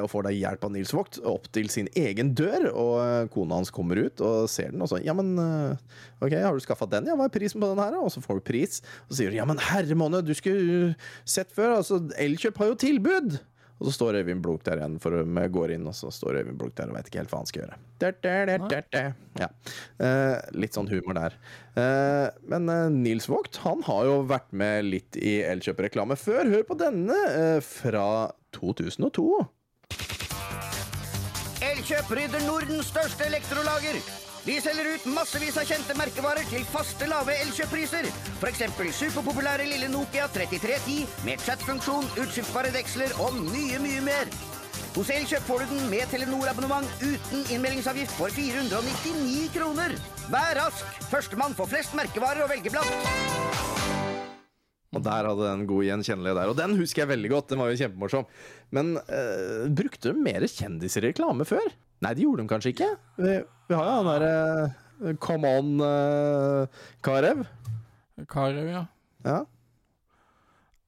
Og 0.02 0.10
får 0.12 0.28
da 0.28 0.34
hjelp 0.34 0.66
av 0.68 0.74
Nils 0.74 0.94
Vogt 0.96 1.20
opp 1.28 1.48
til 1.56 1.70
sin 1.72 1.90
egen 1.98 2.34
dør. 2.38 2.68
Og 2.74 3.32
kona 3.34 3.60
hans 3.62 3.72
kommer 3.74 4.00
ut 4.02 4.24
og 4.26 4.50
ser 4.52 4.74
den, 4.74 4.84
og 4.84 4.92
så 4.92 5.02
Ja, 5.06 5.14
men 5.16 5.36
OK, 5.38 6.34
har 6.34 6.56
du 6.56 6.64
skaffa 6.64 6.88
den? 6.90 7.10
Ja, 7.10 7.18
hva 7.20 7.28
er 7.30 7.34
prisen 7.34 7.62
på 7.62 7.70
den 7.72 7.84
her? 7.84 7.98
Og 8.02 8.12
så 8.14 8.24
får 8.24 8.40
du 8.40 8.48
pris. 8.48 8.80
Og 9.06 9.14
så 9.14 9.22
sier 9.22 9.34
du 9.34 9.40
ja, 9.40 9.48
men 9.48 9.62
herre 9.72 9.98
måned, 9.98 10.28
du 10.28 10.36
skulle 10.38 10.96
sett 11.28 11.52
før. 11.56 11.80
Altså, 11.82 12.02
Elkjøp 12.22 12.64
har 12.64 12.74
jo 12.74 12.80
tilbud! 12.88 13.38
Og 13.76 13.89
så 13.89 13.91
står 13.97 14.22
Øyvind 14.22 14.39
Blunk 14.43 14.64
der 14.64 14.80
igjen, 14.80 14.95
for 15.03 15.18
vi 15.19 15.45
går 15.52 15.73
inn, 15.76 15.88
og 15.89 15.95
så 15.97 16.11
står 16.14 16.39
Øyvind 16.39 16.60
Blunk 16.61 16.77
der 16.77 16.91
og 16.91 16.95
vet 16.95 17.10
ikke 17.10 17.19
helt 17.19 17.34
hva 17.34 17.41
han 17.41 17.49
skal 17.49 17.64
gjøre. 17.65 17.80
Der, 17.99 18.15
der, 18.23 18.45
der, 18.47 18.68
der, 18.72 18.85
der. 18.95 19.10
Ja. 19.41 19.49
Eh, 19.99 20.38
litt 20.56 20.77
sånn 20.77 20.88
humor 20.91 21.18
der. 21.18 21.35
Eh, 21.76 22.27
men 22.52 22.72
eh, 22.72 22.85
Nils 22.95 23.27
Vogt 23.31 23.60
han 23.65 23.84
har 23.88 24.07
jo 24.07 24.22
vært 24.31 24.56
med 24.56 24.88
litt 24.88 25.19
i 25.19 25.41
Elkjøp-reklame 25.43 26.15
før. 26.19 26.47
Hør 26.56 26.64
på 26.69 26.80
denne 26.80 27.19
eh, 27.34 27.60
fra 27.65 28.31
2002. 28.56 29.27
Elkjøp 31.65 32.15
rydder 32.15 32.47
Nordens 32.47 32.93
største 32.93 33.27
elektrolager. 33.27 33.99
Vi 34.46 34.60
selger 34.62 34.86
ut 34.94 35.06
massevis 35.10 35.56
av 35.58 35.66
kjente 35.66 35.96
merkevarer 35.98 36.46
til 36.52 36.62
faste 36.70 37.08
lave 37.10 37.34
elkjøppriser. 37.48 38.06
F.eks. 38.38 38.60
superpopulære 38.94 39.66
lille 39.66 39.88
Nokia 39.90 40.28
3310 40.30 41.26
med 41.26 41.42
chatfunksjon, 41.42 42.06
utskiftbare 42.22 42.70
deksler 42.76 43.16
og 43.26 43.40
mye, 43.40 43.80
mye 43.82 44.04
mer. 44.06 44.30
Hos 44.96 45.10
Elkjøp 45.12 45.48
får 45.48 45.64
du 45.66 45.74
den 45.74 45.90
med 45.90 46.06
Telenor-abonnement 46.12 47.02
uten 47.02 47.42
innmeldingsavgift 47.56 48.14
for 48.20 48.30
499 48.38 49.50
kroner. 49.58 49.98
Vær 50.30 50.54
rask! 50.62 51.02
Førstemann 51.10 51.58
får 51.58 51.72
flest 51.74 51.98
merkevarer 51.98 52.46
å 52.46 52.52
velge 52.54 52.72
blant. 52.72 53.10
Og 54.96 55.04
der 55.04 55.28
hadde 55.28 55.50
den 55.50 55.66
god 55.68 55.90
gjenkjennelige 55.90 56.38
der. 56.38 56.54
Og 56.54 56.62
den 56.62 56.78
husker 56.78 57.04
jeg 57.04 57.16
veldig 57.16 57.34
godt. 57.34 57.50
Den 57.50 57.66
var 57.66 57.74
jo 57.74 57.82
kjempemorsom. 57.82 58.30
Men 58.78 58.96
øh, 59.02 59.66
brukte 59.74 60.14
de 60.14 60.24
mer 60.30 60.46
kjendiser 60.48 61.04
i 61.04 61.10
reklame 61.10 61.50
før? 61.50 61.66
Nei, 62.06 62.14
de 62.16 62.30
gjorde 62.30 62.46
de 62.46 62.52
kanskje 62.54 62.76
ikke. 62.78 62.94
Vi, 63.68 63.74
har 63.74 63.86
jo 63.88 63.94
han 63.98 64.10
derre 64.10 64.34
eh, 64.66 65.16
Come 65.22 65.50
on, 65.60 65.72
uh, 65.82 66.84
Karev. 67.04 67.46
Karev, 68.30 68.68
ja. 68.70 68.84
Ja. 69.26 69.40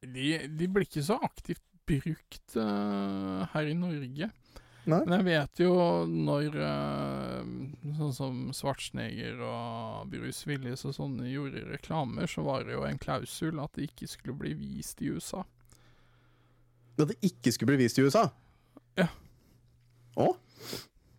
De, 0.06 0.28
de 0.48 0.68
blir 0.70 0.86
ikke 0.86 1.04
så 1.04 1.18
aktivt 1.26 1.64
brukt 1.88 2.56
uh, 2.56 3.48
her 3.54 3.68
i 3.68 3.76
Norge. 3.78 4.30
Nei. 4.88 5.02
Men 5.04 5.18
jeg 5.18 5.26
vet 5.28 5.62
jo 5.66 5.72
når 6.08 6.54
sånn 7.98 8.14
som 8.16 8.38
Svartsneger 8.56 9.42
og 9.44 10.08
Bruce 10.14 10.48
Willis 10.48 10.86
og 10.88 10.96
sånne 10.96 11.28
gjorde 11.28 11.66
reklamer, 11.68 12.30
så 12.32 12.46
var 12.48 12.64
det 12.64 12.78
jo 12.78 12.86
en 12.88 13.02
klausul 13.02 13.60
at 13.60 13.76
det 13.76 13.90
ikke 13.90 14.08
skulle 14.08 14.38
bli 14.40 14.54
vist 14.56 15.04
i 15.04 15.12
USA. 15.12 15.44
At 16.96 17.12
det 17.12 17.20
ikke 17.20 17.52
skulle 17.52 17.76
bli 17.76 17.84
vist 17.84 18.00
i 18.00 18.08
USA? 18.08 18.30
Ja. 18.98 19.10
Å? 20.16 20.32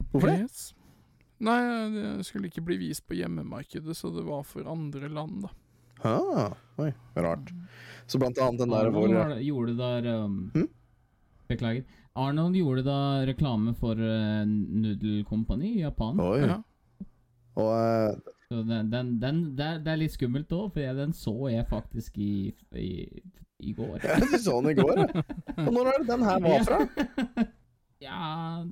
Hvorfor 0.08 0.30
det? 0.32 0.40
Yes. 0.46 0.62
Nei, 1.44 1.58
det 1.94 2.26
skulle 2.26 2.48
ikke 2.50 2.64
bli 2.66 2.78
vist 2.80 3.04
på 3.06 3.14
hjemmemarkedet, 3.18 3.94
så 3.96 4.10
det 4.14 4.24
var 4.26 4.42
for 4.46 4.66
andre 4.70 5.08
land, 5.12 5.44
da. 5.46 5.52
Ah, 6.06 6.52
oi, 6.78 6.92
rart. 7.18 7.50
Så 8.06 8.18
blant 8.22 8.38
annet 8.42 8.62
den 8.62 8.70
der 8.70 8.86
Arnold 8.88 8.94
hvor 8.94 9.34
det- 9.34 9.44
gjorde 9.46 9.76
der 9.78 10.08
um, 10.24 10.36
hmm? 10.54 10.68
Beklager. 11.48 11.84
Arnold 12.18 12.54
gjorde 12.58 12.84
da 12.86 12.98
reklame 13.26 13.74
for 13.78 13.98
uh, 13.98 14.42
Nudelkompani 14.46 15.76
i 15.76 15.82
Japan. 15.84 16.20
Oi. 16.20 16.40
Ja. 16.42 16.58
Og 17.58 17.72
uh, 17.74 18.34
Så 18.48 18.62
den, 18.62 18.90
den, 18.90 19.14
den, 19.20 19.40
det, 19.58 19.64
er, 19.66 19.78
det 19.84 19.92
er 19.92 20.00
litt 20.02 20.14
skummelt 20.14 20.52
òg, 20.54 20.70
for 20.72 20.80
jeg, 20.82 20.96
den 20.96 21.12
så 21.12 21.34
jeg 21.52 21.66
faktisk 21.68 22.18
i, 22.18 22.50
i, 22.74 22.90
i 23.60 23.74
går. 23.76 23.98
jeg 24.02 24.40
så 24.42 24.58
den 24.62 24.72
i 24.72 24.78
går, 24.78 25.02
ja. 25.02 25.24
Og 25.66 25.72
når 25.74 25.90
er 25.92 25.98
det 26.02 26.10
den 26.12 26.26
her 26.26 26.44
var 26.46 26.66
fra? 26.66 26.78
Ja 28.00 28.64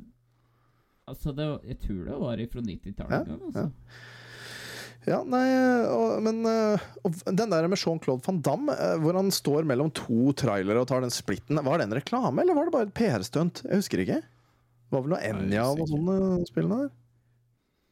Altså, 1.07 1.33
det, 1.37 1.45
var- 1.47 1.63
jeg 1.65 1.79
tror 1.85 2.05
det 2.05 2.19
var 2.21 2.41
fra 2.53 2.61
90-tallet 2.67 3.29
Ja. 3.31 3.41
Altså. 3.47 3.71
Ja, 5.07 5.21
nei, 5.23 5.45
og, 5.87 6.17
men 6.27 6.41
eh, 6.51 6.83
og 7.07 7.15
Den 7.31 7.53
der 7.53 7.69
med 7.71 7.79
Jean-Claude 7.79 8.25
van 8.27 8.41
Damme, 8.43 8.75
eh, 8.75 8.97
hvor 8.99 9.15
han 9.15 9.29
står 9.31 9.63
mellom 9.71 9.93
to 9.95 10.33
trailere 10.35 10.81
og 10.83 10.89
tar 10.91 11.05
den 11.05 11.15
splitten, 11.15 11.61
var 11.63 11.79
det 11.79 11.87
en 11.87 11.95
reklame, 11.95 12.43
eller 12.43 12.59
var 12.59 12.67
det 12.67 12.75
bare 12.75 12.89
et 12.89 12.95
PR-stunt? 12.99 13.63
Jeg 13.69 13.79
husker 13.85 14.03
ikke. 14.03 14.19
Det 14.19 14.91
var 14.97 15.05
vel 15.05 15.15
noe 15.15 15.23
Enja 15.29 15.69
og 15.71 15.85
sånne 15.93 16.17
eh, 16.41 16.43
spillene 16.51 16.81
der? 16.83 16.91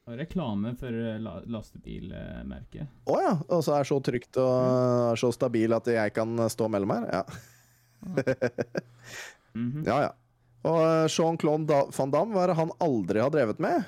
Og 0.05 0.19
Reklame 0.21 0.75
for 0.77 0.91
la, 1.23 1.37
lastebilmerket. 1.55 2.91
Å 3.09 3.21
ja. 3.23 3.31
Og 3.47 3.63
så 3.65 3.79
er 3.79 3.87
så 3.89 3.97
trygt 4.05 4.37
og 4.43 5.15
så 5.23 5.31
stabil 5.33 5.73
at 5.73 5.87
jeg 5.95 6.13
kan 6.19 6.35
stå 6.53 6.67
mellom 6.75 6.97
her? 6.99 7.07
Ja. 7.21 7.25
Mhm. 9.55 9.85
ja, 9.87 10.01
ja. 10.03 10.11
Og 10.65 10.81
eh, 10.81 11.11
Jean-Claude 11.13 11.83
van 11.93 12.15
Damme, 12.15 12.35
hva 12.35 12.47
er 12.47 12.53
det 12.53 12.61
han 12.63 12.73
aldri 12.85 13.23
har 13.23 13.33
drevet 13.35 13.61
med? 13.63 13.85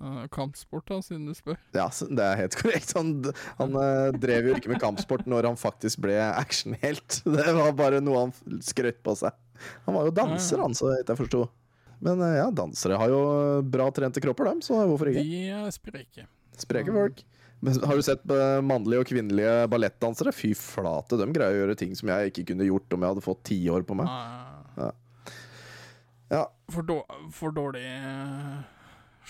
Eh, 0.00 0.24
kampsport, 0.34 0.86
da, 0.88 0.98
siden 1.04 1.26
du 1.28 1.34
spør. 1.36 1.58
Ja, 1.76 1.86
det 1.88 2.24
er 2.24 2.40
helt 2.42 2.56
korrekt. 2.60 2.94
Han, 2.98 3.16
han 3.60 3.78
eh, 3.80 4.14
drev 4.20 4.50
jo 4.50 4.56
ikke 4.58 4.72
med 4.72 4.82
kampsport 4.82 5.28
når 5.30 5.50
han 5.52 5.60
faktisk 5.60 6.02
ble 6.04 6.18
actionhelt. 6.32 7.20
Det 7.36 7.56
var 7.56 7.74
bare 7.78 8.02
noe 8.04 8.26
han 8.26 8.62
skrøt 8.64 9.02
på 9.06 9.16
seg. 9.22 9.36
Han 9.86 9.96
var 9.96 10.08
jo 10.08 10.16
danser, 10.16 10.60
han, 10.60 10.74
så 10.76 10.90
vidt 10.90 11.12
jeg 11.12 11.20
forsto. 11.22 11.44
Men 12.04 12.20
eh, 12.24 12.40
ja, 12.40 12.48
dansere 12.54 12.98
har 13.00 13.12
jo 13.12 13.22
bra 13.70 13.88
trente 13.94 14.22
kropper, 14.24 14.50
dem, 14.50 14.64
så 14.64 14.82
hvorfor 14.82 15.12
ikke? 15.12 15.22
De 15.22 15.46
er 15.54 15.70
spreke. 15.74 16.26
Spreke 16.58 16.94
folk. 16.94 17.22
Men 17.64 17.78
har 17.86 17.96
du 17.96 18.04
sett 18.04 18.24
eh, 18.34 18.58
mannlige 18.66 19.04
og 19.04 19.08
kvinnelige 19.08 19.52
ballettdansere? 19.72 20.34
Fy 20.36 20.50
flate, 20.58 21.16
de 21.16 21.28
greier 21.32 21.54
å 21.54 21.62
gjøre 21.62 21.78
ting 21.80 21.94
som 21.96 22.10
jeg 22.12 22.32
ikke 22.32 22.50
kunne 22.50 22.66
gjort 22.68 22.92
om 22.92 23.06
jeg 23.06 23.14
hadde 23.14 23.24
fått 23.24 23.46
ti 23.48 23.56
år 23.72 23.86
på 23.88 23.96
meg. 23.96 24.10
Nei, 24.10 24.53
Ja, 26.34 26.48
for, 26.74 26.96
for 27.34 27.54
dårlig 27.54 27.84
uh, 27.86 28.64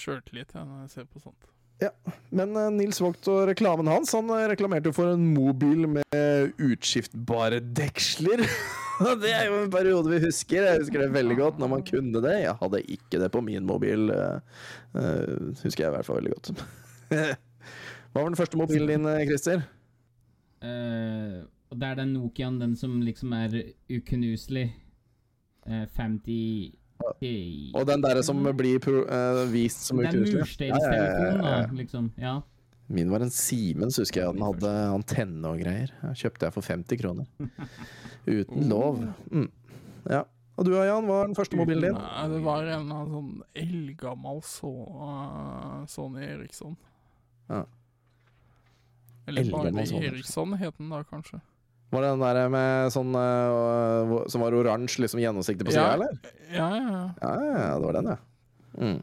sjøltillit 0.01 0.55
ja, 0.57 0.65
når 0.65 0.87
jeg 0.87 0.95
ser 0.97 1.11
på 1.11 1.21
sånt. 1.21 1.51
Ja, 1.83 1.91
Men 2.31 2.55
eh, 2.57 2.71
Nils 2.71 3.01
Vogt 3.03 3.27
og 3.31 3.49
reklamen 3.49 3.89
hans 3.91 4.13
Han 4.15 4.29
eh, 4.31 4.47
reklamerte 4.53 4.93
jo 4.93 4.95
for 4.95 5.11
en 5.11 5.25
mobil 5.35 5.89
med 5.91 6.55
utskiftbare 6.63 7.59
deksler. 7.75 8.45
Det 9.23 9.33
er 9.35 9.49
jo 9.49 9.57
en 9.65 9.73
periode 9.73 10.13
vi 10.13 10.21
husker. 10.23 10.69
Jeg 10.69 10.85
husker 10.85 11.03
det 11.03 11.09
veldig 11.17 11.37
godt 11.41 11.57
når 11.59 11.71
man 11.73 11.83
kunne 11.87 12.21
det. 12.23 12.35
Jeg 12.45 12.55
hadde 12.61 12.83
ikke 12.95 13.19
det 13.19 13.31
på 13.35 13.43
min 13.43 13.67
mobil. 13.67 14.07
Uh, 14.07 14.39
eh, 14.95 15.33
husker 15.65 15.83
jeg 15.83 15.91
i 15.91 15.95
hvert 15.97 16.07
fall 16.07 16.21
veldig 16.21 16.35
godt. 16.37 16.63
Hva 18.15 18.21
var 18.21 18.29
den 18.29 18.39
første 18.39 18.61
mobilen 18.61 18.93
din, 18.93 19.09
eh, 19.11 19.25
Christer? 19.27 19.65
Uh, 20.63 21.43
det 21.75 21.89
er 21.89 21.99
den 21.99 22.15
Nokiaen, 22.15 22.61
den 22.63 22.77
som 22.79 23.01
liksom 23.03 23.35
er 23.35 23.59
uknuselig. 23.91 24.69
Uh, 25.67 25.89
50 25.99 26.79
Og 27.75 27.87
den 27.89 28.03
der 28.05 28.21
som 28.27 28.41
blir 28.57 28.81
pro, 28.83 29.05
uh, 29.07 29.45
vist 29.53 29.87
som 29.89 30.01
mursteinstelefonen, 30.01 30.67
Ja, 30.69 30.99
ja, 30.99 31.39
ja, 31.39 31.63
ja. 31.63 31.73
liksom. 31.79 32.11
Ja. 32.21 32.35
Min 32.87 33.11
var 33.11 33.25
en 33.25 33.33
Siemens, 33.33 33.97
husker 33.97 34.27
jeg. 34.27 34.37
Den 34.37 34.45
hadde 34.45 34.73
antenne 34.93 35.49
og 35.55 35.61
greier. 35.63 35.93
Den 36.03 36.17
kjøpte 36.21 36.49
jeg 36.49 36.57
for 36.57 36.67
50 36.69 37.01
kroner. 37.01 37.29
Uten 38.29 38.67
lov. 38.73 39.01
Mm. 39.33 39.49
Ja. 40.11 40.25
Og 40.55 40.69
du 40.69 40.71
da, 40.75 40.85
Jan? 40.87 41.07
Hva 41.09 41.23
er 41.23 41.31
den 41.31 41.39
første 41.39 41.59
mobilen 41.59 41.89
din? 41.89 41.97
Det 42.35 42.43
var 42.45 42.69
en 42.77 42.93
sånn 42.93 43.31
eldgammel 43.59 44.43
så, 44.47 44.71
eh, 45.09 45.81
Sony 45.91 46.23
Eriksson. 46.29 46.77
Ja. 47.49 47.65
Eller 49.27 49.49
bare 49.51 49.73
Eriksson 50.05 50.55
het 50.61 50.77
den 50.79 50.93
da, 50.93 51.01
kanskje. 51.09 51.41
Var 51.93 52.03
det 52.03 52.11
den 52.15 52.25
der 52.25 52.49
med 52.51 52.93
sånn 52.95 53.15
eh, 53.15 54.15
Som 54.33 54.43
var 54.43 54.57
oransje, 54.59 55.05
liksom 55.05 55.23
gjennomsiktig 55.23 55.69
på 55.69 55.75
sida, 55.75 55.87
Ja. 55.87 55.95
eller? 55.95 56.19
Ja, 56.51 56.69
ja, 56.77 56.85
ja. 56.91 57.03
Ja, 57.23 57.35
ja, 57.45 57.73
det 57.79 57.87
var 57.87 57.99
den, 58.01 58.13
ja. 58.13 58.17
Mm. 58.75 59.03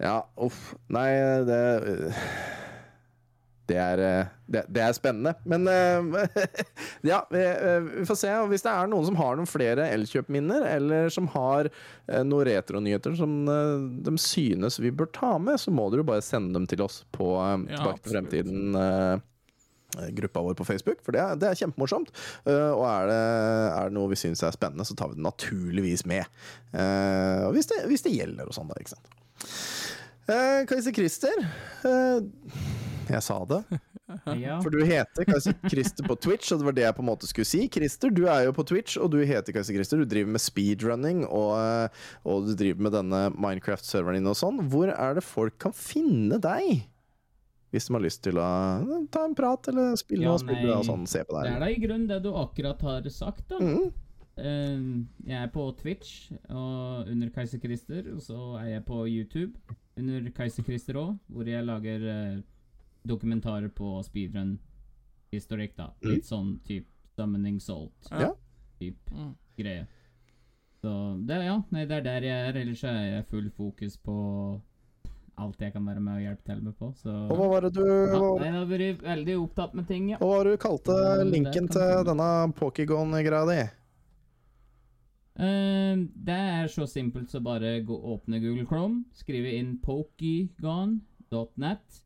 Ja, 0.00 0.18
uff. 0.40 0.74
Nei, 0.92 1.08
det 1.48 1.60
det 3.64 3.78
er, 3.80 4.00
eh, 4.04 4.32
det, 4.52 4.60
det 4.76 4.82
er 4.84 4.92
spennende. 4.92 5.32
Men 5.48 5.64
eh, 5.68 6.26
ja, 7.10 7.22
vi, 7.32 7.44
får 8.04 8.18
se. 8.20 8.32
Hvis 8.50 8.64
det 8.66 8.72
er 8.74 8.90
noen 8.92 9.06
som 9.08 9.16
har 9.16 9.38
noen 9.38 9.48
flere 9.48 9.86
Elkjøp-minner, 9.94 10.66
eller 10.68 11.08
som 11.12 11.30
har 11.32 11.70
noen 12.28 12.44
retronyheter 12.50 13.16
som 13.16 13.38
de 14.04 14.16
synes 14.20 14.76
vi 14.84 14.92
bør 14.92 15.08
ta 15.16 15.36
med, 15.40 15.56
så 15.60 15.72
må 15.72 15.88
dere 15.88 16.04
jo 16.04 16.10
bare 16.12 16.24
sende 16.24 16.52
dem 16.58 16.68
til 16.68 16.84
oss 16.84 17.02
på 17.16 17.30
Ja, 17.40 17.56
Tilbake 17.78 18.04
til 18.04 18.12
fremtiden. 18.18 18.76
Eh, 20.00 20.10
Gruppa 20.18 20.44
vår 20.46 20.58
på 20.58 20.66
Facebook, 20.68 21.02
for 21.06 21.16
det 21.16 21.22
er, 21.22 21.38
det 21.40 21.50
er 21.50 21.60
kjempemorsomt. 21.62 22.12
Uh, 22.48 22.72
og 22.74 22.84
er 22.88 23.10
det, 23.10 23.22
er 23.70 23.90
det 23.90 23.96
noe 23.98 24.12
vi 24.12 24.20
syns 24.20 24.44
er 24.44 24.54
spennende, 24.56 24.86
så 24.88 24.96
tar 24.98 25.12
vi 25.12 25.18
det 25.18 25.26
naturligvis 25.26 26.06
med. 26.10 26.28
Uh, 26.74 27.50
hvis 27.56 27.70
det, 27.72 27.84
hvis 27.90 28.06
det 28.06 28.14
gjelder 28.16 28.50
og 28.50 28.56
sånn, 28.56 28.70
da, 28.70 28.78
ikke 28.80 28.96
sant. 28.96 29.12
Uh, 30.24 30.62
Kaiser 30.68 30.94
Christer, 30.96 31.48
Uh, 31.84 32.24
jeg 33.10 33.20
sa 33.20 33.34
det. 33.48 33.60
ja. 34.44 34.58
For 34.62 34.72
du 34.72 34.80
heter 34.84 35.26
Kajse 35.28 35.54
Christer 35.68 36.06
på 36.08 36.16
Twitch, 36.20 36.52
og 36.52 36.60
det 36.60 36.68
var 36.68 36.76
det 36.76 36.84
jeg 36.86 36.96
på 36.96 37.04
en 37.04 37.10
måte 37.10 37.28
skulle 37.28 37.48
si. 37.48 37.64
Christer, 37.72 38.12
du 38.14 38.24
er 38.28 38.46
jo 38.46 38.54
på 38.56 38.64
Twitch, 38.68 38.96
og 39.00 39.12
du 39.12 39.18
heter 39.24 39.56
Kajse 39.56 39.76
Christer. 39.76 40.00
Du 40.00 40.08
driver 40.08 40.34
med 40.36 40.44
speedrunning, 40.44 41.24
og, 41.28 41.92
og 42.28 42.48
du 42.48 42.54
driver 42.58 42.88
med 42.88 42.96
denne 42.96 43.22
Minecraft-serveren 43.36 44.20
din 44.20 44.32
og 44.32 44.38
sånn. 44.40 44.62
Hvor 44.72 44.92
er 44.92 45.18
det 45.18 45.26
folk 45.26 45.58
kan 45.62 45.76
finne 45.76 46.40
deg? 46.42 46.84
Hvis 47.74 47.88
de 47.88 47.94
har 47.96 48.02
lyst 48.04 48.20
til 48.22 48.38
å 48.38 48.46
eh, 48.46 48.94
ta 49.10 49.24
en 49.26 49.34
prat, 49.34 49.66
eller 49.72 49.96
spille 49.98 50.22
Ja, 50.22 50.30
noe 50.36 50.38
spill 50.44 50.70
og 50.70 50.84
sånn, 50.86 51.06
se 51.10 51.24
på 51.26 51.40
Det 51.42 51.50
er 51.56 51.62
da 51.64 51.68
i 51.72 51.78
grunnen 51.82 52.06
det 52.06 52.20
du 52.22 52.30
akkurat 52.38 52.80
har 52.86 53.08
sagt, 53.10 53.48
da. 53.50 53.58
Mm. 53.58 53.92
Uh, 54.34 55.04
jeg 55.26 55.38
er 55.38 55.50
på 55.54 55.64
Twitch 55.78 56.30
og 56.50 57.10
under 57.10 57.28
Kaiser 57.34 57.60
Christer, 57.62 58.08
og 58.14 58.22
så 58.22 58.38
er 58.58 58.72
jeg 58.76 58.84
på 58.88 59.04
YouTube 59.06 59.76
under 59.98 60.24
Kaiser 60.34 60.66
Christer 60.66 60.98
òg, 60.98 61.12
hvor 61.30 61.46
jeg 61.50 61.66
lager 61.66 62.06
uh, 62.10 62.40
dokumentarer 63.06 63.70
på 63.74 63.92
speedrun-historikk, 64.06 65.76
da. 65.78 65.90
Mm. 66.02 66.08
Litt 66.10 66.26
sånn 66.30 66.54
type 66.66 66.90
Summoning 67.14 67.60
Salt 67.62 68.10
Ja. 68.10 68.32
type 68.80 69.10
Mm. 69.14 69.34
greie. 69.58 69.86
Så 70.82 70.90
det, 71.26 71.44
ja, 71.44 71.62
nei, 71.70 71.84
det 71.86 71.96
er 71.96 72.02
der 72.02 72.20
jeg 72.26 72.48
er. 72.48 72.56
Ellers 72.60 72.82
er 72.84 72.98
jeg 73.16 73.26
full 73.30 73.50
fokus 73.50 73.96
på 73.96 74.16
alt 75.54 75.62
jeg 75.62 75.72
kan 75.74 75.86
være 75.86 76.00
med 76.02 76.14
og 76.18 76.22
hjelpe 76.24 76.44
til 76.48 76.62
med 76.64 76.74
på, 76.78 76.88
så 76.98 77.10
Og 77.30 77.36
hva 77.38 77.46
var 77.52 77.60
det 77.66 77.72
du 77.76 77.84
ja, 77.86 78.18
Jeg 78.42 78.52
har 78.54 78.66
vært 78.70 79.02
veldig 79.04 79.34
opptatt 79.38 79.74
med 79.78 79.84
ting, 79.88 80.10
ja. 80.10 80.16
Og 80.20 80.26
hva 80.28 80.36
var 80.38 80.44
det 80.44 80.52
du 80.56 80.60
kalte 80.64 80.92
det 80.98 81.26
linken 81.30 81.68
til 81.70 81.80
du- 81.80 82.04
denne 82.10 82.28
Pokégon-greia 82.58 83.46
di? 83.50 83.60
Uh, 85.34 85.94
det 86.14 86.38
er 86.38 86.68
så 86.70 86.86
simpelt 86.86 87.30
som 87.30 87.42
bare 87.42 87.80
gå 87.82 87.94
åpne 88.14 88.38
Google 88.40 88.66
Chrome, 88.66 89.04
skrive 89.12 89.50
inn 89.58 89.78
pokegon.net 89.82 92.00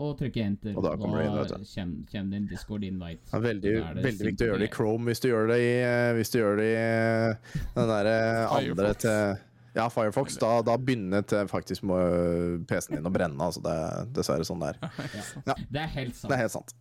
og 0.00 0.16
trykke 0.16 0.40
enter. 0.40 0.72
Og 0.72 0.80
da 0.82 0.96
kommer 0.96 1.18
det 1.20 1.26
inn, 1.26 1.34
vet 1.36 1.48
du. 1.48 1.54
kommer, 1.74 1.96
kommer 2.08 2.30
det 2.32 2.48
Discord-invite. 2.48 3.20
Det 3.28 3.34
er 3.36 3.40
veldig, 3.44 3.72
det 3.96 4.04
veldig 4.06 4.26
viktig 4.30 4.44
å 4.46 4.48
gjøre 4.48 4.58
det 4.62 4.68
i. 4.70 4.72
Chrome 4.72 5.04
hvis 5.10 5.20
du 5.20 5.28
gjør 5.28 5.46
det 5.52 5.58
i, 5.60 5.68
eh, 5.84 6.12
hvis 6.16 6.30
du 6.32 6.38
gjør 6.38 6.56
det 6.56 6.64
i 6.70 6.76
eh, 6.80 7.34
den 7.74 7.88
derre 7.92 8.16
andre 8.56 8.94
til 8.94 9.36
Ja, 9.76 9.88
Firefox. 9.92 10.38
Da, 10.42 10.56
da 10.66 10.76
begynner 10.80 11.22
til 11.26 11.50
faktisk 11.50 11.84
PC-en 11.86 12.98
din 12.98 13.06
å 13.06 13.12
brenne. 13.14 13.38
Altså 13.38 13.62
det 13.64 13.74
er 13.74 14.08
dessverre 14.16 14.46
sånn 14.46 14.64
det 14.64 14.72
er. 14.74 14.80
Det 15.70 15.84
er 15.84 15.92
helt 15.94 16.16
sant. 16.16 16.30
Det 16.30 16.36
er 16.36 16.42
helt 16.44 16.56
sant. 16.56 16.74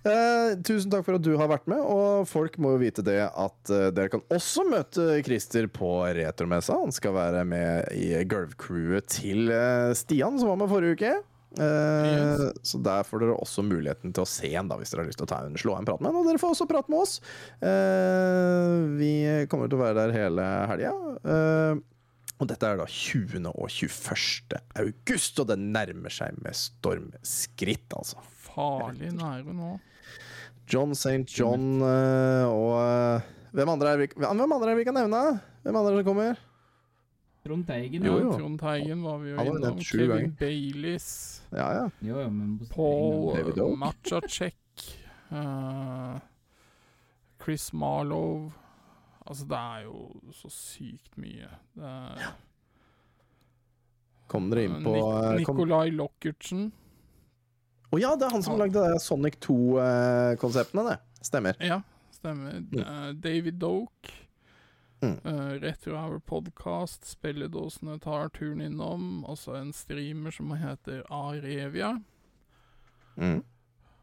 Eh, 0.00 0.54
tusen 0.64 0.88
takk 0.92 1.04
for 1.04 1.18
at 1.18 1.24
du 1.24 1.34
har 1.36 1.50
vært 1.50 1.66
med, 1.68 1.80
og 1.84 2.24
folk 2.28 2.54
må 2.62 2.72
jo 2.72 2.80
vite 2.80 3.02
det 3.04 3.18
at 3.28 3.72
eh, 3.72 3.90
dere 3.92 4.08
kan 4.14 4.22
også 4.32 4.64
møte 4.64 5.18
Christer 5.26 5.68
på 5.68 5.90
Retromessa. 6.16 6.78
Han 6.80 6.94
skal 6.94 7.12
være 7.18 7.42
med 7.48 7.90
i 7.92 8.14
gulvcrewet 8.28 9.10
til 9.12 9.52
eh, 9.52 9.90
Stian, 9.98 10.40
som 10.40 10.54
var 10.54 10.62
med 10.62 10.72
forrige 10.72 10.96
uke. 10.96 11.12
Yes. 11.60 12.40
Så 12.62 12.78
der 12.80 13.04
får 13.04 13.24
dere 13.24 13.36
også 13.42 13.64
muligheten 13.66 14.14
til 14.14 14.24
å 14.24 14.30
se 14.30 14.52
en 14.56 14.70
da, 14.70 14.78
hvis 14.80 14.94
dere 14.94 15.02
har 15.02 15.10
lyst 15.10 15.20
til 15.20 15.26
å 15.26 15.32
ta 15.34 15.42
en, 15.44 15.58
slå 15.60 15.76
en 15.76 15.88
prat 15.88 16.00
med 16.00 16.14
en. 16.14 16.20
Og 16.22 16.30
dere 16.30 16.40
får 16.40 16.54
også 16.54 16.68
prate 16.70 16.94
med 16.94 17.02
oss. 17.02 17.18
Eh, 17.60 18.74
vi 18.96 19.12
kommer 19.52 19.68
til 19.68 19.80
å 19.80 19.84
være 19.84 19.98
der 20.00 20.16
hele 20.16 20.50
helga. 20.70 20.94
Eh, 22.40 22.42
og 22.42 22.48
dette 22.48 22.66
er 22.66 22.78
da 22.80 22.86
20. 22.88 23.46
og 23.52 23.68
21. 23.68 24.56
august, 24.80 25.40
og 25.42 25.48
det 25.50 25.58
nærmer 25.60 26.12
seg 26.12 26.38
med 26.40 26.56
stormskritt, 26.56 27.92
altså. 27.92 28.22
Farlig 28.46 29.12
nære 29.12 29.52
nå. 29.54 29.74
John 30.70 30.94
St. 30.94 31.26
John 31.34 31.82
eh, 31.82 32.46
og 32.46 32.76
eh, 32.80 33.26
hvem 33.52 33.72
andre, 33.74 33.92
er 33.92 33.98
vi, 34.04 34.06
hvem 34.16 34.52
andre 34.54 34.70
er 34.70 34.78
vi 34.78 34.86
kan 34.86 34.96
nevne? 34.96 35.40
Hvem 35.64 35.76
andre 35.80 35.98
som 35.98 36.06
kommer? 36.06 36.40
Trond 37.44 37.66
Teigen, 37.66 38.04
Jo, 38.04 38.18
ja. 38.18 38.24
jo. 38.24 38.32
Trond 38.36 38.60
Teigen 38.60 39.02
var 39.02 39.18
vi 39.22 39.32
jo 39.32 39.42
innom. 39.42 39.78
Kevin 39.80 40.10
ganger. 40.10 40.32
Baileys. 40.38 41.08
Ja, 41.50 41.68
ja. 41.72 41.84
Jo, 42.04 42.20
jo, 42.20 42.30
men 42.30 42.58
Paul. 42.70 43.76
Machacek. 43.80 44.56
Uh, 45.32 46.20
Chris 47.42 47.72
Marlow. 47.72 48.52
Altså, 49.26 49.46
det 49.50 49.58
er 49.58 49.82
jo 49.84 50.32
så 50.34 50.50
sykt 50.52 51.18
mye. 51.20 51.50
Det 51.76 51.90
er, 51.90 52.30
Kom 54.30 54.46
dere 54.50 54.68
inn 54.68 54.78
på 54.84 54.94
Nik 54.94 55.04
eh, 55.04 55.36
Nikolai 55.40 55.90
Lockertsen. 55.94 56.68
Å 57.90 57.98
ja, 57.98 58.14
det 58.14 58.28
er 58.28 58.34
han 58.36 58.44
som 58.46 58.58
lagde 58.60 58.82
det 58.86 59.00
Sonic 59.02 59.40
2-konseptene, 59.42 60.84
det. 60.86 60.98
Stemmer. 61.26 61.56
Ja, 61.58 61.80
stemmer. 62.14 62.60
Mm. 62.62 63.18
David 63.20 63.58
Doke. 63.58 64.14
Mm. 65.02 65.16
Uh, 65.24 65.60
Retro 65.60 65.96
Hour 65.96 66.18
Podcast. 66.18 67.04
Spilledåsene 67.10 67.98
tar 67.98 68.28
turen 68.28 68.60
innom. 68.60 69.24
Altså 69.28 69.56
en 69.58 69.72
streamer 69.72 70.30
som 70.30 70.52
heter 70.54 71.02
Arevia. 71.10 71.96
Mm. 73.16 73.42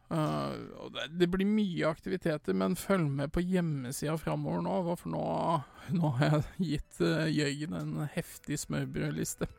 Eh, 0.08 0.54
og 0.80 0.96
det, 1.12 1.28
blir 1.30 1.48
mye 1.48 1.90
aktiviteter, 1.90 2.56
men 2.56 2.78
følg 2.78 3.08
med 3.20 3.32
på 3.34 3.44
hjemmesida 3.44 4.16
framover 4.20 4.64
nå. 4.64 4.80
For 5.00 5.12
nå, 5.12 5.26
nå 5.98 6.14
har 6.18 6.38
jeg 6.38 6.72
gitt 6.72 7.02
uh, 7.04 7.28
Jøyen 7.30 7.78
en 7.78 7.94
heftig 8.16 8.60
smørbrødliste. 8.64 9.50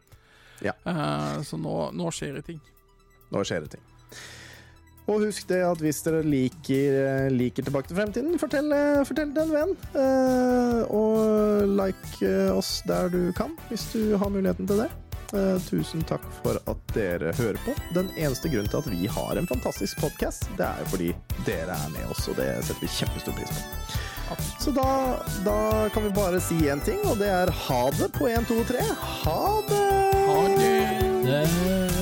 Ja. 0.66 0.76
Uh, 0.84 1.40
så 1.46 1.60
nå, 1.60 1.78
nå 1.96 2.12
skjer 2.16 2.40
det 2.40 2.50
ting. 2.52 2.62
Nå 3.30 3.46
skjer 3.46 3.66
det 3.66 3.78
ting. 3.78 3.90
Og 5.10 5.24
husk 5.26 5.48
det 5.50 5.60
at 5.66 5.82
hvis 5.82 6.04
dere 6.06 6.22
liker, 6.22 6.98
eh, 7.02 7.28
liker 7.34 7.66
Tilbake 7.66 7.90
til 7.90 7.98
fremtiden, 7.98 8.38
fortell, 8.42 8.70
eh, 8.76 9.02
fortell 9.08 9.32
til 9.34 9.42
en 9.42 9.54
venn. 9.56 9.72
Uh, 9.96 10.82
og 10.94 11.70
like 11.80 12.22
eh, 12.22 12.54
oss 12.54 12.84
der 12.88 13.10
du 13.10 13.32
kan, 13.34 13.56
hvis 13.70 13.88
du 13.94 14.18
har 14.18 14.30
muligheten 14.30 14.70
til 14.70 14.84
det. 14.84 14.90
Eh, 15.34 15.62
tusen 15.70 16.02
takk 16.10 16.24
for 16.42 16.58
at 16.72 16.94
dere 16.96 17.34
hører 17.38 17.60
på. 17.66 17.76
Den 17.94 18.10
eneste 18.18 18.50
grunnen 18.50 18.70
til 18.72 18.82
at 18.82 18.90
vi 18.90 19.08
har 19.08 19.38
en 19.38 19.50
fantastisk 19.50 20.02
podkast, 20.02 20.50
det 20.58 20.66
er 20.66 20.82
jo 20.82 20.90
fordi 20.96 21.10
dere 21.46 21.78
er 21.78 21.94
med 21.94 22.10
oss, 22.10 22.26
og 22.32 22.40
det 22.40 22.50
setter 22.64 22.82
vi 22.82 22.94
kjempestor 22.98 23.38
pris 23.38 23.54
på. 23.54 24.40
Så 24.62 24.74
da, 24.74 24.90
da 25.46 25.60
kan 25.94 26.06
vi 26.06 26.14
bare 26.14 26.42
si 26.42 26.60
én 26.70 26.82
ting, 26.86 27.02
og 27.10 27.18
det 27.22 27.30
er 27.34 27.54
ha 27.66 27.82
det 27.98 28.12
på 28.18 28.30
1, 28.30 28.50
2, 28.50 28.60
3. 28.74 28.90
Ha 29.24 29.40
det! 29.70 29.88
Ha 30.30 30.44
det. 30.58 31.99